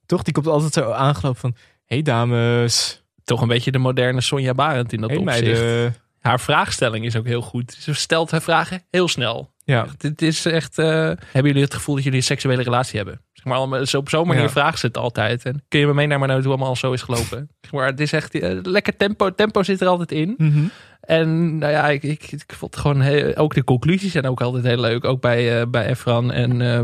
Toch? 0.07 0.23
Die 0.23 0.33
komt 0.35 0.47
altijd 0.47 0.73
zo 0.73 0.91
aangelopen 0.91 1.41
van: 1.41 1.57
Hey 1.85 2.03
dames. 2.03 3.03
Toch 3.25 3.41
een 3.41 3.49
beetje 3.49 3.73
de 3.73 3.79
moderne 3.79 4.21
Sonja 4.21 4.55
Barend 4.55 4.93
in 4.93 5.01
dat 5.01 5.11
Hey 5.11 5.19
opzicht. 5.19 5.43
meiden. 5.43 5.95
Haar 6.21 6.41
vraagstelling 6.41 7.05
is 7.05 7.17
ook 7.17 7.27
heel 7.27 7.43
goed. 7.43 7.77
Ze 7.79 7.95
stelt 7.95 8.31
haar 8.31 8.43
vragen 8.43 8.83
heel 8.91 9.09
snel. 9.09 9.53
Ja. 9.65 9.87
Het 9.99 10.23
is 10.23 10.45
echt. 10.45 10.79
eh, 10.79 10.87
hebben 10.87 11.47
jullie 11.47 11.63
het 11.63 11.75
gevoel 11.75 11.95
dat 11.95 12.05
jullie 12.05 12.19
een 12.19 12.25
seksuele 12.25 12.63
relatie 12.63 12.97
hebben? 12.97 13.21
Maar, 13.45 13.57
allemaal- 13.57 13.87
zo, 13.87 13.99
op 13.99 14.09
zo'n 14.09 14.27
manier 14.27 14.43
Ja. 14.43 14.49
vragen 14.49 14.79
ze 14.79 14.87
het 14.87 14.97
altijd. 14.97 15.45
En 15.45 15.63
kun 15.69 15.81
je 15.81 15.87
me 15.87 15.95
meenemen 15.95 16.29
naar 16.29 16.39
hoe 16.39 16.49
allemaal 16.49 16.77
zo 16.77 16.93
is 16.93 17.03
gelopen? 17.03 17.49
Maar 17.71 17.87
het 17.87 18.01
is 18.01 18.13
echt 18.13 18.35
eh, 18.35 18.59
lekker 18.63 18.97
tempo. 18.97 19.35
Tempo 19.35 19.63
zit 19.63 19.81
er 19.81 19.87
altijd 19.87 20.13
in. 20.13 20.35
Mhm. 20.39 20.65
En 21.01 21.59
nou 21.59 21.73
ja, 21.73 21.89
ik, 21.89 22.03
ik, 22.03 22.33
ik 22.33 22.53
vond 22.53 22.77
gewoon 22.77 23.01
heel, 23.01 23.37
ook 23.37 23.55
de 23.55 23.65
conclusies 23.65 24.13
zijn 24.13 24.27
ook 24.27 24.41
altijd 24.41 24.65
heel 24.65 24.81
leuk. 24.81 25.05
Ook 25.05 25.21
bij, 25.21 25.61
eh 25.61 25.67
bij 25.67 25.87
Efran 25.87 26.33
en 26.33 26.61
eh, 26.61 26.79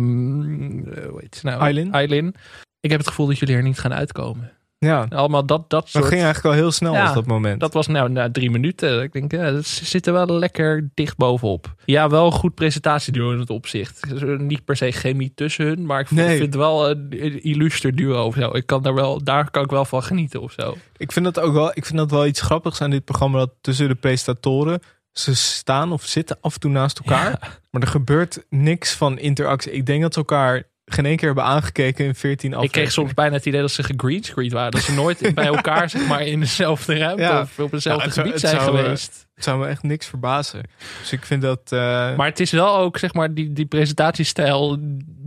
hoe 1.09 1.21
heet 1.21 1.37
ze 1.37 1.47
nou? 1.47 1.61
Eileen. 1.93 2.35
Ik 2.81 2.91
heb 2.91 2.99
het 2.99 3.09
gevoel 3.09 3.27
dat 3.27 3.39
jullie 3.39 3.57
er 3.57 3.63
niet 3.63 3.79
gaan 3.79 3.95
uitkomen. 3.95 4.51
Ja. 4.81 5.07
Allemaal 5.09 5.47
dat, 5.47 5.59
dat 5.59 5.81
Dat 5.81 5.89
soort... 5.89 6.05
ging 6.05 6.23
eigenlijk 6.23 6.55
al 6.55 6.61
heel 6.63 6.71
snel 6.73 6.93
Ja, 6.93 7.05
als 7.05 7.15
dat 7.15 7.27
moment. 7.27 7.61
Dat 7.61 7.73
was 7.73 7.87
nou 7.87 8.09
na 8.11 8.31
drie 8.31 8.51
minuten. 8.51 9.03
Ik 9.03 9.13
denk, 9.13 9.33
ja, 9.33 9.61
ze 9.61 9.85
zitten 9.85 10.13
wel 10.13 10.27
lekker 10.27 10.89
dicht 10.95 11.17
bovenop. 11.17 11.75
Ja, 11.85 12.09
wel 12.09 12.27
een 12.27 12.33
goed 12.33 12.55
presentatieduo 12.55 13.33
in 13.33 13.39
het 13.39 13.51
opzicht. 13.51 14.21
Niet 14.39 14.65
per 14.65 14.77
se 14.77 14.91
chemie 14.91 15.33
tussen 15.35 15.67
hun, 15.67 15.87
maar 15.87 16.01
ik 16.01 16.07
vind, 16.09 16.21
Nee. 16.21 16.29
vind 16.37 16.43
het 16.47 16.55
wel 16.55 16.91
een 16.91 17.43
illuster 17.43 17.95
duo 17.97 18.25
of 18.25 18.35
zo. 18.35 18.51
Ik 18.57 18.67
kan 18.67 18.83
daar, 18.83 18.95
wel, 18.95 19.25
daar 19.25 19.51
kan 19.51 19.65
ik 19.65 19.71
wel 19.71 19.85
van 19.85 20.03
genieten 20.03 20.41
of 20.41 20.53
zo. 20.53 20.77
Ik 20.97 21.13
vind 21.13 21.25
dat 21.25 21.41
ook 21.41 21.53
wel, 21.53 21.71
ik 21.75 21.85
vind 21.85 21.99
dat 21.99 22.11
wel 22.11 22.27
iets 22.27 22.41
grappigs 22.41 22.81
aan 22.81 22.91
dit 22.91 23.05
programma. 23.05 23.39
Dat 23.39 23.51
tussen 23.61 23.89
de 23.89 23.95
presentatoren, 23.95 24.81
ze 25.13 25.37
staan 25.37 25.93
of 25.93 26.05
zitten 26.05 26.37
af 26.41 26.55
en 26.55 26.61
toe 26.61 26.71
naast 26.71 26.99
elkaar. 26.99 27.59
Maar 27.71 27.83
er 27.83 27.89
gebeurt 27.89 28.45
niks 28.49 28.93
van 28.95 29.19
interactie. 29.19 29.73
Ik 29.73 29.87
denk 29.87 30.03
dat 30.03 30.13
ze 30.13 30.19
elkaar 30.19 30.63
geen 30.89 31.07
één 31.07 31.17
keer 31.17 31.27
hebben 31.27 31.45
aangekeken 31.45 32.05
in 32.05 32.15
14 32.15 32.31
Ik 32.31 32.57
afleveringen. 32.57 32.71
kreeg 32.71 32.93
soms 32.93 33.15
bijna 33.15 33.35
het 33.35 33.47
idee 33.47 33.61
dat 33.61 33.71
ze 33.71 33.83
gegreenscreened 33.83 34.53
waren. 34.53 34.71
Dat 34.71 34.81
ze 34.81 34.93
nooit 34.93 35.35
bij 35.35 35.47
elkaar 35.47 35.91
zeg 35.99 36.07
maar, 36.07 36.27
in 36.27 36.41
dezelfde 36.41 36.99
ruimte 36.99 37.23
Ja. 37.23 37.41
of 37.41 37.59
op 37.59 37.71
hetzelfde 37.71 37.89
Nou, 37.89 38.03
het 38.03 38.13
zou- 38.15 38.27
gebied 38.27 38.33
het 38.43 38.51
zijn 38.51 38.63
zou, 38.63 38.77
eh, 38.77 38.83
geweest. 38.83 39.27
Het 39.35 39.45
zou 39.45 39.59
me 39.59 39.67
echt 39.67 39.83
niks 39.83 40.07
verbazen. 40.07 40.63
Dus 41.01 41.13
ik 41.13 41.25
vind 41.25 41.43
dat... 41.43 41.61
eh, 41.73 41.79
Maar 42.17 42.27
het 42.27 42.41
is 42.41 42.51
wel 42.51 42.77
ook, 42.77 42.99
zeg 42.99 43.13
maar, 43.15 43.35
die, 43.35 43.53
die 43.53 43.67
presentatiestijl. 43.67 44.77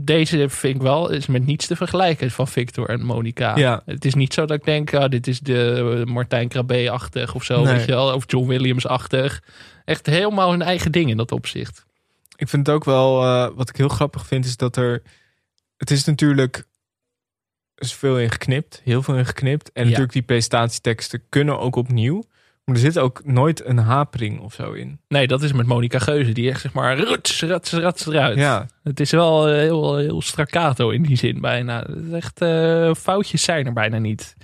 Deze 0.04 0.50
vind 0.50 0.76
ik 0.76 0.82
wel, 0.82 1.10
is 1.12 1.26
met 1.28 1.46
niets 1.46 1.68
te 1.68 1.76
vergelijken 1.76 2.32
van 2.32 2.48
Victor 2.48 2.90
en 2.90 3.02
Monica. 3.06 3.56
Ja. 3.58 3.82
Het 3.86 4.06
is 4.06 4.14
niet 4.14 4.34
zo 4.34 4.46
dat 4.46 4.58
ik 4.58 4.66
denk, 4.66 4.94
ah, 4.94 5.10
dit 5.10 5.28
is 5.28 5.40
de 5.40 6.02
Martijn 6.06 6.48
Krabbe-achtig 6.48 7.36
of 7.36 7.44
zo, 7.44 7.64
Nee. 7.64 7.74
weet 7.74 7.86
je 7.86 7.92
wel. 7.92 8.14
Of 8.14 8.24
John 8.28 8.48
Williams-achtig. 8.48 9.42
Echt 9.86 10.06
helemaal 10.06 10.50
hun 10.52 10.62
eigen 10.62 10.92
ding 10.92 11.10
in 11.10 11.18
dat 11.18 11.32
opzicht. 11.32 11.86
Ik 12.36 12.50
vind 12.50 12.66
het 12.68 12.76
ook 12.76 12.84
wel, 12.86 13.24
eh, 13.24 13.48
wat 13.56 13.70
ik 13.70 13.76
heel 13.76 13.88
grappig 13.90 14.26
vind, 14.26 14.46
is 14.46 14.58
dat 14.58 14.76
er... 14.76 15.02
Het 15.82 15.92
is 15.92 16.04
natuurlijk... 16.06 16.58
Er 17.76 17.86
is 17.88 17.94
veel 17.94 18.20
in 18.20 18.32
geknipt, 18.32 18.82
heel 18.84 19.02
veel 19.04 19.16
in 19.18 19.26
geknipt. 19.26 19.72
En 19.72 19.82
Ja. 19.84 19.88
natuurlijk 19.88 20.14
die 20.14 20.22
presentatieteksten 20.22 21.24
kunnen 21.30 21.60
ook 21.60 21.76
opnieuw. 21.76 22.24
Maar 22.66 22.76
er 22.76 22.82
zit 22.82 22.98
ook 23.00 23.22
nooit 23.26 23.66
een 23.66 23.78
hapering 23.78 24.40
of 24.40 24.54
zo 24.54 24.72
in. 24.72 25.00
Nee, 25.08 25.28
dat 25.28 25.44
is 25.44 25.54
met 25.54 25.66
Monica 25.66 26.00
Geuze. 26.00 26.32
Die 26.32 26.50
echt, 26.50 26.62
zeg 26.62 26.74
maar, 26.74 26.98
ruts, 26.98 27.42
ruts, 27.42 27.72
ruts 27.72 28.06
eruit. 28.08 28.38
Ja. 28.38 28.68
Het 28.84 29.00
is 29.00 29.12
wel 29.12 29.48
eh, 29.48 29.56
heel, 29.56 29.98
heel 29.98 30.22
staccato 30.22 30.90
in 30.90 31.04
die 31.04 31.18
zin 31.18 31.42
bijna. 31.42 31.86
Echt, 32.12 32.42
eh, 32.42 32.94
foutjes 32.94 33.44
zijn 33.44 33.66
er 33.66 33.74
bijna 33.74 33.98
niet. 33.98 34.36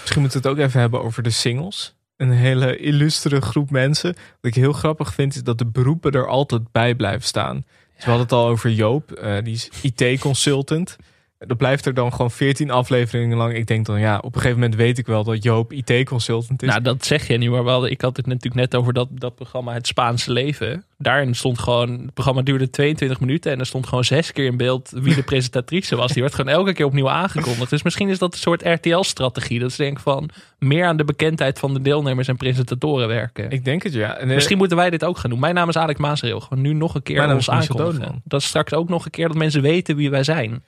Misschien 0.00 0.20
moeten 0.20 0.42
we 0.42 0.48
het 0.48 0.58
ook 0.58 0.64
even 0.64 0.80
hebben 0.80 1.02
over 1.02 1.22
de 1.22 1.30
singles. 1.30 1.94
Een 2.16 2.30
hele 2.30 2.76
illustere 2.76 3.40
groep 3.40 3.70
mensen. 3.70 4.14
Wat 4.14 4.24
ik 4.40 4.54
heel 4.54 4.72
grappig 4.72 5.14
vind, 5.14 5.34
is 5.34 5.42
dat 5.42 5.58
de 5.58 5.66
beroepen 5.66 6.12
er 6.12 6.28
altijd 6.28 6.72
bij 6.72 6.94
blijven 6.94 7.26
staan. 7.26 7.64
Dus 7.96 8.04
we 8.04 8.10
hadden 8.10 8.28
het 8.28 8.32
al 8.32 8.48
over 8.48 8.70
Joop, 8.70 9.12
eh, 9.12 9.36
die 9.42 9.54
is 9.54 9.70
IT-consultant. 9.82 10.96
Dat 11.38 11.56
blijft 11.56 11.86
er 11.86 11.94
dan 11.94 12.12
gewoon 12.12 12.30
14 12.30 12.70
afleveringen 12.70 13.36
lang. 13.36 13.54
Ik 13.54 13.66
denk 13.66 13.86
dan, 13.86 14.00
ja, 14.00 14.16
op 14.16 14.24
een 14.24 14.40
gegeven 14.40 14.60
moment 14.60 14.74
weet 14.74 14.98
ik 14.98 15.06
wel 15.06 15.24
dat 15.24 15.42
Joop 15.42 15.72
IT-consultant 15.72 16.62
is. 16.62 16.68
Nou, 16.68 16.82
dat 16.82 17.04
zeg 17.04 17.26
je 17.26 17.38
niet, 17.38 17.50
maar 17.50 17.64
wel, 17.64 17.86
ik 17.86 18.00
had 18.00 18.16
het 18.16 18.26
natuurlijk 18.26 18.54
net 18.54 18.74
over 18.74 18.92
dat, 18.92 19.08
dat 19.10 19.34
programma 19.34 19.72
Het 19.72 19.86
Spaanse 19.86 20.32
Leven. 20.32 20.84
Daarin 20.98 21.34
stond 21.34 21.58
gewoon, 21.58 21.90
het 21.90 22.14
programma 22.14 22.42
duurde 22.42 22.70
22 22.70 23.20
minuten 23.20 23.52
en 23.52 23.58
er 23.58 23.66
stond 23.66 23.86
gewoon 23.86 24.04
zes 24.04 24.32
keer 24.32 24.44
in 24.44 24.56
beeld 24.56 24.90
wie 24.94 25.14
de 25.14 25.22
presentatrice 25.22 25.96
was. 25.96 26.12
Die 26.12 26.22
werd 26.22 26.34
gewoon 26.34 26.52
elke 26.52 26.72
keer 26.72 26.86
opnieuw 26.86 27.10
aangekondigd. 27.10 27.70
Dus 27.70 27.82
misschien 27.82 28.08
is 28.08 28.18
dat 28.18 28.32
een 28.32 28.38
soort 28.38 28.62
RTL-strategie. 28.64 29.58
Dat 29.58 29.70
is 29.70 29.76
denk 29.76 29.96
ik 29.96 30.02
van 30.02 30.30
meer 30.58 30.86
aan 30.86 30.96
de 30.96 31.04
bekendheid 31.04 31.58
van 31.58 31.74
de 31.74 31.80
deelnemers 31.80 32.28
en 32.28 32.36
presentatoren 32.36 33.08
werken. 33.08 33.50
Ik 33.50 33.64
denk 33.64 33.82
het, 33.82 33.92
ja. 33.92 34.16
En, 34.16 34.28
eh, 34.28 34.34
Misschien 34.34 34.58
moeten 34.58 34.76
wij 34.76 34.90
dit 34.90 35.04
ook 35.04 35.18
gaan 35.18 35.30
doen. 35.30 35.40
Mijn 35.40 35.54
naam 35.54 35.68
is 35.68 35.76
Alex 35.76 35.98
Maasreel. 35.98 36.40
Gewoon 36.40 36.62
nu 36.62 36.72
nog 36.72 36.94
een 36.94 37.02
keer 37.02 37.34
ons 37.34 37.50
aankondigen. 37.50 38.22
Dat 38.24 38.40
is 38.40 38.46
straks 38.46 38.72
ook 38.72 38.88
nog 38.88 39.04
een 39.04 39.10
keer 39.10 39.28
dat 39.28 39.36
mensen 39.36 39.62
weten 39.62 39.96
wie 39.96 40.10
wij 40.10 40.22
zijn. 40.24 40.62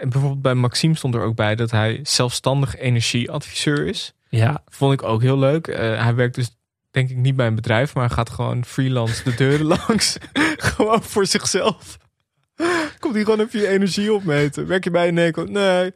En 0.00 0.08
bijvoorbeeld 0.08 0.42
bij 0.42 0.54
Maxime 0.54 0.94
stond 0.94 1.14
er 1.14 1.22
ook 1.22 1.34
bij 1.34 1.54
dat 1.54 1.70
hij 1.70 2.00
zelfstandig 2.02 2.76
energieadviseur 2.76 3.86
is. 3.86 4.12
Ja. 4.28 4.62
Vond 4.68 4.92
ik 4.92 5.02
ook 5.02 5.22
heel 5.22 5.38
leuk. 5.38 5.66
Eh, 5.66 6.02
hij 6.02 6.14
werkt 6.14 6.34
dus 6.34 6.56
denk 6.90 7.10
ik 7.10 7.16
niet 7.16 7.36
bij 7.36 7.46
een 7.46 7.54
bedrijf, 7.54 7.94
maar 7.94 8.10
gaat 8.10 8.30
gewoon 8.30 8.64
freelance 8.64 9.22
de 9.24 9.34
deuren 9.34 9.66
langs. 9.86 10.16
gewoon 10.56 11.02
voor 11.02 11.26
zichzelf. 11.26 11.98
Komt 12.98 13.14
hij 13.14 13.24
gewoon 13.24 13.40
even 13.40 13.60
je 13.60 13.68
energie 13.68 14.12
opmeten. 14.12 14.66
Werk 14.66 14.84
je 14.84 14.90
bij 14.90 15.08
een 15.08 15.14
Neco? 15.14 15.42
Nee. 15.42 15.92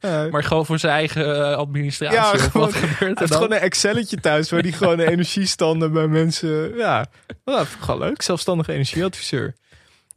Nee. 0.00 0.30
Maar 0.30 0.44
gewoon 0.44 0.66
voor 0.66 0.78
zijn 0.78 0.92
eigen 0.92 1.36
eh, 1.36 1.56
administratie. 1.56 2.16
Ja, 2.16 2.36
gewoon, 2.36 2.66
wat 2.66 2.74
gebeurt 2.74 3.20
er 3.20 3.28
dan? 3.28 3.36
gewoon 3.36 3.52
een 3.52 3.62
Excelletje 3.62 4.20
thuis 4.20 4.50
waar 4.50 4.60
hij 4.60 4.72
gewoon 4.82 4.96
de 4.96 5.10
energiestanden 5.10 5.92
bij 5.92 6.06
mensen. 6.06 6.76
Ja, 6.76 7.06
dat 7.44 7.62
ik 7.62 7.68
gewoon 7.80 8.00
leuk. 8.00 8.22
Zelfstandig 8.22 8.68
energieadviseur. 8.68 9.54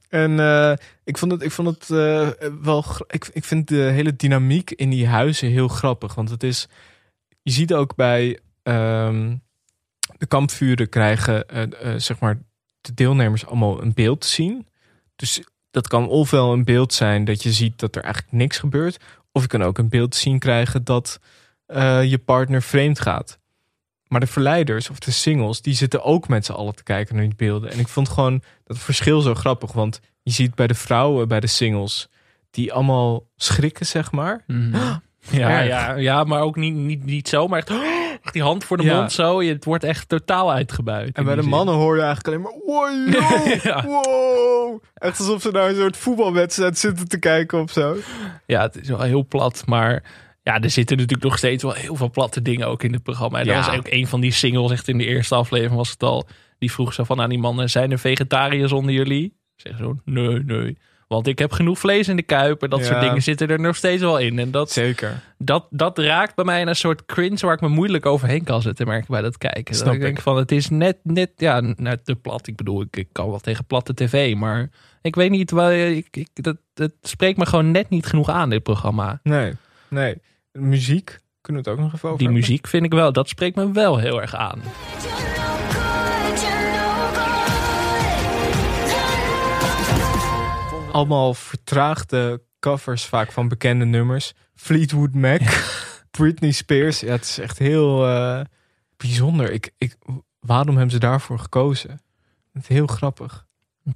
En 0.10 0.40
eh, 0.40 0.74
ik 1.04 1.18
vond 1.18 1.32
het, 1.32 1.42
ik 1.42 1.52
vond 1.52 1.68
het 1.68 1.90
eh, 1.90 2.30
wel. 2.62 2.86
Ik, 3.08 3.30
ik 3.34 3.44
vind 3.44 3.68
de 3.68 3.76
hele 3.76 4.16
dynamiek 4.16 4.72
in 4.72 4.90
die 4.90 5.08
huizen 5.08 5.50
heel 5.50 5.68
grappig. 5.68 6.16
Want 6.16 6.30
het 6.30 6.44
is. 6.44 6.68
Je 7.42 7.52
ziet 7.52 7.74
ook 7.74 7.96
bij 7.96 8.40
ehm, 8.64 9.36
de 10.18 10.26
kampvuren 10.26 10.90
krijgen 10.90 11.48
eh, 11.48 11.94
zeg 11.98 12.20
maar 12.20 12.40
de 12.82 12.94
deelnemers 12.94 13.46
allemaal 13.46 13.82
een 13.82 13.94
beeld 13.94 14.22
te 14.22 14.28
zien. 14.28 14.68
Dus 15.16 15.42
dat 15.72 15.88
kan 15.88 16.08
ofwel 16.08 16.54
een 16.54 16.64
beeld 16.64 16.94
zijn 16.94 17.26
dat 17.26 17.44
je 17.44 17.52
ziet 17.52 17.80
dat 17.80 17.96
er 17.96 18.04
eigenlijk 18.04 18.34
niks 18.34 18.58
gebeurt. 18.58 18.98
Of 19.32 19.42
je 19.42 19.48
kan 19.48 19.64
ook 19.64 19.78
een 19.78 19.90
beeld 19.90 20.16
zien 20.16 20.40
krijgen 20.40 20.84
dat 20.84 21.20
je 22.04 22.22
partner 22.26 22.62
vreemd 22.62 23.00
gaat. 23.00 23.40
Maar 24.08 24.20
de 24.20 24.28
verleiders 24.28 24.90
of 24.90 25.00
de 25.00 25.12
singles, 25.12 25.62
die 25.62 25.74
zitten 25.76 26.04
ook 26.04 26.28
met 26.28 26.46
z'n 26.46 26.52
allen 26.52 26.76
te 26.76 26.84
kijken 26.84 27.16
naar 27.16 27.24
die 27.26 27.36
beelden. 27.36 27.72
En 27.72 27.80
ik 27.80 27.88
vond 27.88 28.10
gewoon 28.10 28.42
dat 28.64 28.78
verschil 28.78 29.22
zo 29.22 29.34
grappig. 29.34 29.72
Want 29.72 30.00
je 30.24 30.32
ziet 30.32 30.56
bij 30.56 30.68
de 30.68 30.74
vrouwen, 30.74 31.28
bij 31.28 31.40
de 31.40 31.48
singles, 31.48 32.10
die 32.52 32.74
allemaal 32.74 33.24
schrikken, 33.36 33.86
zeg 33.86 34.12
maar. 34.12 34.44
Ja, 35.30 35.50
Erg. 35.60 35.68
ja, 35.68 35.96
ja, 35.96 36.24
maar 36.24 36.42
ook 36.42 36.56
niet, 36.56 36.74
niet, 36.76 37.06
niet 37.06 37.28
zo, 37.28 37.48
maar 37.48 37.60
echt, 37.60 37.70
echt 38.24 38.34
die 38.34 38.42
hand 38.42 38.64
voor 38.64 38.78
de 38.78 38.84
Ja. 38.84 38.96
mond 39.00 39.12
zo. 39.12 39.42
Je, 39.42 39.54
het 39.54 39.66
wordt 39.66 39.84
echt 39.84 40.10
totaal 40.10 40.52
uitgebuit. 40.52 41.16
En 41.16 41.26
bij 41.26 41.36
de 41.36 41.42
mannen 41.42 41.76
hoor 41.76 41.96
je 41.96 42.02
eigenlijk 42.02 42.28
alleen 42.28 42.42
maar... 42.42 42.62
Wow, 42.66 43.64
yo, 43.64 43.82
wow. 43.82 44.84
Echt 44.94 45.20
alsof 45.20 45.42
ze 45.42 45.52
naar 45.52 45.70
een 45.70 45.76
soort 45.76 45.98
voetbalwedstrijd 45.98 46.78
zitten 46.78 47.08
te 47.08 47.20
kijken 47.20 47.62
of 47.62 47.72
zo. 47.72 47.96
Ja, 48.46 48.62
het 48.62 48.76
is 48.82 48.88
wel 48.88 49.02
heel 49.02 49.26
plat, 49.26 49.64
maar 49.66 50.04
ja, 50.48 50.62
er 50.62 50.70
zitten 50.70 50.98
natuurlijk 50.98 51.24
nog 51.24 51.38
steeds 51.38 51.64
wel 51.64 51.74
heel 51.74 51.96
veel 51.96 52.10
platte 52.10 52.42
dingen 52.42 52.68
ook 52.68 52.84
in 52.84 52.94
het 52.94 53.04
programma. 53.04 53.40
En 53.40 53.46
Ja. 53.46 53.56
dat 53.56 53.66
was 53.66 53.78
ook 53.78 53.88
een 53.90 54.08
van 54.08 54.22
die 54.22 54.32
singles, 54.32 54.72
echt 54.72 54.88
in 54.88 54.98
de 54.98 55.06
eerste 55.06 55.36
aflevering 55.36 55.76
was 55.76 55.90
het 55.90 56.04
al. 56.04 56.28
Die 56.60 56.72
vroeg 56.72 56.94
zo 56.94 57.04
van 57.04 57.22
aan 57.22 57.30
die 57.30 57.40
mannen, 57.40 57.70
zijn 57.70 57.92
er 57.92 58.00
vegetariërs 58.00 58.72
onder 58.72 58.94
jullie? 58.94 59.34
Zeggen 59.56 59.84
zo, 59.84 59.98
nee, 60.06 60.44
nee. 60.44 60.78
Want 61.08 61.28
ik 61.28 61.40
heb 61.40 61.52
genoeg 61.52 61.80
vlees 61.80 62.08
in 62.08 62.16
de 62.16 62.22
kuip 62.24 62.64
en 62.64 62.70
dat 62.70 62.80
Ja. 62.80 62.86
soort 62.86 63.02
dingen 63.02 63.22
zitten 63.22 63.48
er 63.48 63.60
nog 63.60 63.76
steeds 63.76 64.02
wel 64.02 64.18
in. 64.20 64.40
En 64.40 64.52
dat, 64.52 64.72
Zeker. 64.72 65.24
dat, 65.38 65.68
dat 65.70 65.98
raakt 65.98 66.36
bij 66.36 66.46
mij 66.46 66.62
een 66.68 66.76
soort 66.76 67.06
cringe 67.06 67.38
waar 67.40 67.54
ik 67.54 67.62
me 67.62 67.68
moeilijk 67.68 68.06
overheen 68.06 68.44
kan 68.44 68.62
zetten, 68.62 68.88
merk 68.88 69.04
ik 69.04 69.10
bij 69.10 69.22
dat 69.22 69.38
kijken. 69.38 69.76
Snap 69.76 69.86
dat 69.86 69.96
ik 69.96 70.02
denk 70.02 70.22
van, 70.22 70.38
het 70.38 70.52
is 70.52 70.70
net, 70.70 70.98
net 71.04 71.32
ja, 71.36 71.62
net 71.76 72.06
te 72.06 72.16
plat. 72.16 72.48
Ik 72.48 72.56
bedoel, 72.56 72.82
ik, 72.82 72.98
ik 72.98 73.08
kan 73.12 73.30
wel 73.30 73.40
tegen 73.40 73.66
platte 73.66 73.94
tv, 73.94 74.36
maar 74.36 74.70
ik 75.02 75.16
weet 75.16 75.30
niet, 75.30 75.52
wel, 75.52 75.72
ik, 75.72 76.08
ik, 76.12 76.28
dat, 76.34 76.58
dat 76.74 76.92
spreekt 77.02 77.38
me 77.38 77.46
gewoon 77.46 77.72
net 77.72 77.90
niet 77.90 78.06
genoeg 78.06 78.30
aan, 78.30 78.50
dit 78.50 78.64
programma. 78.64 79.20
Nee, 79.24 79.54
nee. 79.88 80.16
Muziek, 80.60 81.20
kunnen 81.42 81.64
we 81.64 81.70
het 81.70 81.80
ook 81.80 81.86
nog 81.86 81.94
even 81.94 82.10
over 82.10 82.18
Die 82.18 82.28
hebben? 82.28 82.48
muziek 82.48 82.68
vind 82.68 82.86
ik 82.86 82.92
wel, 82.94 83.12
dat 83.14 83.30
spreekt 83.30 83.56
me 83.56 83.72
wel 83.72 83.98
heel 83.98 84.22
erg 84.22 84.36
aan. 84.36 84.62
Allemaal 90.92 91.34
vertraagde 91.34 92.42
covers 92.60 93.06
vaak 93.06 93.32
van 93.32 93.48
bekende 93.48 93.86
nummers. 93.86 94.34
Fleetwood 94.56 95.14
Mac, 95.14 95.42
Britney 96.12 96.52
Spears. 96.52 97.00
Ja, 97.00 97.12
het 97.12 97.24
is 97.24 97.38
echt 97.40 97.58
heel 97.58 98.08
eh, 98.08 98.42
bijzonder. 98.98 99.52
Ik, 99.52 99.72
ik, 99.78 99.96
waarom 100.40 100.76
hebben 100.76 100.92
ze 100.94 101.00
daarvoor 101.00 101.40
gekozen? 101.40 102.02
Het 102.54 102.62
is 102.64 102.68
heel 102.68 102.88
grappig. 102.88 103.47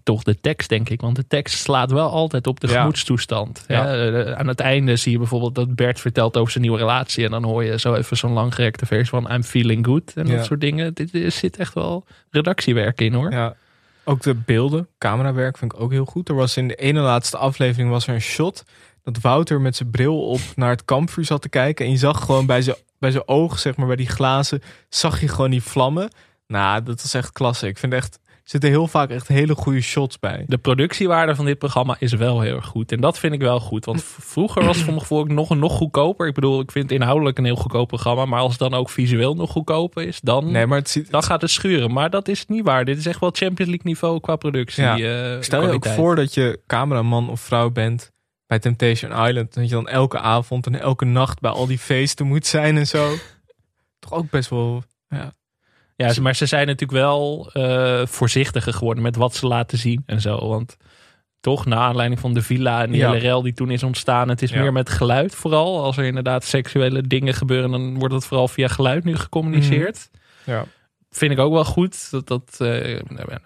Toch 0.03 0.23
de 0.23 0.39
tekst, 0.39 0.69
denk 0.69 0.89
ik. 0.89 1.01
Want 1.01 1.15
de 1.15 1.27
tekst 1.27 1.59
slaat 1.59 1.91
wel 1.91 2.09
altijd 2.09 2.47
op 2.47 2.59
de 2.59 2.67
Ja. 2.67 2.79
gemoedstoestand. 2.79 3.63
Ja. 3.67 3.93
Ja, 3.93 4.11
eh, 4.11 4.31
aan 4.31 4.47
het 4.47 4.59
einde 4.59 4.95
zie 4.95 5.11
je 5.11 5.17
bijvoorbeeld 5.17 5.55
dat 5.55 5.75
Bert 5.75 5.99
vertelt 5.99 6.37
over 6.37 6.51
zijn 6.51 6.63
nieuwe 6.63 6.77
relatie. 6.79 7.25
En 7.25 7.31
dan 7.31 7.43
hoor 7.43 7.63
je 7.63 7.79
zo 7.79 7.93
even 7.93 8.17
zo'n 8.17 8.31
langgerekte 8.31 8.85
versie 8.85 9.09
van 9.09 9.31
I'm 9.31 9.43
feeling 9.43 9.85
good. 9.85 10.13
En 10.15 10.25
dat 10.25 10.45
soort 10.45 10.61
dingen. 10.61 10.93
Dit, 10.93 11.33
zit 11.33 11.57
echt 11.57 11.73
wel 11.73 12.05
redactiewerk 12.29 13.01
in 13.01 13.13
hoor. 13.13 13.31
Ja. 13.31 13.55
Ook 14.03 14.21
de 14.21 14.35
beelden, 14.35 14.87
camerawerk 14.97 15.57
vind 15.57 15.73
ik 15.73 15.79
ook 15.79 15.91
heel 15.91 16.05
goed. 16.05 16.29
Er 16.29 16.35
was 16.35 16.57
in 16.57 16.67
de 16.67 16.75
ene 16.75 16.99
laatste 16.99 17.37
aflevering 17.37 17.89
was 17.89 18.07
er 18.07 18.13
een 18.13 18.21
shot 18.21 18.63
dat 19.03 19.19
Wouter 19.21 19.61
met 19.61 19.75
zijn 19.75 19.91
bril 19.91 20.21
op 20.27 20.39
naar 20.55 20.69
het 20.69 20.85
kampvuur 20.85 21.25
zat 21.25 21.41
te 21.41 21.49
kijken. 21.49 21.85
En 21.85 21.91
je 21.91 21.97
zag 21.97 22.25
gewoon 22.25 22.45
bij 22.45 22.61
zijn, 22.61 22.75
bij 22.99 23.11
zijn 23.11 23.27
oog, 23.27 23.59
zeg 23.59 23.75
maar, 23.75 23.87
bij 23.87 23.95
die 23.95 24.07
glazen, 24.09 24.61
zag 24.89 25.21
je 25.21 25.27
gewoon 25.27 25.51
die 25.51 25.63
vlammen. 25.63 26.09
Nou, 26.47 26.83
dat 26.83 27.01
was 27.01 27.13
echt 27.13 27.31
klasse. 27.31 27.67
Ik 27.67 27.77
vind 27.77 27.93
echt, 27.93 28.19
zitten 28.51 28.69
heel 28.69 28.87
vaak 28.87 29.09
echt 29.09 29.27
hele 29.27 29.55
goede 29.55 29.81
shots 29.81 30.19
bij. 30.19 30.43
De 30.47 30.57
productiewaarde 30.57 31.35
van 31.35 31.45
dit 31.45 31.57
programma 31.57 31.95
is 31.99 32.13
wel 32.13 32.41
heel 32.41 32.55
erg 32.55 32.65
goed. 32.65 32.91
En 32.91 33.01
dat 33.01 33.19
vind 33.19 33.33
ik 33.33 33.41
wel 33.41 33.59
goed. 33.59 33.85
Want 33.85 34.03
vroeger 34.03 34.63
was 34.65 34.75
het 34.75 34.83
voor 34.83 34.93
mijn 34.93 35.01
gevoel 35.01 35.19
ook 35.19 35.27
nog, 35.29 35.55
nog 35.55 35.73
goedkoper. 35.73 36.27
Ik 36.27 36.33
bedoel, 36.33 36.59
ik 36.59 36.71
vind 36.71 36.89
het 36.89 36.99
inhoudelijk 36.99 37.37
een 37.37 37.45
heel 37.45 37.55
goedkoop 37.55 37.87
programma. 37.87 38.25
Maar 38.25 38.39
als 38.39 38.51
het 38.51 38.59
dan 38.59 38.73
ook 38.73 38.89
visueel 38.89 39.35
nog 39.35 39.51
goedkoper 39.51 40.07
is, 40.07 40.19
dan, 40.21 40.51
Nee, 40.51 40.65
maar 40.67 40.77
het 40.77 40.89
ziet, 40.89 41.11
dan 41.11 41.23
gaat 41.23 41.41
het 41.41 41.51
schuren. 41.51 41.93
Maar 41.93 42.09
dat 42.09 42.27
is 42.27 42.45
niet 42.45 42.63
waar. 42.63 42.85
Dit 42.85 42.97
is 42.97 43.05
echt 43.05 43.19
wel 43.19 43.29
Champions 43.33 43.71
League 43.71 43.91
niveau 43.91 44.19
qua 44.19 44.35
productie. 44.35 44.83
Ja. 44.83 44.97
eh, 45.35 45.41
Stel 45.41 45.61
je 45.61 45.71
ook 45.71 45.85
voor 45.85 46.15
dat 46.15 46.33
je 46.33 46.59
cameraman 46.67 47.29
of 47.29 47.41
vrouw 47.41 47.69
bent 47.69 48.11
bij 48.47 48.59
Temptation 48.59 49.27
Island. 49.27 49.53
Dat 49.53 49.63
je 49.63 49.75
dan 49.75 49.87
elke 49.87 50.19
avond 50.19 50.65
en 50.65 50.79
elke 50.79 51.05
nacht 51.05 51.39
bij 51.39 51.51
al 51.51 51.67
die 51.67 51.79
feesten 51.79 52.25
moet 52.27 52.45
zijn 52.45 52.77
en 52.77 52.87
zo. 52.87 53.13
Toch 53.99 54.13
ook 54.13 54.29
best 54.29 54.49
wel, 54.49 54.83
ja. 55.07 55.33
Ja, 56.07 56.21
maar 56.21 56.35
ze 56.35 56.45
zijn 56.45 56.67
natuurlijk 56.67 56.99
wel 56.99 57.49
eh, 57.53 58.01
voorzichtiger 58.05 58.73
geworden 58.73 59.03
met 59.03 59.15
wat 59.15 59.35
ze 59.35 59.47
laten 59.47 59.77
zien 59.77 60.03
en 60.05 60.21
zo. 60.21 60.47
Want 60.47 60.77
toch, 61.39 61.65
na 61.65 61.75
aanleiding 61.75 62.19
van 62.19 62.33
de 62.33 62.41
villa 62.41 62.81
en 62.83 62.91
die 62.91 62.99
Ja. 63.01 63.07
hele 63.07 63.19
rel 63.21 63.41
die 63.41 63.53
toen 63.53 63.71
is 63.71 63.83
ontstaan. 63.83 64.29
Het 64.29 64.41
is 64.41 64.49
Ja. 64.51 64.61
meer 64.61 64.73
met 64.73 64.89
geluid 64.89 65.35
vooral. 65.35 65.83
Als 65.83 65.97
er 65.97 66.03
inderdaad 66.05 66.43
seksuele 66.43 67.01
dingen 67.01 67.33
gebeuren, 67.33 67.71
dan 67.71 67.99
wordt 67.99 68.13
het 68.13 68.25
vooral 68.25 68.47
via 68.47 68.67
geluid 68.67 69.03
nu 69.03 69.15
gecommuniceerd. 69.15 70.09
Ja. 70.45 70.65
Vind 71.11 71.31
ik 71.31 71.39
ook 71.39 71.53
wel 71.53 71.65
goed. 71.65 72.11
Dat, 72.11 72.27
dat, 72.27 72.55
eh, 72.59 72.95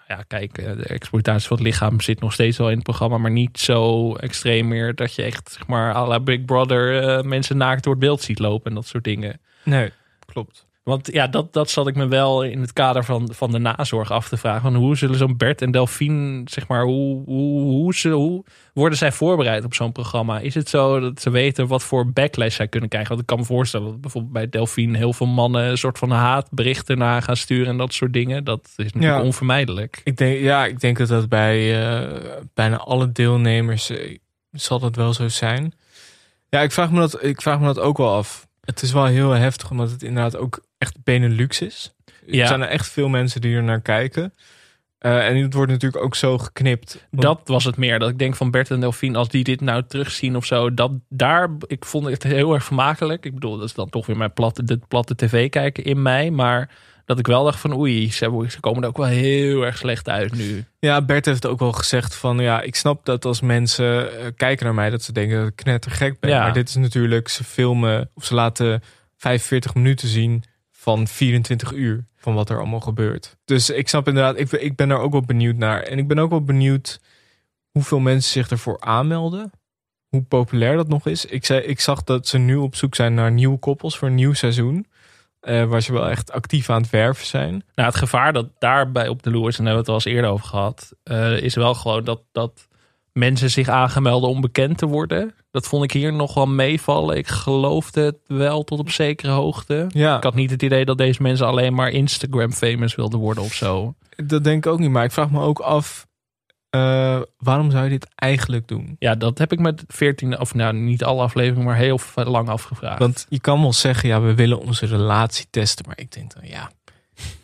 ja, 0.07 0.23
kijk, 0.27 0.57
eh, 0.57 0.65
de 0.77 0.83
exploitatie 0.83 1.47
van 1.47 1.57
het 1.57 1.65
lichaam 1.65 2.01
zit 2.01 2.19
nog 2.19 2.33
steeds 2.33 2.57
wel 2.57 2.69
in 2.69 2.75
het 2.75 2.83
programma. 2.83 3.17
Maar 3.17 3.31
niet 3.31 3.59
zo 3.59 4.15
extreem 4.15 4.67
meer 4.67 4.95
dat 4.95 5.13
je 5.15 5.23
echt, 5.23 5.51
zeg 5.51 5.67
maar, 5.67 5.93
à 5.95 6.07
la 6.07 6.19
Big 6.19 6.45
Brother 6.45 7.25
mensen 7.27 7.57
naakt 7.57 7.83
door 7.83 7.93
het 7.93 8.01
beeld 8.01 8.21
ziet 8.21 8.39
lopen 8.39 8.69
en 8.69 8.75
dat 8.75 8.85
soort 8.87 9.03
dingen. 9.03 9.39
Nee, 9.63 9.91
klopt. 10.25 10.64
Want 10.85 11.09
ja, 11.11 11.27
dat, 11.27 11.53
dat 11.53 11.69
zat 11.69 11.87
ik 11.87 11.95
me 11.95 12.07
wel 12.07 12.43
in 12.43 12.61
het 12.61 12.73
kader 12.73 13.05
van, 13.05 13.29
van 13.33 13.51
de 13.51 13.57
nazorg 13.57 14.11
af 14.11 14.29
te 14.29 14.37
vragen. 14.37 14.61
Van 14.61 14.75
hoe 14.75 14.97
zullen 14.97 15.17
zo'n 15.17 15.37
Bert 15.37 15.61
en 15.61 15.71
Delphine, 15.71 16.41
zeg 16.45 16.67
maar, 16.67 16.83
hoe, 16.83 17.23
hoe, 17.25 17.61
hoe, 17.61 17.95
ze, 17.95 18.09
hoe 18.09 18.43
worden 18.73 18.97
zij 18.97 19.11
voorbereid 19.11 19.63
op 19.63 19.73
zo'n 19.73 19.91
programma? 19.91 20.39
Is 20.39 20.53
het 20.55 20.69
zo 20.69 20.99
dat 20.99 21.21
ze 21.21 21.29
weten 21.29 21.67
wat 21.67 21.83
voor 21.83 22.11
backlash 22.11 22.55
zij 22.55 22.67
kunnen 22.67 22.89
krijgen? 22.89 23.09
Want 23.09 23.21
ik 23.21 23.27
kan 23.27 23.39
me 23.39 23.45
voorstellen 23.45 23.87
dat 23.87 24.01
bijvoorbeeld 24.01 24.33
bij 24.33 24.49
Delphine 24.49 24.97
heel 24.97 25.13
veel 25.13 25.27
mannen 25.27 25.63
een 25.69 25.77
soort 25.77 25.97
van 25.97 26.11
haatberichten 26.11 26.97
naar 26.97 27.21
gaan 27.21 27.37
sturen 27.37 27.67
en 27.67 27.77
dat 27.77 27.93
soort 27.93 28.13
dingen. 28.13 28.43
Dat 28.43 28.65
is 28.75 28.93
natuurlijk 28.93 29.03
Ja. 29.13 29.21
onvermijdelijk. 29.21 30.01
Ik 30.03 30.17
denk, 30.17 30.39
ja, 30.39 30.65
ik 30.65 30.79
denk 30.79 30.97
dat 30.97 31.07
dat 31.07 31.29
bij 31.29 31.85
eh, 31.87 32.21
bijna 32.53 32.77
alle 32.77 33.11
deelnemers 33.11 33.89
eh, 33.89 34.17
zal 34.51 34.79
dat 34.79 34.95
wel 34.95 35.13
zo 35.13 35.27
zijn. 35.27 35.73
Ja, 36.49 36.61
ik 36.61 36.71
vraag, 36.71 36.91
me 36.91 36.99
dat, 36.99 37.23
ik 37.23 37.41
vraag 37.41 37.59
me 37.59 37.65
dat 37.65 37.79
ook 37.79 37.97
wel 37.97 38.13
af. 38.15 38.47
Het 38.61 38.81
is 38.81 38.91
wel 38.91 39.05
heel 39.05 39.31
heftig, 39.31 39.71
omdat 39.71 39.91
het 39.91 40.03
inderdaad 40.03 40.37
ook 40.37 40.63
echt 40.85 41.03
Benelux 41.03 41.61
is. 41.61 41.93
Ja. 42.25 42.41
Er 42.41 42.47
zijn 42.47 42.61
er 42.61 42.67
echt 42.67 42.89
veel 42.89 43.07
mensen 43.07 43.41
die 43.41 43.55
er 43.55 43.63
naar 43.63 43.81
kijken. 43.81 44.33
Eh, 44.97 45.27
en 45.27 45.37
het 45.37 45.53
wordt 45.53 45.71
natuurlijk 45.71 46.03
ook 46.03 46.15
zo 46.15 46.37
geknipt. 46.37 47.07
Dat 47.11 47.41
was 47.45 47.63
het 47.63 47.77
meer. 47.77 47.99
Dat 47.99 48.09
ik 48.09 48.19
denk 48.19 48.35
van 48.35 48.51
Bert 48.51 48.71
en 48.71 48.79
Delphine, 48.79 49.17
als 49.17 49.29
die 49.29 49.43
dit 49.43 49.61
nou 49.61 49.83
terugzien 49.87 50.35
of 50.35 50.45
zo. 50.45 50.73
Dat 50.73 50.91
daar, 51.09 51.49
ik 51.67 51.85
vond 51.85 52.05
het 52.05 52.23
heel 52.23 52.53
erg 52.53 52.63
vermakelijk. 52.63 53.25
Ik 53.25 53.33
bedoel, 53.33 53.57
dat 53.57 53.67
is 53.67 53.73
dan 53.73 53.89
toch 53.89 54.05
weer 54.05 54.17
mijn 54.17 54.33
platte, 54.33 54.63
de 54.63 54.79
platte 54.87 55.15
tv 55.15 55.49
kijken 55.49 55.83
in 55.83 56.01
mij. 56.01 56.31
Maar 56.31 56.69
dat 57.05 57.19
ik 57.19 57.27
wel 57.27 57.43
dacht 57.43 57.59
van 57.59 57.77
oei, 57.77 58.11
ze, 58.11 58.45
ze 58.47 58.59
komen 58.59 58.83
er 58.83 58.89
ook 58.89 58.97
wel 58.97 59.05
heel 59.05 59.65
erg 59.65 59.77
slecht 59.77 60.09
uit 60.09 60.33
nu. 60.33 60.65
Ja, 60.79 61.01
Bert 61.01 61.25
heeft 61.25 61.45
ook 61.45 61.59
wel 61.59 61.71
gezegd 61.71 62.15
van 62.15 62.39
ja, 62.39 62.61
ik 62.61 62.75
snap 62.75 63.05
dat 63.05 63.25
als 63.25 63.41
mensen 63.41 64.19
eh, 64.19 64.27
kijken 64.35 64.65
naar 64.65 64.75
mij, 64.75 64.89
dat 64.89 65.03
ze 65.03 65.11
denken 65.11 65.37
dat 65.37 65.47
ik 65.47 65.55
knettergek 65.55 66.19
ben. 66.19 66.29
Ja. 66.29 66.39
Maar 66.39 66.53
dit 66.53 66.69
is 66.69 66.75
natuurlijk, 66.75 67.27
ze 67.27 67.43
filmen 67.43 68.09
of 68.13 68.25
ze 68.25 68.33
laten 68.33 68.83
45 69.17 69.75
minuten 69.75 70.07
zien 70.07 70.43
van 70.85 71.07
24 71.07 71.71
uur 71.71 72.03
van 72.15 72.33
wat 72.33 72.49
er 72.49 72.57
allemaal 72.57 72.79
gebeurt. 72.79 73.37
Dus 73.45 73.69
ik 73.69 73.89
snap 73.89 74.07
inderdaad, 74.07 74.39
ik, 74.39 74.51
ik 74.51 74.75
ben 74.75 74.87
daar 74.89 74.99
ook 74.99 75.11
wel 75.11 75.21
benieuwd 75.21 75.55
naar. 75.55 75.81
En 75.81 75.97
ik 75.97 76.07
ben 76.07 76.19
ook 76.19 76.29
wel 76.29 76.43
benieuwd 76.43 76.99
hoeveel 77.71 77.99
mensen 77.99 78.31
zich 78.31 78.49
ervoor 78.49 78.79
aanmelden. 78.79 79.51
Hoe 80.09 80.21
populair 80.23 80.75
dat 80.75 80.87
nog 80.87 81.07
is. 81.07 81.25
Ik, 81.25 81.45
zei, 81.45 81.61
ik 81.61 81.79
zag 81.79 82.03
dat 82.03 82.27
ze 82.27 82.37
nu 82.37 82.55
op 82.55 82.75
zoek 82.75 82.95
zijn 82.95 83.13
naar 83.13 83.31
nieuwe 83.31 83.57
koppels 83.57 83.97
voor 83.97 84.07
een 84.07 84.15
nieuw 84.15 84.33
seizoen. 84.33 84.85
eh, 85.39 85.63
waar 85.65 85.81
ze 85.81 85.93
wel 85.93 86.09
echt 86.09 86.31
actief 86.31 86.69
aan 86.69 86.81
het 86.81 86.91
werven 86.91 87.25
zijn. 87.25 87.63
Nou, 87.75 87.89
het 87.89 87.97
gevaar 87.97 88.33
dat 88.33 88.47
daarbij 88.59 89.07
op 89.07 89.23
de 89.23 89.31
loer 89.31 89.47
is, 89.47 89.57
en 89.57 89.65
hebben 89.65 89.83
we 89.85 89.91
het 89.91 90.03
al 90.03 90.11
eens 90.11 90.15
eerder 90.15 90.31
over 90.31 90.45
gehad, 90.45 90.91
eh, 91.03 91.37
is 91.41 91.55
wel 91.55 91.73
gewoon 91.73 92.03
dat, 92.03 92.21
dat 92.31 92.67
mensen 93.17 93.51
zich 93.51 93.67
aangemelden 93.67 94.29
om 94.29 94.41
bekend 94.41 94.77
te 94.77 94.85
worden. 94.85 95.33
Dat 95.51 95.67
vond 95.67 95.83
ik 95.83 95.91
hier 95.91 96.13
nog 96.13 96.33
wel 96.33 96.47
meevallen. 96.47 97.17
Ik 97.17 97.27
geloofde 97.27 98.01
het 98.01 98.17
wel 98.27 98.63
tot 98.63 98.79
op 98.79 98.89
zekere 98.89 99.31
hoogte. 99.31 99.85
Ja. 99.89 100.17
Ik 100.17 100.23
had 100.23 100.35
niet 100.35 100.51
het 100.51 100.61
idee 100.61 100.85
dat 100.85 100.97
deze 100.97 101.21
mensen 101.21 101.47
alleen 101.47 101.73
maar 101.73 101.89
Instagram 101.89 102.51
famous 102.51 102.95
wilden 102.95 103.19
worden 103.19 103.43
of 103.43 103.53
zo. 103.53 103.95
Dat 104.15 104.43
denk 104.43 104.65
ik 104.65 104.71
ook 104.71 104.79
niet. 104.79 104.89
Maar 104.89 105.03
ik 105.03 105.11
vraag 105.11 105.31
me 105.31 105.41
ook 105.41 105.59
af, 105.59 106.07
eh, 106.69 107.21
waarom 107.37 107.71
zou 107.71 107.83
je 107.83 107.89
dit 107.89 108.07
eigenlijk 108.15 108.67
doen? 108.67 108.95
Ja, 108.99 109.15
dat 109.15 109.37
heb 109.37 109.51
ik 109.51 109.59
met 109.59 109.83
14, 109.87 110.39
of 110.39 110.53
nou 110.53 110.73
niet 110.73 111.03
alle 111.03 111.21
afleveringen, 111.21 111.65
maar 111.65 111.77
heel 111.77 111.99
lang 112.13 112.49
afgevraagd. 112.49 112.99
Want 112.99 113.25
je 113.29 113.39
kan 113.39 113.61
wel 113.61 113.73
zeggen, 113.73 114.09
ja, 114.09 114.21
we 114.21 114.33
willen 114.33 114.59
onze 114.59 114.85
relatie 114.85 115.47
testen. 115.49 115.85
Maar 115.87 115.99
ik 115.99 116.11
denk 116.11 116.33
dan, 116.33 116.47
ja, 116.47 116.71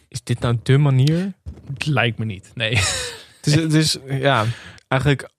is 0.07 0.23
dit 0.23 0.39
nou 0.39 0.59
de 0.63 0.77
manier? 0.77 1.33
Het 1.73 1.85
lijkt 1.85 2.17
me 2.17 2.25
niet, 2.25 2.51
nee. 2.53 2.75
Het 2.75 3.45
is, 3.45 3.55
het 3.55 3.73
is 3.73 3.97
ja, 4.07 4.45
eigenlijk 4.87 5.29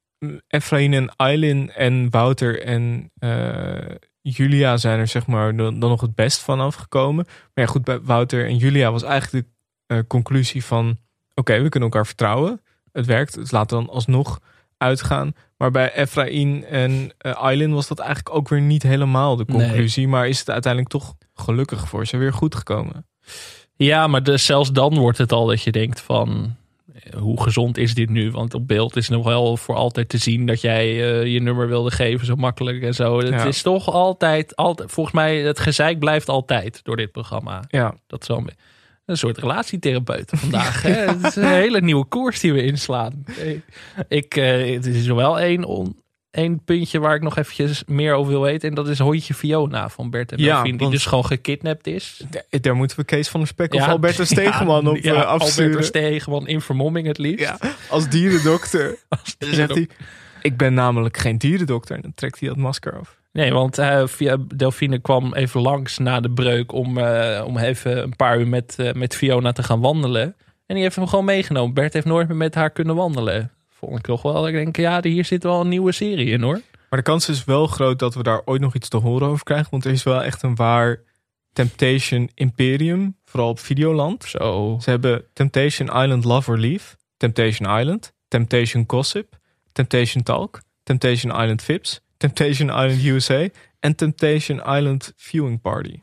Efraïn 0.49 0.93
en 0.95 1.17
Aylin 1.17 1.71
en 1.73 2.11
Wouter 2.11 2.63
en 2.63 3.11
eh, 3.19 3.97
Julia 4.21 4.77
zijn 4.77 4.99
er 4.99 5.07
zeg 5.09 5.27
maar 5.27 5.57
dan, 5.57 5.79
dan 5.79 5.91
nog 5.91 6.01
het 6.01 6.15
best 6.15 6.41
van 6.41 6.61
afgekomen. 6.61 7.25
Maar 7.27 7.65
ja, 7.65 7.67
goed, 7.67 7.85
bij 7.85 8.01
Wouter 8.01 8.47
en 8.47 8.57
Julia 8.57 8.93
was 8.93 9.03
eigenlijk 9.03 9.47
de 9.87 9.95
eh, 9.95 10.01
conclusie 10.07 10.65
van... 10.65 10.99
oké, 11.35 11.61
we 11.63 11.69
kunnen 11.69 11.89
elkaar 11.89 12.07
vertrouwen. 12.07 12.61
Het 12.93 13.07
werkt, 13.07 13.35
dus 13.35 13.51
laten 13.51 13.79
we 13.79 13.85
dan 13.85 13.95
alsnog 13.95 14.41
uitgaan. 14.77 15.35
Maar 15.57 15.71
bij 15.71 15.93
Efraïn 15.95 16.65
en 16.65 17.13
eh 17.19 17.33
Aylin 17.33 17.73
was 17.75 17.89
dat 17.89 17.99
eigenlijk 17.99 18.35
ook 18.35 18.49
weer 18.49 18.61
niet 18.61 18.83
helemaal 18.83 19.37
de 19.37 19.45
Nee. 19.47 19.57
conclusie. 19.57 20.09
Maar 20.09 20.29
is 20.29 20.39
het 20.39 20.51
uiteindelijk 20.51 20.93
toch 20.93 21.15
gelukkig 21.35 21.89
voor 21.89 22.07
ze 22.07 22.17
weer 22.17 22.33
goed 22.33 22.55
gekomen. 22.55 23.07
Ja, 23.77 24.07
maar 24.07 24.23
dus 24.23 24.47
zelfs 24.47 24.73
dan 24.73 24.99
wordt 24.99 25.19
het 25.19 25.33
al 25.33 25.47
dat 25.47 25.63
je 25.63 25.73
denkt 25.73 26.01
van... 26.01 26.57
Hoe 27.19 27.43
gezond 27.43 27.77
is 27.77 27.95
dit 27.95 28.09
nu? 28.11 28.31
Want 28.31 28.55
op 28.55 28.69
beeld 28.69 28.97
is 28.97 29.09
nog 29.09 29.25
wel 29.25 29.57
voor 29.57 29.75
altijd 29.75 30.09
te 30.09 30.19
zien 30.19 30.47
dat 30.47 30.61
jij 30.61 30.85
eh, 30.87 31.27
je 31.33 31.41
nummer 31.41 31.69
wilde 31.69 31.91
geven 31.91 32.27
zo 32.27 32.35
makkelijk 32.37 32.83
en 32.83 32.95
zo. 32.95 33.19
Het 33.19 33.29
Ja. 33.29 33.45
is 33.45 33.63
toch 33.63 33.89
altijd, 33.91 34.57
altijd, 34.57 34.91
volgens 34.93 35.15
mij, 35.15 35.37
het 35.39 35.59
gezeik 35.61 35.99
blijft 35.99 36.29
altijd 36.29 36.81
door 36.83 36.97
dit 36.97 37.13
programma. 37.13 37.65
Ja. 37.69 37.95
Dat 38.07 38.23
is 38.23 38.29
wel 38.29 38.39
een, 38.39 38.51
een 39.07 39.17
soort 39.17 39.39
relatietherapeuten 39.39 40.39
vandaag. 40.49 40.83
hè? 40.83 40.91
Het 40.93 41.25
is 41.25 41.37
een 41.37 41.45
hele 41.45 41.81
nieuwe 41.81 42.05
koers 42.05 42.41
die 42.41 42.53
we 42.53 42.63
inslaan. 42.65 43.25
Ik, 44.09 44.37
eh, 44.37 44.75
het 44.75 44.87
is 44.87 45.07
wel 45.07 45.41
één, 45.41 45.65
on, 45.65 45.97
één 46.33 46.65
puntje 46.65 46.99
waar 46.99 47.15
ik 47.15 47.23
nog 47.23 47.37
eventjes 47.37 47.83
meer 47.87 48.15
over 48.15 48.33
wil 48.33 48.41
weten. 48.43 48.69
En 48.69 48.75
dat 48.75 48.89
is 48.89 48.99
hondje 48.99 49.35
Fiona 49.35 49.89
van 49.89 50.11
Bert 50.11 50.33
en 50.33 50.39
Ja, 50.39 50.55
Delphine, 50.55 50.79
die 50.79 50.91
dus 50.91 51.07
gewoon 51.07 51.27
gekidnapt 51.27 51.87
is. 51.87 52.23
Da- 52.31 52.59
Daar 52.61 52.77
moeten 52.77 52.97
we 52.97 53.05
Kees 53.05 53.29
van 53.29 53.41
der 53.41 53.49
Spek 53.49 53.75
of 53.75 53.81
Albertus 53.89 54.29
Stegeman 54.39 54.89
op 54.89 54.97
ja, 54.97 55.15
eh, 55.15 55.23
afsturen. 55.27 55.65
Albertus 55.71 55.87
Stegeman 55.87 56.47
in 56.49 56.61
vermomming 56.61 57.07
het 57.07 57.19
liefst. 57.19 57.45
Ja, 57.45 57.59
als 57.89 58.09
dierendokter. 58.09 58.97
Dan 59.39 59.55
zegt 59.55 59.75
hij, 59.75 59.89
ik 60.43 60.57
ben 60.57 60.75
namelijk 60.75 61.17
geen 61.17 61.39
dierendokter. 61.39 61.97
En 61.97 62.03
dan 62.03 62.15
trekt 62.15 62.41
hij 62.41 62.49
dat 62.49 62.59
masker 62.59 62.99
af. 62.99 63.21
Nee, 63.33 63.53
want 63.53 63.79
eh, 63.79 64.07
via 64.07 64.37
Delphine 64.57 64.99
kwam 64.99 65.35
even 65.35 65.61
langs 65.61 65.99
na 65.99 66.21
de 66.21 66.31
breuk 66.31 66.73
om, 66.73 66.99
eh, 66.99 67.45
om 67.47 67.59
even 67.59 68.03
een 68.03 68.17
paar 68.17 68.39
uur 68.39 68.49
met, 68.49 68.77
met 68.93 69.15
Fiona 69.17 69.53
te 69.53 69.63
gaan 69.63 69.81
wandelen. 69.81 70.23
En 70.67 70.75
die 70.75 70.83
heeft 70.83 70.97
hem 70.97 71.07
gewoon 71.07 71.25
meegenomen. 71.25 71.75
Bert 71.75 71.93
heeft 71.93 72.07
nooit 72.07 72.29
meer 72.29 72.37
met 72.37 72.55
haar 72.55 72.71
kunnen 72.71 72.95
wandelen. 72.97 73.51
Vond 73.87 73.99
ik 73.99 74.05
toch 74.05 74.23
wel. 74.23 74.49
Ik 74.49 74.55
denk, 74.55 74.77
ja, 74.77 75.03
hier 75.03 75.25
zit 75.25 75.43
wel 75.43 75.61
een 75.61 75.69
nieuwe 75.69 75.93
serie 75.93 76.31
in 76.31 76.43
hoor. 76.43 76.61
Maar 76.91 76.99
de 76.99 77.03
kans 77.03 77.29
is 77.29 77.45
wel 77.45 77.67
groot 77.67 77.99
dat 77.99 78.15
we 78.15 78.23
daar 78.23 78.43
ooit 78.45 78.61
nog 78.61 78.75
iets 78.75 78.89
te 78.89 78.97
horen 78.97 79.29
over 79.29 79.45
krijgen. 79.45 79.71
Want 79.71 79.85
er 79.85 79.93
is 79.93 80.03
wel 80.03 80.23
echt 80.23 80.43
een 80.43 80.55
waar 80.55 81.01
Temptation 81.53 82.31
Imperium. 82.35 83.17
Vooral 83.25 83.49
op 83.49 83.59
Videoland. 83.59 84.25
Zo. 84.25 84.79
Ze 84.83 84.91
hebben 84.91 85.25
Temptation 85.33 85.89
Island 85.89 86.25
Love 86.25 86.51
or 86.51 86.59
Leave. 86.59 86.97
Temptation 87.17 87.79
Island. 87.79 88.13
Temptation 88.29 88.85
Gossip. 88.87 89.39
Temptation 89.73 90.23
Talk. 90.23 90.63
Temptation 90.83 91.33
Island 91.33 91.63
Vips. 91.63 92.01
Temptation 92.17 92.69
Island 92.69 93.05
USA. 93.05 93.49
En 93.81 93.97
Temptation 93.97 94.59
Island 94.59 95.13
Viewing 95.17 95.61
Party. 95.61 95.99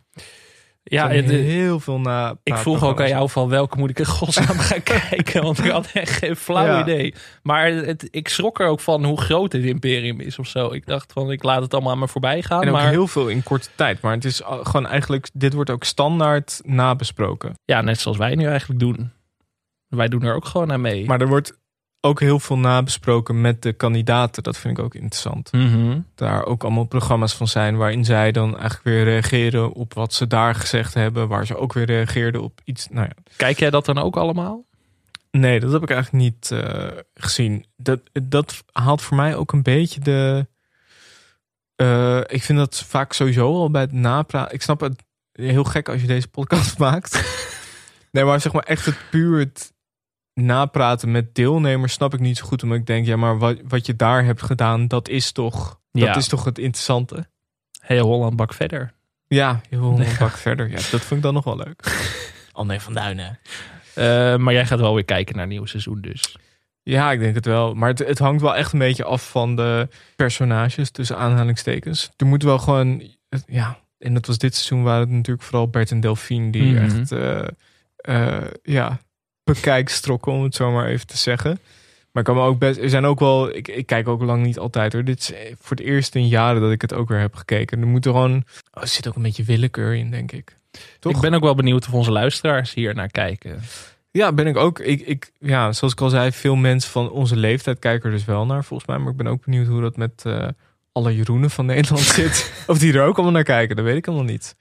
Ja, 0.89 1.09
het- 1.09 1.29
heel 1.29 1.79
veel 1.79 1.99
na. 1.99 2.35
Ik 2.43 2.57
vroeg 2.57 2.83
ook 2.83 3.01
aan 3.01 3.07
jou 3.07 3.29
van 3.29 3.49
welke 3.49 3.77
moet 3.77 3.89
ik 3.89 3.99
in 3.99 4.05
godsnaam 4.05 4.57
gaan 4.69 4.83
kijken. 4.83 5.43
Want 5.43 5.59
ik 5.65 5.71
had 5.71 5.89
echt 5.93 6.11
geen 6.11 6.35
flauw 6.35 6.65
Ja. 6.65 6.81
idee. 6.81 7.13
Maar 7.43 7.67
het, 7.71 8.07
ik 8.11 8.29
schrok 8.29 8.59
er 8.59 8.67
ook 8.67 8.79
van 8.79 9.03
hoe 9.05 9.21
groot 9.21 9.51
het 9.53 9.63
imperium 9.63 10.19
is 10.19 10.39
of 10.39 10.47
zo. 10.47 10.71
Ik 10.71 10.85
dacht 10.85 11.13
van 11.13 11.31
ik 11.31 11.43
laat 11.43 11.61
het 11.61 11.73
allemaal 11.73 11.91
aan 11.91 11.99
me 11.99 12.07
voorbij 12.07 12.41
gaan. 12.41 12.61
En 12.61 12.67
ook 12.67 12.73
maar 12.73 12.89
heel 12.89 13.07
veel 13.07 13.27
in 13.27 13.43
korte 13.43 13.69
tijd. 13.75 14.01
Maar 14.01 14.13
het 14.13 14.25
is 14.25 14.41
gewoon 14.45 14.87
eigenlijk, 14.87 15.29
dit 15.33 15.53
wordt 15.53 15.69
ook 15.69 15.83
standaard 15.83 16.61
nabesproken. 16.63 17.53
ja, 17.65 17.81
net 17.81 17.99
zoals 17.99 18.17
wij 18.17 18.35
nu 18.35 18.45
eigenlijk 18.45 18.79
doen. 18.79 19.11
Wij 19.87 20.07
doen 20.07 20.23
er 20.23 20.35
ook 20.35 20.45
gewoon 20.45 20.71
aan 20.71 20.81
mee. 20.81 21.05
Maar 21.05 21.21
er 21.21 21.27
wordt 21.27 21.58
ook 22.01 22.19
heel 22.19 22.39
veel 22.39 22.57
nabesproken 22.57 23.41
met 23.41 23.61
de 23.61 23.73
kandidaten. 23.73 24.43
Dat 24.43 24.57
vind 24.57 24.77
ik 24.77 24.83
ook 24.83 24.93
interessant. 24.95 25.51
Mhm. 25.51 25.99
Daar 26.15 26.45
ook 26.45 26.63
allemaal 26.63 26.83
programma's 26.85 27.33
van 27.35 27.47
zijn 27.47 27.77
waarin 27.77 28.05
zij 28.05 28.31
dan 28.31 28.51
eigenlijk 28.51 28.83
weer 28.83 29.03
reageren 29.03 29.73
op 29.73 29.93
wat 29.93 30.13
ze 30.13 30.27
daar 30.27 30.55
gezegd 30.55 30.93
hebben. 30.93 31.27
Waar 31.27 31.45
ze 31.45 31.57
ook 31.57 31.73
weer 31.73 31.85
reageerden 31.85 32.41
op 32.41 32.61
iets. 32.63 32.87
Nou 32.89 33.05
ja. 33.07 33.31
Kijk 33.35 33.59
jij 33.59 33.69
dat 33.69 33.85
dan 33.85 33.97
ook 33.97 34.17
allemaal? 34.17 34.65
Nee, 35.31 35.59
dat 35.59 35.71
heb 35.71 35.83
ik 35.83 35.89
eigenlijk 35.89 36.23
niet 36.23 36.51
eh, 36.51 36.87
gezien. 37.13 37.65
Dat, 37.77 37.99
dat 38.23 38.63
haalt 38.71 39.01
voor 39.01 39.17
mij 39.17 39.35
ook 39.35 39.51
een 39.51 39.63
beetje 39.63 39.99
de. 39.99 40.47
eh, 41.75 42.17
ik 42.25 42.43
vind 42.43 42.57
dat 42.59 42.83
vaak 42.87 43.13
sowieso 43.13 43.53
al 43.53 43.71
bij 43.71 43.81
het 43.81 43.91
napraten. 43.91 44.53
Ik 44.53 44.61
snap 44.61 44.79
het 44.79 45.03
heel 45.31 45.63
gek 45.63 45.89
als 45.89 46.01
je 46.01 46.07
deze 46.07 46.27
podcast 46.27 46.77
maakt. 46.87 47.23
nee, 48.11 48.23
maar 48.23 48.41
zeg 48.41 48.53
maar 48.53 48.63
echt 48.63 48.85
het 48.85 48.97
puur 49.11 49.39
het 49.39 49.73
napraten 50.45 51.11
met 51.11 51.35
deelnemers 51.35 51.93
snap 51.93 52.13
ik 52.13 52.19
niet 52.19 52.37
zo 52.37 52.45
goed. 52.45 52.63
Omdat 52.63 52.77
ik 52.77 52.85
denk, 52.85 53.05
ja, 53.05 53.15
maar 53.15 53.37
wat, 53.37 53.57
wat 53.67 53.85
je 53.85 53.95
daar 53.95 54.25
hebt 54.25 54.41
gedaan, 54.41 54.87
dat 54.87 55.07
is 55.09 55.31
toch, 55.31 55.79
Ja. 55.91 56.05
dat 56.05 56.15
is 56.15 56.27
toch 56.27 56.45
het 56.45 56.57
interessante. 56.57 57.27
Heel 57.79 58.05
Holland 58.05 58.35
bak 58.35 58.53
verder. 58.53 58.93
Ja, 59.27 59.61
heel 59.69 59.99
een 59.99 60.15
bak 60.19 60.31
verder. 60.37 60.67
Ja, 60.69 60.75
dat 60.75 60.89
vond 61.01 61.11
ik 61.11 61.21
dan 61.21 61.33
nog 61.33 61.43
wel 61.43 61.55
leuk. 61.57 62.07
André 62.51 62.79
van 62.79 62.93
Duinen. 62.93 63.39
Eh, 63.93 64.35
maar 64.35 64.53
jij 64.53 64.65
gaat 64.65 64.79
wel 64.79 64.93
weer 64.93 65.05
kijken 65.05 65.35
naar 65.35 65.43
een 65.43 65.49
nieuw 65.49 65.65
seizoen 65.65 66.01
dus. 66.01 66.37
Ja, 66.83 67.11
ik 67.11 67.19
denk 67.19 67.35
het 67.35 67.45
wel. 67.45 67.73
Maar 67.73 67.89
het, 67.89 67.99
het 67.99 68.19
hangt 68.19 68.41
wel 68.41 68.55
echt 68.55 68.73
een 68.73 68.79
beetje 68.79 69.03
af 69.03 69.29
van 69.29 69.55
de 69.55 69.87
personages, 70.15 70.91
tussen 70.91 71.17
aanhalingstekens. 71.17 72.09
Er 72.17 72.25
moet 72.25 72.43
wel 72.43 72.57
gewoon, 72.59 73.03
het- 73.29 73.43
ja, 73.47 73.77
en 73.97 74.13
dat 74.13 74.25
was 74.25 74.37
dit 74.37 74.55
seizoen 74.55 74.83
waren 74.83 74.99
het 75.01 75.09
natuurlijk 75.09 75.45
vooral 75.45 75.67
Bert 75.69 75.91
en 75.91 75.99
Delphine 75.99 76.51
die 76.51 76.73
Mhm. 76.73 76.83
echt, 76.99 77.11
eh, 77.11 77.47
eh, 77.95 78.47
ja, 78.63 78.99
bekijkstrokken 79.53 80.31
om 80.31 80.43
het 80.43 80.55
zo 80.55 80.71
maar 80.71 80.87
even 80.87 81.07
te 81.07 81.17
zeggen. 81.17 81.59
Maar 82.11 82.23
ik 82.23 82.33
kan 82.33 82.35
me 82.35 82.49
ook 82.49 82.59
best, 82.59 82.79
er 82.79 82.89
zijn 82.89 83.05
ook 83.05 83.19
wel, 83.19 83.55
ik, 83.55 83.67
ik 83.67 83.85
kijk 83.85 84.07
ook 84.07 84.21
lang 84.21 84.45
niet 84.45 84.59
altijd 84.59 84.93
hoor. 84.93 85.03
Dit 85.03 85.19
is 85.19 85.33
eh, 85.33 85.55
voor 85.59 85.77
het 85.77 85.85
eerst 85.85 86.15
in 86.15 86.27
jaren 86.27 86.61
dat 86.61 86.71
ik 86.71 86.81
het 86.81 86.93
ook 86.93 87.09
weer 87.09 87.19
heb 87.19 87.35
gekeken. 87.35 87.81
Er 87.81 87.87
moet 87.87 88.05
er 88.05 88.11
gewoon, 88.11 88.43
oh, 88.73 88.81
er 88.81 88.87
zit 88.87 89.07
ook 89.07 89.15
een 89.15 89.21
beetje 89.21 89.43
willekeur 89.43 89.95
in, 89.95 90.11
denk 90.11 90.31
ik. 90.31 90.55
Toch? 90.99 91.15
Ik 91.15 91.21
ben 91.21 91.33
ook 91.33 91.43
wel 91.43 91.55
benieuwd 91.55 91.87
of 91.87 91.93
onze 91.93 92.11
luisteraars 92.11 92.73
hier 92.73 92.95
naar 92.95 93.11
kijken. 93.11 93.61
Ja, 94.11 94.33
ben 94.33 94.47
ik 94.47 94.57
ook. 94.57 94.79
Ik, 94.79 95.01
ik, 95.01 95.31
ja, 95.39 95.71
zoals 95.71 95.93
ik 95.93 96.01
al 96.01 96.09
zei, 96.09 96.31
veel 96.31 96.55
mensen 96.55 96.91
van 96.91 97.11
onze 97.11 97.35
leeftijd 97.35 97.79
kijken 97.79 98.09
er 98.09 98.15
dus 98.15 98.25
wel 98.25 98.45
naar, 98.45 98.63
volgens 98.63 98.89
mij. 98.89 98.97
Maar 98.97 99.11
ik 99.11 99.17
ben 99.17 99.27
ook 99.27 99.45
benieuwd 99.45 99.67
hoe 99.67 99.81
dat 99.81 99.97
met 99.97 100.23
eh, 100.25 100.47
alle 100.91 101.15
Jeroenen 101.15 101.49
van 101.49 101.65
Nederland 101.65 102.05
zit. 102.19 102.63
of 102.67 102.79
die 102.79 102.93
er 102.93 103.03
ook 103.03 103.15
allemaal 103.15 103.33
naar 103.33 103.43
kijken, 103.43 103.75
dat 103.75 103.85
weet 103.85 103.97
ik 103.97 104.07
allemaal 104.07 104.25
niet. 104.25 104.55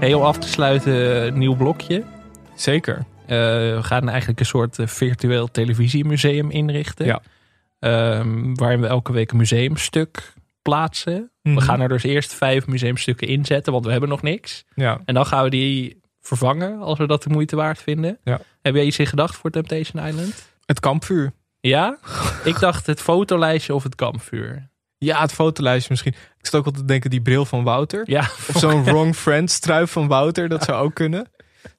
Heel 0.00 0.26
af 0.26 0.38
te 0.38 0.48
sluiten, 0.48 1.26
een 1.26 1.38
nieuw 1.38 1.54
blokje. 1.54 2.04
Zeker. 2.54 2.96
Eh, 2.96 3.36
we 3.76 3.78
gaan 3.80 4.08
eigenlijk 4.08 4.40
een 4.40 4.46
soort 4.46 4.78
eh, 4.78 4.86
virtueel 4.86 5.50
televisiemuseum 5.50 6.50
inrichten. 6.50 7.06
Ja. 7.06 7.22
Ehm, 7.78 8.54
waarin 8.54 8.80
we 8.80 8.86
elke 8.86 9.12
week 9.12 9.30
een 9.30 9.36
museumstuk 9.36 10.32
plaatsen. 10.62 11.30
Mhm. 11.42 11.54
We 11.54 11.60
gaan 11.60 11.80
er 11.80 11.88
dus 11.88 12.02
eerst 12.02 12.34
vijf 12.34 12.66
museumstukken 12.66 13.28
inzetten, 13.28 13.72
want 13.72 13.84
we 13.84 13.90
hebben 13.90 14.08
nog 14.08 14.22
niks. 14.22 14.64
Ja. 14.74 15.00
En 15.04 15.14
dan 15.14 15.26
gaan 15.26 15.44
we 15.44 15.50
die 15.50 16.00
vervangen 16.20 16.78
als 16.80 16.98
we 16.98 17.06
dat 17.06 17.22
de 17.22 17.30
moeite 17.30 17.56
waard 17.56 17.82
vinden. 17.82 18.18
Ja. 18.24 18.40
Heb 18.62 18.74
jij 18.74 18.84
iets 18.84 18.98
in 18.98 19.06
gedacht 19.06 19.36
voor 19.36 19.50
Temptation 19.50 20.06
Island? 20.06 20.52
Het 20.66 20.80
kampvuur. 20.80 21.32
Ja? 21.60 21.98
ik 22.44 22.58
dacht 22.58 22.86
het 22.86 23.00
fotolijstje 23.00 23.74
of 23.74 23.82
het 23.82 23.94
kampvuur. 23.94 24.69
Ja, 25.04 25.20
het 25.20 25.32
fotolijstje 25.32 25.88
misschien. 25.90 26.12
Ik 26.12 26.46
zat 26.46 26.54
ook 26.54 26.64
altijd 26.66 26.82
te 26.86 26.92
denken, 26.92 27.10
die 27.10 27.20
bril 27.22 27.44
van 27.44 27.64
Wouter. 27.64 28.02
Ja. 28.10 28.20
Of 28.20 28.54
zo'n 28.56 28.84
wrong 28.90 29.16
friends 29.16 29.58
trui 29.58 29.86
van 29.86 30.08
Wouter. 30.08 30.48
Dat 30.48 30.64
zou 30.64 30.84
ook 30.84 30.94
kunnen. 30.94 31.26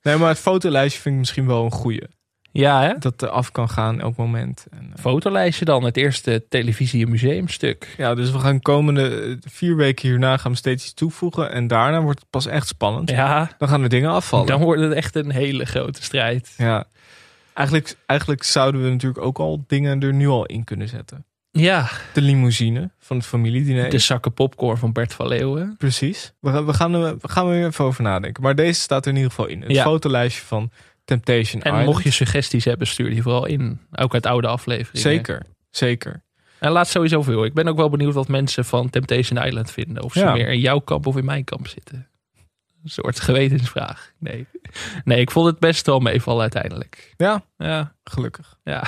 Nee, 0.02 0.18
maar 0.18 0.30
het 0.30 0.40
fotolijstje 0.40 1.02
vind 1.02 1.14
ik 1.16 1.20
misschien 1.20 1.48
wel 1.48 1.64
een 1.66 1.72
goeie. 1.72 2.04
Ja, 2.52 2.82
hè? 2.82 2.94
Dat 3.00 3.22
er 3.22 3.30
af 3.30 3.52
kan 3.52 3.70
gaan 3.70 4.00
elk 4.02 4.16
moment. 4.16 4.66
En, 4.72 4.92
eh, 4.96 5.02
Fotolijstje 5.02 5.66
dan, 5.66 5.84
het 5.84 5.98
eerste 5.98 6.46
televisie- 6.50 7.04
en 7.06 7.10
museumstuk. 7.12 7.94
ja, 7.98 8.16
dus 8.16 8.32
we 8.32 8.40
gaan 8.40 8.60
komende 8.62 9.22
eh, 9.22 9.36
vier 9.52 9.76
weken 9.76 10.10
hierna 10.10 10.38
gaan 10.38 10.52
we 10.52 10.58
steeds 10.58 10.84
iets 10.84 10.94
toevoegen. 10.94 11.52
En 11.52 11.68
daarna 11.68 12.02
wordt 12.02 12.20
het 12.20 12.30
pas 12.30 12.46
echt 12.46 12.68
spannend. 12.68 13.10
Ja, 13.10 13.50
Dan 13.58 13.68
gaan 13.68 13.84
er 13.84 13.90
dingen 13.90 14.10
afvallen. 14.12 14.48
dan 14.48 14.62
wordt 14.62 14.82
het 14.82 14.92
echt 14.94 15.16
een 15.16 15.32
hele 15.32 15.66
grote 15.66 16.04
strijd. 16.04 16.54
Ja. 16.58 16.86
Eigenlijk, 17.54 17.96
eigenlijk 18.06 18.44
zouden 18.44 18.84
we 18.84 18.90
natuurlijk 18.90 19.24
ook 19.26 19.38
al 19.40 19.64
dingen 19.68 20.00
er 20.02 20.14
nu 20.14 20.28
al 20.28 20.46
in 20.46 20.64
kunnen 20.64 20.88
zetten. 20.88 21.26
Ja, 21.52 21.90
De 22.14 22.22
limousine 22.22 22.92
van 23.00 23.18
het 23.18 23.26
familiediner. 23.26 23.90
de 23.90 23.98
zakken 24.00 24.34
popcorn 24.34 24.78
van 24.78 24.92
Bert 24.92 25.14
van 25.14 25.28
Leeuwen. 25.28 25.76
Precies. 25.78 26.34
We, 26.40 26.50
gaan- 26.52 26.66
we, 26.66 26.74
gaan, 26.74 26.94
er- 26.94 27.18
we 27.18 27.30
gaan 27.30 27.46
er 27.48 27.52
weer 27.52 27.66
even 27.66 27.86
over 27.86 28.04
nadenken. 28.04 28.44
Maar 28.44 28.56
deze 28.56 28.82
staat 28.82 29.04
er 29.06 29.10
in 29.12 29.16
ieder 29.18 29.32
geval 29.32 29.48
in. 29.48 29.62
Het 29.62 29.72
Ja. 29.72 29.84
fotolijstje 29.84 30.44
van 30.46 30.72
Temptation 31.06 31.62
En 31.62 31.70
Island. 31.72 31.86
mocht 31.86 32.04
je 32.04 32.12
suggesties 32.12 32.66
hebben, 32.66 32.88
stuur 32.88 33.10
die 33.10 33.22
vooral 33.22 33.46
in. 33.46 33.80
Ook 33.92 34.14
uit 34.14 34.26
oude 34.26 34.48
afleveringen. 34.48 35.02
Zeker, 35.02 35.44
zeker. 35.70 36.24
En 36.60 36.72
laat 36.72 36.88
sowieso 36.88 37.22
veel. 37.22 37.46
Ik 37.46 37.54
ben 37.54 37.68
ook 37.68 37.78
wel 37.78 37.90
benieuwd 37.90 38.14
wat 38.14 38.28
mensen 38.28 38.66
van 38.66 38.90
Temptation 38.90 39.46
Island 39.46 39.72
vinden. 39.72 40.04
Of 40.04 40.14
ze 40.14 40.20
Ja. 40.20 40.34
meer 40.34 40.48
in 40.50 40.60
jouw 40.60 40.80
kamp 40.80 41.08
of 41.08 41.18
in 41.18 41.26
mijn 41.26 41.44
kamp 41.44 41.68
zitten. 41.68 42.08
Een 42.84 42.90
soort 42.90 43.20
gewetensvraag. 43.20 44.12
Nee, 44.20 44.48
nee 45.04 45.20
ik 45.20 45.32
vond 45.32 45.46
het 45.48 45.60
best 45.60 45.86
wel 45.86 46.00
meevallen 46.00 46.42
uiteindelijk. 46.42 47.14
Ja, 47.18 47.44
Ja, 47.58 47.96
gelukkig. 48.04 48.58
ja. 48.64 48.84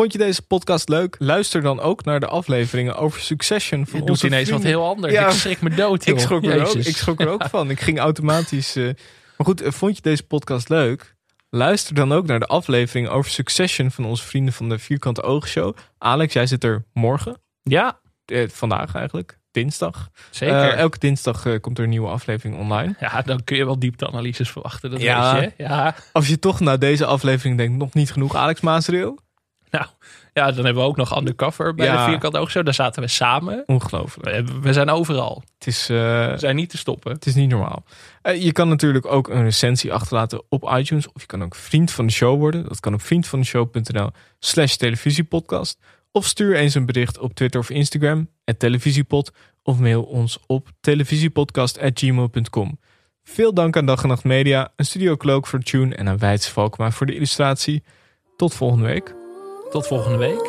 Vond 0.00 0.12
je 0.12 0.18
deze 0.18 0.42
podcast 0.42 0.88
leuk? 0.88 1.16
Luister 1.18 1.62
dan 1.62 1.80
ook 1.80 2.04
naar 2.04 2.20
de 2.20 2.26
afleveringen 2.26 2.96
over 2.96 3.20
Succession 3.20 3.86
van 3.86 3.92
Je 3.92 4.00
doet 4.00 4.08
onze 4.10 4.26
ineens 4.26 4.50
wat 4.50 4.62
heel 4.62 4.86
anders. 4.86 5.12
Ja. 5.12 5.26
Ik 5.26 5.32
schrik 5.32 5.60
me 5.60 5.70
dood, 5.70 6.04
joh. 6.04 6.14
Ik 6.16 6.22
schrok, 6.22 6.44
er 6.44 6.60
ook, 6.60 6.66
Jezus. 6.66 6.86
ik 6.86 6.96
schrok 6.96 7.20
er 7.20 7.28
ook 7.28 7.44
van. 7.48 7.70
Ik 7.70 7.80
ging 7.80 7.98
automatisch. 7.98 8.76
eh, 8.76 8.84
Maar 8.84 9.46
goed, 9.46 9.60
eh, 9.60 9.70
vond 9.72 9.96
je 9.96 10.02
deze 10.02 10.22
podcast 10.22 10.68
leuk? 10.68 11.14
Luister 11.50 11.94
dan 11.94 12.12
ook 12.12 12.26
naar 12.26 12.40
de 12.40 12.46
aflevering 12.46 13.08
over 13.08 13.30
Succession 13.30 13.90
van 13.90 14.04
onze 14.04 14.24
vrienden 14.24 14.52
van 14.54 14.68
de 14.68 14.78
Vierkante 14.78 15.22
Oogshow. 15.22 15.76
Alex, 15.98 16.32
jij 16.32 16.46
zit 16.46 16.64
er 16.64 16.84
morgen. 16.92 17.40
Ja, 17.62 18.00
Eh, 18.24 18.48
vandaag 18.48 18.94
eigenlijk. 18.94 19.38
Dinsdag. 19.50 20.08
zeker. 20.30 20.72
Elke 20.74 20.98
dinsdag 20.98 21.60
komt 21.60 21.78
er 21.78 21.84
een 21.84 21.90
nieuwe 21.90 22.08
aflevering 22.08 22.58
online. 22.58 22.94
Ja, 23.00 23.22
dan 23.22 23.44
kun 23.44 23.56
je 23.56 23.64
wel 23.64 23.78
diepteanalyses 23.78 24.50
verwachten. 24.50 24.90
Dat 24.90 25.00
Ja. 25.00 25.34
weet 25.40 25.52
je. 25.56 25.62
hè? 25.64 25.68
Ja. 25.74 25.94
Als 26.12 26.28
je 26.28 26.38
toch 26.38 26.60
na 26.60 26.76
deze 26.76 27.06
aflevering 27.06 27.56
denkt, 27.56 27.78
nog 27.78 27.94
niet 27.94 28.12
genoeg 28.12 28.34
Alex 28.34 28.60
Maasreel. 28.60 29.18
Nou, 29.70 29.86
ja, 30.32 30.46
dan 30.52 30.64
hebben 30.64 30.82
we 30.82 30.88
ook 30.88 30.96
nog 30.96 31.16
Undercover 31.18 31.74
bij 31.74 31.86
Ja. 31.86 31.96
de 32.04 32.10
Vierkant 32.10 32.36
ook 32.36 32.50
zo. 32.50 32.62
Daar 32.62 32.74
zaten 32.74 33.02
we 33.02 33.08
samen. 33.08 33.62
Ongelooflijk. 33.66 34.48
We, 34.48 34.60
we 34.60 34.72
zijn 34.72 34.90
overal. 34.90 35.42
Het 35.58 35.66
is, 35.66 35.88
eh, 35.88 35.96
We 36.30 36.38
zijn 36.38 36.56
niet 36.56 36.70
te 36.70 36.78
stoppen. 36.78 37.12
het 37.12 37.26
is 37.26 37.34
niet 37.34 37.50
normaal. 37.50 37.84
Eh, 38.22 38.42
je 38.42 38.52
kan 38.52 38.68
natuurlijk 38.68 39.06
ook 39.06 39.28
een 39.28 39.42
recensie 39.42 39.92
achterlaten 39.92 40.42
op 40.48 40.70
iTunes. 40.76 41.12
Of 41.12 41.20
je 41.20 41.26
kan 41.26 41.42
ook 41.42 41.54
vriend 41.54 41.90
van 41.90 42.06
de 42.06 42.12
show 42.12 42.38
worden. 42.38 42.68
Dat 42.68 42.80
kan 42.80 42.94
op 42.94 43.02
vriendvandeshow.nl 43.02 44.10
slash 44.38 44.74
televisiepodcast. 44.74 45.78
Of 46.12 46.26
stuur 46.26 46.56
eens 46.56 46.74
een 46.74 46.86
bericht 46.86 47.18
op 47.18 47.34
Twitter 47.34 47.60
of 47.60 47.70
Instagram. 47.70 48.28
Het 48.44 48.58
televisiepod. 48.58 49.32
Of 49.62 49.78
mail 49.78 50.02
ons 50.02 50.38
op 50.46 50.68
televisiepodcast.gmail.com. 50.80 52.78
Veel 53.24 53.54
dank 53.54 53.76
aan 53.76 53.86
Dag 53.86 54.02
en 54.02 54.08
Nacht 54.08 54.24
Media, 54.24 54.72
een 54.76 54.84
Studio 54.84 55.16
Cloak 55.16 55.46
voor 55.46 55.60
tune 55.60 55.94
en 55.94 56.08
aan 56.08 56.18
Weidse 56.18 56.50
Valkma 56.52 56.90
voor 56.90 57.06
de 57.06 57.14
illustratie. 57.14 57.82
Tot 58.36 58.54
volgende 58.54 58.84
week. 58.86 59.19
Tot 59.70 59.86
volgende 59.86 60.18
week. 60.18 60.48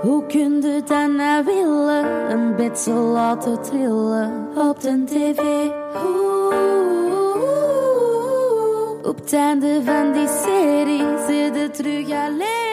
Hoe 0.00 0.26
kun 0.26 0.62
je 0.62 0.82
dan 0.86 1.16
nou 1.16 1.44
willen? 1.44 2.30
Een 2.30 2.56
beetje 2.56 2.92
laten 2.92 3.62
trillen 3.62 4.48
op 4.56 4.80
de 4.80 5.04
tv. 5.04 5.40
Op 9.06 9.16
het 9.16 9.32
einde 9.32 9.80
van 9.84 10.12
die 10.12 10.28
serie 10.28 11.04
zit 11.26 11.56
het 11.56 11.74
terug 11.74 12.10
alleen. 12.10 12.71